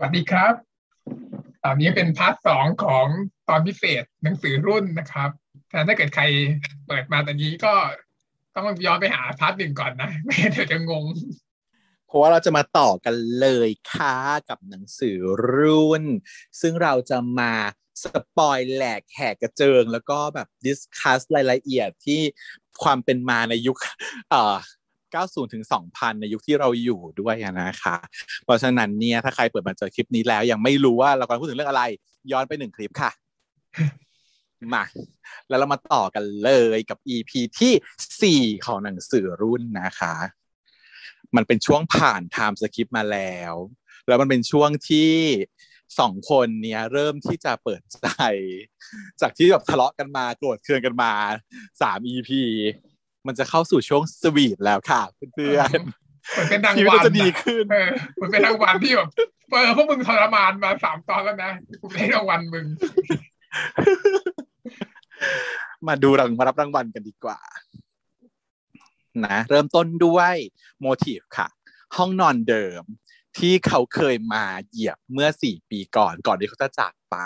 [0.00, 0.54] สวัสดีครับ
[1.64, 3.06] ตอนนี้เป็น part สองของ
[3.48, 5.30] ตอนพิเศษหนังสือรุ่นนะครับ
[5.70, 6.24] แต่ถ้าเกิดใคร
[6.86, 7.74] เปิดมาตอนนี้ก็
[8.56, 11.04] ต้องย้อนไปหา part หนึ่งก่อนนะ ไม่งั้นเดี๋ยวจะงง
[12.06, 14.16] เพราะว่าเราจะมาต่อกันเลยค่ะ
[14.48, 15.18] กับหนังสือ
[15.54, 16.04] รุ่น
[16.60, 17.52] ซึ่งเราจะมา
[18.02, 22.20] spoil แหลกแหกกระเจิง แล้วก็แบบ discuss รายละเอียดที่
[22.82, 23.78] ความเป็นมาในยุค
[24.30, 24.56] เอ่อ
[25.16, 27.96] 90ถึง2000 ในยุคที่เราอยู่ด้วยนะคะ
[28.44, 31.82] เพราะฉะนั้นเนี่ยถ้าใครเปิดมาเจอคลิปนี้แล้ว ยังไม่รู้ว่าเรากำลังพูดถึงเรื่องอะไร
[32.32, 33.10] ย้อนไปหนึ่งคลิปค่ะ
[34.74, 34.84] มา
[35.48, 40.14] แล้วเรามาต่อกันเลยกับ EP ที่ 4 ของหนังสือรุ่นนะคะ
[41.36, 43.54] มันเป็นช่วงผ่านไทม์สคริปมาแล้ว
[44.06, 45.12] แล้วมันเป็นช่วงที่
[46.00, 48.06] สองคนเนี้ยเริ่มที่จะเปิดใจ
[49.20, 51.12] จากที่แบบทะเลาะกันมาโกรธเคืองกันมา
[51.82, 52.30] สาม EP
[53.28, 55.02] มันจะเข้าสู่ช่วงสวีทแล้วค่ะ
[55.34, 55.78] เพื่อน
[56.38, 57.88] มันเป็นๆรางชีวิตวัลก็จะดีขึ้นเออ
[58.20, 59.08] มันเป็นรางวัลที่แบบ
[59.50, 62.66] เออพวกมึงทรมานมาสามตอนแล้วนะกูได้รางวัลมึง
[65.86, 67.38] มาดูรางมารับรางวัลกันดีกว่า
[69.26, 70.34] นะ เริ่มต้นด้วย
[70.80, 71.48] โมทีฟค่ะ
[71.96, 72.82] ห้องนอนเดิม
[73.38, 77.16] ที่เขาเคยมาเหยียบเมื่อสี่ปีก่อนก่อนที่เขาจะจากไป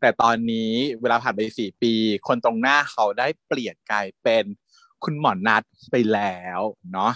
[0.00, 1.92] แต่ตอนนี้เวลาผ่านไปสี่ปี
[2.26, 4.44] คนตรงหน้าเขาได้เปลี่ยนกลายเป็น
[5.06, 6.60] คุณหมอนัดไปแล้ว
[6.92, 7.12] เนาะ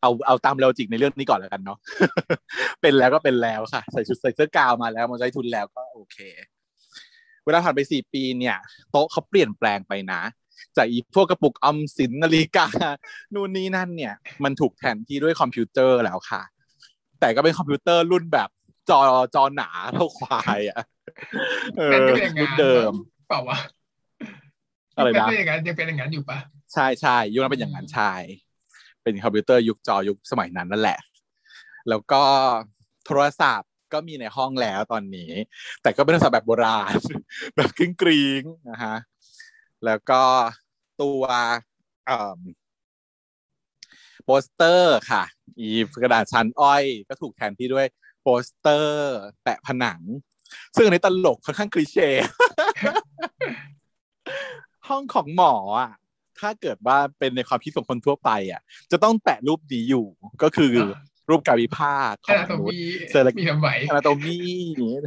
[0.00, 1.78] เอาเอาตามเรวจิกในเรื่องนี้ก่อนแล้วกันเนาะ
[2.80, 6.18] เป็นแล้วก็เป็นแล้วค่ะ ใส่ชุดใส่เสื้อกาวมาแล้วมาใช้ทุนแล้วก็โอเค
[7.44, 8.56] เวลาผ่านไปสี่ปีเนี่ย
[8.90, 10.20] โต๊ะเขาเปลี่ยนแปลงไปนะ
[10.76, 12.66] จากอีพวกกระปุกออมสินนาฬิกา
[13.34, 16.42] นู่นนี่นั่นเนี่ย มันถูกแทนที่ด้วยคอมพิวเตอร์แล้วค่ะ
[17.20, 18.48] แต่ก็เป็นคอมพิวเตอร์รุ่นแบบ
[18.90, 19.00] จอ
[19.34, 20.82] จอหนาเท่าควายอะ
[21.78, 22.92] เอเป็นอก็อย่างรุ่งั้นนเดิม
[23.28, 23.58] เปล่าวะ
[24.98, 26.38] อะไรนะเป็นอย่างนั้นยังเป็นอย่างนั้นอยู่ปะ
[26.74, 28.12] ใช่ใช่ยุคนั้นเป็นอย่างนั้นใช่
[29.02, 30.98] เป็นคอมพิวเตอร์ยุคจอยุคสมัยนั้นนั่นแหละ
[31.88, 32.22] แล้วก็
[33.06, 35.30] โทรศัพท์ก็มีในห้องแล้วตอนนี้
[35.82, 36.94] แต่ก็เป็นโทรศัพท์แบบโบราณ
[37.56, 38.96] แบบกริ้งกริงนะฮะ
[39.84, 40.22] แล้วก็
[41.02, 41.22] ตัว
[42.08, 42.40] อ่อ
[44.24, 45.22] โปสเตอร์ค่ะ
[45.58, 45.68] อี
[46.02, 47.86] กระดาษชั้นอ้อยก็ถูกแทนที่ด้วย
[48.22, 50.00] โปสเตอร์แปะผนัง
[50.76, 52.08] ซึ่งอันนี้ตลกค่อนข้างคลีเช่
[54.88, 55.92] ห้องของหมออะ
[56.40, 58.60] ถ้าเกิดว่าเป็นในความคิดของคนทั่วไปอะ
[58.92, 60.06] จะต้องแปะรูปนี้อยู่
[60.42, 60.72] ก็คือ
[61.30, 64.38] รูปกายวิภาคขของนาดมตรงนุษย์มีเซอร์มีทำไหวอนาโตมี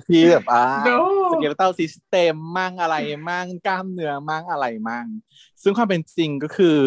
[0.10, 0.98] ที่แบบอ่า No
[1.32, 2.96] สเกลตัลซิสเต็มมั่งอะไร
[3.30, 5.06] มั่งกล้ามเนื้อมั่งอะไรมั่ง
[5.64, 6.78] ซึ่งความเป็นจริงก็คือ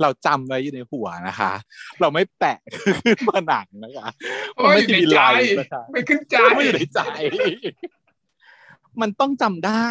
[0.00, 1.52] เราจำไว้อยู่ในหัวนะคะ
[2.00, 4.08] เราไม่แปะขึ้นผนังนะคะ
[4.54, 7.00] เพราะว่าอยู่ในใจมันไม่นะคะไม่ขึ้นใจไม่อยู่ในใจ
[9.00, 9.88] มันต้องจำได้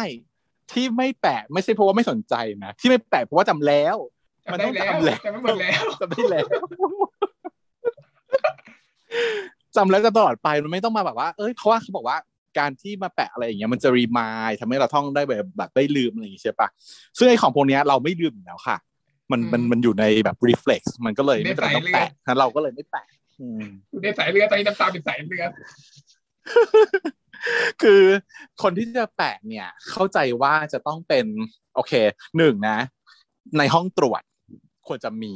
[0.72, 3.96] ที่ไม่แปะไม่ใช่เพราะว่าไม่สนใจนะที่ไม่แปะเพราะว่าจำแล้ว
[4.52, 6.46] มันต้องจำแล้วจำไม่หมดแล้วจำได้แล้ว
[9.76, 12.16] จำแล้วจะตลอดไปมันไม่ต้องมาแบบว่าเอ้ยเพราะว่าเขาบอกว่า
[12.58, 16.68] การที่มาแปะอะไรอย่างเงี้ยมันจะรีมายทำให้เราท่องได้แบบแบบได้ลืมอะไรอย่างงี้ใช่ปะ
[17.18, 18.76] ซึ่งไอ้ของพวกเนี้ยเราไม่ลืมอยู่แล้วค่ะ
[19.32, 23.06] มันมันมันอยู่ในแบบ reflex มันก็เลยไม่จำเป็นต้องแปะงั้นเราก็เลยไม่แปะ
[23.40, 25.44] อืมอยู่ในสายเรือตอนนี้น้ำตาเป็นสายเรือ
[27.82, 28.02] คือ
[28.62, 31.26] คนที่จะแปะเนี่ย เข้าใจว่าจะต้องเป็น
[31.74, 31.92] โอเค
[32.36, 32.78] หนึ่งนะ
[33.58, 34.22] ในห้องตรวจ
[34.88, 35.34] ควรจะมี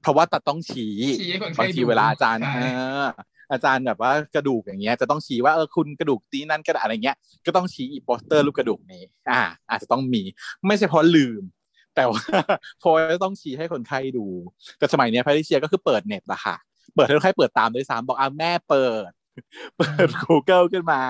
[0.00, 2.66] เพราะว่าตัดต้องชี้ชี้ให้คนไข้บางทีดูเวลาอาจารย์ใช่เอ
[3.02, 3.06] อ
[3.52, 7.16] อาจารย์แบบว่ากระดูกอย่างเงี้ยจะต้องชี้ว่าเออคุณกระดูกนี้นั่นกระดาษอะไรเงี้ย
[7.46, 9.40] ก็ต้องชี้อีโปสเตอร์รูปกระดูกนี้ อ่า
[9.70, 10.22] อาจจะต้องมี
[10.66, 11.42] ไม่ใช่เพราะลืม
[11.96, 12.22] แต่ว่า
[12.78, 14.26] เพราะว่าต้องชี้ให้คนไข้ดู
[14.78, 16.56] แต่สมัยเนี้ยพาริเชียก็คือเปิดเน็ตละค่ะ
[16.94, 19.10] เปิดให้คนไข้เปิดตามด้วยซ้ำบอกอะแม่เปิด
[19.78, 21.02] เปิด Google ขึ้นมา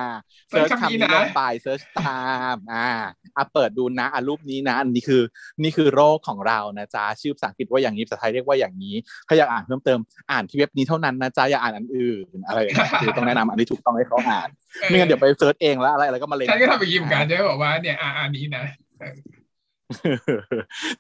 [0.51, 2.21] search คำนี้ลงไป search ตา
[2.55, 2.89] มอ่า
[3.37, 5.23] อะเปิดดูนะอะรูปนี้นะอันนี้คือ
[5.63, 8.95] นี่คือโรคของเรานะจ๊ะชื่อภาษาอังกฤษว่าอย่างนี้ภาษาไทยเรียกว่าอย่างนี้
[9.29, 9.99] ถ้าอยากอ่านเพิ่มเติม
[10.31, 14.49] อ่านที่เว็บนี้เท่านั้นนะจ๊ะอย่าอ่านอันอื่นอะไรอย่างเงี้ยคือต้องแนะนำอันที่ถูกต้องให้เขาอ่าน
[14.89, 18.65] ไม่งั้นเดี๋ยวไป search เองแล้วอะไรอะไรก็มาเลยฉันก็ทำอย่างนี้เหมือนกันจะบอกว่าเนี่ยอ่าอันนี้นะ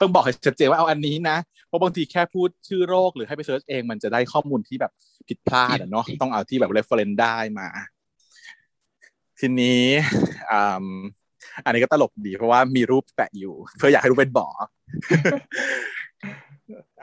[0.00, 1.36] ต้องบอกให้ชัดเจนว่าเอาอันนี้นะ
[1.66, 4.92] เพราะบางทีแค่พูดชื่อโรคหรือให้ไป search เองมันจะได้ข้อมูลที่แบบ
[5.28, 7.69] ผิดพลาดอะเนาะต้องเอาที่แบบ reference ได้มา
[9.41, 9.84] ทีนี้
[10.50, 10.86] อ่า
[11.65, 14.48] อันนี้ก็ตลกดีเพราะว่ามีรูปแปะอยู่ เพื่ออยากให้รู้เป็นบ่อ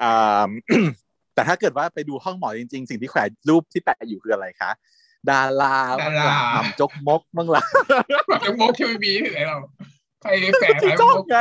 [0.01, 0.49] อ่า
[1.33, 4.71] แต่ถ้าเกิดว่าไปดูห้องหมอจริง ๆ สิ่งที่แขวนรูปที่แปะอยู่คืออะไรคะ
[5.29, 7.63] ดาราดาราหม่ำจกมกบ้างล่ะ
[8.27, 9.57] แบบจะมกที่ไม่มีที่ไหนเรา
[10.23, 11.37] ใครแฝงอีอะไรจ้องมกไง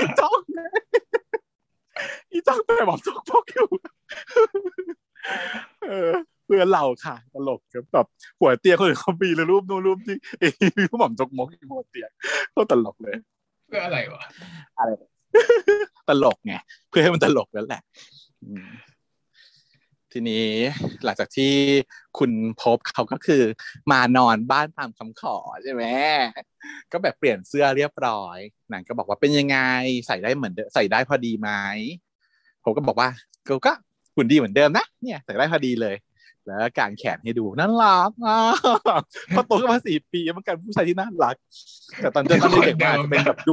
[0.00, 0.60] อีจ้องไง
[2.32, 3.68] อีจ้องไปบอกจกมกอยู่
[5.88, 6.10] เออ
[6.44, 8.06] เพื่อนเราค่ะตลกครับแบบ
[8.40, 12.10] หัวเตียงคนอื่นเขามีเลยรูปนู้นรูปที่เอ้ยมีผู้หม่ำจกมกอยู่หัวเตียง
[12.54, 13.16] ก็ตลกเลย
[13.66, 14.22] เพื่ออะไรวะ
[14.78, 14.90] อะไร
[16.08, 16.54] ตลกไง
[16.88, 17.82] เพื่อให้มันตลกนั่นแหละ
[18.44, 18.66] อืม
[20.16, 20.48] ทีนี้
[21.04, 21.52] หลังจากที่
[22.18, 22.30] คุณ
[22.62, 23.42] พบเขาก็คือ
[23.90, 25.82] มานอนบ้านตามคำขอใช่ไหม
[26.92, 28.38] ก็แบบเปลี่ยนเสื้อเรียบร้อย
[28.72, 29.58] นางก็บอกว่าเป็นยังไง
[30.06, 31.50] ใส่ได้เหมือนเดิมใส่ได้พอดีไหม
[32.64, 33.08] ผมก็บอกว่า
[33.48, 33.72] กูก็
[34.16, 35.96] หุ่นดีเหมือนเดิมนะเนี่ยใส่ได้พอดีเลย
[36.46, 38.38] แล้วกางแขนให้ดูน่ารักอะ
[39.34, 41.36] พอโตขึ้นมาสี่ปีมันกลายเป็นผู้ชายที่น่ารัก
[42.00, 43.52] แต่ตอนเด็กตอนเด็กๆมันอาจจะเป็นแบบดู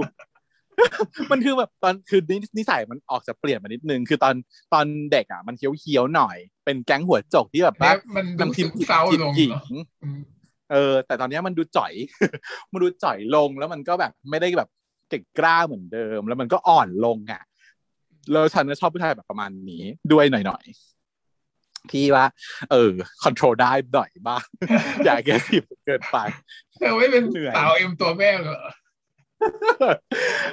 [1.31, 4.35] มันคือแบบตอนคือนินิสัยมันออกจะเปลี่ยนมานิดนึง คือตอน
[4.73, 9.63] ตอนเด็กอะมันเคี้ยวเคี้ยวๆหน่อย เป็นแก๊งหัวโจกที่แบบว่าแล้วมันดูนำทีมเศร้าทีมลงหญิเนงอะ
[10.03, 10.19] อืม
[10.71, 11.93] เออ แต่ตอนเนี้ยมันดูจ่อย
[12.71, 14.69] มันดูจ่อยลงแล้วมันก็แบบไม่ได้แบบ
[15.09, 17.41] เก่งกล้าเหมือนเดิม แล้วมันก็อ่อนลงอะ
[18.31, 22.25] แล้วฉันก็ชอบผู้ชายแบบประมาณนี้ด้วยหน่อยๆพี่ว่า
[22.71, 22.91] เออ
[23.23, 24.43] คอนโทรลได้หน่อยบ้าง
[25.05, 26.17] อย่าแกสิบเกินไป
[26.77, 28.59] เธอไม่เป็นเหนื่อยสาวเอ็มตัวแม่เหรอ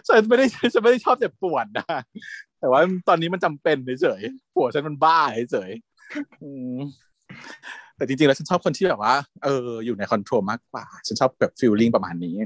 [0.09, 1.87] ฉันไม่ได้ฉันไม่ได้ชอบเจ็บปวดนะ
[2.61, 5.21] แต่ว่าตอนนี้มันจำเป็นเฉยๆปวดฉันมันบ้า
[5.53, 9.15] เฉยๆแต่จริงๆแล้วฉันชอบคนที่แบบว่า
[9.45, 12.37] เออ อยู่ในคอนโทรลมากกว่า ฉันชอบแบบฟีลลิ่งประมาณนี้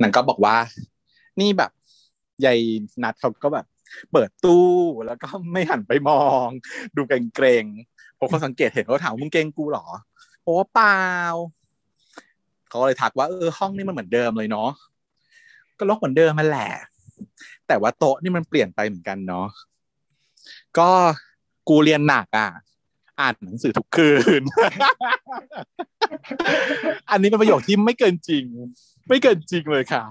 [0.00, 0.56] นางก็บอกว่า
[1.40, 1.70] นี่แบบ
[2.44, 2.58] ยาย
[3.02, 3.66] นัดเขาก็แบบ
[4.12, 4.68] เปิดตู้
[5.06, 6.46] แล้วก็ไม่หันไปมอง
[6.96, 9.86] ดูเกรงๆผมเขาสังเกตเห็นเขาถามมึงเกรงกูเหรอ
[10.44, 11.00] โอ้เปล่า
[12.74, 14.68] เขาก็เลยทักว่าเออห้องนี่มันเหมือนเดิมเลยเนาะ
[15.78, 16.70] ก็ล็อกเหมือนเดิมมาแหละ
[17.66, 19.46] แต่ว่าโต๊ะนี่มันเปลี่ยนไปเหมือนกันเนาะ
[20.78, 20.90] ก็
[21.68, 22.48] กูเรียนหนักอะ
[23.20, 24.10] อ่านหนังสือทุกคื
[24.40, 24.42] น
[27.10, 28.44] อันนี้เป็นประโยคที่ไม่เกินจริง
[29.08, 30.02] ไม่เกินจริงเลยค่ะ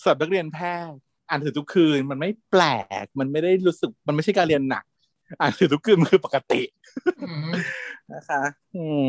[0.00, 0.98] สำหรับนักเรียนแพทย์
[1.28, 2.64] อ่านหนังสือทุกคืนมันไม่แปล
[3.02, 4.84] ก มันไม่ได้รู้สึก มันไม่ใช่การเรียนหนัก
[5.40, 6.62] อ่านหนังสือทุกคืนมันคือปกติ
[7.22, 7.50] อืม
[8.12, 8.42] นะคะ
[8.76, 9.08] อืม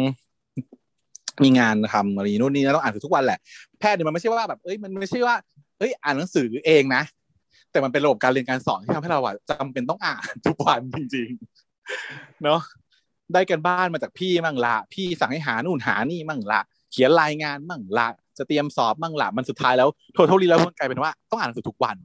[1.44, 3.40] มีงานทำอะไรนู่นนี่นะต้องอ่านทุกวันแหละ
[3.80, 5.36] แพทย์เนี่ยมันไม่ใช่ว่าแบบเอ้ยมันไม่ใช่ว่า
[5.80, 7.04] เอ้ยอ่านหนังสือเองนะ
[7.72, 12.60] แต่มันเป็นระบบการเรียนการสอนที่ทำให้เราอะจำเป็นต้องอ่านทุกวันจริงๆเนาะ
[13.34, 16.60] ได้กันบ้านมาจากพี่มั่งละพี่สั่งให้หานู่นหานี่มั่งละ
[16.92, 18.08] เขียนรายงานมั่งละ
[18.38, 21.98] จะเตรียมสอบมั่งละมันสุดท้ายแล้วโททอลี่แล้วมันกลายเป็นว่าต้องอ่านหนังสือทุกวัน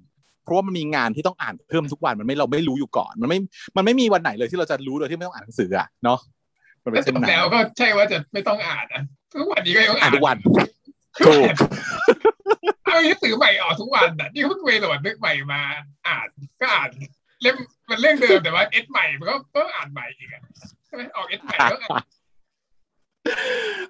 [0.45, 3.39] เพราะว่ามันมีงานที่ต้องอ่านเพิ่มทุกวันมันไม่เราไม่รู้อยู่ก่อน มันไม่
[3.77, 6.19] มันไม่มีวันไหนเลยที่เราจะรู้โดยที่ไม่ต้องอ่านหนังสืออะเนาะ
[6.89, 9.03] มันเป็นแต่เช่นจบนั้นแล้วก็ใช่ว่าจะไม่ต้องอ่านนะ
[9.41, 10.37] ทุกวันนี้ก็ยังอ่าอ่านนทุกวัน
[11.27, 11.49] ถูก
[12.85, 15.61] เอาหนังสือใหม่ออกทุกวันอะนี่เพิ่งไปโหลดนึกใหม่มา
[16.09, 16.29] อ่าน
[16.61, 16.91] ก็อ่าน
[17.43, 17.57] เล่ม
[17.89, 20.43] มันเรื่องเดิมแต่ว่าเอสใหม่มันก็ก็อ่านใหม่อีกอะ
[20.87, 22.05] ใช่ไหมออกเอสใหม่ก็อ่าน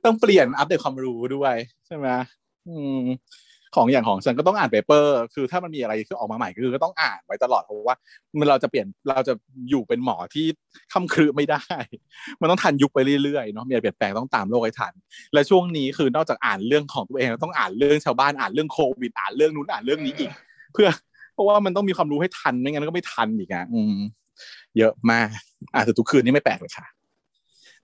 [0.04, 1.54] ต้องเปลี่ยนอัปเดตความรู้ด้วย
[1.86, 2.08] ใช่ไหม
[2.68, 3.02] อืม
[3.78, 7.96] ของอย่างของฉันก็ต้องอ่านเปเปอร์คือถ้ามันมีอะไรที่ออกมาใหม่คือก็ต้องอ่านไว้ตลอดเพราะว่า
[8.38, 9.34] มันเราจะเปลี่ยนเราจะ
[9.70, 10.46] อยู่เป็นหมอที่
[10.92, 11.64] คำครือไม่ได้
[12.40, 14.92] มันต้องทันยุคไปเรื่อยๆเนาะมีอะไรเปลี่ยนแปลงต้องตามโลกให้ทัน
[15.32, 20.30] และช่วงนี้คือนอกจากอ่านเรื่องของตัวเองต้องอ่านเรื่องชาวบ้านอ่านเรื่องโควิดอ่านเรื่องนู้นอ่านเรื่องนี้อีก
[20.72, 20.88] เพื่อ
[21.34, 23.96] เพราะว่ามันต้องมีความรู้ให้ทันไม่งั้นก็ไม่ทันอีกอะอืม
[24.78, 25.28] เยอะมาก
[25.74, 26.86] อ่านทุกคืนนี่ไม่แปลกเลยค่ะ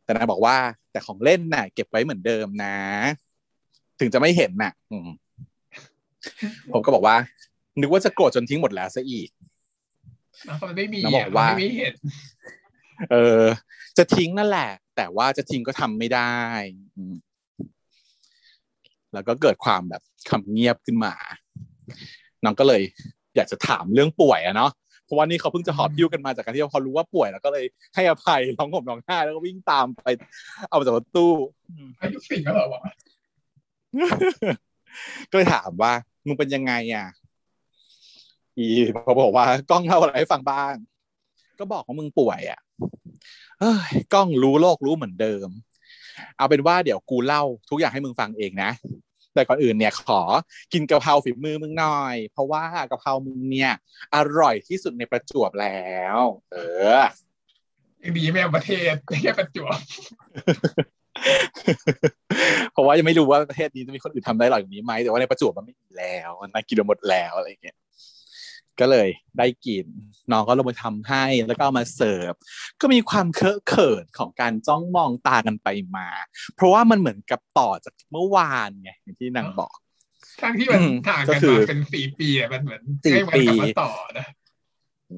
[0.05, 0.57] แต่นายบอกว่า
[0.93, 2.77] แต่ของเล่นน่ะ เก็บไว้เหมือนเดิมนะ
[4.01, 5.09] ถึงจะไม่เห็นน่ะ อืม
[6.73, 7.17] ผมก็บอกว่า
[7.81, 9.29] นึกว่าจะโกรธจนทิ้งหมดแล้วซะอีก
[10.47, 11.95] แล้วมันไม่มีน้องบอกว่ามันไม่มีเห็น
[13.11, 13.43] เออ
[13.99, 16.33] จะทิ้งนั่นแหละ แต่ว่าจะทิ้งก็ทำไม่ได้
[16.97, 17.15] อืม
[19.13, 21.15] แล้วก็เกิดความแบบคำเงียบขึ้นมา
[22.45, 22.83] น้องก็เลย
[23.37, 24.71] อยากจะถามเรื่องป่วยอะเนาะ
[25.05, 30.03] เพราะว่านี่เขาเพิ่งจะหอบยิ้วกันมาจากการที่เขารู้ว่าป่วยแล้วก็เลยให้อภัยร้องห่มร้องไห้แล้วก็วิ่งตามไป
[30.71, 31.33] เอาจากรถตู้
[32.01, 32.83] อายุสี่แล้วเหรอวะ
[35.31, 35.93] ก็เลยถามว่า
[36.27, 37.07] มึงเป็นยังไงอะ
[38.59, 40.75] อีเขาบอกว่ากล้องเล่าอะไรให้ฟังบ้าง
[41.59, 42.61] ก็บอกว่ามึงป่วยอะ
[43.61, 45.49] เอ้ยกล้องรู้โลกรู้เหมือนเดิม
[46.37, 48.71] เอาเป็นว่าเดี๋ยวกูเล่าทุกอย่างให้มึงฟังเองนะ
[49.35, 50.21] แต่ก่อนอื่นเนี่ยขอ
[50.73, 53.73] กินกะเพราฝีมือมึงหน่อย เพราะว่ากะเพรามึงเนี่ย
[54.15, 56.19] อร่อยที่สุดในประจวบแล้ว
[56.53, 56.57] เอ
[56.99, 57.01] อ
[58.17, 59.79] ดีไม่ประเทศแค่ประจวบ
[62.73, 67.77] เพราะว่ายังไม่รู้ว่าประเทศนี้จะมีคนอื่นทำได้หรอย่างนี้ไหมแต่ว่าในประจวบมันไม่มีแล้วมันน่ากินไปหมดแล้วอะไรอย่างเงี้ย
[68.81, 69.87] ก็เลยได้กิน
[70.33, 72.33] น้องก็ลงไปทำให้แล้วก็เอามาเสิร์ฟ
[72.81, 76.09] ก็มีความเคอะเขินของการจ้องมองตากันไปมา
[76.55, 79.77] เพราะว่ามันเหมือนกับต่อจากเมื่อวานไงอย่างที่นางบอก
[80.43, 84.27] ทั้งที่มันอืมห่างก็กันคือมาเป็นสี่ปีอะมันเหมือนสี่ให้มันกลับปีมาต่อนะ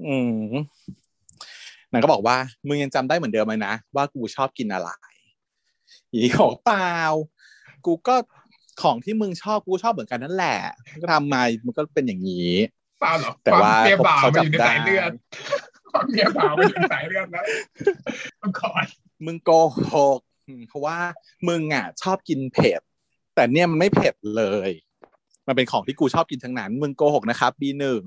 [0.06, 0.52] อืม
[1.92, 2.36] นางก็บอกว่า
[2.66, 4.90] มึงยังจำได้เหมือนเดิมไหมนะว่ากูชอบกินอะไร
[6.12, 6.96] อีกบอกเปล่า
[7.86, 8.16] กูก็
[8.82, 10.58] ของที่มึงชอบกูชอบเหมือนกันนั่นแหละ
[11.00, 12.52] ก็ทำมามันก็เป็นอย่างนี้
[13.00, 15.12] เปล่าหรอกแต่ว่าความเมียบ่าวเขามันอยู่ในจำได้สายเลือด
[15.92, 17.44] ความเมียบ่าวมันอยู่ในสายเลือดแล้ว
[18.42, 18.84] ต้องคอย
[19.26, 19.50] มึงโก
[19.92, 20.98] หกอืมเพราะว่า
[21.48, 22.80] มึงอะชอบกินเผ็ด
[23.34, 24.70] แต่เนี่ยมันไม่เผ็ดเลย
[25.46, 28.02] มันเป็นของที่กูชอบกินทั้งนั้น มึงโกหกนะครับบีหนึ่ง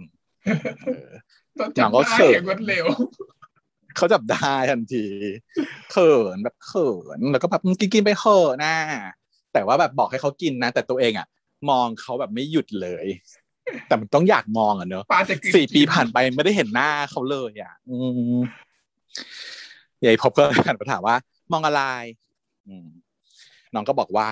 [1.55, 2.85] โดนหนัจับงก็ได้เสิร์ฟอย่างรวดเร็ว
[3.99, 5.05] เขาจับได้ทันที
[5.91, 8.73] เขินแบบเขินแล้วก็แบบกินกินไปเถอะนะ
[9.53, 11.27] แต่ว่าแบบบอกให้เขากินนะ แต่ตัวเองอะ
[11.69, 13.05] มองเขาแบบไม่หยุดเลย
[13.87, 17.97] แต่มันต้องอยากมองอะเนอะปาจะกลืนสี่ปีผ่านไปไม่ได้เห็นหน้าเขาเลยอะ อื
[18.37, 18.39] ม
[20.03, 21.15] ยายพบก็หันมาถามว่า
[21.51, 21.81] มองอะไร
[22.67, 22.87] อืม
[23.73, 24.29] น้องก็บอกว่า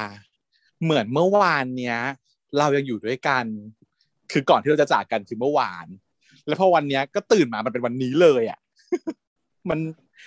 [0.84, 2.00] เหมือนเมื่อวานเนี้ย
[2.58, 3.46] เรายังอยู่ด้วยกัน
[4.32, 5.86] คือก่อนที่เราจะจากกันคือเมื่อวาน
[6.48, 8.60] แล้วพอวันเนี้ยก็ตื่นมามันเป็นวันนี้เลยอะ
[9.70, 9.80] มัน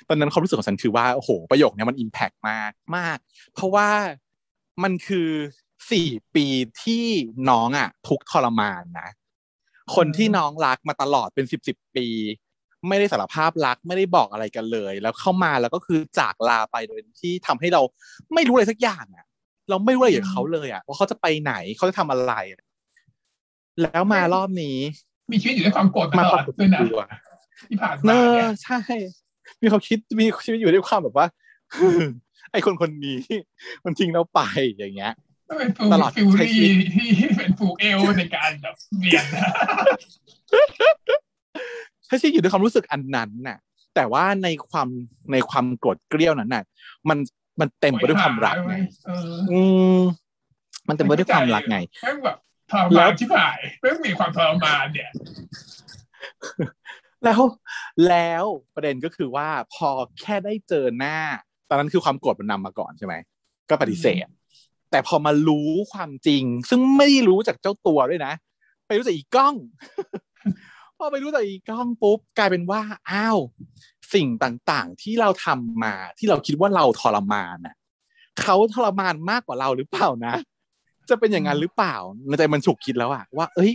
[0.09, 3.19] ตอนนั้นความรู้สึกของฉันคือว่าโอ้โหประโยคเนี้ยมันอิมแพกมากมาก
[3.55, 3.89] เพราะว่า
[4.83, 5.29] มันคือ
[5.93, 6.47] สี่ปี
[6.83, 7.05] ที่
[7.51, 9.09] น้องอะ ทุกข์ทรมานนะ
[9.95, 12.07] คนที่น้องรักมาตลอดเป็นสิบสิบปี
[12.89, 17.83] ไม่ได้สารภาพรักไม่ได้บอกอะไรกันเลย แล้วเข้ามาแล้วก็คือจากลาไปโดยที่ทำให้เรา
[18.35, 19.27] ไม่รู้อะไรสักอย่างอะ
[19.71, 22.33] เราไม่รู้อะไรกับเขาเลยอะว่าเขาจะไปไหนเขาจะทำอะไร
[23.83, 24.79] แล้วมารอบนี้
[25.33, 27.03] มีชีวิตอยู่ด้วยความโกรธตมาลปอราดกฏด้วยนะตัว
[27.69, 28.79] ที่ผ่านเนมาอเนี่ยใช่
[29.63, 31.27] มีความคิดมีชีวิตอยู่ด้วยความแบบว่า
[32.53, 33.19] ไอคนคนนี้
[33.85, 34.41] มันทิ้งเราไป
[34.77, 35.15] อย่างเงี้ย
[35.49, 39.43] ก็เป็นฟูตลอดฟิวใช้ชีรี่วิตที่เป็นฟูเอลในการแบบเรียนนะ
[42.07, 43.59] ใช้ชีวิตอยู่ด้วยความรู้สึกอันนั้นน่ะ
[43.95, 44.89] แต่ว่าในความ
[45.33, 46.65] ในความโกรธเกรี้ยวนั้นน่ะ
[47.09, 47.19] มัน
[47.61, 48.77] มันเต็มไปด้วยความรักไง
[49.07, 49.61] เอออื
[49.97, 50.01] ม
[50.89, 52.37] มันเต็มไปด้วยความรักไงแม่งแบบ
[52.73, 55.11] ทรแล้มานวที่ผ่ายแม่งมีความทรมานเนี่ย
[57.25, 57.41] แล้ว
[58.09, 59.89] แล้วประเด็นก็คือว่าพอ
[60.21, 61.19] แค่ได้เจอหน้า
[61.69, 63.15] ตอนนั้นคือความโกรธมันนำมาก่อนใช่ไหม
[63.71, 64.27] ก็ปฏิเสธ
[64.91, 68.33] แต่พอมารู้ความจริง ซึ่งไม่รู้จากเจ้าตัวด้วยนะ
[68.87, 69.55] ไปรู้จากอีกล้อง
[70.99, 73.39] พอไปรู้จากอีกล้องปุ๊บกลายเป็นว่าอ้าว
[74.15, 77.75] สิ่งต่างๆที่เราทำมาที่เราคิดว่าเราทรมานน่ะ
[78.43, 80.35] เขาทรมานมากกว่าเราหรือเปล่านะ
[81.09, 81.97] จะเป็นอย่างนั้นหรือเปล่า
[82.27, 83.73] ในใจมันฉุกคิดแล้วอะว่า เอ้ย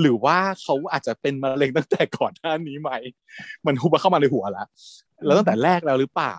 [0.00, 2.90] หรือว่าเขาอาจจะเป็นมะเร็งตั้งแต่ก่อนหน้านี้ไหม
[3.66, 4.66] มันหุบเข้ามาในหัวแล้ว
[5.24, 6.36] แล้วตั้งแต่แรกแล้วหรือเปล่า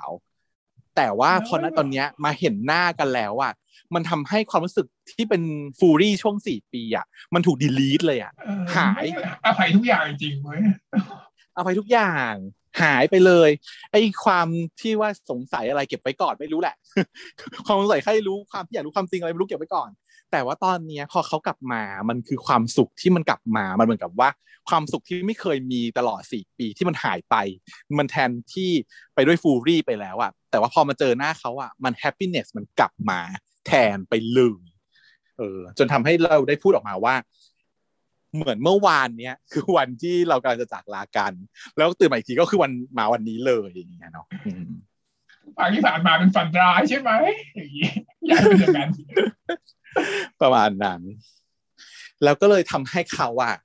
[0.96, 3.54] แต่ว่าพอณตอนเนี้ยมาเห็นหน้ากันแล้วอะ
[3.94, 5.42] มันทำให้ความรู้สึกที่เป็น
[5.80, 9.06] ฟูรี่ช่วงสี่ปีอะมันถูกดีลีทเลยอะเออหาย
[9.46, 10.62] อภัยทุกอย่างจริงๆเว้ย
[11.54, 12.34] เอาไปทุกอย่าง
[12.82, 13.50] หายไปเลย
[13.92, 14.48] ไอ้ความ
[14.82, 16.76] ที่ว่าสงสัยอะไรเก็บไว้ก่อนไม่รู้แหละ
[17.66, 19.90] ความสงสัยใครรู้ความที่อยากรู้ความจริงอะไรไม่รู้เก็บไว้ก่อน
[20.32, 24.30] แต่ว่าตอนเนี้ยพอเขากลับมา มันคือความสุขที่มันกลับมา มันเหมือนกับว่า
[24.70, 27.36] ความสุขที่ไม่เคยมีตลอดสี่ปีที่มันหายไป
[28.00, 28.72] มันแทนที่
[29.16, 33.20] ไปด้วยฟูรี่ไปแล้วอะแต่ว่าพอมาเจอหน้าเขาอะมันแฮปปี้เนสมันกลับมา
[33.68, 34.66] แทนไปเลย
[35.38, 37.16] เออ จนทำให้เราได้พูดออกมาว่า
[38.36, 41.34] เหมือนเมื่อวานเนี้ยคือวันที่เรากำลังจะจากลากัน
[41.78, 44.70] แล้วตื่นมาอีกทีก็คือวันมาวันนี้เลยอย่างเงี้ยเนาะอืม
[45.58, 47.12] ฝ่ายที่ผ่านมาเป็นฝันร้ายใช่ไหม
[47.56, 47.90] อย่างนี้
[48.28, 48.90] อยากเป็นอย่างนั้น
[50.42, 51.02] ประมาณนั้น
[52.24, 53.56] แล้วก็เลยทำให้เขาอะ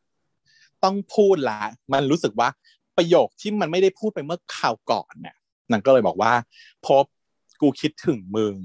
[0.84, 1.60] ต้องพูดละ
[1.92, 2.48] มันรู้สึกว่า
[2.96, 5.36] ประโยคที่มันไม่ได้พูดไปเมื่อข่าวก่อนเนี่ย
[5.70, 6.32] นางก็เลยบอกว่า
[6.86, 7.04] พบ
[7.60, 8.56] กูคิดถึงมึง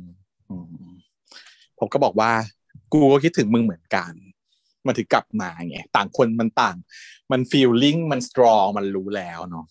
[1.80, 2.32] ผมก็บอกว่า
[2.94, 4.13] กูก็คิดถึงมึงเหมือนกัน
[4.86, 6.78] มันถึงกลับมาไงต่างคนมันต่าง
[7.32, 9.66] มันฟีลลิ่งมันสตรองมันรู้แล้วเนาะ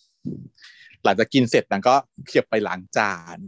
[1.05, 1.95] หลังจากกินเสร็จนางก็
[2.27, 3.39] เขียบไปล้างจาน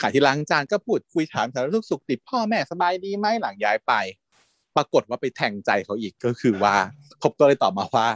[0.00, 3.92] ขายที่ล้างจานก็พูดคุยถามสารทุกสุขดิบพ่อแม่สบายดีไหมหลังย้ายไป
[4.76, 6.74] ปรากฏว่าไปแทงใจเขาอีกก็คือว่า
[7.22, 8.08] พบก็เลยตอบมาว่า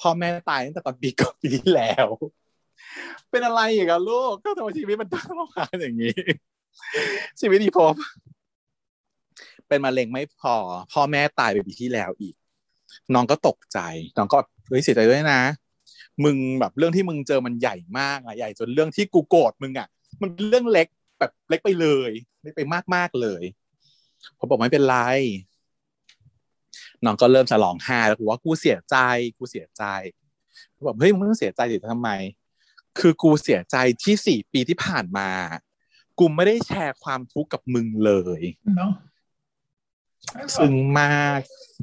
[0.00, 2.06] พ่อแม่ตายตั้งแต่ตอนปีก่อนปีที่แล้ว
[3.30, 6.14] เป็นอะไรอีกอะลูกก็ทำไมชีวิตมันต้องมาอย่างนี้
[7.40, 7.94] ชีวิตดีพบ
[9.68, 10.54] เป็นมะเร็งไม่พอ
[10.92, 12.34] พ่อแม่ตายไปปีที่แล้วอีก
[13.14, 13.78] น้องก็ตกใจ
[14.16, 15.40] น้องก็เฮ้ยเสียใจด้วยนะ
[16.24, 19.88] มึงแบบเรื่องที่มึงเจอมันใหญ่มากอะใหญ่จนเรื่องที่กูโกรธมึงอะ
[20.20, 22.10] มันเรื่องเล็ก แบบเล็กไปเลย
[22.42, 23.42] เล็กไปมากมากๆเลย
[24.38, 24.96] ผมบอกไม่เป็นไร
[27.04, 28.96] น้องก็เริ่มจะร้องไห้แล้วกูว่ากูเสียใจ
[29.38, 29.84] กูเสียใจ
[30.72, 32.10] เขาบอกเฮ้ยมึงไม่ต้องเสียใจดิทำไม
[32.98, 35.30] คือกูเสียใจที่สี่ปีที่ผ่านมา
[36.18, 38.42] กูไม่ได้แชร์ความทุกข์กับมึงเลย
[38.76, 38.92] เนาะ
[40.56, 41.40] ซึ้งมาก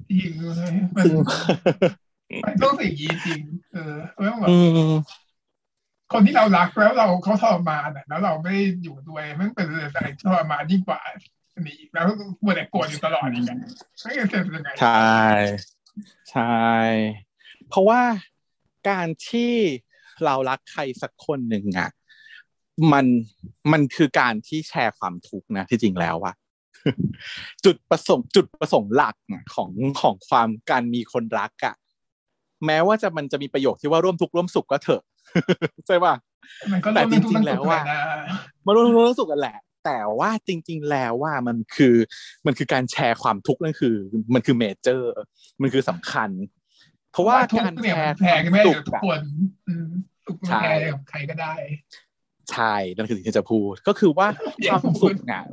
[0.10, 1.16] จริงเลยมันซึ้ง
[2.44, 3.42] มันต้องสิ่างนี้จริง
[3.74, 4.58] เออเพราะว่าแบบอื
[4.90, 4.92] ม
[6.14, 11.00] คนที่เรารักแล้วเราเขาทรมานอะแล้วเราไม่อยู่ด้วยมันเป็นอะไรที่ทรมานยิ่งกว่า
[11.54, 12.06] อันนี้อีกแล้ว
[12.44, 13.58] มัวแต่โกรธอยู่ตลอดอีกอะ
[14.04, 15.20] ไม่รู้จะเป็นยังไงใช่
[16.32, 16.66] ใช่
[17.70, 18.02] เพราะว่า
[18.90, 19.54] การที่
[20.26, 21.90] เรารักใครสักคนหนึ่งอะ
[22.94, 23.06] มัน
[23.72, 26.36] มันคือการที่แชร์ความทุกข์นะที่จริงแล้วอะ
[27.66, 29.16] จุดประสงค์จุดประสงค์หลัก
[29.56, 29.70] ของ
[30.02, 31.76] ของความการมีคนรักอะ
[32.66, 35.02] แม้ว่าจะมันจะมีประโยคที่ว่าร่วมทุกข์ร่วมสุขก็เถอะ
[35.88, 36.14] ใช่ป่ะ
[36.72, 38.02] มันก็แต่เริ่มจริงๆแล้วอะนะ
[38.66, 41.96] มาร่วมทุกข์ร่วมสุขกันแหละ แต่ว่าจริง ๆ แล้วว่ามันคือ
[42.46, 43.96] มันคือการแชร์ความทุกข์นั่นคือ
[44.34, 45.12] มันคือเมเจอร์
[45.62, 46.30] มันคือสำคัญ
[47.12, 49.22] เพราะว่าทุกการเนี่ยแชมันร์แพควางมไม่ได้สุขกับทุกอะคน
[49.68, 49.90] อืม
[50.28, 51.54] ทุกมันแชร์กับใครก็ได้
[52.52, 54.28] ใช่นั่นคือสิ่งที่จะพูดก็คือว่า
[54.64, 55.44] อย่าความพูดสุขอะ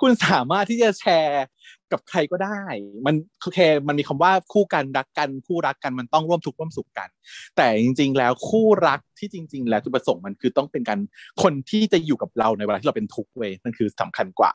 [0.00, 1.44] คุณสามารถที่จะแชร์
[1.92, 2.60] กับใครก็ได้
[3.06, 3.58] มันโอเค
[3.88, 7.08] มันมีคำว่าคู่กันรักกัน คู่รักกันมันต้องร่วมทุกข์ร่วมสุขกัน
[7.56, 10.98] แต่จริง ๆ แล้วคู่รักที่จริง ๆ แล้วจุดประสงค์มันคือต้องเป็นการ
[11.42, 14.52] คนที่จะอยู่กับเราในเวลาที่เราเป็นทุกข์เว้ยนั่นคือสำคัญกว่า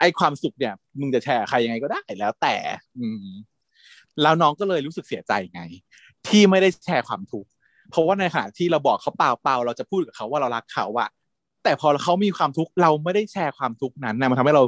[0.00, 2.54] ไอ้ความสุขเนี่ย มึงจะแชร์ใครยังไงก็ได้แล้วแต่
[2.98, 3.26] อืม
[4.22, 5.62] แล้วน้องก็เลยรู้สึกเสียใจไง
[6.28, 7.50] ที่ไม่ได้แชร์ความทุกข์
[7.90, 11.10] เพราะว่าในขณะที่เราบอกเขาเปล่าเปล่าเราจะพูดกับเขาว่าเรารักเขาอะ
[11.64, 14.64] แต่พอเขามีความทุกข์เราไม่ได้แชร์ความทุกข์นั้นนะมันทำให้เรา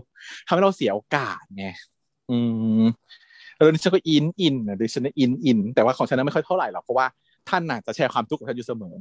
[0.47, 1.67] ทำให้เราเสียโอกาสไง
[2.31, 2.39] อื
[2.83, 2.85] ม
[3.57, 7.07] แล้วดิฉันก็ in in นะดิฉันก็ in in แต่ว่าของฉันนั้นไม่ค่อยเท่าไหร่หรอกเพราะว่า
[7.51, 8.95] ท่านน่ะจะแชร์ความทุกข์กับฉันอยู่เสมอ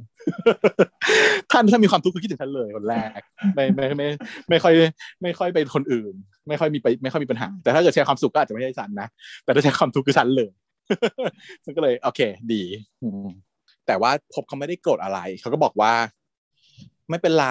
[1.52, 3.20] ท่านถ้ามีความทุกข์คือคิดถึงฉันเลยคนแรก
[3.54, 4.06] ไม่ไม่ไม่
[4.48, 4.74] ไม่ค่อย
[5.22, 6.14] ไม่ค่อยเป็นคนอื่น
[6.48, 9.08] ไม่ค่อยมีไปไม่ค่อยมีปัญหา แต่ถ้าเกิดแชร์ความสุขก็อาจจะไม่ใช่ฉันนะ
[9.44, 10.50] แต่ถ้าแชร์ความทุกข์คือฉันเลย
[11.64, 12.20] ฉันก็เลย โอเค
[12.52, 12.62] ดี
[13.86, 15.92] แต่ว่าพบเขาไม่ได้โกรธอะไร เขาก็บอกว่า
[17.10, 17.48] ไม่เป็นไร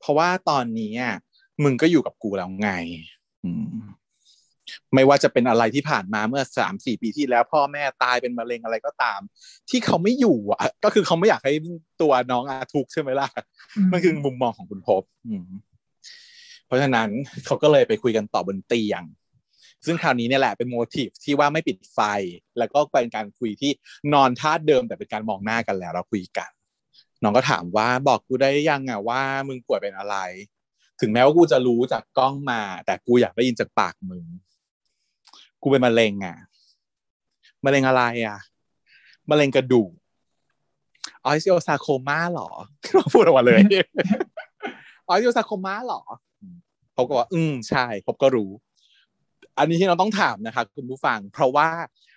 [0.00, 1.14] เพราะว่าตอนนี้อะ
[1.64, 2.70] มึงก็อยู่กับกูแล้วไง
[3.44, 3.82] อืม
[4.94, 9.20] ไม่ว่าจะเป็นอะไรที่ผ่านมาเมื่อสามสี่ปีที่แล้วพ่อแม่ตายเป็นมะเร็งอะไรก็ตาม
[9.70, 11.54] ที่เขาไม่อยู่อะ ก็คือเขาไม่อยากให้
[12.02, 13.28] ตัวน้องอาทุกข์ใช่ไหมล่ะ
[13.92, 15.48] มันคือมุมมองของคุณพบอืม
[16.66, 17.08] เพราะฉะนั้น
[17.46, 19.02] เขาก็เลยไปคุยกันต่อบนเตียง
[19.86, 21.98] ซึ่งคราวนี้เนี่ยแหละเป็นโมทีฟที่ว่าไม่ปิดไฟ
[22.58, 23.70] แล้วก็เป็นการคุยที่
[24.14, 26.50] นอนท่าเดิมแต่เป็นการมองหน้ากันแล้วเราคุยกัน
[27.22, 30.16] น้องก็ถามว่าบอกกูได้ยังอะว่ามึงป่วยเป็นอะไร
[31.00, 34.24] ถึงแม้ว่ากูจะรู้จากกล้องมา แต่กูอยากได้ยินจากปากมึง
[35.62, 36.36] กูเป็นมะเร็งอะ
[37.64, 38.38] มะเร็งอะไรอะ
[39.30, 39.90] มะเร็งกระดูก
[41.24, 42.50] ออสเซียซาโคมาหรอ
[43.12, 43.60] พูดออกมาเลย
[45.08, 46.02] ออสเซียซาโคมาหรอ
[46.94, 48.50] เขาก็ว่าอืมใช่ผมก็รู้
[49.58, 51.68] อันนี้ที่เราต้องถามนะคะคุณผู้ฟัง เพราะว่า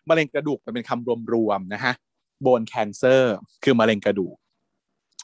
[0.09, 1.93] มะเร็งกระดูกมันเป็นคำรวมๆนะฮะ
[2.41, 4.35] โบนแคนเซอร์คือมะเร็งกระดูก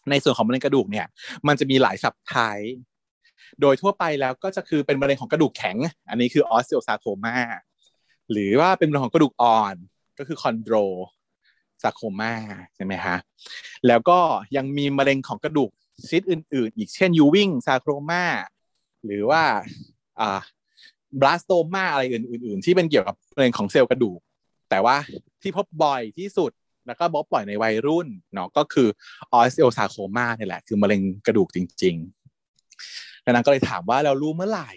[0.10, 1.08] ในส่วนของมะเร็งกระดูกเนี่ย
[1.48, 2.76] มันจะมีหลายสับไทป์
[3.62, 5.78] โดยทั่วไปแล้วก็จะคือเป็นมะเร็งของกระดูกแข็ง
[6.10, 7.36] อันนี้คือออสเ e โ s ซาโ o มา
[8.32, 9.76] หรือว่าเป็นมะเร็งของกระดูกอ่อน
[10.18, 10.76] ก็คือคอนโดร
[11.82, 12.34] ซาโคมา
[12.76, 13.18] ใช่ไหมฮะ
[13.88, 14.20] แล้วก็
[14.56, 15.72] ยังมีมะเร็งของกระดูก
[16.08, 18.24] ชนิดอื่น ๆ อีกเช่นยูวิงซาโครมา
[19.06, 19.44] หรือว่า
[20.20, 20.40] อ่า
[21.20, 24.20] บลาสโตมาอะไรอื่น ๆ ที่เป็นเกี่ยวกับมะเร็งของเซลล์กระดูก
[24.70, 24.96] แต่ว่า
[25.42, 26.52] ที่พบบ่อยที่สุด
[26.88, 28.88] แล้วก็พบบ่อยในวัยรุ่นเนาะก็คือ
[29.34, 34.72] ออสเ e โ s ซาโคมาเนี่ยแหละ คือมะเร็งกระดูกจริงๆดังนั้นก็เลยถามว่าเรารู้เมื่อไหร่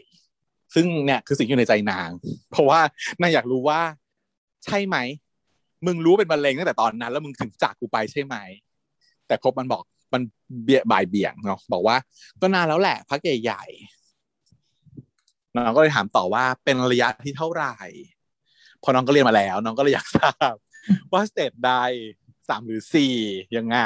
[0.74, 2.10] ซึ่งเนี่ยคือสิ่งที่อยู่ในใจนาง
[2.50, 2.80] เพราะว่า
[3.20, 3.80] นางอยากรู้ว่า
[4.64, 4.96] ใช่ไหม
[5.86, 8.36] มึงรู้เป็นมะเร็งตั้งแต่ตอนนั้น แล้วมึงถึงจากกูไปใช่ไหม
[9.26, 9.82] แต่ภพมันบอก
[10.12, 10.22] มัน
[10.64, 11.96] เบียบ่ายเบี่ยงเนาะบอกว่า
[12.40, 17.76] ก็นานแล้วแหละพักใหญ่ๆน้องก็เลยถามต่อว่าเป็นระยะที่เท่าไหร่
[18.82, 20.54] พอน้องก็เรียนมาแล้ว น้องก็เลยอยากทราบ
[21.12, 21.72] ว่า stage ใด
[22.48, 23.16] สามหรือสี่
[23.56, 23.78] ยังไง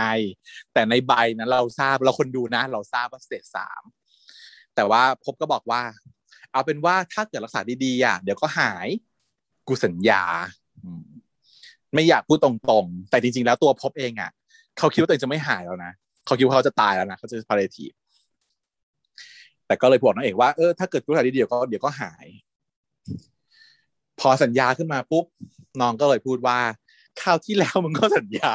[0.72, 3.82] แต่ในใบนั้นเราทราบเราคนดูนะ เราทราบว่า stage สาม
[4.74, 5.82] แต่ว่าพบก็บอกว่า
[6.58, 8.88] เอาเป็นว่าถ้าเกิดรักษาดีๆอะเดี๋ยวก็หาย
[9.68, 10.22] กูสัญญา
[11.94, 14.30] ไม่อยากพูดตรงๆ แต่จริง ๆ แล้วตัวพบเองอะ
[14.78, 15.92] เขาคิดว่าตัวเองจะไม่หายแล้วนะ
[16.26, 17.86] เขาคิดว่าเขาจะตายแล้วนะเขาจะพาเลที
[19.66, 22.26] แต่ก็เลยบอกน้องเอกว่าเออถ้าเกิดรักษาดีๆเดี๋ยวก็เดี๋ยวก็หาย
[24.20, 25.24] พอสัญญาขึ้นมาปุ๊บ
[25.80, 26.58] น้องก็เลยพูดว่า
[27.20, 28.52] คราวที่แล้วมึงก็สัญญา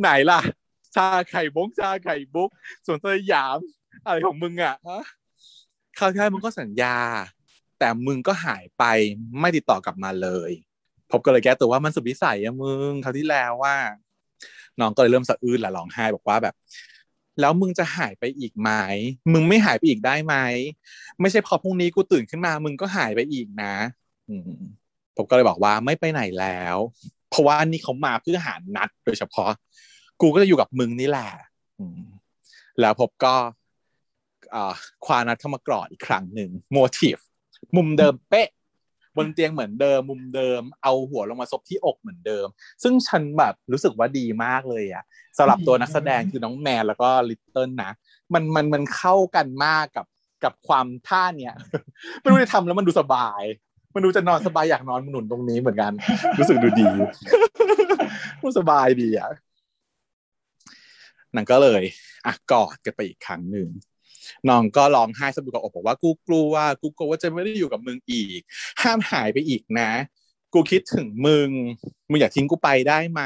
[0.00, 0.40] ไหนล่ะ
[0.94, 2.50] ชาไข่บุกชาไข่บุก
[2.86, 3.58] ส่วนสยาม
[4.04, 5.02] อะไรของมึงอะฮะ
[5.98, 6.96] คราวที่แล้วมึงก็สัญญา
[7.78, 8.84] แต่มึงก็หายไป
[9.40, 10.50] ไม่ติดต่อกลับมาเลย
[11.10, 13.76] พบก็เลยแก้ตัวว่ามันสุดวิสัยอะมึงคราวที่แล้วว่า
[14.80, 16.54] น้องก็เลยเริ่มสะอื้นและร้องไห้บอกว่าแบบ
[17.40, 18.70] แล้วมึงจะหายไปอีกไหม
[19.32, 20.34] มึงไม่หายไปอีกได้ไหม
[21.20, 23.74] ไม่ใช่พอพรุ่งนี้กูตื่นขึ้นมา มึงก็หายไปอีกนะ
[24.28, 24.42] อืม
[25.16, 26.76] ผมก็เลยบอกว่าไม่ไปไหนแล้ว
[27.30, 29.50] เพราะว่านี่เขามาเพื่อหานัดโดยเฉพาะ
[30.20, 31.30] กูก็จะอยู่กับมึงนี่แหละ
[32.80, 33.34] แล้วพบก็
[35.06, 37.18] ควานัดเข้ามากรอดอีกครั้งหนึ่งโมทีฟ
[37.76, 38.48] มุมเดิมเป๊ะ
[39.16, 42.46] บนเตียงเหมือนเดิม มุมเดิม เอาหัวลงมาซบที่อกเหมือนเดิม
[42.82, 45.04] ซึ่งฉันแบบรู้สึกว่าดีมากเลยอะ
[45.38, 47.90] สำหรับตัวนักแสดงคือน้องแมนแล้วก็ลิตเติ้ลนะ
[48.34, 50.06] มันมันมันเข้ากันมากกับ
[50.44, 51.54] กับความท่าเนี้ย
[52.20, 53.42] ไม่รู้จะทำแล้วมันดูสบาย
[53.94, 55.92] มันดูจะนอนสบายอยากนอนหนุนตรงนี้เหมือนกัน
[56.38, 56.86] รู้สึกดูดี
[58.42, 59.30] รู้สบายดีอะ
[61.34, 61.82] นังก็เลย
[62.26, 63.68] อะกอดกันไปอีกครั้งหนึ่ง
[64.48, 68.40] น้องก็ร้องไห้สะดุดกับอกบอกว่ากูกลัวกูกลัวว่าจะไม่ได้อยู่กับมึงอีก
[68.82, 69.90] ห้ามหายไปอีกนะ
[70.54, 71.48] กูคิดถึงมึง
[72.10, 73.22] มึงอยากทิ้งกูไปได้ไหม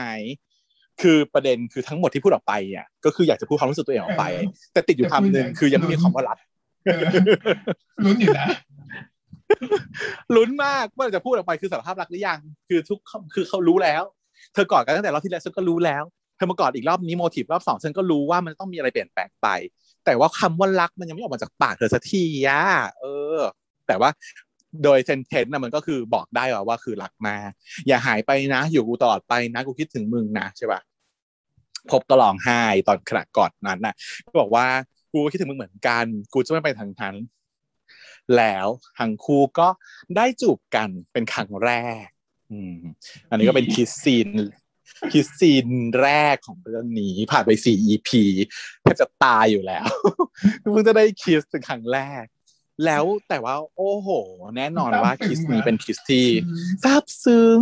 [1.02, 4.24] คือประเด็นคือทั้งหมดที่พูดออกไปอะก็คืออยากจะพูดความรู้สึกตัวเองออกไป
[4.72, 6.38] แต่ติดอยู่คำหนึ่งคือยังไม่มีคำว่ารัก
[8.04, 8.46] ลุ้นอยู่นะ
[10.36, 12.98] ลุ้นมากว่าจะพูดออกไปคือสารภาพรักหรือยัง คือทุก
[13.34, 14.02] คือเขารู้แล้ว
[14.54, 16.02] เธอกอดกันตั้งแต่รอบที่แล้วฉันก็รู้แล้ว
[16.36, 19.48] เธอมากอดอีกรอบนี้โมทีฟรอบสองฉันก็รู้ว่ามันต้องมีอะไรเปลี่ยนแปลงไป
[20.04, 22.62] แต่ว่าคำว่ารักมันยังไม่ออกมาจากปากเธอสักทีอะ
[23.00, 23.04] เอ
[23.36, 23.38] อ
[23.86, 24.10] แต่ว่า
[24.84, 27.36] โดยเซนเทนต์นะมันก็คือบอกได้ว่าว่าคือรักมา
[27.86, 30.80] อย่าหายไปนะ อยู่กูตลอดไปนะกูคิดถึงมึงนะใช่ปะ
[31.90, 33.94] ภพก็ร้องไห้ตอนขณะกอดนั้นน่ะ
[34.26, 34.66] ก็บอกว่า
[35.12, 37.14] กูคิดถึงมึงเหมือนกัน กูจะไม่ไปทางนั้น
[38.36, 38.66] แล้ว
[38.98, 39.68] ทั้งคู่ก็
[40.16, 41.70] ได้จูบกันเป็นครั้งแร
[42.04, 42.06] ก
[42.52, 42.76] อืม
[43.30, 44.28] อันนี้ก็เป็น kiss scene
[45.10, 45.66] kiss scene
[46.00, 48.10] แรกของเรื่องนี้ ผ่านไปสี่ EP
[48.82, 49.88] แทบจะตายอยู่แล้ว
[50.60, 52.24] เพิ่งจะได้ kiss เป็นครั้งแรก
[52.84, 54.08] แล้วแต่ว่า โอ้โห
[54.56, 56.26] แน่นอนว่า kiss นี้เป็น kiss ที่
[56.82, 57.60] ซาบซึ้ง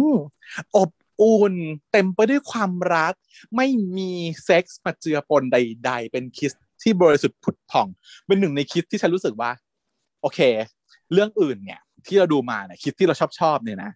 [0.76, 1.54] อบอุ่น
[1.92, 3.14] เต็มไปด้วยความรัก
[3.56, 4.12] ไม่มี
[4.44, 7.88] เซ็กส์มาเจือปนใด ๆ เป็น kiss ที่บริสุทธิ์ผุดผ่อง
[8.26, 9.50] เป็นหนึ่งใน kiss ที่ฉันรู้สึกว่า
[10.22, 10.40] โอเค
[11.12, 13.90] เรื่องอื่นเนี่ย ที่เราดูมาเนี่ย kiss ที่เราชอบชอบเนี่ยนะ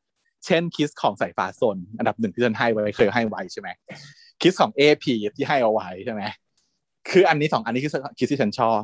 [0.44, 3.68] เช่น kiss ของสายฟ้าซนอันดับหนึ่งที่ฉันให้ไว้เคยให้ไว้ใช่ไหม
[4.40, 6.22] kiss ของเอพีที่ให้เอาไว้ใช่ไหม
[7.11, 8.80] คืออันนี้สองอันนี้คือ kiss ที่ฉันชอบ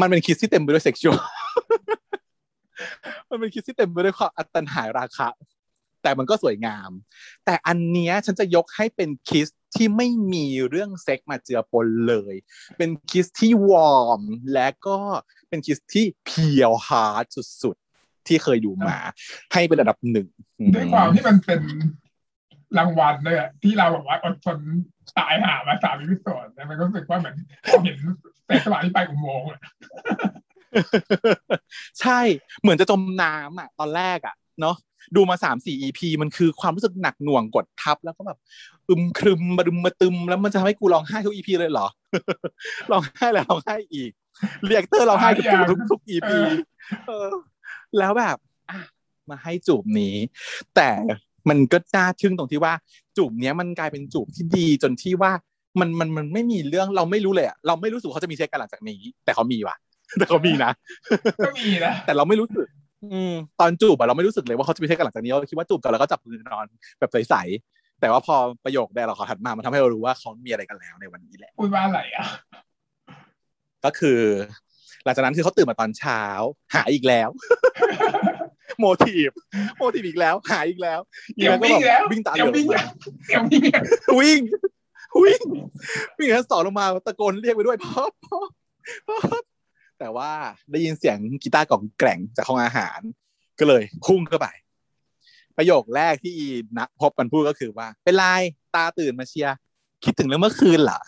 [0.00, 1.18] มันเป็น kiss ที่เต็มไปด้วย sexual
[3.30, 5.28] มันเป็น kiss ที่เต็มไปด้วยความตัณหาราคะ
[6.02, 6.90] แต่มันก็สวยงาม
[7.44, 12.34] แต่อันเนี้ยฉันจะยกให้เป็น kiss ที่ไม่มีเรื่องเซ็กมาเจือปนเลย
[12.78, 14.98] เป็น kiss ที่ warm และก็
[15.48, 17.24] เป็น kiss ที่ pure heart
[17.62, 17.76] สุด
[18.28, 18.96] ที่เคยดูมา
[19.52, 20.26] ให้เป็นอันดับหนึ่ง
[20.74, 21.60] ด้วยความที่มันเป็น
[22.78, 24.58] รางวัลเลยอะที่เราแบบว่าอดทน
[25.18, 27.36] ตายหามาสามวิสอนมันก็รู้สึกว่าเหมือน
[27.84, 27.98] เห็น
[28.46, 29.60] แสงสว่างที่ไปอุโมงค์อะ
[32.00, 32.20] ใช่
[32.60, 34.76] เหมือนจะจมน้ำอะ ตอนแรกอะ เนาะ
[35.16, 38.38] ดูมาสามสี่ EP มันคือความรู้สึกหนักหน่วงกดทับ แล้วก็แบบ
[38.88, 41.86] อึมครึมมาดึมมาตึม แล้วมันจะทำให้กูร้องไห้ทุก EP เลยเหรอ
[42.90, 44.10] ร้องไห้แล้วร้องไห้อีก
[44.66, 46.30] เรียกเตอร์ร้องไห้ทุกทุกทุก EP
[47.06, 47.28] เออ
[47.98, 48.36] แล้วแบบ
[48.70, 48.80] อะ
[49.30, 50.14] มาให้จูบนี้
[50.76, 50.88] แต่
[51.48, 52.72] มันก็น่าทึ่งตรงที่ว่า
[53.16, 55.32] จูบเนี้ยมันกลายเป็นจูบที่ดีจนที่ว่า
[55.80, 59.76] มันมันมันไม่มีเรื่องเราไม่รู้เลยอะเราไม่รู้สึกเขาจะมีเซ็กกันหลังจากนี้ แต่เขามีว่ะ
[60.18, 60.70] แต่เขามีนะ
[61.46, 62.66] ก็มีนะแต่เราไม่รู้สึก
[63.04, 66.66] อืมตอนจูบอะเราไม่รู้สึกเลยว่าเขาจะมีเซ็กกันหลังจากนี้เราคิดว่าจูบกันแล้วก็จับมือนอน
[66.98, 72.26] แบบใสๆแต่ว่าพอประโยค dialogue ถัดมามันทำให้เรารู้ว่าเขามีอะไรกันแล้วในวันนี้แหละพูดว่าอะไรอะ
[73.84, 74.20] ก็คือ
[75.06, 76.22] หลังจากนั้นคือเขาตื่นมาตอนเช้า
[76.74, 77.28] หาอีกแล้ว
[78.78, 79.30] motif
[79.76, 81.00] motif อีกแล้ว หาอีกแล้ว
[81.36, 82.88] เดี๋ยวก็วิ่งแบบแล้ววิ่งตามเดี๋ยววิ่งมาแล้ว
[83.28, 83.82] เดี๋ยววิ่งแล้ว
[84.20, 84.40] วิ่ง
[85.22, 85.42] วิ่ง
[86.18, 88.38] วิ่งชั้นสองลงมาตะโกนเรียกไปด้วยพ่อพ่อ
[89.08, 89.16] พ่อ
[89.98, 90.30] แต่ว่า
[90.70, 93.00] ได้ยินเสียงกีตาร์กล่องแกร่งจากห้องอาหาร
[93.58, 94.46] ก็เลยพุ่งเข้าไป
[95.56, 96.46] ประโยคแรกที่อี
[96.78, 98.24] นักพบกันพูดก็คือว่า เป็นไร
[98.74, 99.56] ตาตื่นมาเชียร์
[100.04, 101.00] คิดถึงเรื่องเมื่อคืนเหรอ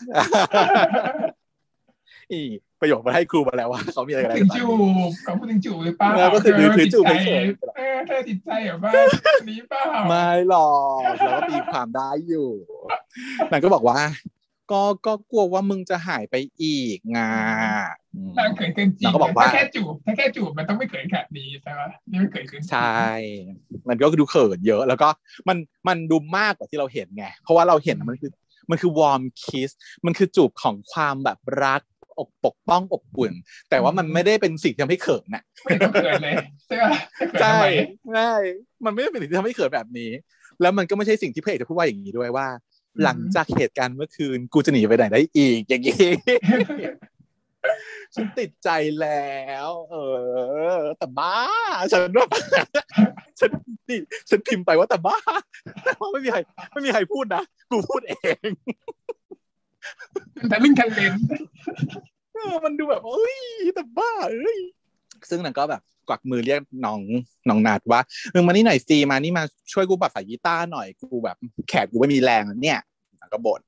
[2.31, 2.41] อี
[2.81, 7.45] ประโยคมาให้ครูมาแล้วว่าเขามีอะไรกันถึงตอนจูนี้บเขาพูดถึงจูบหรือเปล่าแล้วก็คือเธคือจูบจิตใจเฉย
[7.77, 8.91] เออเธอจิตใจแบบว่า
[9.49, 12.49] นี้เปล่าไม่หรอกเราก็ตีความได้อยู่
[13.51, 13.99] นางก็บอกว่า
[14.71, 17.19] ก็ก็กลัวว่ามึงจะหายไปอีกไง
[18.15, 23.03] อืมนางเขินเกินจริงเราก็บอกว่าถ้าแค่จูบถ้าแค่จูบมันต้องไม่เขินขนาดนี้ใช่ไหมนี่มันเขินเกินจริงใช่
[23.89, 25.09] มันก็ดูเขินเยอะ แล้วก็
[25.47, 28.31] มันมันดูมากกว่าที่เราเห็นไง เพราะว่าเราเห็นมันคือ
[28.69, 29.69] มันคือวอร์มคิส
[30.05, 31.81] มันคือจูบของความแบบรัก
[32.19, 33.33] อกปกป้องอบอุ่น
[33.69, 36.35] แต่ว่ามันไม่ได้เป็นสิ่งที่ทำให้เขินน่ะไม่ต้องเขินเลย
[36.67, 36.85] ใช่ไหม
[37.19, 37.65] จะเขินใช่ทำไม
[38.13, 38.31] ใช่
[38.85, 40.11] มันไม่ได้เป็นสิ่งที่ทำให้เขินแบบนี้
[40.61, 42.47] แล้วมันก็ไม่ใช่สิ่งที่พระเอกจะพูดว่าอย่างนี้ด้วยว่า
[43.03, 46.07] หลังจากเหตุการณ์เมื่อคืนกูจะหนีไปไหนได้อีกอย่างนี้
[48.15, 48.69] ฉันติดใจ
[49.01, 49.95] แล้ว เอ
[50.77, 51.35] อ แต่บ้า
[51.91, 52.27] ฉันว่า
[53.39, 53.49] ฉัน
[53.89, 55.17] นี่ฉันพิมพ์ไปว่าแต่บ้า
[55.83, 56.39] แต่ว่าไม่มีใคร
[56.71, 58.13] ไม่มีใครพูดนะ กูพูดเอ
[58.47, 58.49] ง
[60.49, 61.13] แต่ลึ่งทันเลน
[62.65, 63.39] มันดูแบบเอ้ย
[63.75, 64.59] แต่บ้าเอ้ย
[65.29, 67.01] ซึ่งนางก็แบบกวักมือเรียกน้อง
[67.49, 71.37] น้องนาดว่าเออมานี่หน่อยซีมานี่มาช่วยกูปัดสายกีตาร์หน่อยกูแบบ
[71.69, 72.79] แขนกูไม่มีแรงเนี่ย
[73.19, 73.61] นางก็บ่น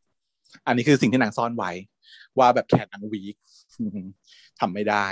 [0.65, 1.71] อันนี้คือสิ่งที่นางซ่อนไว้
[2.39, 3.36] ว่าแบบแขนนางวีค
[3.80, 4.00] อืม
[4.60, 5.06] ทำไม่ได้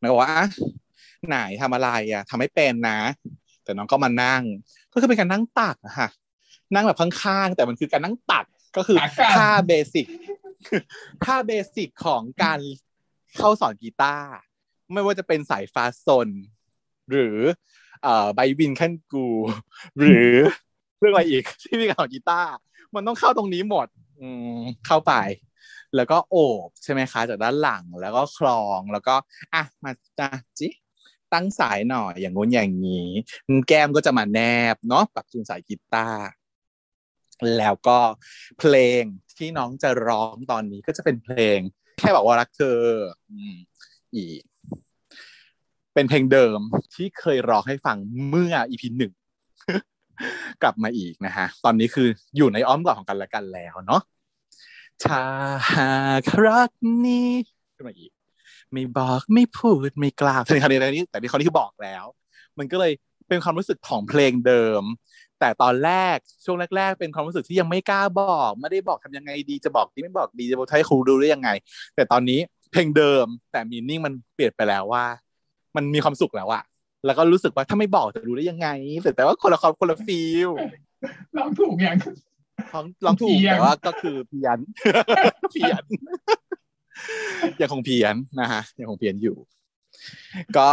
[0.00, 0.46] นางก็บอกว่าอะ
[1.28, 2.98] ไหนทำอะไรอะทำไม่เป็นนะ
[3.64, 4.42] แต่น้องก็มานั่ง
[4.92, 6.08] ก็คือเป็นการนั่งตักอะค่ะ
[6.74, 8.44] นั่งแบบข้างๆแต่มันคือการนั่งตัก
[8.76, 10.06] ก็คือขากั้นท่าเบสิก
[11.24, 12.60] ท่าเบสิกของการ
[13.38, 14.30] เข้าสอนกีตาร์
[14.92, 16.28] ไม่ว่าจะเป็นสายฟ้าซน
[17.10, 17.36] หรือ
[18.02, 19.26] เอ่อไบวินขั้นกู
[19.98, 20.32] หรือ
[20.98, 22.50] เรื่องอะไรอีกที่มีการสอนกีตาร์
[22.94, 23.86] มันต้องเข้าตรงนี้หมด
[24.20, 25.12] อืมเข้าไป
[25.96, 29.14] แล้วก็โอบใช่ไหมคะ จากด้านหลังแล้วก็คลองแล้วก็
[29.54, 30.68] อะมาจ้าจิ
[31.32, 33.08] ตั้งสายหน่อยอย่างงู้นอย่างนี้
[33.68, 34.40] แก้มก็จะมาแน
[34.74, 36.22] บเนาะปรับจูนสายกีตาร์
[37.58, 37.98] แล้วก็
[38.58, 39.02] เพลง
[39.38, 41.58] ที่น้องจะร้องตอนนี้ก็จะเป็นเพลง
[41.98, 42.78] แค่บอกว่ารักเธอ
[44.16, 44.40] อีก
[45.94, 46.60] เป็นเพลงเดิม
[46.94, 47.96] ที่เคยร้องให้ฟัง
[48.28, 49.12] เมื่ออีพีหนึ่ง
[50.62, 54.02] กลับมาอีกนะฮะ ตอนนี้คืออยู่ในอ้อมกอดของกันและกันแล้วเนาะ
[55.04, 55.22] ถ้า
[55.72, 56.70] หากรัก
[57.06, 57.30] นี้
[57.74, 58.10] ขึ้นมาอีก
[58.72, 62.04] ไม่บอกไม่พูดไม่กล้าเป็นคำนี้แต่ที่เขาที่บอกแล้ว
[62.58, 62.92] มันก็เลย
[63.28, 64.82] เป็นความรู้สึกของเพลงเดิม
[65.42, 71.50] แต่ตอนแรกช่วงแรก ๆ เป็นความรู้สึกที่ยังไม่กล้าบอก ไม่ได้บอกทำยังไงดีจะบอกดีไม่บอกดีจะบอกให้ครูรู้ได้ยังไง
[71.96, 72.40] แต่ตอนนี้
[72.72, 75.04] เพลงเดิม แต่มีนิ่งมันเปลี่ยนไปแล้วว่า
[75.76, 76.62] มันมีความสุขแล้วอะ
[77.06, 78.68] แล้วก็รู้สึกว่าถ้าไม่บอกจะรู้ได้ยังไง
[79.02, 80.50] แต่แต่ว่าคนละครคนละฟีล
[81.36, 81.96] ลองถูกอย่าง
[82.74, 84.58] ลองลองถูกเพี้ยนแต่ว่าก็คือเพี้ยน
[85.50, 85.82] เพี้ยน
[87.60, 89.36] ยังคงเพี้ยนนะฮะยังคงเพี้ยนอยู่
[90.56, 90.68] ก็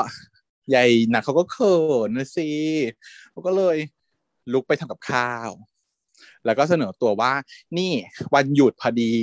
[0.76, 1.78] ยายนักเขาก็เขิ
[2.08, 2.50] นนะสิ
[3.32, 3.78] เขาก็เลย
[4.54, 5.50] ลุกไปทำกับข้าว
[6.46, 7.34] แล้วก็เสนอตัวว่า
[7.78, 7.92] นี่
[8.36, 9.14] วันหยุดพอดี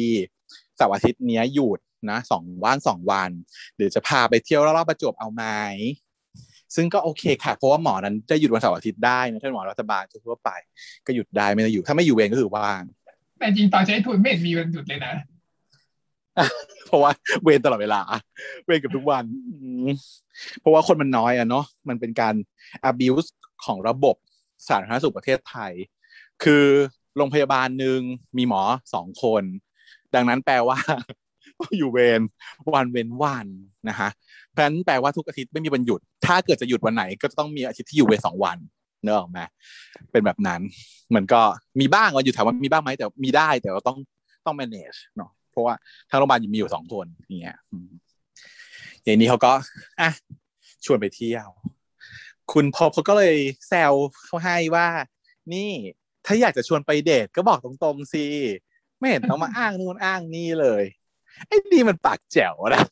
[0.77, 3.31] เสาร์อาทิตย์เนี้ยหยุดนะสองวันสองวัน
[3.77, 5.45] เดี๋ยวจะพาไปเที่ยวรอบๆประจวบเอาไหม
[6.75, 10.51] ซึ่งก็โอเคค่ะ เพราะว่าหมอนั้นจะหยุดวันเสาร์อาทิตย์ได้นะถ้าหมอรัฐบาลทั่วไป
[11.07, 12.83] ก็หยุดได้ไม่ได้อยู่ ถ้าไม่อยู่เวรก็คือว่าง
[13.39, 15.15] แต่จริงตอนใช้ทุนไม่เห็นมีวันหยุดเลยนะ
[16.87, 17.11] เพราะว่า
[17.43, 18.01] เวรตลอดเวลา
[18.67, 19.25] เวรเกับทุกวัน
[19.63, 19.89] อืม
[20.61, 22.35] เพราะว่าคนมันน้อยอะเนาะมันเป็นการ
[22.91, 23.29] abuse
[23.65, 24.17] ของระบบ
[24.69, 25.73] สาธารณสุขประเทศไทย
[26.45, 26.65] คือ
[27.17, 28.01] โรงพยาบาลหนึ่ง
[28.37, 28.63] มีหมอ
[28.95, 29.43] สองคน
[30.15, 30.79] ดังนั้นแปลว่า
[31.79, 32.21] อยู่เวร
[32.75, 33.47] วันเว้นวัน
[33.89, 34.11] นะฮะ
[34.51, 38.59] เพราะฉะนั้นแปลว่าทุกอาทิตย์ไม่มีวันหยุด ถ้าเกิดจะหยุดวันไหนก็จะต้องมีอาทิตย์ที่อยู่เวรสองวัน
[39.05, 39.41] เนอะไหม
[40.13, 40.61] เป็นแบบนั้น
[41.09, 41.41] เหมือนก็
[41.81, 43.99] มีบ้างวันหยุดถามว่ามีบ้างไหมแต่มีได้แต่ว่าต้อง
[44.47, 45.75] ต้อง manage เนาะเพราะว่า
[46.11, 47.91] ทางโรงพยาบาลมีอยู่สองคนอย่างเงี้ยอืม
[49.05, 49.53] อย่างนี้เขาก็
[50.01, 50.11] อะ
[50.85, 51.49] ชวนไปเที่ยว
[52.53, 53.37] คุณพบเขาก็เลย
[53.69, 53.93] แซว
[54.25, 54.89] เขาให้ว่า
[55.55, 55.71] นี่
[56.27, 58.25] ถ้าอยากจะชวนไปเดทก็บอกตรงๆสิ
[58.99, 60.83] ไม่เห็นต้องมาอ้างนู่นอ้างนี่เลย
[61.47, 62.83] ไอ้นี่มันปากแจ๋วนะ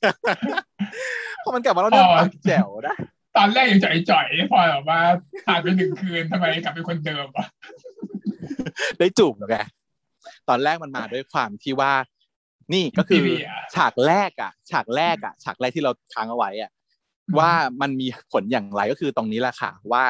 [1.44, 2.96] พอมันกลับมาแล้วเนี่ยปากแจ๋วนะ
[3.36, 5.00] ตอนแรกยังจ่อยๆพอแบบว่า
[5.46, 7.46] ผ่านไปหนึ่งคืนทำไมกลับเป็นคนเดิมอะ
[8.98, 9.56] ได้จูบแล้วไง
[10.48, 11.92] ตอนแรกมันมาด้วยความที่ว่า
[12.74, 13.24] นี่ก็คือ
[13.74, 16.70] ฉากแรกอะ ฉากแรกอะ ฉากแรกที่เราค้างเอาไว้อะ
[17.38, 20.04] ว่ามันมีผลอย่างไรก็คือตรงนี้แหละค่ะว่า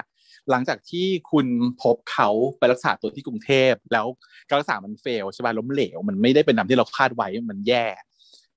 [0.50, 1.46] หลังจากที่คุณ
[1.82, 4.06] พบเขาไปรักษาตัวที่กรุงเทพ แล้ว
[4.48, 7.86] การรักษามันเฟลใช่ป่ะล้มเหลว มันไม่ได้เป็นตามที่เราคาดไว้มันแย่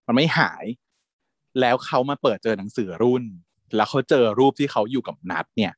[0.08, 0.65] มันไม่หาย
[1.62, 3.24] แล้วเขามาเปิดเจอหนังสือรุ่น
[3.76, 5.74] แล้วเขาเจอรูปที่เขาอยู่กับนัดเนี่ย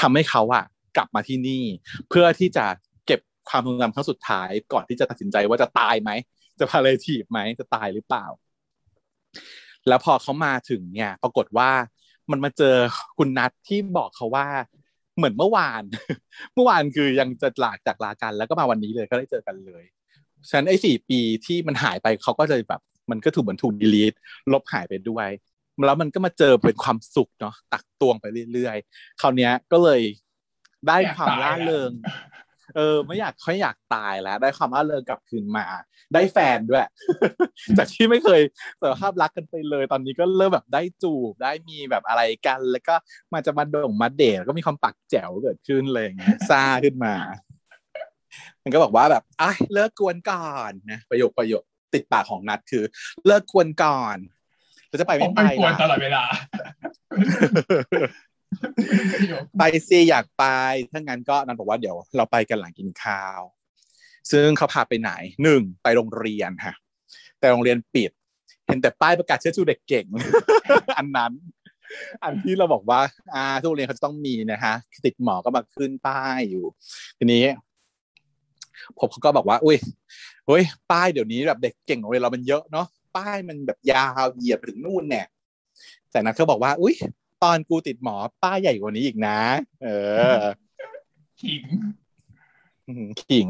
[0.00, 0.64] ทำให้เขาอะ
[0.96, 1.64] กลับมาที่นี่
[2.08, 2.66] เพื่อที่จะ
[3.06, 6.10] เก็บความทรงจำครั้งสุดท้าย ก่อนที่จะตัดสินใจว่าจะตายไหม
[6.58, 8.26] จะพาเลทีฟไหมจะตายหรือเปล่า
[9.88, 11.70] แล้วพอเขามาถึงเนี่ย ปรากฏว่า
[12.30, 12.74] มันมาเจอ
[13.18, 14.46] คุณนัทที่บอกเขาว่า
[15.16, 15.82] เหมือนเมื่อวาน
[16.54, 19.84] เมื่อวานคือยังจะลาจากลากันแล้วก็มาวันนี้เลยก็ได้เจอกันเลย
[20.48, 22.80] ฉะนั้นไอ้สี่ปีที่มันหายไปเขาก็จะแบบ
[23.10, 24.12] มันก็ถูกเหมือนถูกดีลีท
[24.52, 25.28] ลบหายไปด้วย
[25.86, 30.00] แล้วมันก็มาเจอเป็นความสุขเนาะตักตวงไปเรื่อยๆคราวนี้ก็เลย
[30.88, 31.90] ได้ความล่าเริง
[32.76, 35.64] เออ ไม่อยากเขาอยากตายแล้ว ได้ความร่าเริงกลับคืนมา
[36.14, 36.86] ได้แฟนด้วย
[37.78, 38.40] จากที่ไม่เคย
[38.80, 42.94] สารภาพรักกันไปเลย ตอนนี้ก็เริ่มแบบได้จูบได้มีแบบอะไรกัน แล้วก็
[43.32, 46.18] มาจะมาด่งมาเดทก็มีความปักแจ๋วเกิดขึ้นเลยอย่าง
[46.50, 47.14] ซาขึ้นมา
[48.62, 51.62] มันก็บอกว่าแบบอะเลิกกวนก่อนนะประโยคประโยค
[51.94, 52.84] ติดปากของนัดคือ
[53.26, 54.16] เลิกกวนก่อน
[54.88, 56.22] เราจะไปไม่ไปไปกวนตลอดเวลา
[59.58, 60.44] ไปสิอยากไป
[60.92, 63.40] ถ้างั้นก็นันบอกว่าเดี๋ยวเราไปกันหลังกินข้าว
[64.30, 65.10] ซึ่งเขาพาไปไหน
[65.42, 66.74] หนึ่งไปโรงเรียนฮะ
[67.38, 68.10] แต่โรงเรียนปิด
[68.66, 70.06] เห็นแต่ป้ายประกาศเชิญชูเด็กเก่ง
[70.98, 71.32] อันนั้น
[72.22, 73.00] อันที่เราบอกว่า
[73.34, 76.64] อ่าทุกโรงเรียนเขาจะต้องมีนะฮะติดหมอก็มาขึ้นป้ายอยู่
[77.18, 77.44] ทีนี้
[78.98, 79.76] ผมเขาก็บอกว่า อุ้ย
[80.46, 82.86] เฮ้ยป้ายเดี๋ยวนี้แบบเด็กเก่งของโรงเรียนเรามันเยอะเนาะ
[83.16, 85.26] ป้ายมันแบบยาวเหยียดถึงนู่นเนี่ย
[86.10, 86.94] แต่นัทเขาบอกว่า อุ้ย
[87.42, 89.38] ตอนกูติดหมอป้ายใหญ่กว่านี้อีกนะ
[89.82, 89.88] เอ
[90.38, 90.40] อ
[91.42, 91.64] ขิง
[92.88, 93.48] อืมขิง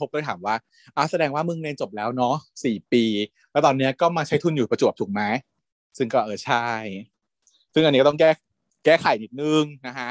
[0.00, 0.54] พบเลยถามว่า
[0.96, 3.04] อ้าวแสดงว่ามึงเรียนจบแล้วเนาะสี่ปี
[3.50, 5.22] แล้วตอนเนี้ยก็มาใช้ทุนอยู่ประจวบถูกไหม
[5.98, 6.66] ซึ่งก็เออใช่
[7.72, 8.30] ซึ่งอันนี้ก็ต้องแก้
[8.84, 10.10] แก้ไขนิดนึงนะฮะ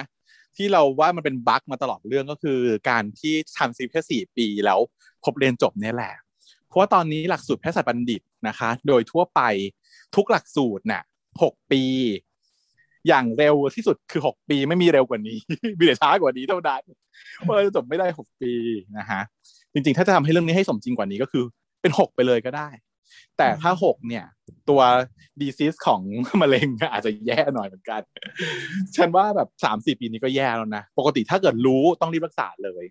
[0.55, 4.79] ที่เราว่ามันเป็นบั๊กมาตลอดเรื่องก็คือ การที่ทำซีแค่สี่ปีแล้ว
[5.23, 6.13] พบเรียนจบเนี่ยแหละ
[6.67, 9.41] เพราะว่าตอนนี้หลักสูตรแพทยศาสตร์บัณฑิตนะคะ โดยทั่วไป
[10.15, 11.03] ทุกหลักสูตรน่ะ
[11.41, 11.83] หกปี
[13.07, 15.37] อย่างเร็วที่สุดคือหกปีไม่มีเร็วกว่านี้
[15.79, 16.81] มีแต่ช้ากว่านี้เท่านั้น
[17.45, 18.53] ว่าเราจะจบไม่ได้หกปี
[18.97, 19.21] นะฮะ
[19.73, 21.43] จริงๆ ถ้าจะทำให้เรื่องนี้ให้สมจริงกว่านี้ก็คือ
[21.81, 22.69] เป็นหกไปเลยก็ได้
[23.37, 24.25] แต่ถ้าหกเนี่ย
[24.69, 24.81] ตัว
[25.39, 26.01] disease ของ
[26.41, 28.01] มะเร็งอาจจะแย่หน่อยเหมือนกัน
[28.95, 32.85] ฉันว่าแบบสามสี่ปีนี้ก็แย่แล้วนะ ปกติถ้าเกิดรู้ต้องรีบรักษาเลย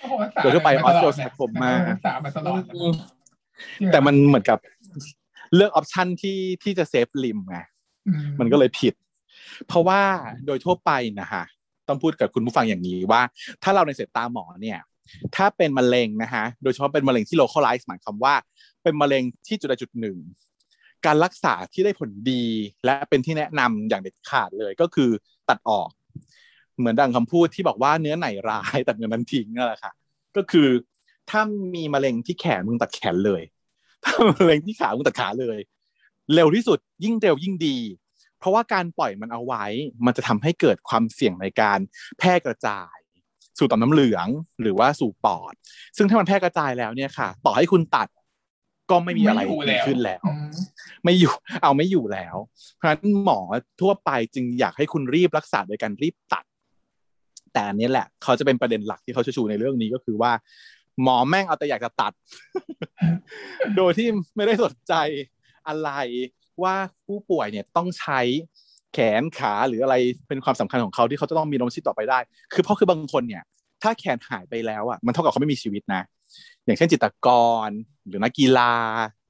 [0.00, 2.62] โอ้โหโดยทั่วไป osteosarcoma รักษามาตลอด
[3.92, 4.58] แต่มันเหมือนกับ
[5.54, 7.79] เลือก option ที่ที่จะ save limb ไงอื
[8.40, 8.94] มันก็เลยผิด
[9.66, 10.00] เพราะว่า
[10.46, 11.44] โดยทั่วไปนะฮะ
[11.88, 13.22] ต้องพูดกับคุณผู้ฟังอย่างนี้ว่า
[13.62, 14.78] ถ้าเราในสายตาหมอเนี่ย
[15.36, 18.34] ถ้าเป็นมะเร็งนะฮะโดยเฉพาะเป็นมะเร็งที่ localize หมายความว่า
[18.82, 20.18] เป็นมะเร็งที่จุดใดจุดหนึ่ง
[21.06, 22.44] การรักษาที่ได้ผลดี
[22.84, 25.10] และเป็นที่แนะนำอย่างเด็ดขาดเลยก็คือ
[25.48, 25.90] ตัดออก
[26.78, 29.92] เหมือนดังคำพูดที่บอกว่าเนื้อไหนร้ายตัดเนื้อนั้นทิ้งนั่นแหละค่ะ
[30.36, 30.68] ก็คือ
[31.30, 31.40] ถ้า
[31.74, 33.42] มีมะเร็งที่แขนมึงตัดแขนเลย
[34.04, 35.58] ถ้ามะเร็งที่ขามึงตัดขาเลย
[36.34, 37.78] เร็วที่สุดยิ่งเร็วยิ่งดี
[38.38, 39.64] เพราะว่าการปล่อยมันเอาไว้
[40.06, 41.78] มันจะทำให้เกิดความเสี่ยงในการ
[42.18, 42.96] แพร่กระจาย
[43.58, 44.26] สู่ต่อมน้ำเหลือง
[44.62, 45.54] หรือว่าสู่ปอด
[45.96, 48.08] ซึ่งถ้ามันแพร่กระจายแล้วเนี่ยค่ะ ต่อให้คุณตัด
[48.90, 50.50] ก็ไม่มีอะไรไม่อยู่ดีแล้วขึ้นแล้วอืม
[51.04, 52.36] ไม่อยู่เอาไม่อยู่แล้ว
[52.76, 53.40] เพราะฉะนั้นหมอ
[53.80, 56.44] ทั่วไปจึงอยากให้คุณรีบรักษาโดยการรีบตัด
[57.52, 60.32] แต่อันนี้แหละ เขาจะเป็นประเด็นหลักที่เขาจะชูในเรื่องนี้ก็คือว่า
[61.02, 62.12] หมอแม่งเอาแต่อยากจะตัด
[63.76, 64.94] โดยที่ไม่ได้สนใจ
[65.68, 65.90] อะไร
[66.62, 66.74] ว่า
[67.06, 68.20] ผู้ป่วยเนี่ยต้องใช้
[68.94, 69.94] แขนขาหรืออะไร
[70.28, 72.18] เป็นความสำคัญของเขาที่เขาจะต้องมีดำรงชีพต่อไปได้
[72.52, 73.42] คือเพราะคือบางคนเนี่ย
[73.82, 76.02] ถ้าแขนหายไปแล้วอะมันเท่ากับเขาไม่มีชีวิตนะ
[76.64, 77.28] อย่างเช่นจิตก
[77.66, 77.68] ร
[78.06, 78.72] หรือนักกีฬา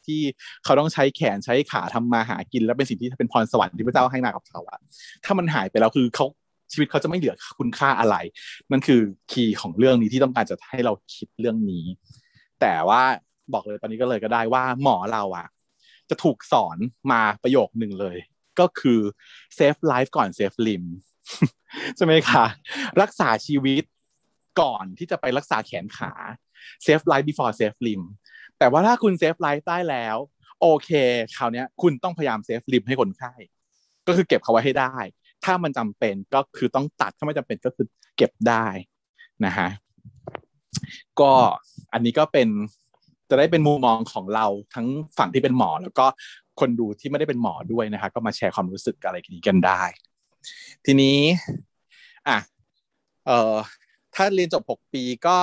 [0.06, 0.20] ที่
[0.64, 4.78] เขาต้องใช้แขนใช้ขาทำมาหากิน แล้วเป็นสิ่งที่เป็นพรสวรรค์ที่พระเจ้าให้มากับเขาอะ
[5.24, 6.26] ถ้ามันหายไปแล้วคือเขา
[6.72, 8.16] ชีวิตเขาจะไม่เหลือคุณค่าอะไร
[8.70, 11.84] นั่นคือคีย์ของเรื่องนี้ที่ต้องการจะให้เราคิดเรื่องนี้
[12.60, 13.02] แต่ว่า
[13.52, 15.46] บอกเลยตอนนี้ก็เลยก็ได้ว่าหมอเราอะ
[16.10, 16.78] จะถูกสอน
[17.12, 18.16] มาประโยคหนึ่งเลย
[18.60, 19.00] ก็คือ
[19.58, 20.86] save life ก่อน save limb
[21.96, 22.44] ใช่ไหมคะ
[23.02, 23.82] รักษาชีวิต
[24.60, 26.12] ก่อนที่จะไปรักษาแขนขา
[26.84, 28.04] save life before save limb
[28.58, 30.16] แต่ว่าถ้าคุณ save life ได้แล้ว
[30.60, 30.90] โอเค
[31.36, 33.32] คราวนี้คุณต้องพยายาม save limb ให้คนไข้
[34.06, 34.96] ก็คือเก็บเขาไว้ให้ได้
[35.44, 38.66] ถ้ามันจำเป็นก็คือต้องตัดถ้าไม่จำเป็นก็คือเก็บได้
[39.44, 39.68] นะฮะ
[41.20, 41.32] ก็
[41.92, 42.48] อันนี้ก็เป็น
[43.30, 44.86] จะได้เป็นมุมมองของเราทั้ง
[45.18, 46.06] ฝั่งที่เป็นหมอ แล้วก็
[46.60, 49.82] คนดูที่ไม่ได้เป็นหมอด้วยนะคะก็มาแชร์ความรู้สึกอะไรกันนี้กันได้
[50.84, 51.18] ทีนี้
[52.28, 52.38] อะ
[53.26, 53.54] เอ่อ
[54.14, 55.38] ถ้าเรียนจบหกปีก็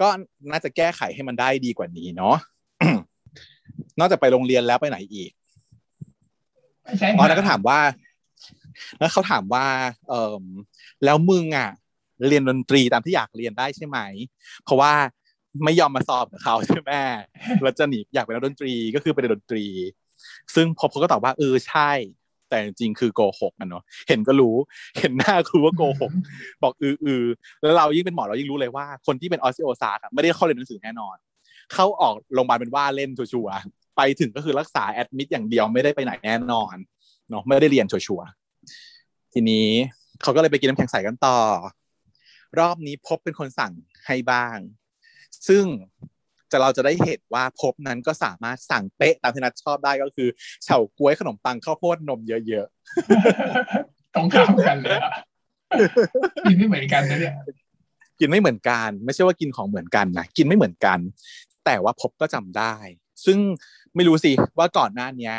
[0.00, 0.08] ก็
[0.50, 2.36] น่าจะแก้ไขให้มันได้ดีกว่านี้เนาะ
[3.98, 5.30] นอกจากไปโรงเรียนแล้วไปไหนอีก
[6.84, 7.78] ไม่ใช่อ๋อแล้วก็ถามว่า
[8.98, 9.66] แล้วเขาถามว่า
[10.08, 10.42] เออ
[11.04, 11.70] แล้วมึงอะ
[12.28, 13.98] เรียนดนตรีตามที่อยากเรียนได้ใช่ไหม
[14.64, 14.92] เพราะว่า
[15.64, 16.92] ไม่ยอมมาสอบกับเขาใช่ไหม
[17.62, 19.64] แล้วจะหนีอยากเป็นนักดนตรีก็คือไปเรียนดนตรี
[20.54, 21.90] ซึ่งพอเขาก็ตอบว่าเออใช่
[22.48, 24.56] แต่จริงๆคือโกหกอะเนาะเห็นก็รู้
[24.98, 26.12] เห็นหน้าคือว่าโกหก
[26.62, 27.24] บอกอืออือ
[27.62, 31.16] แล้วเรายิ่งเป็นหมอเรายิ่งรู้เลยว่า คนที่เป็น osteosar ไม่ได้เข้าเรียนหนังสือแน่นอน
[31.72, 36.76] เข้าออกโรงพยาบาลเป็นว่าเล่นชัวร์ๆไปถึงก็คือรักษาแอดมิดอย่างเดียวไม่ได้ไปไหนแน่นอน
[37.30, 39.68] เนาะไม่ได้เรียนชัวร์ๆทีนี้
[40.22, 41.38] เขาก็เลยไปกินน้ำแข็งใสกันต่อ
[42.58, 43.72] รอบนี้พบเป็นคนสั่ง
[44.06, 44.56] ให้บ้าง
[45.48, 45.64] ซึ่ง
[46.50, 50.28] จะเราจะได้เห็นว่าพบนั้นก็สามารถสั่งเป๊ะตามที่นัดชอบได้ก็คือ
[50.64, 52.66] เฉาก๊วยขนมปังข้าวโพดนมเยอะ
[54.14, 55.10] ตรงข้ามกันเลยอะ
[56.44, 60.98] กินไม่เหมือนกันนะเนี่ยๆกินไม่เหมือนกัน ไม่ใช่ว่ากินของเหมือนกันนะกินไม่เหมือนกัน
[61.64, 62.74] แต่ว่าพบก็จำได้
[63.24, 63.38] ซึ่ง
[63.94, 65.34] ไม่รู้สิว่าก่อนหน้าเนี้ย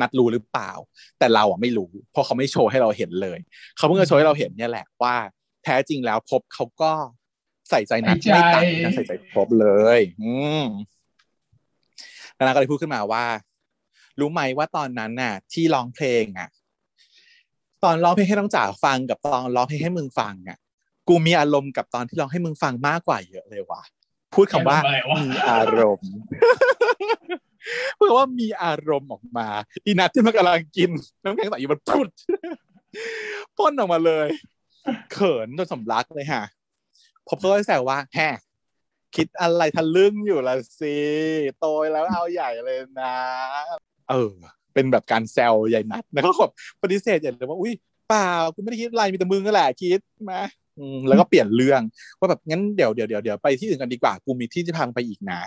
[0.00, 0.70] นัดรู้หรือเปล่า
[1.18, 3.38] แต่เราอะไม่รู้เพราะเขาไม่โชว์ให้เราเห็นเลย
[3.76, 5.14] เขาเพิ่งจะโชว์ให้เราเห็นเนี่ยแหละว่า
[5.64, 6.92] แท้จริงแล้วพบเขาก็
[7.70, 9.66] ใส่ใจนัดใส่ใจไม่ต่างจากใส่ใจพบเล
[9.98, 10.64] ย อืม
[12.34, 13.24] แล้วนัดก็เลยพูดขึ้นมาว่า
[14.20, 16.48] รู้ไหมว่าตอนนั้นน่ะ ที่ร้องเพลงอะ
[17.84, 20.58] ตอนร้องเพลงให้น้องจ๋าฟังกับตอนร้องเพลงให้มึงฟังอะ
[21.08, 23.82] กูมีอารมณ์กับตอนที่ร้องให้มึงฟังมากกว่าเยอะเลยว่ะ
[24.34, 26.12] พูดคำว่าอะไรวะมีอารมณ์
[27.96, 29.48] พูดคำว่ามีอารมณ์ออกมา
[29.84, 30.90] อีนัทที่มันกำลังกิน
[31.24, 32.08] น้ำแข็งใสอยู่มันพุด
[33.56, 34.28] พ่นออกมาเลย
[35.12, 36.44] เขินจนสำลักเลยฮะ
[37.28, 38.18] ผมก็เลยแซวว่าแฮ
[39.16, 40.96] คิดอะไรทะลึ่งอยู่ละสิ
[41.58, 43.16] โตแล้วเอาใหญ่เลยนะ
[44.10, 44.32] เออ
[44.74, 46.52] เป็นแบบการแซวใหญ่นัดแล้วก็แบบ
[46.82, 47.72] ปฏิเสธอย่างเลยว่าอุ้ย
[48.08, 50.40] เปล่ากูไม่ได้คิดอะไรมีแต่มึงนั่นแหละคิดมา
[51.08, 51.80] แล้วก็เปลี่ยนเรื่อง
[52.18, 55.40] ว่าแบบงั้นเดี๋ยวเดี๋ยวเดี๋ยวเดี๋ยวไปที่อื่นกันดีกว่ากูมีที่จะพังไปอีกนะ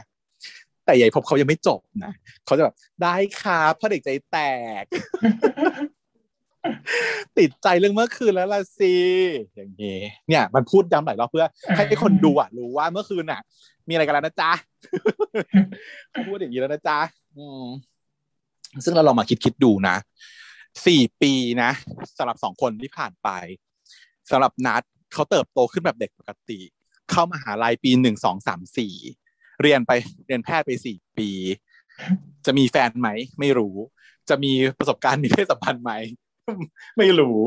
[0.86, 2.13] แต่ใหญ่พบเขายังไม่จบนะ
[2.45, 4.38] เขาจะแบบได้ครับพ่อเด็กใจแต
[4.81, 4.83] ก
[7.38, 8.93] ติดใจเรื่องเมื่อคืนแล้วล่ะสิ
[9.56, 11.45] อย่างนี้เนี่ย มันพูดย้ำหลายรอบเพื่อ
[11.76, 13.41] ให้คนดูอะรู้ว่าเมื่อคืนอะ
[13.88, 14.52] มีอะไรกันแล้วนะจ๊ะ
[16.11, 16.99] เขาพูดอย่างนี้แล้วนะจ๊ะ
[17.38, 17.66] อืม
[18.84, 19.95] ซึ่งเราลองมาคิดคิดดูนะ
[20.88, 21.72] สี่ปีนะ
[22.18, 23.30] สำหรับสองคนที่ผ่านไป
[24.32, 24.82] สำหรับนัด
[25.14, 26.59] เขาเติบโตขึ้นแบบเด็กปกติ
[27.11, 28.93] เข้ามหาลัยปีหนึ่งสองสามสี่
[29.61, 29.91] เรียนไป
[30.28, 31.30] เรียนแพทย์ไปสี่ปี
[32.45, 33.09] จะมีแฟนไหม
[33.39, 33.76] ไม่รู้
[34.30, 35.91] จะมีประสบการณ์มีเพศสัมพันธ์ไหม
[36.98, 37.38] ไม่รู้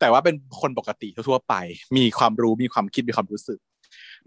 [0.00, 1.54] แต่ว่าเป็นคนปกติทั่วไป
[1.96, 3.58] มีความรู้มีความคิดมีความรู้สึก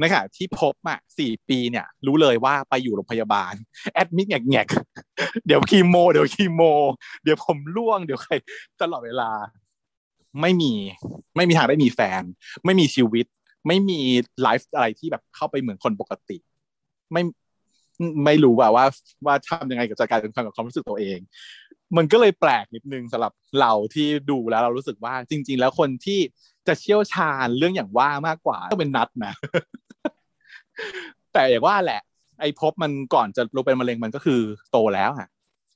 [0.02, 3.54] นขณะที่พบอะสี่ปีเนี่ย รู้เลยว่าไปอยู่โรงพยาบาล
[3.94, 6.62] แอดมิดแงกๆเดี๋ยวคีโม เดี๋ยวคีโม
[7.24, 8.34] เดี๋ยวผมร่วง เดี๋ยวใคร
[8.82, 9.32] ตลอดเวลา
[10.42, 10.74] ไม่มี
[11.36, 12.22] ไม่มีทางได้มีแฟน
[12.66, 13.26] ไม่มีชีวิต
[13.68, 14.00] ไม่มี
[14.42, 16.38] ไลฟ์อะไรที่แบบเข้าไปเหมือนคนปกติ
[17.14, 17.24] ไม่
[18.26, 18.86] ไม่รู้ว่าว่า
[19.26, 21.20] ว่าทำยังไงกับจัดการกับความรู้สึกตัวเอง
[21.98, 26.20] มันก็เลยแปลกนิดนึงสำหรับเราที่ดูแล้วเรารู้สึกว่าจริง ๆ แล้วคนที่
[26.68, 29.34] จะเชี่ยวชาญเรื่องอย่างว่ามากกว่าก็เป็นนัดนะ
[31.34, 32.02] แต่อย่างว่าแหละ
[32.40, 34.40] ไอ้พบมันก่อนจะลงเป็นมะเร็งมันก็คือ
[34.72, 35.28] โตแล้วอะ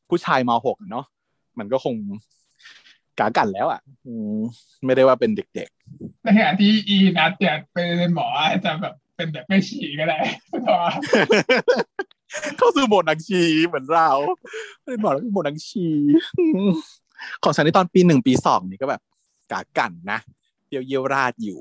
[0.09, 1.05] ผู้ชายมหกเนาะ
[1.59, 1.95] มันก็คง
[3.19, 3.81] กากันแล้วอะ
[4.85, 8.27] ไม่ได้ว่าเป็นเด็กๆในขณะที่อีนัดเนี่ยเป็นหมอ
[8.65, 10.19] จะแบบเป็นแบบไม่ฉี่ก็ได้
[12.57, 14.09] เข้าสู่โหมดนังชีเหมือนเรา
[14.83, 15.87] เป็นหมอแล้วเป็นโหมดนังชี
[17.43, 19.01] ของฉันในตอนปีหนึ่งปีสองนี่ก็แบบ
[19.51, 20.19] กากันนะ
[20.69, 21.59] เยี่ยวเยี่ยวราดอยู่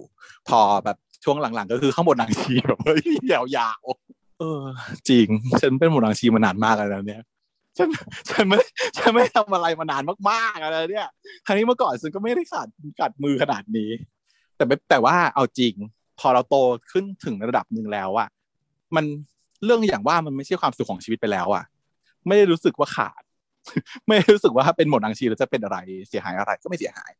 [0.49, 3.03] พอแบบช่วงหลังๆ ก็คือข้างบนนังชีแบบเฮ้ย
[3.33, 4.63] ยาวๆเออ
[5.09, 5.27] จริง
[5.61, 7.23] ฉันเป็นหมดนังชีมานานมากแล้วเนี่ย
[7.79, 7.89] ฉัน
[8.31, 8.59] ฉันไม่
[8.97, 11.09] ฉันไม่ทำอะไรมานานมากๆอะไรเนี่ย
[11.47, 12.69] ครั้นี้เมื่อก่อนฉันก็ไม่ได้ขาด
[13.01, 13.91] กัดมือขนาดนี้
[14.57, 15.75] แต่แต่ว่าเอาจริง
[16.21, 16.57] พอเราโต
[16.91, 18.29] ขึ้นถึงระดับหนึ่งแล้วอะ
[18.97, 19.05] มัน
[19.65, 21.65] เรื่องอย่างว่ามันไม่ใช่ความสุขของชีวิตไปแล้วอะ
[22.27, 23.23] ไม่ได้รู้สึกว่าขาด
[24.09, 27.13] ไม่รู้สึกว่าเป็นหมดอังชีแล้วจะเป็นอะไรเสียหายอะไรก็ไม่เสียหาย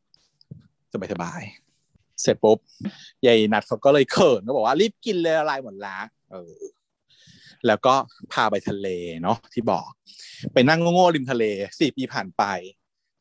[0.93, 1.41] สบายสบาย
[2.21, 2.57] เสร็จปุ๊บ
[3.25, 5.97] ยายนัดเขาก็เลยเขินก็บอกว่ารีบกินเลยอะไรหมดละ
[6.31, 6.55] เออ
[7.67, 7.93] แล้วก็
[8.33, 8.87] พาไปทะเล
[9.21, 9.89] เนาะที่บอก
[10.53, 11.43] ไปนั่งโง่ๆริมทะเล
[11.79, 12.43] สี่ปีผ่านไป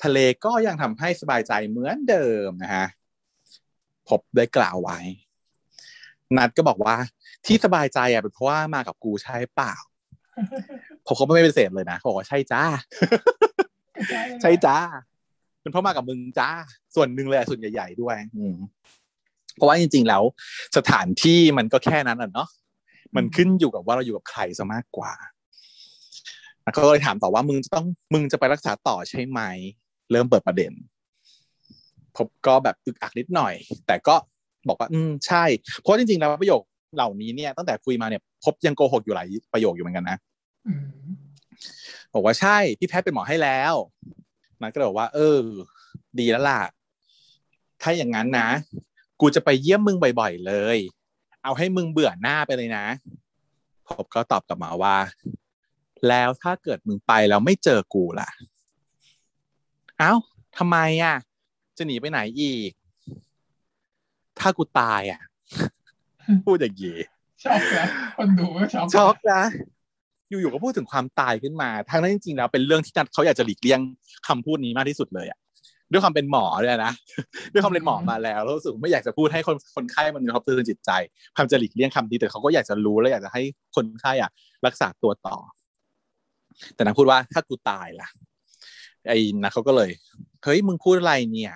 [0.05, 2.87] ทะเลก็ยังทำให้สบายใจเหมือนเดิมนะฮะ
[4.09, 4.99] พบได้กล่าวไว้
[6.37, 6.97] นัดก็บอกว่า
[7.47, 9.75] ที่สบายใจอะเป็นเพราะว่ามากับกูใช่เปล่า
[11.07, 12.63] ผมก็ไม่เป็นเศษเลยนะเขาบอกว่าใช่จ้า
[14.43, 14.77] ใช่จ้า
[15.61, 16.51] เป็นเพราะมากับมึงจ้า
[16.95, 18.55] ส่วนหนึ่งเลยส่วนใหญ่ ๆ ด้วย อืม
[19.57, 20.23] เพราะว่าจริง ๆ แล้ว
[20.77, 22.49] สถานที่มันก็แค่นั้นอะเนาะ
[23.17, 25.13] มันขึ้นอยู่กับว่าเราอยู่กับใครซะมากกว่า
[26.73, 29.41] เขาเลยถามต่อว่ามึงจะต้องมึงจะไปรักษาต่อใช่ไหม
[30.11, 30.73] เริ่มเปิดประเด็น
[32.17, 33.55] ผมก็แบบอึกอักนิดหน่อย
[33.87, 34.15] แต่ก็
[34.69, 35.45] บอกว่า อืมใช่
[35.81, 36.63] เพราะจริงๆแล้วประโยค
[36.95, 40.19] เหล่านี้เนี่ยตั้งแต่คุยมาเนี่ยพบยังโกหกอยู่หลายประโยคอยู่เหมือนกันนะ
[42.15, 43.75] บอกว่าใช่พี่แพทย์เป็นหมอให้แล้ว
[44.63, 45.41] มันก็เลยบอกว่า เออ
[46.19, 46.63] ดีแล้วล่ะ
[47.83, 48.49] ถ้าอย่างนั้นนะ
[49.21, 50.79] กูจะไปเยี่ยมมึงบ่อย ๆ เลย
[51.43, 52.87] เอาให้มึงเบื่อหน้าไปเลยนะ
[53.89, 54.97] ผมก็ตอบกลับมาว่า
[56.09, 58.29] แล้วถ้าเกิดมึงไปแล้วไม่เจอกูล่ะ
[59.99, 60.13] เอ้า
[60.59, 61.17] ทำไมอะ
[61.77, 62.71] จะหนีไปไหนอีก
[64.39, 65.21] ถ้ากูตายอะ
[66.47, 66.99] พูดอย่างนี้
[67.45, 69.43] ชอบนะคนดูก็ชอบชอบนะ
[70.29, 73.81] อยู่ๆก็พูดถึงความตายขึ้นมาทั้งนั้นจริงๆแล้วเป็นเรื่องที่เขาอยากจะหลีกเลี่ยง
[74.29, 75.39] คำพูดนี้มากที่สุดเลยอะ
[75.93, 76.93] ด้วยความเป็นหมอเลยนะ
[77.53, 80.91] ด้วยความเป็นหมอมาแล้วรู้สึกไม่อยากจะพูดให้คนคนไข้มันมีความตื่นจิตใจ
[81.35, 83.43] พยายามจะหลีกเลี่ยงคำนี้แต่เขาก็อยากจะรู้และอยากจะให้
[83.77, 84.31] คนไข้อะ
[84.67, 85.37] รักษาตัวต่อ
[86.75, 88.09] แต่นางพูดว่าถ้ากูตายล่ะ
[89.09, 89.91] ไอ้นะเขาก็เลย
[90.45, 91.55] เฮ้ยมึงพูดอะไรเนี่ย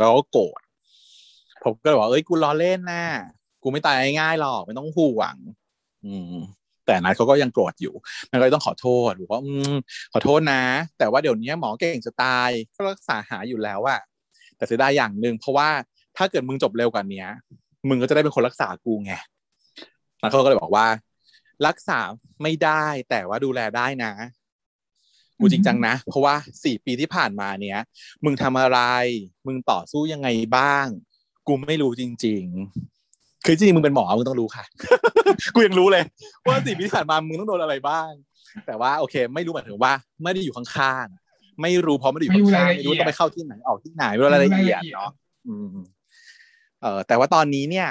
[0.00, 0.60] เราก็โกรธ
[1.64, 3.02] ผมก็เลยบอกเอ้ยกูล้อเล่นนะ
[3.62, 5.36] กูไม่ตายง่ายหรอกไม่ต้องห่วง
[6.04, 6.44] อืม
[6.86, 7.94] แต่นัทเขาก็ยังโกรธอยู่
[8.30, 9.74] มันก็เลยต้องขอโทษบอกว่าอืม
[10.12, 10.62] ขอโทษนะ
[10.98, 14.00] แต่ว่าเดี๋ยวนี้หมอเก่งจะตายก็รักษาหาอยู่แล้วอะ
[14.56, 15.68] แต่เสียดายอย่างหนึ่งเพราะว่า
[16.16, 17.24] ถ้าเกิดมึงจบเร็วกว่านี้
[17.88, 19.12] มึงก็จะได้เป็นคนรักษากูไง
[20.20, 20.86] นัทเขาก็เลยบอกว่า
[21.66, 21.98] รักษา
[22.42, 24.12] ไม่ได้แต่ว่าดูแลได้นะ
[25.40, 26.34] กูจริงจังนะ เพราะว่า
[26.64, 27.78] สี่ปีที่ผ่านมาเนี้ย
[28.24, 28.80] มึงทำอะไร
[29.46, 30.86] มึงต่อสู้ยังไงบ้าง
[31.46, 32.44] กูไม่รู้จริง
[33.44, 34.64] คือจริงมึงเป็นหมอมึงต้องรู้ค่ะ
[35.54, 36.02] กูยังรู้เลย
[36.46, 38.10] ว่าสี่ปีที่ผ่านมามึงต้องโดนอะไรบ้าง
[38.66, 45.10] แต่ว่าโอเค ไม่รู้หมายถึงว่า ไม่ได้อยู่ข้างๆไม่รู้เพราะไม่ได้อยู่ข้างๆไม่รู้ต้องไปเข้าที่ไหนออกที่ไหนไม่รู้รายละเอียดเนาะ
[45.46, 45.66] อืม
[46.82, 47.88] เออแต่ว่าตอนนี้เนี่ย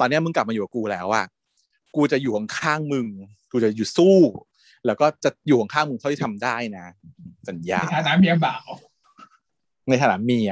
[0.00, 1.24] ตอนนี้มึงกลับมาอยู่กับกูแล้วอะ
[1.96, 3.06] กูจะอยู่ข้างๆมึง
[3.52, 4.18] กูจะอยู่สู้
[4.86, 6.86] แล้วก็จะอยู่ข้างๆมึงเท่าที่ทำได้นะ
[7.48, 8.66] สัญญาในฐานะเมียบ่าว
[9.88, 10.50] ในฐานะเมีย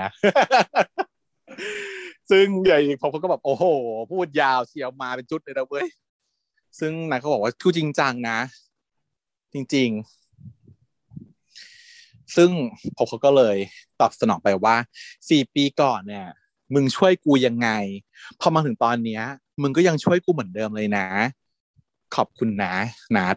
[2.30, 3.64] ซึ่งใหญ่ผมก็แบบโอ้โห
[4.12, 5.88] พูดยาวเชียวมาเป็นจุดเลยนะเว้ย
[6.78, 8.38] ซึ่งนายเขาบอกว่าคือจริงจังนะ
[9.52, 10.18] จริง ๆ
[12.36, 12.50] ซึ่ง
[12.96, 13.56] ผมเขาก็เลย
[14.00, 14.76] ตอบสนองไปว่า
[15.30, 16.28] สี่ปีก่อนเนี่ย
[16.74, 17.68] มึงช่วยกูยังไง
[18.40, 19.22] พอมาถึงตอนเนี้ย
[19.62, 21.06] มึงก็ยังช่วยกูเหมือนเดิมเลยนะ
[22.14, 22.74] ขอบคุณนะ
[23.16, 23.36] นัด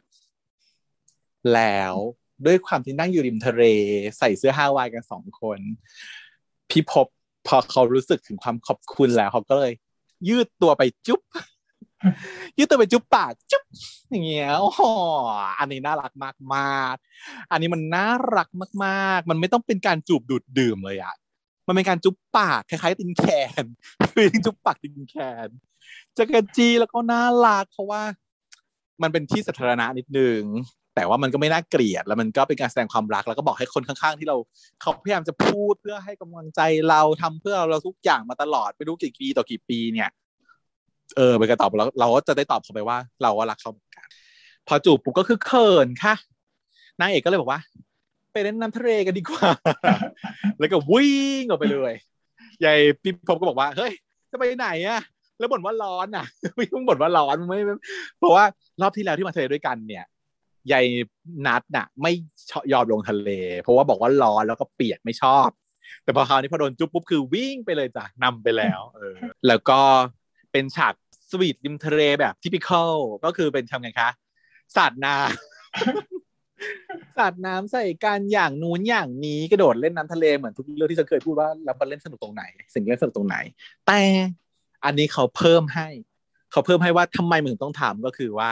[1.54, 1.94] แล้ว
[2.46, 3.64] ด้วยความที่นั่งอยู่ริมทะเล
[4.18, 5.60] ใส่เสื้อฮาวายกันสองคน
[6.70, 7.08] พี่พบ
[7.48, 9.74] พอเขารู้สึกถึงความขอบคุณแล้วเขาก็เลย
[10.28, 11.22] ยืดตัวไปจุ๊บ
[12.58, 13.64] ยืดตัวไปจุ๊บปากจุ๊บ
[14.10, 14.72] อย่างเงี้ยโอ้
[15.60, 16.96] อันนี้น่ารักมากมาก
[17.52, 18.48] อันนี้มันน่ารัก
[18.86, 21.16] มากๆ มันไม่ต้องเป็นการจูบดูดดื่มเลยอะ
[21.68, 23.24] มันเป็นการจุ๊บปากคล้ายๆตินแค
[23.64, 23.66] น
[24.14, 25.16] คือจุ๊บปากตินแค
[25.46, 25.48] น
[26.18, 28.02] จะกระจีแล้วก็น่ารักเพราะว่า
[29.02, 30.42] มันเป็นที่สาธารณะนิดนึง
[30.96, 34.38] แต่ว่ามันก็ไม่น่าเกลียดแล้วมันก็เป็นการแสดงความรักแล้วก็บอกให้คนข้างๆ ที่เรา
[34.82, 40.10] เขาพยายามจะพูดเพื่อให้กำลังใจเราทำเพื่อเราทุกอย่างมาตลอดไม่รู้กี่ปีต่อกี่ปีเนี่ย
[41.18, 44.08] เออไปกระตอบเราเราก็จะได้ตอบเขาไปว่า เราว่ารักเขาเหมือนกัน
[44.68, 46.16] พอจูบปุ๊บก็คือเขินค่ะ
[47.00, 47.62] นางเอกก็เลยบอกว่า
[48.34, 49.50] ไปเล่นน้ำทะเลกันดีกว่า
[50.60, 51.94] แล้วก็วิ่งออกไปเลย
[52.64, 53.92] ยายพี่พบก็บอกว่าเฮ้ย
[54.32, 55.02] จะไปไหนอะ
[55.40, 56.26] แล้วบ่นว่าร้อนอะ
[56.58, 57.60] ไม่ต้องบ่นว่าร้อนไม่
[58.18, 58.44] เพราะว่า
[58.82, 60.06] รอบที่แล้วที่มาทะเลด้วยกันเนี่ย
[60.72, 60.86] ยาย
[61.46, 62.12] นัดน่ะ ไม่
[62.74, 63.30] ยอมลงทะเล
[63.62, 65.50] เพราะว่าบอกว่าร้อนแล้วก็เปียกไม่ชอบ
[66.04, 69.16] แต่พอคราวนี้พอโดนจุ๊บปุ๊บคือวิ่งไปเลยจ้ะนำไปแล้วเออ
[69.48, 69.80] แล้วก็
[70.52, 70.94] เป็นฉาก
[71.30, 72.94] สวีทริมทะเลแบบทิพิคอล
[73.26, 74.10] ก็คือเป็นทำไงคะ
[74.76, 82.44] สาดน้ำสาดน้ำใส่กันอย่างนู้นอย่างนี้กระโดดเล่นน้ำทะเลเหมือนทุกเรื่องที่ฉันเคยพูดว่าเราไปเล่นสนุกตรงไหน
[82.74, 83.38] สิ่งเล่นสนุกตรงไหน
[83.88, 84.02] แต่
[84.86, 85.88] อันนี้เขาเพิ่มให้
[86.52, 88.52] เขาเพิ่มให้ว่าทำไมมึงต้องทำก็คือว่า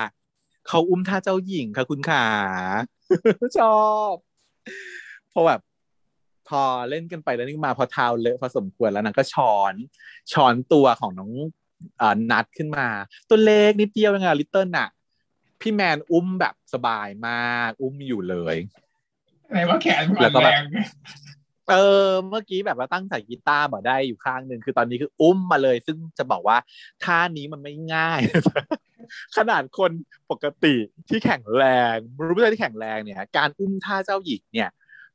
[0.70, 2.26] เขาอุ้มท่าเจ้าหญิงค่ะคุณขา
[3.60, 3.80] ชอ
[4.12, 4.14] บ
[5.30, 5.62] เพราะแบบ
[6.48, 9.74] พอเล่นกันไปแล้วนี่มาพอเท้าเลอะพอสมควรแล้วนางก็ช้อน
[10.32, 11.32] ช้อนตัวของน้อง
[12.02, 12.88] อนัดขึ้นมา
[13.30, 14.90] ตัวเล็กนิดเดียวเองอะลิตเติ้ลน่ะ
[15.62, 18.56] พี่แมนอุ้มแบบสบายมาก อุ้มอยู่เลย
[19.52, 20.66] ไหนว่าแขนแล้วก็แบบแรง
[21.72, 26.58] เออเมื่อกี้แบบว่าตั้งใส่กีตาร์มาได้อยู่ข้างหนึ่งคือตอนนี้คืออุ้มมาเลย ซึ่งจะบอกว่า
[27.04, 28.22] ท่านี้มันไม่ง่าย
[29.38, 29.92] ขนาดคน
[30.32, 30.76] ปกติ
[31.10, 31.96] ที่แข็งแรง
[32.26, 34.70] รู้ไม่ได้ที่แข็งแรงเนี่ย การอุ้มท่าเจ้าหญิงเนี่ย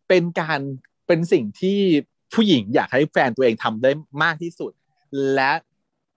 [0.09, 0.61] เป็นการ
[1.07, 1.79] เป็นสิ่งที่
[2.35, 3.91] ผู้หญิงอยากให้แฟนตัวเองทำได้
[4.23, 4.73] มากที่สุด
[5.35, 5.53] และ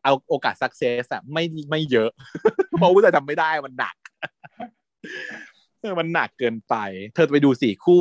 [0.03, 2.09] เอาโอกาสสักเซสอะไม่ไม่เยอะ
[2.77, 3.95] เพราะว่าจะทำไม่ได้มันหนัก
[5.99, 6.75] มันหนักเกินไป
[7.13, 7.99] เธอไปดูสิคู่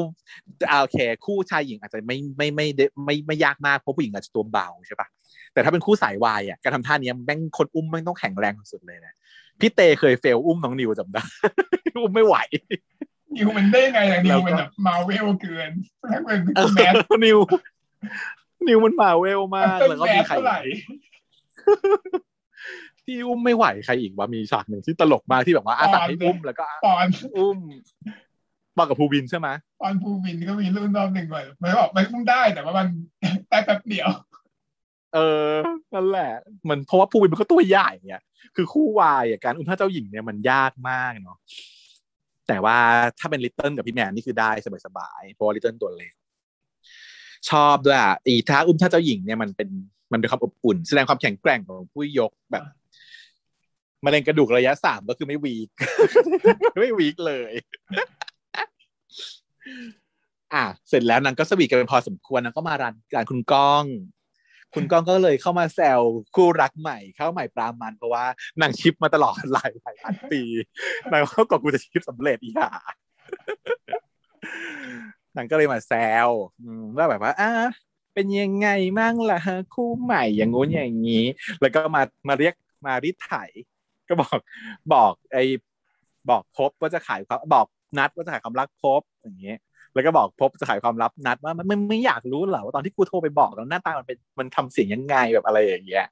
[0.69, 2.67] เอาโอเคคู่ชายหญิงอาจจะไม่ไม่ไม่
[3.05, 5.09] ไม่ไม่ยากมากเพราะผู้หญิงอาจจะตัวเบาใช่ปะ
[5.53, 9.15] แต่ถ้าเป็นคู่สายวายอะการทำท่านี้แม่งคนอุ้มแม่งต้องแข็งแรงสุดเลยนะ
[9.61, 11.23] พี่เตเคยเฟลอุ้มน้องนิวจำได้
[12.03, 12.37] อุ้มไม่ไหว
[13.37, 15.71] นิวมันได้ไงอย่างนิแล้ววก็มันแบบมาเวลเกิน
[16.09, 16.95] แล้วเป็นเออแมส
[17.25, 17.39] นิว
[18.69, 20.61] นิวมันมาเวลมากต้นแล้วก็แมมีสใครเท่าไหร่
[23.05, 27.59] ที่อุ้มไม่ไหวใครอีกว่ามีฉากหนึ่งที่ตลกมากที่แบบว่าอาสาให้อุ้มแล้วก็ปอนอุ้ม
[28.77, 29.49] บอกกับภูวินใช่ไหม
[29.81, 32.89] ปอนภูวินก็มีรุ่นรอบหนึ่งก่อนไม่บอกไม่ต้องได้แต่ว่ามัน
[33.51, 34.09] ได้แป๊บเดียว
[35.15, 35.19] เอ
[35.51, 35.53] อ
[35.95, 36.31] นั่นแหละ
[36.69, 38.23] มันเพราะว่าภูวินมันก็ตัวใหญ่เนี่ย
[38.57, 41.39] คือคู่วายอะการอุ้มท่าเจ้าหญิงเนี่ยมันยากมากเนาะ
[42.49, 42.79] แต่ว่า
[43.19, 44.51] ถ้าเป็นลิตเติ้ลกับพี่แมนนี่คือได้
[44.87, 46.13] สบายๆเพราะว่าลิตเติ้ลตัวเล็ก
[47.51, 49.69] ชอบด้วยอะอีท่าอุ้มท่าเจ้าหญิงเนี่ยมันเป็น
[50.13, 52.65] มันเป็นความอบอุ่น แสดงความแข็งแกร่งของผู้ยกแบบ
[54.05, 55.69] มะเร็งกระดูกระยะสามก็คือไม่วีก
[56.81, 57.53] ไม่วีกเลย
[60.55, 63.85] อะเสร็จแล้วนางก็สวีทกันพอสมควรนางก็มารันการคุณก้อง
[64.75, 66.01] คุณก้องก็เลยเข้ามาแซว
[66.35, 68.25] คู่รักใหม่เข้าใหม่ปรามันเพราะว่า
[68.61, 70.43] นางชิปมาตลอดหลายหลายพันปี
[71.13, 72.73] นางก็กว่ากูจะชิปสำเร็จอีกอะ
[75.37, 75.93] นางก็เลยมาแซ
[76.27, 76.29] ว
[76.97, 77.51] ว่าแบบว่าอะ
[78.15, 81.25] เป็นยังไงมั่งล่ะฮะคู่ใหม่อย่างงู้นอย่างนี้
[81.61, 82.55] แล้วก็มามาเรียก
[82.87, 83.33] มาริดไถ
[84.09, 84.39] ก็บอก
[84.95, 85.45] บอกไอ้
[86.31, 87.67] บอกพบว่าจะขายความบอก
[87.99, 89.59] นัดว่าจะขายความรักพบอย่างเงี้ย
[89.97, 96.07] แล้วก็บอกพบจะขายความลับนัดว่ามันไม่ไม่อยากรู้เหรอว่าตอนที่กูโทรไปบอกแล้วหน้าตามันเป็นมันทำเสียงยังไงแบบอะไรอย่างเงี้ย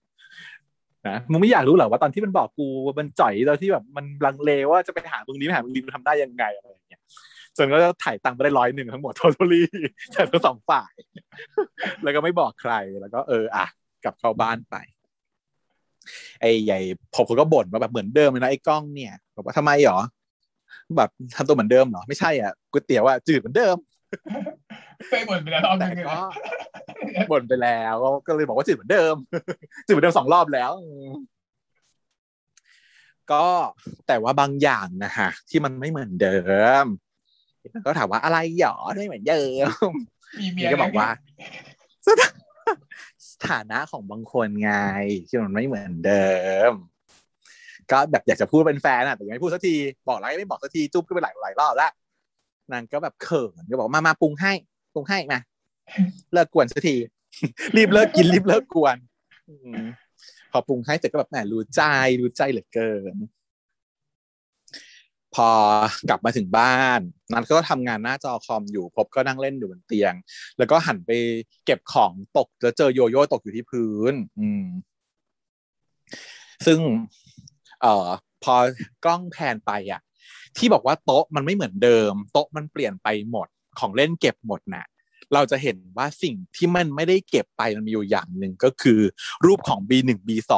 [1.08, 2.66] นะมึงไม่อยากรู้เหรอว่าตอนที่มันบอกกู
[2.98, 7.00] มันจ่อยตอนที่แบบมันลังเลว่าจะไปหามึงนี้ไปหามึงนี้มันทำได้ยังไงอะไรอย่างเงี้ย
[7.56, 9.66] จนก็ถ่ายตังค์ไปได้ร้อยหนึ่งทั้งหมดทอทลี่
[10.14, 10.92] จากทั้งสองฝ่าย
[12.02, 13.66] แล้วก็ไม่บอกใครแล้วก็เอออะ
[14.04, 14.76] กลับเข้าบ้านไป
[16.40, 16.78] ไอ้ใหญ่
[17.14, 19.98] ผมเขาก็บ่นว่าแบบเหมือนเดิมเลยนะไอ้กล้องเนี่ยบอกว่าทำไมหรอ
[20.96, 23.76] แบบทำตัวเหมือนเดิมเหรอไม่ใช่อะก๋วยเตี๋ยวอะจืดเหมือนเดิม
[25.08, 26.20] เคยบ่นไปแล้วรอบหแต่นึงเลยก็
[27.30, 29.14] บ่นไปแล้วก็เลยบอกว่าจืดเหมือนเดิม
[29.86, 30.72] จืดเหมือนเดิมสองรอบแล้ว
[33.32, 33.46] ก็
[34.06, 36.38] แต่ว่าบางอย่างนะฮะที่มันไม่เหมือนเดิ
[36.82, 36.84] ม
[37.86, 39.90] ก็ถามว่าอะไรหรอไม่เหมือนเดิม
[40.40, 41.08] มีเมีนี่ยก็บอกว่า
[42.06, 42.28] สถา
[43.30, 44.72] สถานะของบางคนไง
[45.28, 46.26] ที่มันไม่เหมือนเดิ
[46.70, 46.72] ม
[47.92, 49.74] ก็แบบอยากจะพูดเป็นแฟนอะแต่ยังไม่พูดสักที
[50.08, 51.90] บอกแล้วไม่บอกสักทีจุ๊บก็ไปหลายหลายรอบแล้ว
[52.72, 54.52] นางก็แบบเขินก็บอกมามาปรุงให้
[54.94, 55.40] ปรุงให้มา
[56.32, 56.96] เลิกกวนสักที
[57.76, 58.96] รีบเลิกกินรีบเลิกกวน
[60.52, 61.82] พอปรุงให้เสร็จก็แบบแหมรู้ใจ
[62.20, 63.14] รู้ใจเหลือเกิน
[65.34, 65.50] พอ
[66.08, 70.14] กลับมาถึงบ้านนัทก็ทำงานหน้าจอคอมอยู่พบก็นั่งเล่นอยู่บนเตียง
[70.58, 71.10] แล้วก็หันไป
[71.64, 74.64] เก็บของตกแล้วเจอโยโย่ตกอยู่ที่พื้น อืม
[76.66, 76.78] ซึ่ง
[77.84, 78.08] เอ่อ
[78.44, 78.54] พอ
[79.04, 80.00] กล้องแพนไปอะ
[80.56, 84.86] ที่บอกว่าโต๊ะมันไม่เหมือนเดิม โต๊ะมันเปลี่ยนไปหมดของเล่นเก็บหมดน่ะ
[85.34, 89.00] เราจะเห็นว่าสิ่งที่มันไม่ได้เก็บไปมันมีอยู่อย่างหนึ่งก็คือ
[89.46, 90.52] รูปของ B1 B2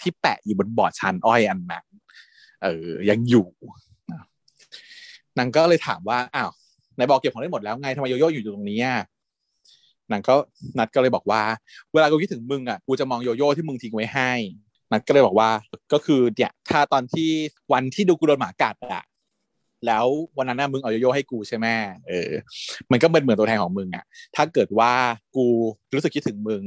[0.00, 1.86] ที่แปะอยู่บนบอร์ดชานอ้อยอันนั้น
[2.62, 3.48] เออยังอยู่
[5.38, 6.50] นางก็เลยถามว่าอ้าว
[6.94, 8.98] ไหนบอกเก็บของได้หมดแล้วไงทำไมโยโย่อยู่ตรงนี้อะ
[10.10, 10.34] นางก็
[10.78, 11.42] นัดก็เลยบอกว่า
[11.92, 14.32] เวลากูคิดถึงมึงอะกูจะมองโยโย่ที่มึงทิ้งไว้ให้
[14.90, 15.50] นัดก็เลยบอกว่า
[15.92, 17.30] ก็คือเนี่ยถ้าตอนที่
[17.72, 19.04] วันที่ดูกูโดนหมากัดอะ
[19.86, 20.06] แล้ว
[20.36, 21.66] วันนั้นน่ะมึงเอาโยโย่ให้กูใช่ไหม
[22.08, 22.30] เออ
[22.90, 24.04] มันก็เป็นเหมือนตัวแทนของมึงอะ
[24.36, 24.92] ถ้าเกิดว่า
[25.36, 25.46] กู
[25.94, 26.62] รู้สึกคิดถึงมึง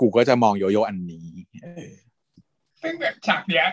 [0.00, 1.28] กูก็จะมองโยโย่อันนี้
[1.62, 1.92] เออ
[2.82, 3.66] ซึ่งแบบฉากเนี้ย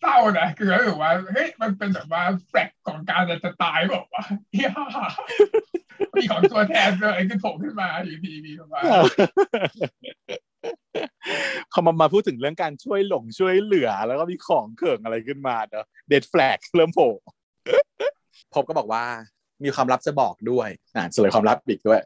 [0.00, 4.70] เศร้านะคือแบบว่าเฮ้ยมันเป็นแบบว่าแฟลกของการจะจะตายบอกว่าเฮีย
[6.14, 8.82] มีของตัวแทนเลยคือโผล่ขึ้นมาอยู่ดีมีประมาณ
[11.70, 17.10] เขามามาพูดถึงเรื่องการช่วยหลงช่วยเหลือ แล้วก็มีของเขิงอะไรขึ้นมาเนอะเด็ดแฟลกเริ่มโผล่
[18.54, 19.04] พบก็บอกว่า
[19.64, 22.00] มีความลับจะบอกด้วยอ่าเฉลยความลับอีกด้วย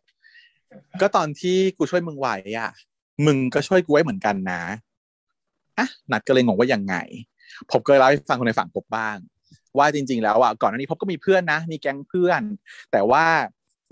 [1.00, 2.28] ก็ตอนที่กูช่วยมึงไหว
[2.58, 2.70] อะ
[3.26, 4.62] มึงก็ช่วยกูไว้เหมือนกันนะ
[5.78, 6.96] อะนัดก็เลยงงว่ายังไง
[7.70, 9.16] ผมก็เลยเล่าให้ฟังคนในฝั่งพบบ้าง
[9.78, 12.42] ว่าจริง ๆ แล้วอะก่อนหน้านี้พบก็มีเพื่อนนะ มีแก๊งเพื่อน
[12.92, 13.24] แต่ว่า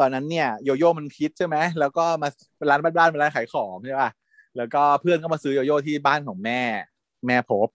[0.00, 2.28] ตอนนั้นเนี่ยโยโย่มันคิดใช่ไหมแล้วก็มา
[2.70, 4.10] ร้านบ้านๆเป็นร้านขายของใช่ป่ะ
[4.56, 6.60] แล้วก็เพื่อนก็มาซื้อโยโย่ที่บ้านของแม่
[7.26, 7.68] แม่พบ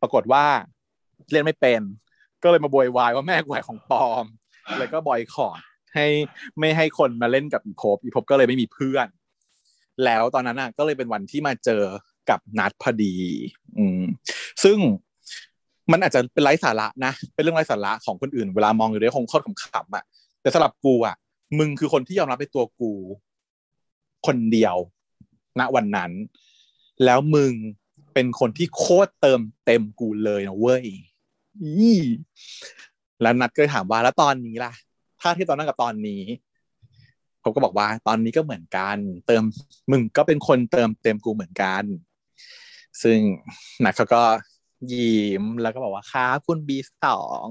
[0.00, 0.44] ปรากฏว่า
[1.30, 1.80] เล่นไม่เป็น
[2.42, 4.24] ก็เลยมาโวยวายว่าแม่กูขายของปลอม
[4.78, 5.60] แล้วก็บอยคอรด
[5.94, 6.06] ให้
[6.58, 9.06] ไม่ให้คนมาเล่นกับอีภพอีภพก็เลยไม่มีเพื่อน
[10.04, 11.82] แล้วตอนนั้นอะ ก็เลยเป็นวันที่มาเจอ
[12.30, 13.14] กับนัดพอดี
[13.78, 14.02] อืม
[14.64, 14.78] ซึ่ง
[15.92, 20.04] มันอาจจะเป็นไร้สาระนะ เป็นเรื่องไร้สาระของคนอื่น เวลามองอยู่ด้วยคงโคตรขำๆอะ
[20.40, 21.16] แต่สำหรับกูอะ
[21.58, 22.92] มึงคือคนที่ยอมรับในตัวกู
[24.26, 24.76] คนเดียว
[25.58, 26.10] ณวันนั้น
[27.04, 27.52] แล้วมึง
[28.14, 30.86] เป็นคนที่โคตรเติมเต็มกูเลยนะเว้ย
[31.62, 31.92] อี
[33.22, 34.72] แล้วนัดก็ถามว่าแล้วตอนนี้ล่ะ
[35.20, 36.22] ถ้าที่ตอนนั้นกับตอนนี้
[37.42, 38.96] ผมก็บอกว่า ตอนนี้ก็เหมือนกัน
[39.26, 39.42] เติม
[39.90, 41.82] มึงก็เป็นคนเติมเต็มกูเหมือนกัน
[43.02, 43.18] ซึ่ง
[43.84, 44.22] นัดเขาก็
[44.92, 47.44] ยิ้มแล้วก็บอกว่าครับคุณบีสอง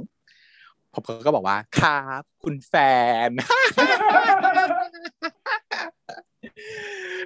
[0.93, 2.73] ผมก็บอกว่าครับคุณแฟ
[3.27, 3.29] น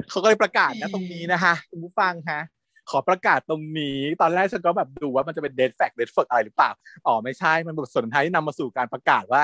[0.10, 2.42] เขาก็เลยประกาศนะตรงนี้นะคะคุณผู้ฟังฮะ
[2.90, 6.72] ขอประกาศตรงนี้ ตอนแรกฉันก็แบบดูว่ามันจะเป็น date fake เดทเฟิกอะไรหรือเปล่า
[7.08, 9.44] อ๋อไม่ใช่มันบทสนทนาที่นำมาสู่การประกาศว่า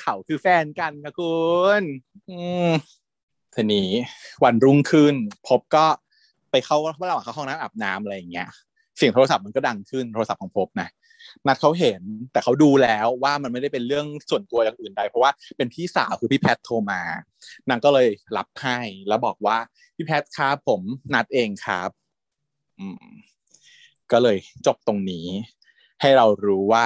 [0.00, 1.38] เขาคือแฟนกันนะคุ
[1.80, 1.82] ณ
[2.30, 2.70] อืม
[3.54, 3.88] ทีนี้
[4.44, 5.14] วันรุ่งขึ้น
[5.48, 5.86] พบก็
[6.50, 8.48] ไปเข้าระหว่างเข้าห้องน้ำอาบน้ำอะไรอย่างเงี้ย
[8.96, 10.88] เสียงโทรศัพท์มันก็ดังขึ้นโทรศัพท์ของพบนะ
[11.46, 12.02] นัดเขาเห็น
[12.32, 17.02] แต่เขาดูแล้วว่ามันไม่ได้เป็นเรื่องส่วนตัวอย่างอื่นใด เพราะว่าเป็นพี่สาวคือพี่แพทโทรมา
[17.68, 19.58] นางก็เลยรับให้แล้วบอกว่า
[19.96, 20.82] พี่แพทครับผม
[21.14, 21.90] นัดเองครับ
[22.78, 23.04] อืม
[24.12, 25.26] ก็เลยจบตรงนี้
[26.00, 26.84] ให้เรารู้ว่า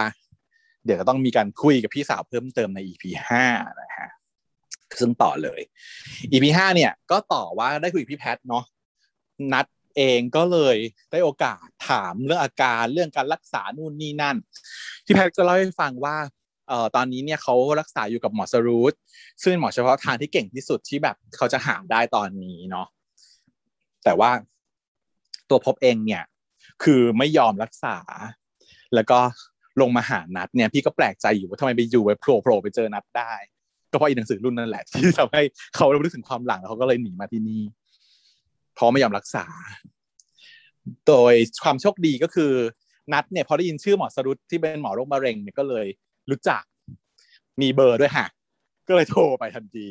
[0.84, 3.44] เดี๋ยวจะต้องมีการคุยกับพี่สาวเพิ่มเติมใน EP ห้า
[3.80, 4.08] นะฮะ
[4.98, 5.60] ซึ่งต่อเลย
[6.32, 8.64] EP ห้าเนี่ย ก็ต่อว่าได้คุยกับพี่แพทเนาะ
[9.52, 9.66] นัด
[9.96, 10.76] เองก็เลย
[11.10, 14.36] ได้โอกาสถามเรื่องอาการเรื่องการรักษานู่นนี่นั่น
[15.04, 16.16] พี่แพทย์ก็เล่าให้ฟังว่า
[16.68, 18.94] เอ่อตอนนี้เนี่ยเขารักษาอยู่กับหมอสรูท
[19.44, 22.86] ซึ่งหมอเฉพาะทางที่เก่งที่สุดที่แบบเขาจะหาได้ตอนนี้เนาะ
[24.04, 24.30] แต่ว่า
[25.50, 26.22] ตัวพบเองเนี่ย
[26.82, 27.96] คือไม่ยอมรักษา
[28.94, 29.18] แล้วก็
[29.80, 33.32] ลงมาหานัดเนี่ยพี่ก็แปลกใจอยู่ว่าทำไมไปอยู่ไปโผล่โผล่ไปเจอนัดได้
[33.90, 35.42] ก็เพราะอีหนังสือรุ่นนั่นแหละ ที่ทำให้
[35.76, 37.62] เขารู้สึกถึงความหลังแล้วเขาก็เลยหนีมาที่นี่
[38.78, 39.44] เพราะไม่ยอมรักษา
[41.06, 42.52] โดยความโชคดีก็คือ
[43.12, 45.86] นัดเนี่ยพอได้ยินชื่อหมอสรุตที่เป็นหมอโรคมะเร็งเนี่ยก็เลย
[46.30, 46.62] รู้จัก
[47.60, 48.26] มีเบอร์ด้วยฮะ
[48.88, 49.88] ก็เลยโทรไปทันที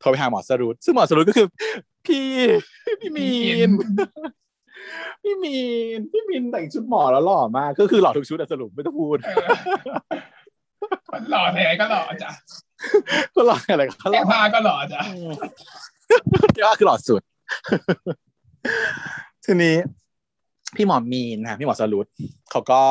[0.00, 1.46] โทรไปหาหมอสรุตซึ่งหมอสรุตก็คือ
[2.06, 2.26] พี่
[3.00, 3.30] พี่มี
[3.68, 3.70] น
[5.22, 5.58] พี่มี
[5.98, 9.46] นพี่มีนแต่งชุดหมอแล้วหล่อมากก็คือหล่อทุกชุดอะสรุปไม่ต้องพูดเออ
[11.12, 12.30] มันหล่อไหนก็หล่อจ้ะ
[13.34, 15.00] ก็หล่ออะไรก็หแค่ล่อผ้าก็หล่อจ้ะ
[16.56, 17.22] ที่ว่าคือหล่อสุด
[19.44, 19.76] ทีนี้
[20.76, 22.06] พี่หมอมีนนะพี่หมอสรุต
[22.50, 22.82] เขาก็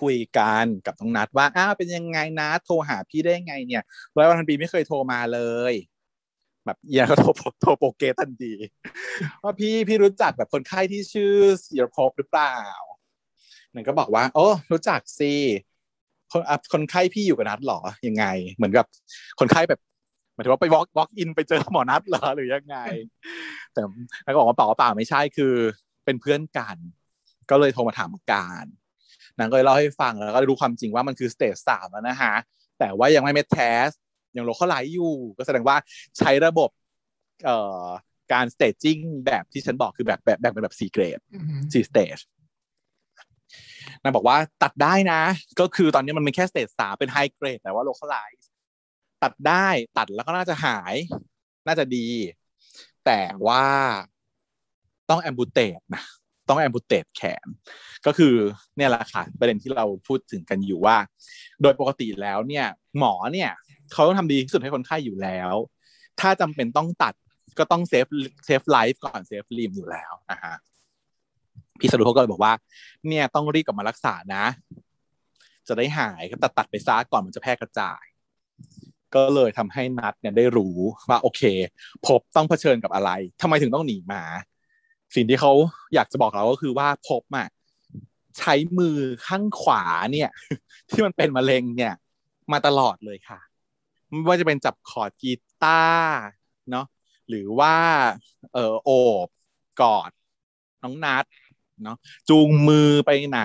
[0.00, 3.82] คุยกันกับน้องนัดว่าอ้าวเป็นยังไงนะโทรหาพี่ได้ไงเนี่ย
[4.16, 5.40] ร้อยวันพันปีไม่เคยโทรมาเล
[5.72, 5.74] ย
[6.66, 7.28] แบบเอียก็โทร
[7.62, 8.52] โทรโปรเกตทันที
[9.42, 11.34] ว่าพี่พี่รู้จักแบบคนไข้ที่ชื่อ
[11.66, 12.56] ศิรภพหรือเปล่า
[13.74, 15.32] นั่นก็บอกว่า โอ้รู้จักสิ
[16.32, 16.42] คน
[16.72, 18.86] คนไข้พี่อยู่กับนัดหรอยังไง เหมือนกับ
[19.40, 19.80] คนไข้แบบ
[20.36, 22.76] หมายถึงว่าไป walk walk in ไปเจอหมอนัดเหรอหรือยังไง
[23.72, 23.80] แต่
[24.24, 25.54] แล้วก็บอกว่าเปล่าเปล่าไม่ใช่คือ
[26.04, 26.76] เป็นเพื่อนกัน
[27.50, 28.64] ก็เลยโทรมาถามอาการ
[29.38, 32.34] นางก็เลยเล่าให้ฟังแล้วก็รู้ความจริงว่ามันคือ stage สามแล้วนะฮะ
[32.78, 33.86] แต่ว่ายังไม่ metas
[34.36, 35.76] ยัง localized อยู่ ก็แสดงว่า
[36.18, 36.70] ใช้ระบบ
[37.44, 37.84] เอ่อ
[38.32, 42.18] การ stagingแบบที่ฉันบอกคือแบบแบบแบ่งเป็นแบบสี่เกรดอืมสี่ stage
[44.02, 45.20] นางบอกว่าตัดได้นะ
[45.60, 48.48] ก็คือตอนนี้มันเป็นแค่ stage สามเป็น high grade แต่ว่า localized
[49.22, 50.94] ตัดได้ตัดแล้วก็น่าจะหาย
[51.66, 52.08] น่าจะดี
[53.06, 53.64] แต่ว่า
[55.10, 56.02] ต้อง amputate นะ
[56.48, 57.46] ต้อง amputate แขน
[58.06, 58.34] ก็คือ
[58.76, 60.96] เนี่ยแหละค่ะประเด็นที่เราพูดถึงกันอยู่ว่า
[61.62, 62.66] โดยปกติแล้วเนี่ย
[62.98, 63.50] หมอเนี่ย
[63.92, 65.52] เขาต้องทำดีที่สุดให้คนไข้อยู่แล้ว
[66.20, 67.14] ถ้าจำเป็นต้องตัด
[67.58, 68.06] ก็ต้อง save
[68.44, 70.54] save life ก่อน save limb อยู่แล้วนะฮะ
[71.78, 72.52] พี่สรุปเขาก็เลยบอกว่า
[73.08, 74.44] เนี่ยต้องรีบกลับมารักษานะ
[75.68, 78.04] จะได้หายก็ตัดตัดไปซะก่อนมันจะแพร่กระจาย
[79.16, 80.76] ก็เลยทำให้นัดเนี่ยได้รู้
[81.08, 81.42] ว่าโอเค
[82.06, 83.10] พบต้องเผชิญกับอะไร
[83.40, 84.22] ทำไมถึงต้องหนีมา
[85.14, 85.52] สิ่งที่เขา
[85.94, 87.48] อยากจะบอกเราก็คือว่าพบอะ
[88.38, 90.30] ใช้มือข้างขวาเนี่ย
[90.90, 91.94] ที่มันเป็นมะเร็งเนี่ย
[92.52, 93.40] มาตลอดเลยค่ะ
[94.08, 96.20] ไม่ว่าจะเป็นจับคอร์ดกีตาร์
[96.70, 96.86] เนาะ
[97.28, 97.74] หรือว่า
[98.54, 98.90] เออโอ
[99.26, 99.28] บ
[99.80, 100.10] กอด
[100.82, 101.24] น้องนัด
[101.84, 101.96] เนาะ
[102.28, 103.42] จูงมือไปไหน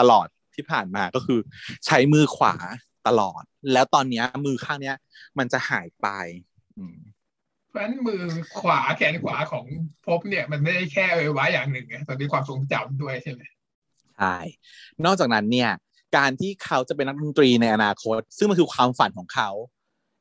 [0.00, 1.38] ตลอดที่ผ่านมาก็คือ
[1.86, 2.54] ใช้มือขวา
[3.06, 3.42] ตลอด
[3.72, 4.96] แล้วตอนเนี้ย มือข้างเนี้ย
[5.38, 6.08] มันจะหายไป
[6.78, 6.98] อืม
[7.68, 8.22] เพราะฉะนั้นมือ
[8.60, 9.64] ขวาแขนขวาของ
[10.06, 13.42] พบเนี่ย มันไม่ได้แค่เออไว้อย่างหนึ่งไงมันมีความทรงจำด้วยใช่ไหม
[14.18, 14.36] ใช่
[15.04, 15.70] นอกจากนั้นเนี่ย
[16.16, 19.50] การที่เขาจะเป็นนักดนตรีในอนาคต ซึ่งมันคือความฝันของเขา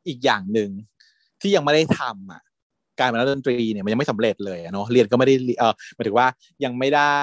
[0.08, 0.70] อีกอย่างหนึ่ง
[1.42, 2.42] ที่ยังไม่ได้ทำอะ
[3.00, 6.28] การเป็นนักดนตรีเนี่ยมันยังไม่สำเร็จเลยเนาะเรียนก็ไม่ได้เออหมายถึงว่า
[6.64, 7.16] ยังไม่ได้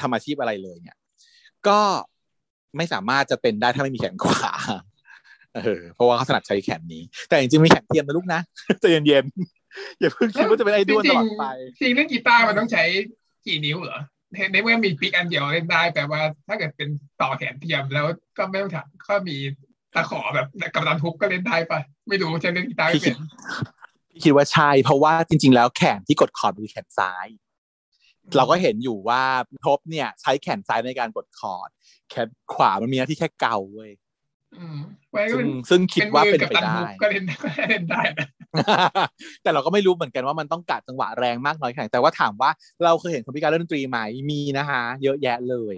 [0.00, 0.96] ทำอาชีพอะไรเลยเนี่ย
[1.68, 1.80] ก็
[2.76, 4.52] ไม่สามารถจะเป็นได้ถ้าไม่มีแขนขวา
[5.64, 8.40] เออเพราะว่าเขาถนัดใช้แขนนี้ แต่จริงๆมีแขนเทียมนะลูกนะ
[8.80, 11.44] ใจเย็นๆอย่าเพิ่งคิดว่าจะเป็นไอดอลตลอดไป
[11.80, 12.84] จริงเรื่องกีตาร์มันต้องใช้
[13.46, 14.00] กี่นิ้วเหรอ
[14.52, 16.88] ในเมื่อมี pick อันเดียวเล่นได้แปลว่าถ้าเกิดเป็น
[17.20, 18.06] ต่อแขนเทียมแล้ว
[18.38, 19.36] ก็ไม่ต้องถักก็มี
[19.94, 23.18] ตะขอแบบกัปตันฮุกก็เล่นได้ปะไม่รู้ฉันเล่นกีตาร์ไม่เป็น
[24.10, 27.26] พี่คิดว่าใช่เพราะว่าจริง ๆ แล้วแขนที่กดคอร์ดคือแขนซ้าย
[28.36, 29.22] เราก็เห็นอยู่ว่า
[29.66, 31.68] พบเนี่ย ใช้แขนซ้ายในการกดคอร์ด
[32.10, 33.90] แขนขวามันมีหน้าที่แค่เกาเว้ย
[34.58, 34.78] อืม
[35.10, 38.28] ไว้ก็ซึ่เป็งนซึ่งคิดว่าเป็นกับไปตันได้ฮุกก็เล่นก็เล่นได้นะ
[39.42, 42.50] แต่เราก็ไม่รู้เหมือนกันว่ามันต้องกัดจังหวะแรงมากน้อยแค่ไหนแต่ว่าถามว่า
[42.84, 43.98] เราเคยเห็นคนพิการเล่นดนตรีไหม
[44.30, 45.76] มีนะคะ เยอะแยะเลย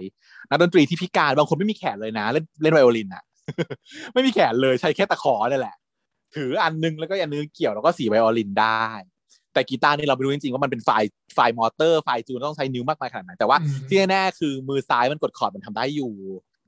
[0.49, 3.23] นักดนตรีที่พิการบางคนไม่มีแขนเลยนะ เล่นเล่นไวโอลินอะ
[4.13, 5.75] ไม่มีแขนเลยใช้แค่ตะขอนี่แหละ
[6.35, 8.85] ถืออันนึงแล้วก็อันนึงเกี่ยวแล้วก็สีไวโอลินได้
[9.53, 16.11] แต่กีตาร์นี่เราไม่รู้จริงๆว่ามันเป็น fine fine motor fine tune ต้องใช้นิ้วมากมายขนาดไหนแต่ว่าอืมที่แน่ๆคือมือซ้ายมันกดคอร์ดมันทำได้อยู่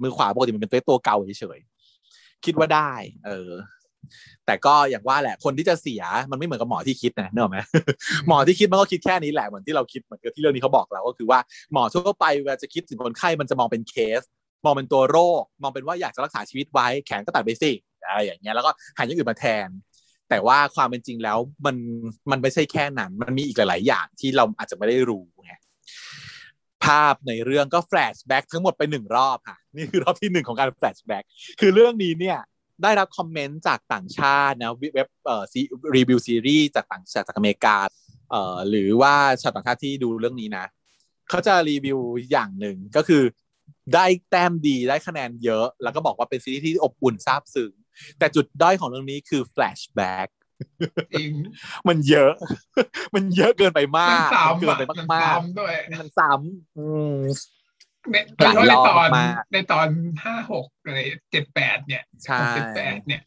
[0.01, 2.91] มือขวาปกติมันเป็นตัวตัวเกาเฉยๆคิดว่าได้
[3.25, 3.51] เออ
[4.45, 7.57] แต่ก็อย่างว่าแหละคนที่จะเสียมันไม่เหมือนกับหมอที่คิดนะเนกอะไหม
[8.27, 11.39] หมอที่คิดมันก็คิดแค่นี้แหละเหมือนที่เราคิดเหมือนกับที่เรื่องนี้เขาบอกเราก็คือว่า
[11.73, 14.21] หมอทั่วไปเวลาจะคิดถึงคนไข้มันจะมองเป็นเคส
[14.65, 17.71] มองเป็นตัวโรค มองเป็นว่าอยากจะรักษาชีวิตไว้แขนก็ตัดไปสิ
[18.07, 19.67] อะไรอย่างเงี้ยแล้วก็หาอย่างอื่นมาแทน
[20.33, 21.75] แต่ว่าความเป็นจริงแล้วมัน
[22.31, 25.53] มันไม่ใช่แค่นั้น มันมีอีกหลาย ๆ อย่างที่เราอาจจะไม่ได้รู้ไง
[26.85, 31.23] ภาพในเรื่องก็ flashback ทั้งหมดไปหนึ่งรอบค่ะนี่คือรอบที่หนึ่งของการ flashback
[31.59, 32.37] คือเรื่องนี้เนี่ย
[32.83, 35.43] ได้รับคอมเมนต์จากต่างชาตินะเว็บเอ่อ
[35.95, 37.75] รีวิวซีรีส์จากต่างชาติจากอเมริกา
[38.31, 40.65] เอ่อหรือว่าชาวต่างชาติที่ดูเรื่องนี้นะ
[41.29, 41.99] เขาจะรีวิว
[42.31, 43.23] อย่างหนึ่งก็คือ
[43.93, 47.71] ได้แต้มดีได้คะแนนเยอะ แล้วก็บอกว่าเป็นซีรีส์ที่อบอุ่นซาบซึ้ง
[48.19, 50.27] แต่จุดด้อยของเรื่องนี้คือ flashback
[51.13, 51.31] จริง
[51.87, 52.33] มันเยอะ
[53.15, 57.17] มันเยอะเกินไปมามันกซ้ำเกินอะไปมันมากซ้ำด้วยๆมันซ้ำอืม
[58.11, 59.87] ในโดยเฉพาะในตอนหลายรอบมากในตอน
[60.23, 60.99] ห้าหกอะไร
[61.31, 63.21] เจ็ดแปดเนี่ยใช่เจ็ดแปดเนี่ย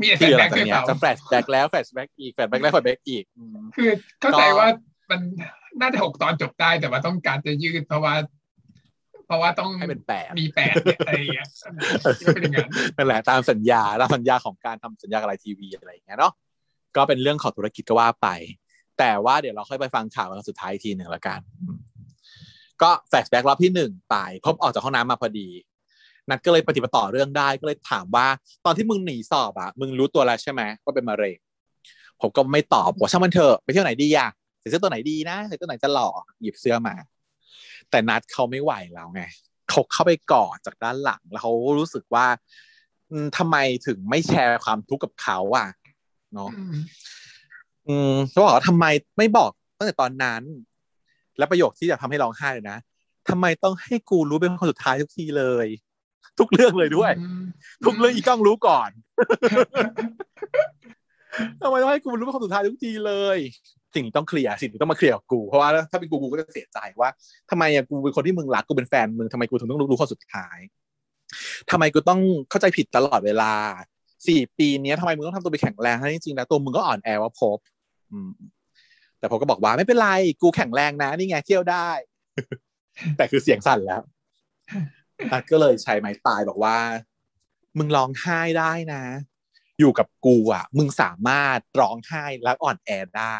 [0.00, 4.70] มีไอ้ flashback ด้วยเปล่า คือหลังจากเนี้เปยจะ flashback แล้ว flashback อีก flashback แล้ว flashback อีกอืมคือเข้าใจก็ว่า
[5.10, 5.20] มัน
[5.80, 8.14] น่าจะหกตอนจบได้แต่ว่าต้องการจะยืดเพราะว่า
[9.30, 11.46] เพราะว่าต้องให้เป็นแปดมีแปดเนี่ยอะไรอย่างเงี้ย
[12.26, 16.32] ก็เป็นอย่างนั้นนั่นแหละตามสัญญาตามสัญญาของการทำสัญญากับ LINE TV อะไรอย่างเงี้ยเนาะ
[16.96, 18.28] ก็เป็นเรื่องของธุรกิจก็ว่าไป
[18.98, 21.76] แต่ว่าเดี๋ยวเราค่อยไปฟังข่าวกันสุดท้ายอีกทีหนึ่งละกันอืม
[22.82, 25.48] ก็แฟลชแบ็กรอบที่หนึ่งไปพบออกจากห้องน้ำมาพอดี
[26.30, 28.26] นัดก็เลยปฏิบัติต่อเรื่องได้ก็เลยถามว่า
[28.64, 31.36] ตอนที่มึงหนีสอบอะมึงรู้ตัวแล้วใช่ไหมว่าเป็นมะเร็ง
[32.20, 34.28] ผมก็ไม่ตอบบอกช่างมันเถอะไปเที่ยวไหนดีอะ
[34.60, 36.08] ใส่เสื้อตัวไหนดีนะใส่ตัวไหนจะหล่อ
[36.42, 36.94] หยิบเสื้อมา
[37.90, 39.22] แต่นัดเขาไม่ไหวแล้วไง
[39.70, 42.26] เขาเข้าไปกอดจากด้านหลัง แล้วเขารู้สึกว่า
[43.10, 45.68] อืมทำไมถึงไม่แชร์ความทุกข์กับเขาอะ
[46.34, 46.74] เนาะอืม
[47.88, 48.86] อืมเขาบอกว่าทำไม
[49.18, 50.42] ไม่บอกตั้งแต่ตอนนั้น
[51.38, 52.78] และประโยคที่จะทำให้ร้องไห้เลยนะ
[53.28, 55.66] ทำไมต้องให้กูรู้เป็นคนสุดท้ายทุกทีเลย
[56.38, 57.42] ทุกเรื่องเลยด้วยอืม
[57.84, 58.90] ทุกเรื่องอีกล้องรู้ก่อน
[61.62, 63.38] ทำไมต้องให้กูรู้เป็นคนสุดท้ายทุกทีเลย
[63.94, 67.10] สิ่งต้องเคลียร์สิ่งต้องมาเคลียร์กับกู เพราะว่าถ้าเป็นกูกูก็จะเสียใจว่า
[67.50, 70.58] ทำไมอะกูเป็นคนที่มึงรักกูเป็นแฟนมึงทำไมกูถึงต้องรู้คนสุดท้าย
[71.70, 72.20] ทำไมกูต้อง
[72.50, 73.52] เข้าใจผิดตลอดเวลา
[74.28, 77.58] สี่ปีนี้ทำไมมึงต้องทำตัวไปแข็งแรงทั้งจริงๆแล้วตัวมึงก็อ่อนแอว่าพบ
[79.18, 80.08] แต่ผมก็บอกว่าไม่เป็นไร
[80.42, 81.88] กูแข็งแรงนะนี่ไงเที่ยวได้
[83.16, 84.02] แต่คือเสียงสั่นแล้ว
[85.32, 86.76] นัดก็เลยใช้ไม้ตายบอกว่า
[87.78, 89.02] มึงร้องไห้ได้นะ
[89.80, 93.38] อยู่กับกูอะ มึงสามารถร้องไห้และอ่อนแอได้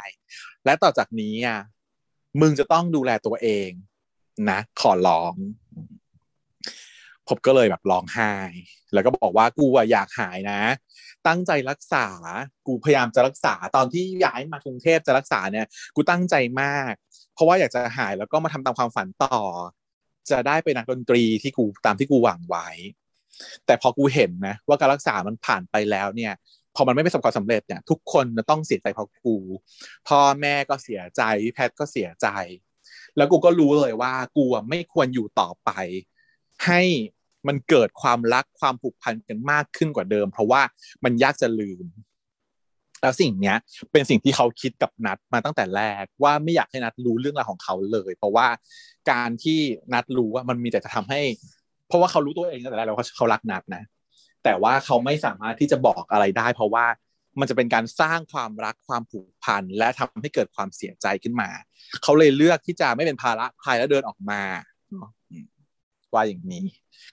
[0.64, 1.60] และต่อจากนี้อะ
[2.40, 3.70] มึงจะต้องดูแลตัวเอง
[4.50, 5.34] นะ ขอร้อง
[7.28, 8.32] ผมก็เลยแบบร้องไห้
[8.92, 10.60] แล้วก็บอกว่ากูอะอยากหายนะ
[11.26, 12.06] ตั้งใจรักษา
[12.66, 15.66] กูพยายามจะรักษาตอนที่ย้ายมากรุงเทพจะรักษาเนี่ย
[15.96, 16.92] กูตั้งใจมาก
[17.34, 19.40] เพราะว่าอยากจะหายแล้วก็มาทำตามความฝันต่อ
[20.30, 22.68] จะได้เป็นนักดนตรีที่กูตามที่กูหวังไว้
[23.66, 26.32] แต่พอกูเห็นนะว่าการรักษามันผ่านไปแล้วเนี่ย
[26.76, 29.36] พอมันไม่ประสบความสำเร็จเนี่ยทุกคนจะต้องเสียใจเพราะกู
[30.08, 31.22] พ่อแม่ก็เสียใจ
[31.54, 32.28] แพทย์ก็เสียใจ
[33.16, 35.70] แล้วกูก็รู้เลยว่ากูไม่ควรอยู่ต่อไป
[36.66, 36.82] ให้
[37.46, 40.62] มันเกิดความรักความผูกพันกันมากขึ้นกว่าเดิม เพราะว่า
[41.04, 41.86] มันยากจะลืม
[43.02, 43.56] แล้วสิ่งเนี้ย
[43.92, 48.48] เป็นสิ่งที่เขาคิดกับนัดมาตั้งแต่แรกว่าไม่อยากให้นัดรู้เรื่องราวของเขาเลย เพราะว่า
[49.10, 49.60] การที่
[49.92, 51.20] นัดรู้ว่ามันมีแต่จะทำให้
[51.90, 53.82] เพราะว่าเขารู้ตัวเองตั้งแต่แรกแล้วว่าเขารักนัดนะ
[54.44, 56.86] แต่ว่าเขาไม่สามารถที่จะบอกอะไรได้ เพราะว่า
[57.40, 61.50] มันจะเป็นการสร้างความรักความผูกพันและทำให้เกิดความเสียใจขึ้นมา
[62.02, 64.42] เขาเลยเลือกที่จะไม่เป็นภาระใครแล้วเดินออกมา
[66.14, 66.64] ว่าอย่างนี้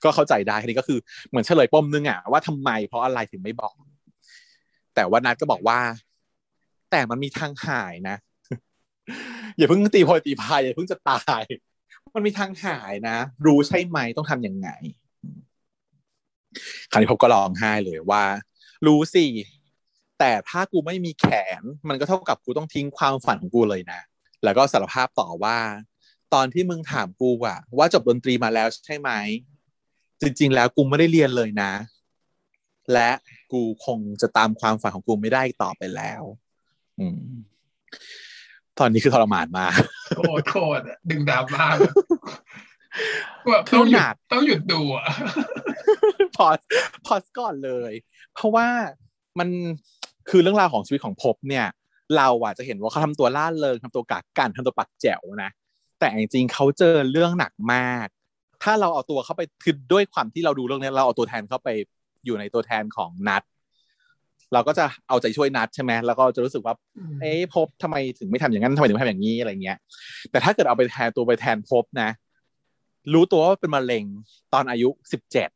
[0.04, 1.00] ก็เข้าใจได้ทีนี้ก็คือ
[1.30, 3.74] เหมือนเฉลยปมนึงอะว่าทำไมเพราะอะไรถึงไม่บอก
[4.96, 5.80] แต่ว่านัดก็บอกว่า
[6.92, 8.16] แต่มันมีทางหายนะ
[9.58, 11.44] อย่าเพิ่งตีโพยตีพายอย่าเพิ่งจะตาย
[12.18, 14.70] มันมีทางหายนะ รู้ใช่ไหมต้องทำยังไง
[16.92, 18.24] คราวนี้พบก็ร้องไห้เลยว่า
[18.86, 19.26] รู้สิ
[20.20, 21.26] แต่ถ้ากูไม่มีแข
[21.60, 24.02] น มันก็เท่ากับกูต้องทิ้งความฝันของกูเลยนะ
[24.44, 25.58] แล้วก็สารภาพต่อว่า
[26.34, 29.12] ตอนที่มึงถามกูอะว่าจบดนตรีมาแล้วใช่ไหม
[30.22, 31.72] จริง ๆ แล้วกูไม่ได้เรียนเลยนะ
[32.94, 33.12] และ
[33.52, 36.22] กูคงจะตามความฝันของกูไม่ได้ต่อไปแล้ว
[37.00, 37.22] อืม
[38.80, 39.74] ตอนนี้คือทรมานมาก
[40.18, 41.66] โคตรโคตรดึงดราม่า
[42.28, 42.42] แบบ
[43.52, 45.06] แบบต้องหยุหนัดกต้องหยุดดูอะ
[46.36, 46.60] พอส
[47.06, 47.92] พอสก่อนเลย
[48.34, 48.68] เพราะว่า
[49.40, 49.50] มัน
[50.30, 51.68] คือเรื่องราวของชีวิตของภพเนี่ย
[52.18, 55.50] เราอะจะเห็นว่าเขาทำตัวล่าเริงทำตัวกากกันทำตัวปักแจ๋วนะ
[56.00, 58.08] แต่จริงๆเขาเจอเรื่องหนักมาก
[58.64, 61.70] ถ้าเราเอาตัวเข้าไปคือด้วยความที่เราดูเรื่องนี้เราเอาตัวแทนเข้าไป
[62.26, 63.44] อยู่ในตัวแทนของนัด
[64.54, 66.76] เราก็จะเอาใจช่วยนัดใช่ไหมแล้วก็จะรู้สึกว่า
[67.22, 69.78] เอ๊ะภพทำไมถึงไม่ทำอย่างนั้นทำไมถึงไม่ทำอย่างนี้อะไรเงี้ย
[70.32, 72.10] แต่ถ้าเกิดเอาไปแทนตัวไปแทนภพนะ
[73.14, 74.06] รู้ตัวว่าเป็นมะเร็ง
[74.54, 75.50] ตอนอายุสิบเจ็ด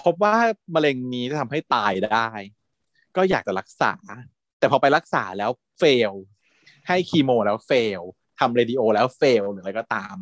[0.00, 0.36] พบว่า
[0.74, 2.30] มะเร็งนี้จะทำให้ตายได้
[3.16, 3.94] ก็อยากจะรักษา
[4.58, 6.12] แต่พอไปรักษาแล้ว fail
[6.88, 8.00] ให้คีโมแล้ว fail
[8.38, 10.16] ทำเรดิโอแล้ว fail หรืออะไรก็ตาม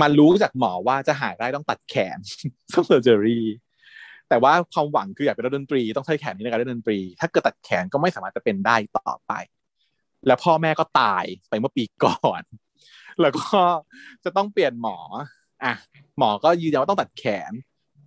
[0.00, 2.18] มันรู้จากหมอว่าจะหายได้ต้องตัดแขน
[2.72, 3.44] ต้อง surgery
[4.34, 9.32] แต่ว่าความหวังคืออยากเป็นนักดนตรี ต้องใช้แขนนี้ในการเล่นดนตรี ถ้าเกิดตัดแขนก็ไม่สามารถจะเป็นได้ต่อไป
[10.26, 12.42] แล้วพ่อแม่ก็ตายไปเมื่อปีก่อน
[13.20, 13.58] แล้วก็
[14.24, 14.98] จะต้องเปลี่ยนหมอ
[15.64, 15.74] อะ
[16.18, 17.52] หมอก็ยืนยันว่าต้องตัดแขน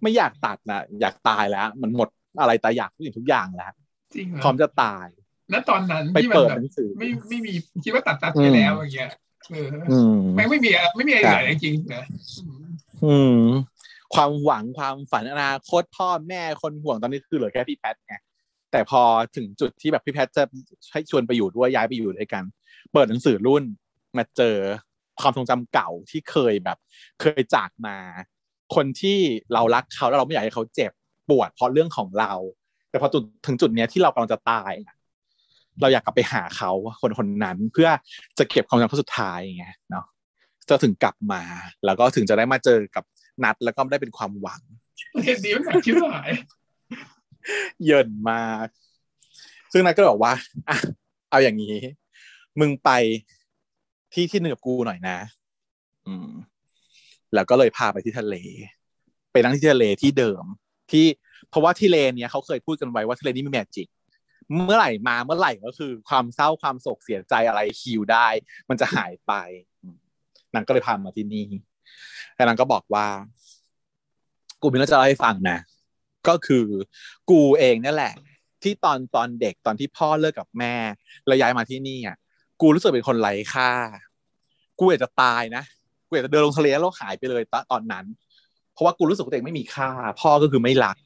[0.01, 2.09] ไม่อยากตัดนะอยากตายแล้ว มันหมด
[2.41, 3.73] อะไรแต่อยากทุกสิ่งทุกอย่างแล้ว
[4.15, 5.07] จริงเหรพร้ออมจะตาย
[5.51, 7.53] แล้วตอนนั้นไปที่มันเปิดแบบหนังสือไม่ไม่มี
[7.83, 9.09] คิดว่าตัดตัดไปแล้วอย่างเงี้ย
[9.51, 12.03] เอออืมไม่ไม่มีอะไม่มีอะไรเหลือจริงๆนะ
[12.37, 12.65] อืม
[13.05, 13.41] อืม
[14.15, 18.15] ความหวังความฝันอนาคตพ่อแม่คนห่วงตอนนี้คือเหลือแค่พี่แพทไง
[18.71, 19.01] แต่พอ
[19.35, 20.43] ถึงจุดที่แบบพี่แพทจะ
[20.91, 22.43] ให้ชวนไปอยู่ด้วยย้ายไปอยู่ด้วยกัน
[22.93, 23.63] เปิดหนังสือรุ่น
[24.17, 24.57] มาเจอ
[25.21, 26.77] ความทรงจำเก่าที่เคยแบบ
[27.21, 27.97] เคยจากมา
[28.75, 29.17] คนที่
[29.53, 30.91] เรารักเขาแล้วเราไม่อยากให้เขาเจ็บ
[31.29, 32.33] ปวดเพราะเรื่องของเรา
[32.89, 33.07] แต่พอ
[33.45, 34.73] ถึงจุดเนี้ยที่เรากำลังจะตาย
[35.81, 37.89] เราอยากกลับไปหาเขาคนคนนั้นเพื่อ
[38.37, 40.05] จะเก็บความจำครั้งสุดท้ายไงเนาะ
[40.69, 41.41] จะถึงกลับมา
[41.85, 43.03] แล้วก็ถึงจะได้มาเจอกับ
[43.43, 44.61] นัดแล้วก็ได้เป็นความหวัง
[45.13, 46.31] ประเทศนี้มันหนักชิบหาย
[47.85, 48.67] เยินมาก
[49.71, 50.33] ซึ่งนัดก็บอกว่า
[50.69, 50.77] อะ
[51.29, 51.77] เอาอย่างนี้
[52.59, 52.89] มึงไป
[54.13, 55.17] ที่ที่หนึ่งกับกูหน่อยนะ
[56.07, 56.29] อืม
[57.33, 58.35] แล้วก็เลยพาไปที่ทะเล
[59.31, 60.43] ไปนั่งที่ทะเลที่เดิม
[60.91, 61.05] ที่
[61.49, 63.87] เพราะว่าที่เลเนี้ยเขาเคยพูดกันไว้ว่าทะเลนี้มีแมจิก
[64.53, 68.27] เมื่อไหร่มาเมื่อไหร่ก็คือ ความเศร้าความโศกเสียใจอะไรฮิวได้
[68.69, 69.33] มันจะหายไป
[69.81, 69.97] อืม
[70.53, 71.47] นางก็เลยพามาที่นี่
[72.35, 73.05] แต่นางก็บอกว่า
[74.61, 75.57] กูมีเรื่องจะเล่าให้ฟังนะ
[76.27, 76.65] ก็คือ
[77.29, 78.13] กูเองนี่แหละ
[78.63, 80.75] ที่ตอนตอนเด็กตอนที่พ่อเลิกกับแม่
[81.27, 82.17] แล้วย้ายมาที่นี่อะ
[82.61, 83.71] กูรู้สึกเป็นคนไร้ค่า
[84.79, 85.63] กูอยากจะตายนะ
[86.07, 88.05] กูอยากจะเดินลงทะเลแล้วหายไปเลยตตอนนั้น
[88.73, 89.89] เพราะว่ากูรู้สึกตัวเองไม่มีค่า
[90.21, 90.97] พ่อก็คือไม่รัก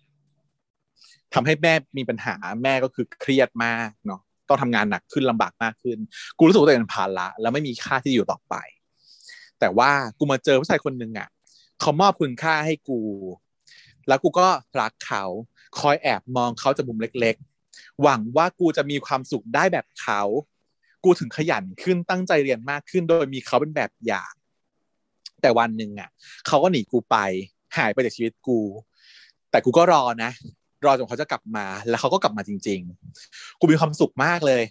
[1.33, 5.97] ทำให้แม่มีปัญหาแม่ก็คือเครียดมากเนาะ ต้องทำงานหนักขึ้นลำบากมากขึ้น
[6.37, 8.55] กูรู้สึกตัวเองเป็นภาระแล้วไม่มีค่าที่อยู่ต่อไป
[9.61, 11.29] แต่ว่ากูมาเจอผู้ชายคนหนึ่งอะ
[11.81, 12.99] เขามอบคุณค่าให้กู
[14.07, 14.47] แล้วกูก็
[14.79, 15.23] รักเขา
[15.79, 17.35] คอยแอบมองเขาจากมุมเล็ก
[17.67, 20.21] ๆ หวังว่ากูจะมีความสุขได้แบบเขา
[21.03, 24.33] กูถึงขยันขึ้นตั้งใจเรียนมากขึ้น โดยมีเขาเป็นแบบอย่าง
[25.41, 26.09] แต่วันหนึ่งอะ
[26.47, 27.17] เขาก็หนีกูไป
[27.77, 28.59] หายไปจากชีวิตกู
[29.51, 30.31] แต่กูก็รอนะ
[30.85, 32.79] รอจนเขาจะกลับมา แล้วเขาก็กลับมาจริง
[33.21, 34.63] ๆ กูมีความสุขมากเลย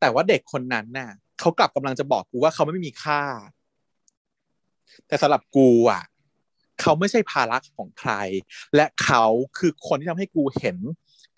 [0.00, 1.10] แต่ว่าเด็กคนนั้นน่ะ
[1.40, 3.20] เขากลับกำลังจะบอกกูว่าเขาไม่มีค่า
[5.06, 6.02] แต่สำหรับกูอะ
[6.80, 8.12] เขาไม่ใช่ภาระของใคร
[8.76, 9.24] และเขา
[9.58, 10.76] คือคนที่ทำให้กูเห็น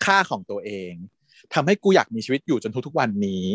[0.05, 0.91] ค่าของตัวเอง
[1.53, 3.45] ทำให้กูอยากมีชีวิตอยู่จนทุกๆวันนี้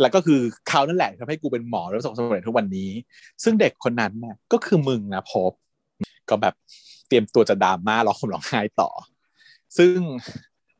[0.00, 2.90] แล้วก็คือเขานั่นแหละทำให้กูเป็นหมอแล้วประสบความสำเร็จทุกวันนี้
[3.42, 5.52] ซึ่งเด็กคนนั้นน่ะก็คือมึงนะพบ
[6.28, 6.54] ก็แบบ
[7.08, 8.90] เตรียมตัวจะดราม่าร้องคำร้องไห้ต่อ
[9.78, 9.98] ซึ่ง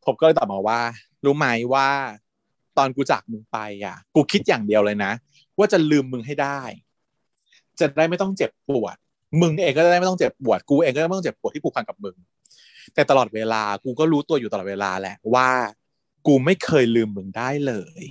[0.04, 0.80] ผมก็เลยตอบมาว่า
[1.24, 1.88] รู้ไหมว่า
[2.78, 5.12] ตอนกูจากมึงไปอะ กูคิดอย่างเดียวเลยนะ
[5.58, 6.60] ว่าจะลืมมึงให้ได้
[7.82, 8.96] จะได้ไม่ต้องเจ็บปวด
[9.40, 12.16] มึงเองก็ได้ไม่ต้องเจ็บปวด กูเองก็ไม่ต้องเจ็บปวดที่ผูกพันกับมึง
[12.94, 15.48] แต่ตลอดเวลากูก็รู้ตัวอยู่ตลอดเวลาแหละว่า
[16.26, 18.04] กูไม่เคยลืมมึงได้เลย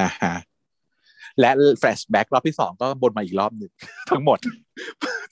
[0.00, 0.34] นะฮะ
[1.40, 3.72] และแฟลชแบ็กรอบที่สองก็บนมาอีกรอบหนึ่ง
[4.10, 4.38] ทั้งหมด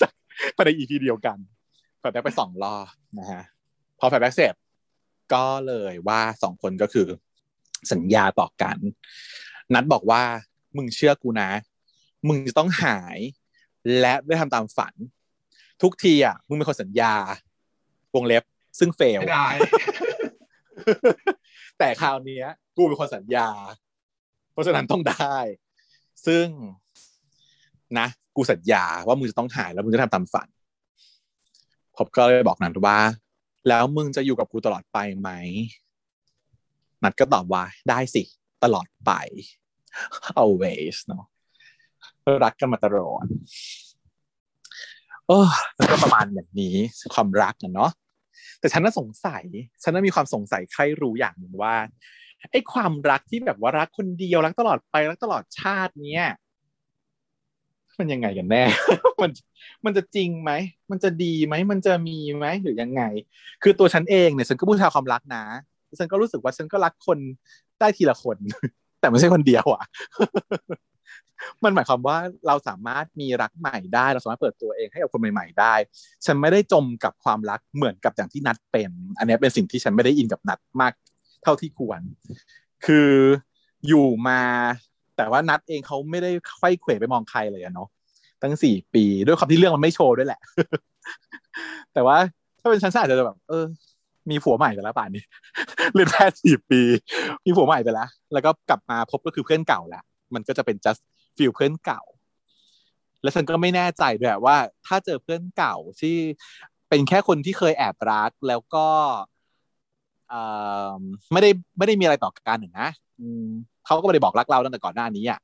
[0.01, 0.13] จาก
[0.57, 1.39] ภายใน EP เดียวกัน
[1.99, 2.87] flashback ไปสองรอบ
[3.19, 3.43] นะฮะ
[3.99, 4.55] พอ flashback เสร็จ
[5.35, 7.07] ก็เลยว่าสองคนก็คือ
[7.93, 8.77] สัญญาต่อกัน
[9.75, 10.23] นัดบอกว่า
[10.77, 11.51] มึงเชื่อกูนะ
[12.29, 13.19] มึงจะต้องหาย
[14.01, 14.95] และได้ทำตามฝัน
[15.83, 17.15] ทุกทีอะมึงเป็นคนสัญญา
[18.15, 18.43] วงเล็บ
[18.79, 19.49] ซึ่ง fail ไม่ได้
[21.79, 23.49] แต่คราวเนี้ยกูเป็นคนสัญญา
[24.53, 25.37] เพราะฉะนั้นต้องได้
[26.27, 26.47] ซึ่ง
[27.99, 28.07] นะ
[28.37, 30.49] กูสัญญาว่ามึงจะต้องหายแล้วมึงจะทำตามฝัน
[31.97, 32.99] ผมก็เลยบอกนัดว่า
[33.69, 35.31] แล้วมึงจะอยู่กับกูตลอดไปไหม
[37.03, 38.23] นัดก็ตอบว่าได้สิ
[38.65, 39.11] ตลอดไป
[40.43, 41.25] always เนาะ
[42.45, 43.25] รักกันมาตลอด
[45.27, 45.39] โอ้
[45.79, 46.75] มันก็ประมาณแบบนี้
[47.15, 47.91] ความรักนะเนาะ
[48.61, 49.45] แต่ฉันน่าสงสัย
[49.83, 51.75] ฉันน่ามีความสงสัยใครรู้อย่างหนึ่งว่า
[52.51, 56.27] ไอ้ความรักที่แบบว่ารักคนเดียวรักตลอดไปรักตลอดชาติเนี้ย
[57.99, 58.65] มันยังไงกันแน่
[59.23, 59.31] มัน
[59.85, 60.51] มันจะจริงไหม
[60.91, 63.03] มันจะดีไหม มันจะมีไหมหรือยังไง
[63.63, 65.45] คือตัวฉันเองเนี่ยฉันก็บูชาความรักนะ
[65.99, 67.19] ฉันก็รู้สึกว่าฉันก็รักคน
[67.81, 68.37] ได้ทีละคน
[69.01, 69.83] แต่ไม่ใช่คนเดียวอะ
[71.65, 72.17] มันหมายความว่า
[72.47, 75.75] เราสามารถมีรักใหม่ได้ เราสามารถเปิดตัวเองให้กับคนใหม่ ๆ ได้
[76.27, 80.93] ฉันไม่ได้จมกับความรักเหมือนกับอย่างที่นัดเป็น อันนี้เป็นสิ่งที่ฉันไม่ได้อินกับนัดมาก
[81.43, 82.01] เท่าที่ควร
[82.87, 83.11] คือ
[83.87, 84.41] อยู่มา
[85.17, 87.89] แต่ว่านัดเองเขาไม่ได้ไขว้เขวไปมองใครเลยอะเนาะ
[88.43, 90.41] ตั้งสี่ปีด้วยความที่เรื่องมันไม่โชว์ด้วยแหละ
[91.95, 92.17] แต่ว่า
[92.61, 93.65] ถ้าเป็นฉันฉันอาจจะแบบ เออ
[94.31, 95.25] มีผัวใหม่ไปแล้วป่านนี้
[95.95, 96.81] เรียนแค่สี่ปี
[97.45, 100.03] มีผัวใหม่ไปแล้วแล้วก็กลับมาพบก็คือเพื่อนเก่าแหละ
[100.35, 101.03] มันก็จะเป็น just
[101.37, 102.03] ฟิลเพื่อนเก่า
[103.23, 104.57] แล้วฉันก็ไม่แน่ใจด้วยว่า
[104.87, 106.17] ถ้าเจอเพื่อนเก่าที่
[106.89, 108.87] เป็นแค่คนที่เคยแอบรักแล้วก็
[111.33, 112.89] ไม่ได้ไม่ได้มีอะไรต่อกันหนึ่งนะ
[113.87, 115.41] เขาก็ไม่ได้บอกรักเราตั้งแต่ก่อนหน้านี้อะ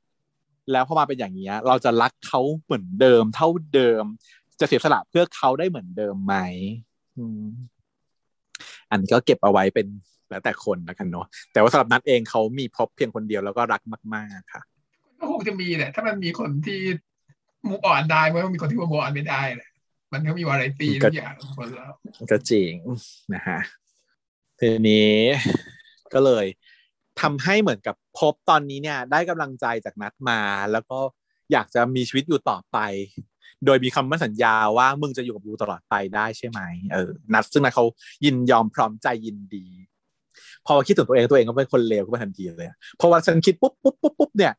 [0.71, 4.03] แล้วพอมาเป็นอย่างนี้เราจะรักเขาเหมือนเดิม เท่าเดิม
[4.59, 6.35] จะเสียสละเพื่อเขาได้เหมือนเดิมไหม
[8.89, 9.87] อันนี้ก็เก็บเอาไว้เป็น
[10.29, 13.81] แล้วแต่คนแล้วกันเนาะแต่ว่าสำหรับนัดเองเขามีพบเพียงคนเดียวแล้วก็รัก
[14.15, 14.61] มาก ๆ ค่ะ
[15.19, 16.79] ก็คงจะมีแหละถ้ามันมีคนที่
[17.67, 19.69] มูอ่อนได้มันก็มีคนที่มูอ่อนไม่ได้แหละ
[20.13, 21.87] มันก็มีวาไรตี้ทุกอย่างคนเรา
[22.31, 22.73] ก็จริง
[23.33, 23.59] นะฮะ
[24.59, 25.13] ทีนี้
[26.13, 26.45] ก็เลย
[27.21, 30.39] ทำให้เหมือนกับพบตอนนี้เนี่ย ได้กำลังใจจากนัดมา
[30.71, 30.99] แล้วก็
[31.51, 32.77] อยากจะมีชีวิตอยู่ต่อไป
[33.65, 36.59] โดยมีคำมั่นสัญญาว่ามึงจะอยู่กับกูตลอดไปได้ใช่ไหม
[36.93, 37.85] เออนัดซึ่งนัดเขา
[38.25, 39.65] ยินยอมพร้อมใจยินดี
[40.67, 42.67] พอคิดถึงตัวเองตัวเองก็เป็นคนเลวขึ้นมาทันทีเลย
[42.97, 44.53] เพราะว่าฉันคิดปุ๊บปุ๊บปุ๊บปุ๊บเนี่ย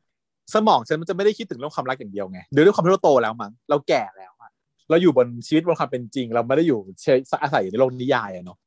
[0.54, 4.50] สมองฉันมันจะไม่ได้คิดถึงเรื่องความรักอย่างเดียวไงด้วยด้วยความที่เราโตแล้วมั้งเราแก่แล้วอะ
[4.90, 8.58] เราอยู่บนชีวิตบนความเป็นจริง เราไม่ได้อยู่ใช้อาศัยอยู่ในโลกนิยายอะเนาะ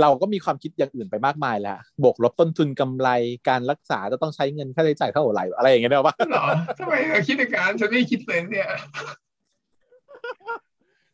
[0.00, 3.08] เราก็มีความคิดอย่างอื่นไปมากมายแล้วบวกลบต้นทุนกำไร
[3.48, 6.44] การรักษาจะต้องใช้เงินค่าใช้จ่ายเท่าไหร่อะไรอย่างเงี้ยได้ปะหรอ
[6.78, 8.68] ทำไมเราคิดในการฉันไม่คิดเลยเนี่ย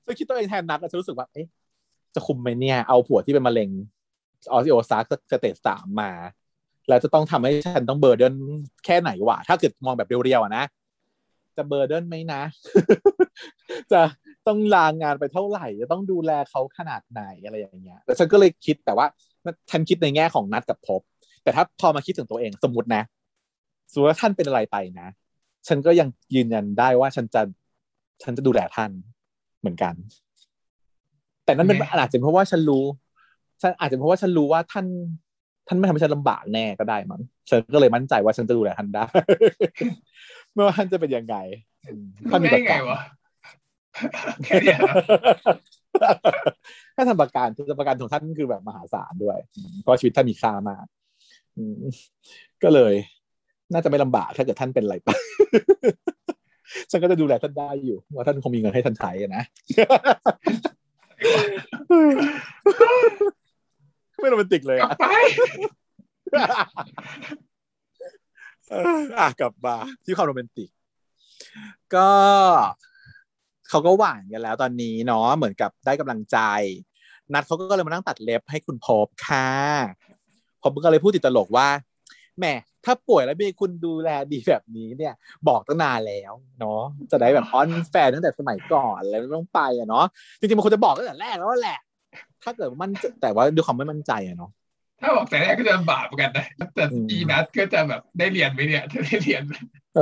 [0.07, 1.47] จะคิดตัวเองแทนนัดจะรู้สึกว่าเอ๊ะ
[2.15, 3.71] จะคุ้มไหมเนี่ย เอาผัวที่เป็นมะเร็ง
[4.53, 6.11] osteosar stage สามมา
[6.89, 8.35] แล้วจะต้องทำให้ฉันต้อง burden
[8.85, 10.65] แค่ไหนวะถ้าเกิดมองแบบ real ๆอะนะ
[11.57, 12.43] จะ burden ไหมนะ
[13.93, 14.01] จะ
[14.47, 19.07] ต้องลางานไปเท่าไหร่ จะต้องดูแลเขาขนาดไหนอะไรอย่างเงี้ยแต่ฉันก็เลยคิดแต่ว่า
[19.71, 21.01] ฉันคิดในแง่ของนัดกับภพ
[21.43, 23.03] แต่ถ้าพอมาคิดถึงตัวเองสมมตินะ
[23.93, 25.09] สมมติว่าท่านเป็นอะไรไปนะ
[25.69, 27.43] ฉันก็ยังยืนยันได้ว่าฉันจะ
[28.23, 28.91] ฉันจะดูแลท่าน
[29.61, 29.95] เหมือนกัน
[31.45, 32.85] แต่นั้นเป็นอาจจะเพราะว่าฉันรู้
[33.63, 34.87] ฉันอาจจะเพราะว่าฉันรู้ว่าท่าน
[35.69, 39.05] ท่านไม่ทำให้ฉันลำบากแน่ก็ได้มั้งฉันก็เลยมั่นใจว่าฉันจะดูแลท่านได้
[40.53, 41.37] ไม่ว่าท่านจะเป็นยังไง
[42.31, 42.81] ท่านมีประกัน
[44.45, 44.77] แค่นี้
[46.97, 49.39] ถ้าทำประกันทำประกันของท่านคือแบบมหาศาลด้วย
[49.83, 50.85] เพราะชีวิตท่านมีค่ามาก
[52.63, 52.95] ก็เลย
[53.73, 55.09] น่าจะไม่ลำบากถ้าเกิดท่านเป็นอะไรไป
[56.91, 59.45] ฉันก็จะดูแลท่านได้อยู่ ว่าท่านคงมีเงินให้ท่านใช้นะ
[64.23, 65.07] ไม่โรแมนติกเลยอะไป
[68.71, 70.69] เอออะกลับมาที่ความโรแมนติก
[71.95, 72.11] ก็
[73.69, 76.39] เขาก็หวานกันแล้วตอนนี้เนาะเหมือนกับได้กำลังใจ
[77.33, 79.49] นัดเขาก็เลยมานั่งตัดเล็บให้คุณพบค่ะ
[80.63, 81.69] พบก็เลยพูดติดตลกว่า
[82.39, 82.45] แหม
[82.85, 85.15] ถ้าป่วยแล้วมีคุณดูแลดีแบบนี้เนี่ย
[85.49, 90.07] บอกตั้งนานแล้วเนาะจะได้แบบออนแฟนตั้งแต่สมัยก่อนแล้วต้องไปอะเนาะ
[90.39, 91.79] จริงๆมันควรจะบอกตั้งแต่แรกแล้วแหละ
[92.45, 92.91] ถ้าเกิดมัน
[93.23, 94.51] แต่ว่าด้วยความไม่มั่นใจอะเนาะ
[95.01, 99.55] ถ้าบอกแต่แรกก็จะลำบากเหมือนกันนะแต่อืมอีนัทก็จะแบบได้เรียนไหมเนี่ยจะได้เรียนไหม
[99.97, 100.01] เอ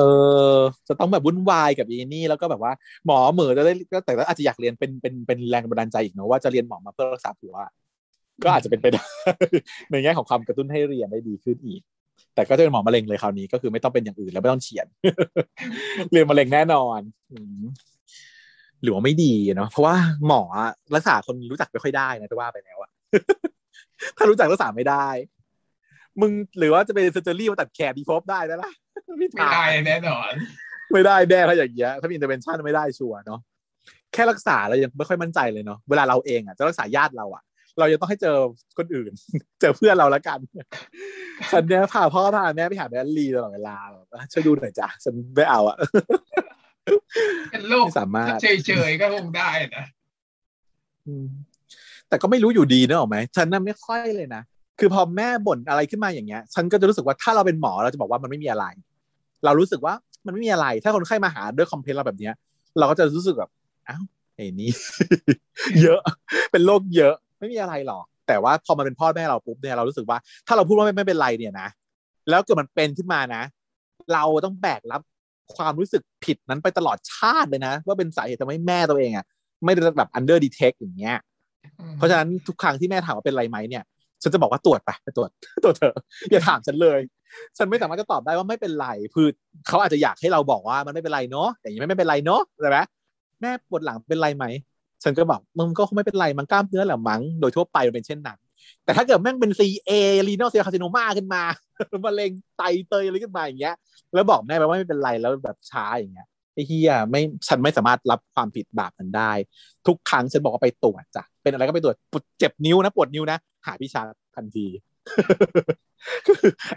[0.55, 2.73] อ จะต้องแบบวุ่นวายกับอีนี่แล้วก็แบบว่า
[3.07, 7.71] หมอเหมือจะได้ก็แต่ก็อาจจะอยากเรียนเป็นเป็นเป็นแรงบันดาลใจอีกเนอะว่าจะเรียนหมอมาเพื่อรักษาผัวอะ
[8.43, 9.03] ก็อาจจะเป็นไปได้
[9.91, 11.81] ในแง่ของความกระตุ้นให้เรียนได้ดีขึ้นอีก
[12.35, 14.87] แต่ก็จะเป็นหมอมะเร็งเลยคราวนี้ก็คือไม่ต้องเป็นอย่างอื่นแล้วไม่ต้องเฉียน
[16.13, 17.01] เรียนมะเร็งแน่นอน
[17.33, 17.63] อืม
[18.83, 22.91] หรือว่าไม่ดีเนาะเพราะว่าหมออะรักษาคนรู้จักไม่ค่อยได้นะจะว่าไปแล้วอะ
[24.17, 25.09] ถ้ารู้จักรักษาไม่ได้
[26.21, 28.73] มึงหรือว่าจะเป็น surgery มาตัดแขนดีภพได้แล้วล่ะ
[29.19, 30.33] ไม่ได้แน่นอน
[30.93, 33.41] ไม่ได้แน่ถ้าอย่างเงี้ยถ้ามี intervention ไม่ได้ชัวร์เนาะ
[34.13, 37.43] แค่รักษาเรายังไม่ค่อยมั่นใจเลยเนาะเวลาเราเองอะจะรักษาญาติเราอะ
[37.79, 38.37] เรายังต้องให้เจอ
[38.79, 39.13] คนอื่น
[39.61, 40.39] เจอเพื่อนเราแล้วกัน
[41.53, 45.77] ฉันเนี่ยพาพ่อพาแม่ไปหาแดนลีตลอดเวลาแบบว่าช่วยดูหน่อยจ้ะฉันไม่เอาอะ
[47.51, 48.31] เป็นโรคไม่สามารถ
[48.67, 49.85] เฉยๆก็คงได้นะ
[51.07, 51.27] อืม
[52.09, 54.43] แต่ก็ไม่รู้อยู่ดีเนอะหรอกไหมฉันน่ะไม่ค่อยเลยนะ
[54.79, 58.67] คือพอแม่บ่นอะไรขึ้นมาอย่างเงี้ย ฉันก็จะรู้สึกว่าถ้าเราเป็นหมอเราจะบอกว่ามันไม่มีอะไร
[59.45, 59.95] เรารู้สึกว่า
[60.27, 62.35] มันไม่มีอะไร ถ้าคนไข้มาหาด้วยคอมเพลนเราแบบเนี้ย
[62.79, 63.51] เราก็จะรู้สึกแบบ
[63.89, 64.03] อ้าว
[64.35, 64.71] ไอ้นี่
[65.83, 66.01] เยอะ
[66.51, 71.69] เป็นโรคเยอะไม่มีอะไรหรอกแต่ว่าพอมาเป็นพ่อแม่เราปุ๊บเนี่ยเรารู้สึกว่าถ้าเราพูดว่าไม่ไม่เป็นไรเนี่ยนะ
[72.31, 73.43] แล้วเกิดมันเป็นขึ้นมานะ
[74.13, 75.01] เราต้องแบกรับ
[75.57, 79.27] ความรู้สึกผิดนั้นไปตลอดชาติเลยนะ ว่าเป็นสาเหตุทำให้แม่ตัวเองอะ
[79.65, 81.17] ไม่ได้แบบ under detect อย่างเงี้ย
[81.97, 83.85] เพราะฉะนั้นทุกครั้งที่แม่ถามว่าเป็นไรไหมเนี่ย
[84.23, 85.31] ฉันจะบอกว่าตรวจไปไปตรวจ
[85.65, 85.97] ตรวจเถอะ
[86.31, 87.01] อย่าถามฉันเลย
[87.59, 89.27] ฉันไม่สามารถจะตอบได้ว่าไม่เป็นไรคือ
[89.69, 92.79] เขาอาจจะอยากให้เราบอกว่ามันไม่เป็นไรเนาะอย่างนี้ไม่เป็นไรเนาะใช่ไหม
[93.41, 94.45] แม่ปวดหลังเป็นไรไหม
[95.05, 98.39] ฉันก็บอกมึงก็คงไม่เป็นไรมันกล้ามเนื้อแหละมั้งโดยทั่วไปมันเป็นเช่นนั้น
[98.85, 99.91] แต่ถ้าเกิดแม่งเป็น CA
[100.29, 101.43] รีนเซลคาซิโนมาขึ้นมา
[102.05, 103.77] มะเร็งไตเตยอะไรขึ้นมาอย่างเงี้ย
[104.15, 109.33] แล้วบอกแม่ไปว่าไม่เป็นไรแล้วแบบช้าอย่างเงี้ยไอ้เฮียไม่ฉันไม่สามารถรับความผิดบาปนั้นได้
[109.87, 114.03] ทุกครั้งฉันบอกว่าไปตรวจจ้ะเป็นอะไรก็ไปตรวจปวดเจ็บนิ้วนะปวดนิ้วนะ หาพี่ชา
[114.37, 114.67] ทันที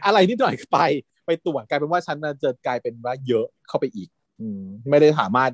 [0.06, 0.78] อะไรนิดหน่อยไป
[1.26, 4.10] ไปตรวจกลายเป็นว่าฉันน่ะจะกลายเป็นว่าเยอะเข้าไปอีก
[4.42, 4.48] อื
[4.90, 5.52] ไม่ได้สามารถ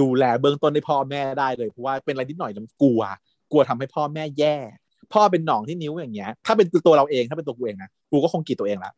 [0.00, 3.02] ดูแลเบื้องต้นให้พ่อแม่ได้เลยเพราะว่าเป็นอะไรนิดหน่อยแล้วกลัว
[3.52, 4.56] กลัวทำให้พ่อแม่แย่
[5.12, 8.92] พ่อเป็นหนองที่นิ้วอย่างเงี้ย ถ้าเป็นตัวเราเองถ้าเป็นตัวกูเองนะกูก็คงกรีดตัวเองละ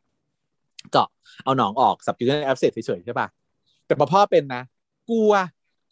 [0.90, 1.08] เจาะ
[1.44, 3.28] เอาหนองออก subungual abscess เฉยๆใช่ปะ
[3.86, 4.62] แต่พอพ่อเป็นนะ
[5.10, 5.32] กลัว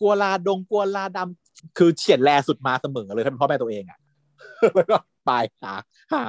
[0.00, 3.98] กลัวลาดงกลัวลาดำคือเฉียดแลสุดมาเสมอเลยถ้าเป็นพ่อแม่ตัวเองอะ
[4.74, 4.96] แล้วก็
[5.26, 5.30] ไป
[5.62, 5.74] หา
[6.12, 6.22] หา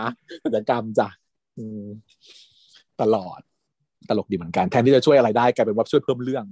[0.44, 1.08] กิจกรรมจ้ะ
[3.02, 3.40] ตลอด
[4.10, 6.46] ตลกดีเหมือนกัน แทนที่จะช่วยอะไรได้กลายเป็นว่าช่วยเพิ่มเรื่อง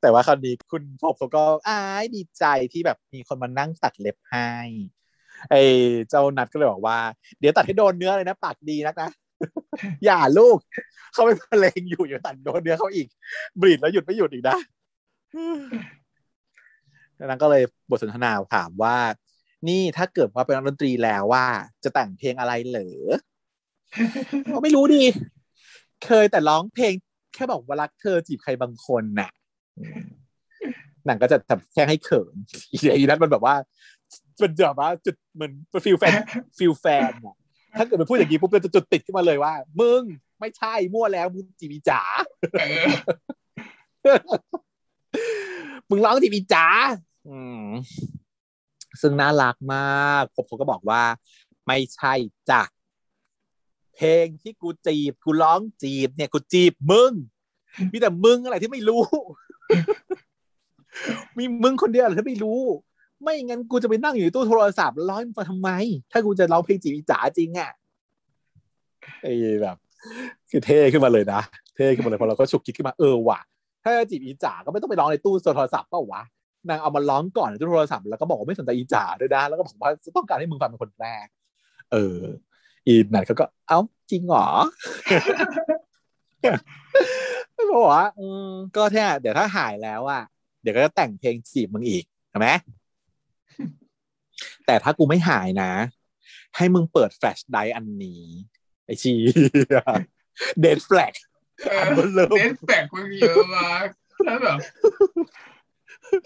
[0.00, 4.50] แต่ว่าคราวนี้คุณพบเขาก็อ้ายดีใจที่แบบมีคนมานั่งตัดเล็บให้
[5.50, 5.62] ไอ้
[6.08, 6.98] เจ้านัดก็เลยบอกว่า
[7.38, 9.10] เดี๋ยวตัดให้โดนเนื้อเลยนะปากดีนักนะ
[10.04, 10.58] อย่าลูก
[11.12, 13.06] เขาไม่มะเร็งอยู่อย่าตัดโดนเนื้อเขาอีก
[13.60, 14.58] บรีดแล้วหยุดไม่หยุดอีกนะ
[17.18, 18.96] ดังนั้นก็เลยบทสนทนาถามว่า
[19.68, 21.46] นี่ถ้าเกิดว่าเป็นนักดนตรีแล้วว่า
[21.84, 23.06] จะแต่งเพลงอะไรเหรอ
[24.54, 25.02] ก็ไม่รู้ดี
[26.04, 26.94] เคยแต่ร้องเพลง
[27.34, 29.37] แค่บอกว่ารักเธอจีบใครบางคนน่ะอืม
[31.06, 32.34] หนังก็จะทำแค่ให้เขิน
[32.72, 33.54] อีนั้นมันแบบว่า
[34.38, 35.52] เป็นแบบว่าจุดเหมือน
[35.84, 36.12] ฟิลแฟน
[36.58, 37.36] feel แฟนอะ
[37.78, 40.02] ถ้าเกิดมันพูดอย่างนี้ปุ๊บมันจะจุดติดขึ้นมาเลยว่า มึง
[40.40, 42.00] ไม่ใช่มั่วแล้วมึงจีบพี่จ๋า
[45.90, 46.66] มึงร้องทีวีจ๋า
[49.00, 51.02] ซึ่งน่ารักมากภพเขาก็บอกว่า
[51.66, 52.12] ไม่ใช่
[52.50, 52.62] จ้ะ
[53.94, 57.12] เพลงที่กูจีบกูร้องจีบเนี่ยกูจีบมึง
[57.92, 59.02] มีแต่มึงอะไรที่ไม่รู้
[61.38, 62.60] มีมึงคนเดียวอะไรที่ไม่รู้
[63.22, 65.70] ไม่งั้นกูจะไปนั่งอยู่ตู้โทรศัพท์ร้องมึงฟังทำไม
[66.12, 67.70] ถ้ากูจะร้องเพลงจีบอีจ๋าจริงอะ
[69.22, 69.32] ไอ้
[69.62, 69.76] แบบ
[70.50, 71.40] คือเท่ขึ้นมาเลยนะ
[71.74, 73.40] เท่ขึ้นมาเลยพอเราก็ฉุกคิดขึ้นมาเออว่ะ
[73.82, 76.22] ถ้าจะจีบอีจ๋าก็ไม่ต้องไปร้องในตู้โทรศัพท์เปล่าวะ
[76.68, 81.26] นางเอามาร้องก่อนในตู้โทรศัพท์แล้วก็บอกว่าไม่สนใจอีจ๋าด้วยนะแล้วก็บอกว่าต้องการให้มึงฟังเป็นคนแรก
[81.92, 82.18] เออ
[82.86, 83.80] อีนัทเขาก็เอ้า
[84.10, 84.46] จริงเหรอ
[87.58, 90.22] ก็บอกว่าอืมก็แค่เดี๋ยวถ้าหายแล้วอะ
[90.62, 92.48] เดี๋ยวก็จะแต่งเพลงจีบมึงอีกใช่ไหม
[94.66, 95.70] แต่ถ้ากูไม่หายนะ
[96.56, 98.22] ให้มึงเปิดแฟลชไดรฟ์อันนี้
[98.84, 99.12] ไอชี
[100.60, 101.12] เดดแฟลก
[101.70, 103.86] เออันอเบอร์เริ่มเน้นแปลกมึงเยอะมาก
[104.24, 104.58] แล้วแบบ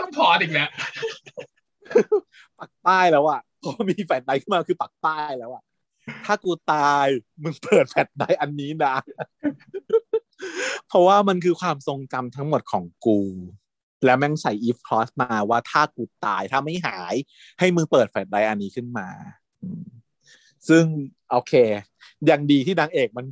[0.01, 0.69] ต้องพอดอีกแล้ว
[2.59, 5.63] ปักป้ายแล้วอะพอมีแฟลชไดรฟ์ขึ้นมาคือปักป้ายแล้วอะ
[6.27, 7.07] ถ้ากูตาย
[7.43, 8.95] มึงเปิดแฟลชไดรฟ์อันนี้นะ
[10.89, 13.21] เพราะว่ามันคือความทรงจำทั้งหมดของกู
[14.05, 17.15] แล้วแม่งใส่ if clause มาว่าถ้ากูตายถ้าไม่หาย
[17.59, 19.09] ให้มึงเปิดแฟลชไดรฟ์อันนี้ขึ้นมา
[20.69, 20.85] ซึ่ง
[21.31, 21.55] โอเค
[22.31, 23.27] ยังดีที่นางเอกมัน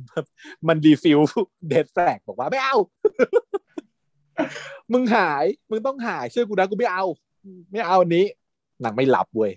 [0.67, 1.19] มัน repel
[1.67, 2.77] death flag บอกว่าไม่เอา
[4.91, 7.05] มึงหาย มึงต้องหายเชื่อกูนะกูไม่เอา
[7.71, 8.25] ไม่เอาอันนี้
[8.83, 9.51] นางไม่รับเว้ย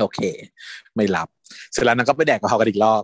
[0.00, 0.20] โอเค
[0.96, 1.28] ไม่รับ
[1.72, 3.02] เสร็จแล้วนางก็ไปแดกกับเขากันอีกรอบ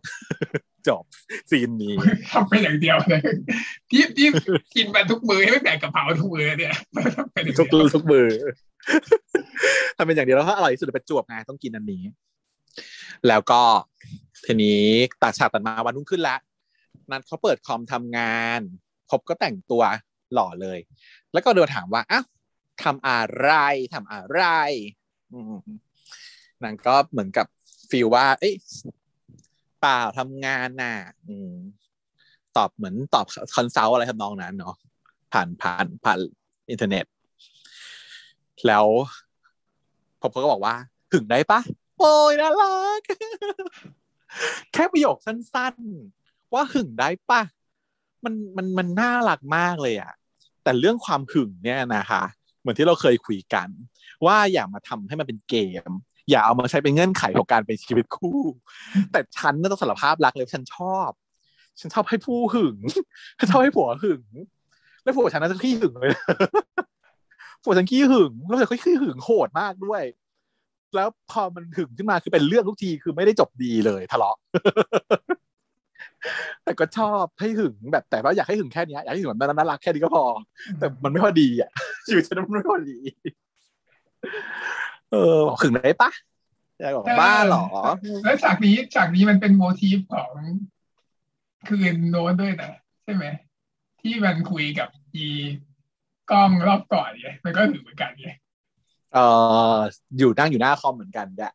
[0.88, 1.02] จบ
[1.50, 1.94] ซีนนี้
[2.30, 3.20] ทำไปอย่างเดียวเลย
[3.90, 4.28] ที่ที่
[4.74, 6.74] กินมาทุกมือให้ไม่แบ่งกะเพราทุกมือเนี่ย
[7.16, 8.28] ทำไปอย่างทุกเดียวทุกมือ
[9.96, 12.02] ทำเป็นอย่างเดียวแล้วถ้าอร่อยที่สุดเป็นจวบไงต้องกินอันนี้
[13.28, 13.62] แล้วก็
[14.46, 14.84] ทีนี้
[15.22, 16.40] ตัดฉากตัดมาวันรุ่งขึ้นแล้ว
[17.10, 18.60] นัดเขาเปิดคอมทำงาน
[19.10, 19.82] พบก็แต่งตัว
[20.32, 20.78] หล่อเลย
[21.32, 22.24] แล้วก็เดินถามว่าอ้าว
[22.82, 23.50] ทำอะไร
[23.94, 24.40] ทำอะไร
[25.32, 25.54] อืม
[26.62, 27.46] นางก็เหมือนกับ
[27.90, 28.54] feel ว่า เอ้ย
[29.84, 30.94] เปล่าทำงานน่ะ
[31.28, 31.52] อืม
[32.56, 34.76] ตอบเหมือนตอบ consult อะไรทำนองนั้นเนาะ
[35.32, 36.18] ผ่านผ่านผ่าน
[36.70, 37.04] อินเทอร์เน็ต
[38.66, 38.86] แล้ว
[40.20, 40.74] ภพก็บอกว่า
[41.12, 41.60] หึงได้ปะ
[41.98, 43.00] โอ้ยน่ารัก
[44.72, 47.42] แค่ประโยคสั้นๆ ว่าหึงได้ปะ
[48.24, 50.12] มันมันมันน่ารักมากเลยอะ
[50.62, 52.22] แต่เรื่องความหึงเนี่ยนะคะ
[52.60, 53.68] เหมือนที่เราเคยคุยกัน
[54.26, 55.56] ว่าอย่ามาทำให้มันเป็นเก
[55.88, 55.90] ม
[56.30, 58.40] อย่าเอามาใช้เป็นเงื่อนไขของการเป็นชีวิตคู่
[59.12, 61.10] แต่ฉันน่าต้องสารภาพรักเลยฉันชอบ
[61.80, 62.76] ฉันชอบให้ผู้หึง
[63.38, 64.22] ฉันชอบให้ผัวหึง
[65.02, 66.10] แล้วผัวฉันน่าจะขี้หึงเลย
[67.64, 70.02] ผัวฉันขี้หึงแล้วแต่ก็ขี้หึงโหดมากด้วย
[70.94, 74.36] แล้วพอมันหึงขึ้นมาคือเป็นเรื่องทุกทีคือไม่ได้จบดีเลยทะเลาะ
[76.64, 80.24] แต่ก็ชอบให้หึงแบบแต่ว่าอยากให้หึงแค่เนี้ยอยากให้หึงแบบน่ารักแค่นี้ก็พอ
[80.78, 81.70] แต่มันไม่พอดีอะ
[82.06, 82.98] ชีวิตฉันมันไม่พอดี
[85.14, 86.10] เออบอกหึงได้ปะ
[86.82, 87.66] ยายบอกบ้าเหรอ
[88.24, 90.32] แล้วฉากนี้ฉากนี้มันเป็นโมทีฟของ
[91.68, 92.72] คืนโน้นด้วยนะ
[93.04, 93.24] ใช่ไหม
[94.00, 95.26] ที่มันคุยกับอี
[96.30, 98.38] กล้องรอบก่อนเนี่ยมันก็ถือเหมือนกันเนี่ย
[99.14, 99.18] เอ
[99.76, 99.78] อ
[100.18, 101.52] อยู่นั่งอยู่หน้าคอมเหมือนกันแหละ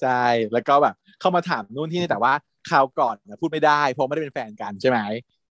[0.00, 0.22] ใช่
[0.52, 2.32] แล้วก็แบบเข้ามาถามนู่นที่นี่แต่ว่า
[2.70, 4.98] คราวก่อนนะพูดไม่ได้เพราะไม่ได้เป็นแฟนกันใช่ไหม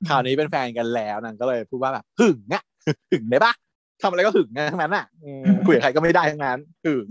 [0.08, 2.64] คราวนี้เป็นแฟนกันแล้วนางก็เลยพูดว่าแบบหึงอะ
[3.12, 3.54] หึงได้ปะ
[4.02, 7.08] ทำอะไรก็หึงอะทั้งนั้นอะอืมคุยกับใครก็ไม่ได้ทั้งนั้นหึง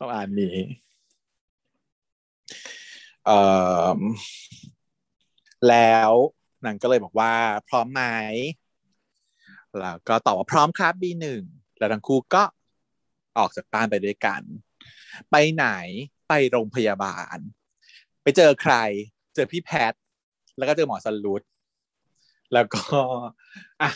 [0.00, 0.56] ประมาณนี้
[3.24, 3.38] เอ่
[3.96, 3.98] อ
[5.68, 6.12] แล้ว
[6.64, 7.32] นางก็เลยบอกว่า
[7.68, 8.02] พร้อมไหม
[9.80, 11.42] แล้วก็ตอบว่าพร้อมครับ B หนึ่ง
[11.78, 12.42] แล้วทั้งคู่ก็
[13.38, 14.42] ออกจากบ้านไปด้วยกัน
[15.30, 15.66] ไปไหน
[16.28, 17.38] ไปโรงพยาบาล
[18.22, 18.74] ไปเจอใคร
[19.34, 19.92] เจอพี่แพท
[20.56, 21.42] แล้วก็เจอหมอสลุด
[22.52, 22.80] แล้วก็
[23.82, 23.90] อะ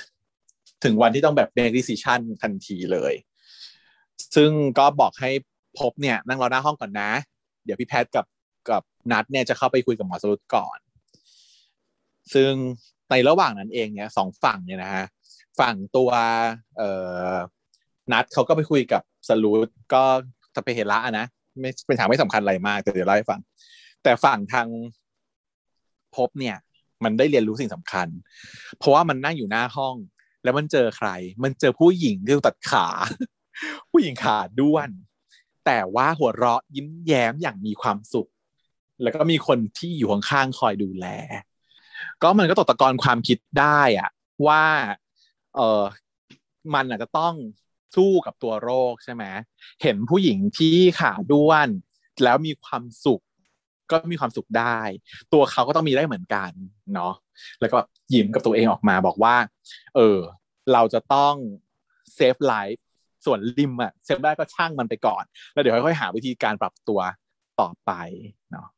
[0.85, 3.15] ถึงวันที่ต้องแบบ make decision ทันทีเลย
[4.37, 5.31] ซึ่งก็บอกให้
[5.79, 7.11] พบเนี่ยนั่งรอหน้าห้องก่อนนะ
[7.65, 8.27] เดี๋ยวพี่แพทกับ
[8.71, 8.83] กับ
[9.13, 10.79] นัดเนี่ยจะเข้าไปคุยกับหมอสลุดก่อน
[12.35, 12.53] ซึ่ง
[13.11, 15.05] ในระหว่างนั้นเองเนี่ยสองฝั่งเนี่ยนะฮะ
[15.61, 16.11] ฝั่งตัว
[16.77, 16.91] เอ่
[17.33, 17.35] อ
[18.13, 20.03] นัดเขาก็ไปคุยกับสลูดก็
[20.55, 21.27] จะไปเห็นละนะ
[21.61, 23.41] ไม่เป็นทางไม่สำคัญอะไรมากแต่เดี๋ยวเล่าให้ฟัง
[24.03, 24.67] แต่ฝั่งทาง
[26.17, 26.57] พบเนี่ย
[27.05, 28.09] มันได้เรียนรู้สิ่งสำคัญ
[28.79, 29.97] เพราะว่ามันนั่งอยู่หน้าห้อง
[30.43, 31.09] แล้วมันเจอใคร
[31.43, 32.87] มันเจอผู้หญิงที่ตัดขา
[33.91, 34.89] ผู้หญิงขาด้วน
[35.67, 38.29] แต่ว่าหัวเราะยิ้มแย้มอย่างมีความสุข
[39.03, 41.07] แล้วก็มีคนที่อยู่ข้างๆคอยดูแล
[42.23, 44.11] ก็มันก็ตกตะกอนความคิดได้อะ
[44.47, 44.65] ว่า
[45.55, 45.83] เออ
[46.75, 47.35] มันอาจจะต้อง
[47.97, 49.25] สู้กับตัวโรคใช่ไหม
[49.83, 51.69] เห็นผู้หญิงที่ขาด้วน
[52.25, 53.23] แล้วมีความสุข
[53.91, 54.79] ก็มีความสุขได้
[55.33, 56.51] ตัวเขาก็ต้องมีได้เหมือนกัน
[56.95, 57.15] เนาะ
[57.61, 57.79] แล้วก็
[58.15, 59.37] ยิ้มกับตัวเองออกมาบอกว่า
[59.97, 60.19] เออ
[60.73, 61.35] เราจะต้อง
[62.15, 62.85] save life
[63.27, 67.01] ส่วน limb อะ save ได้ก็ช่างมันไปก่อน แล้วเดี๋ยวค่อยๆหาวิธีการปรับตัว
[67.61, 67.93] ต่อไป
[68.53, 68.69] เนาะ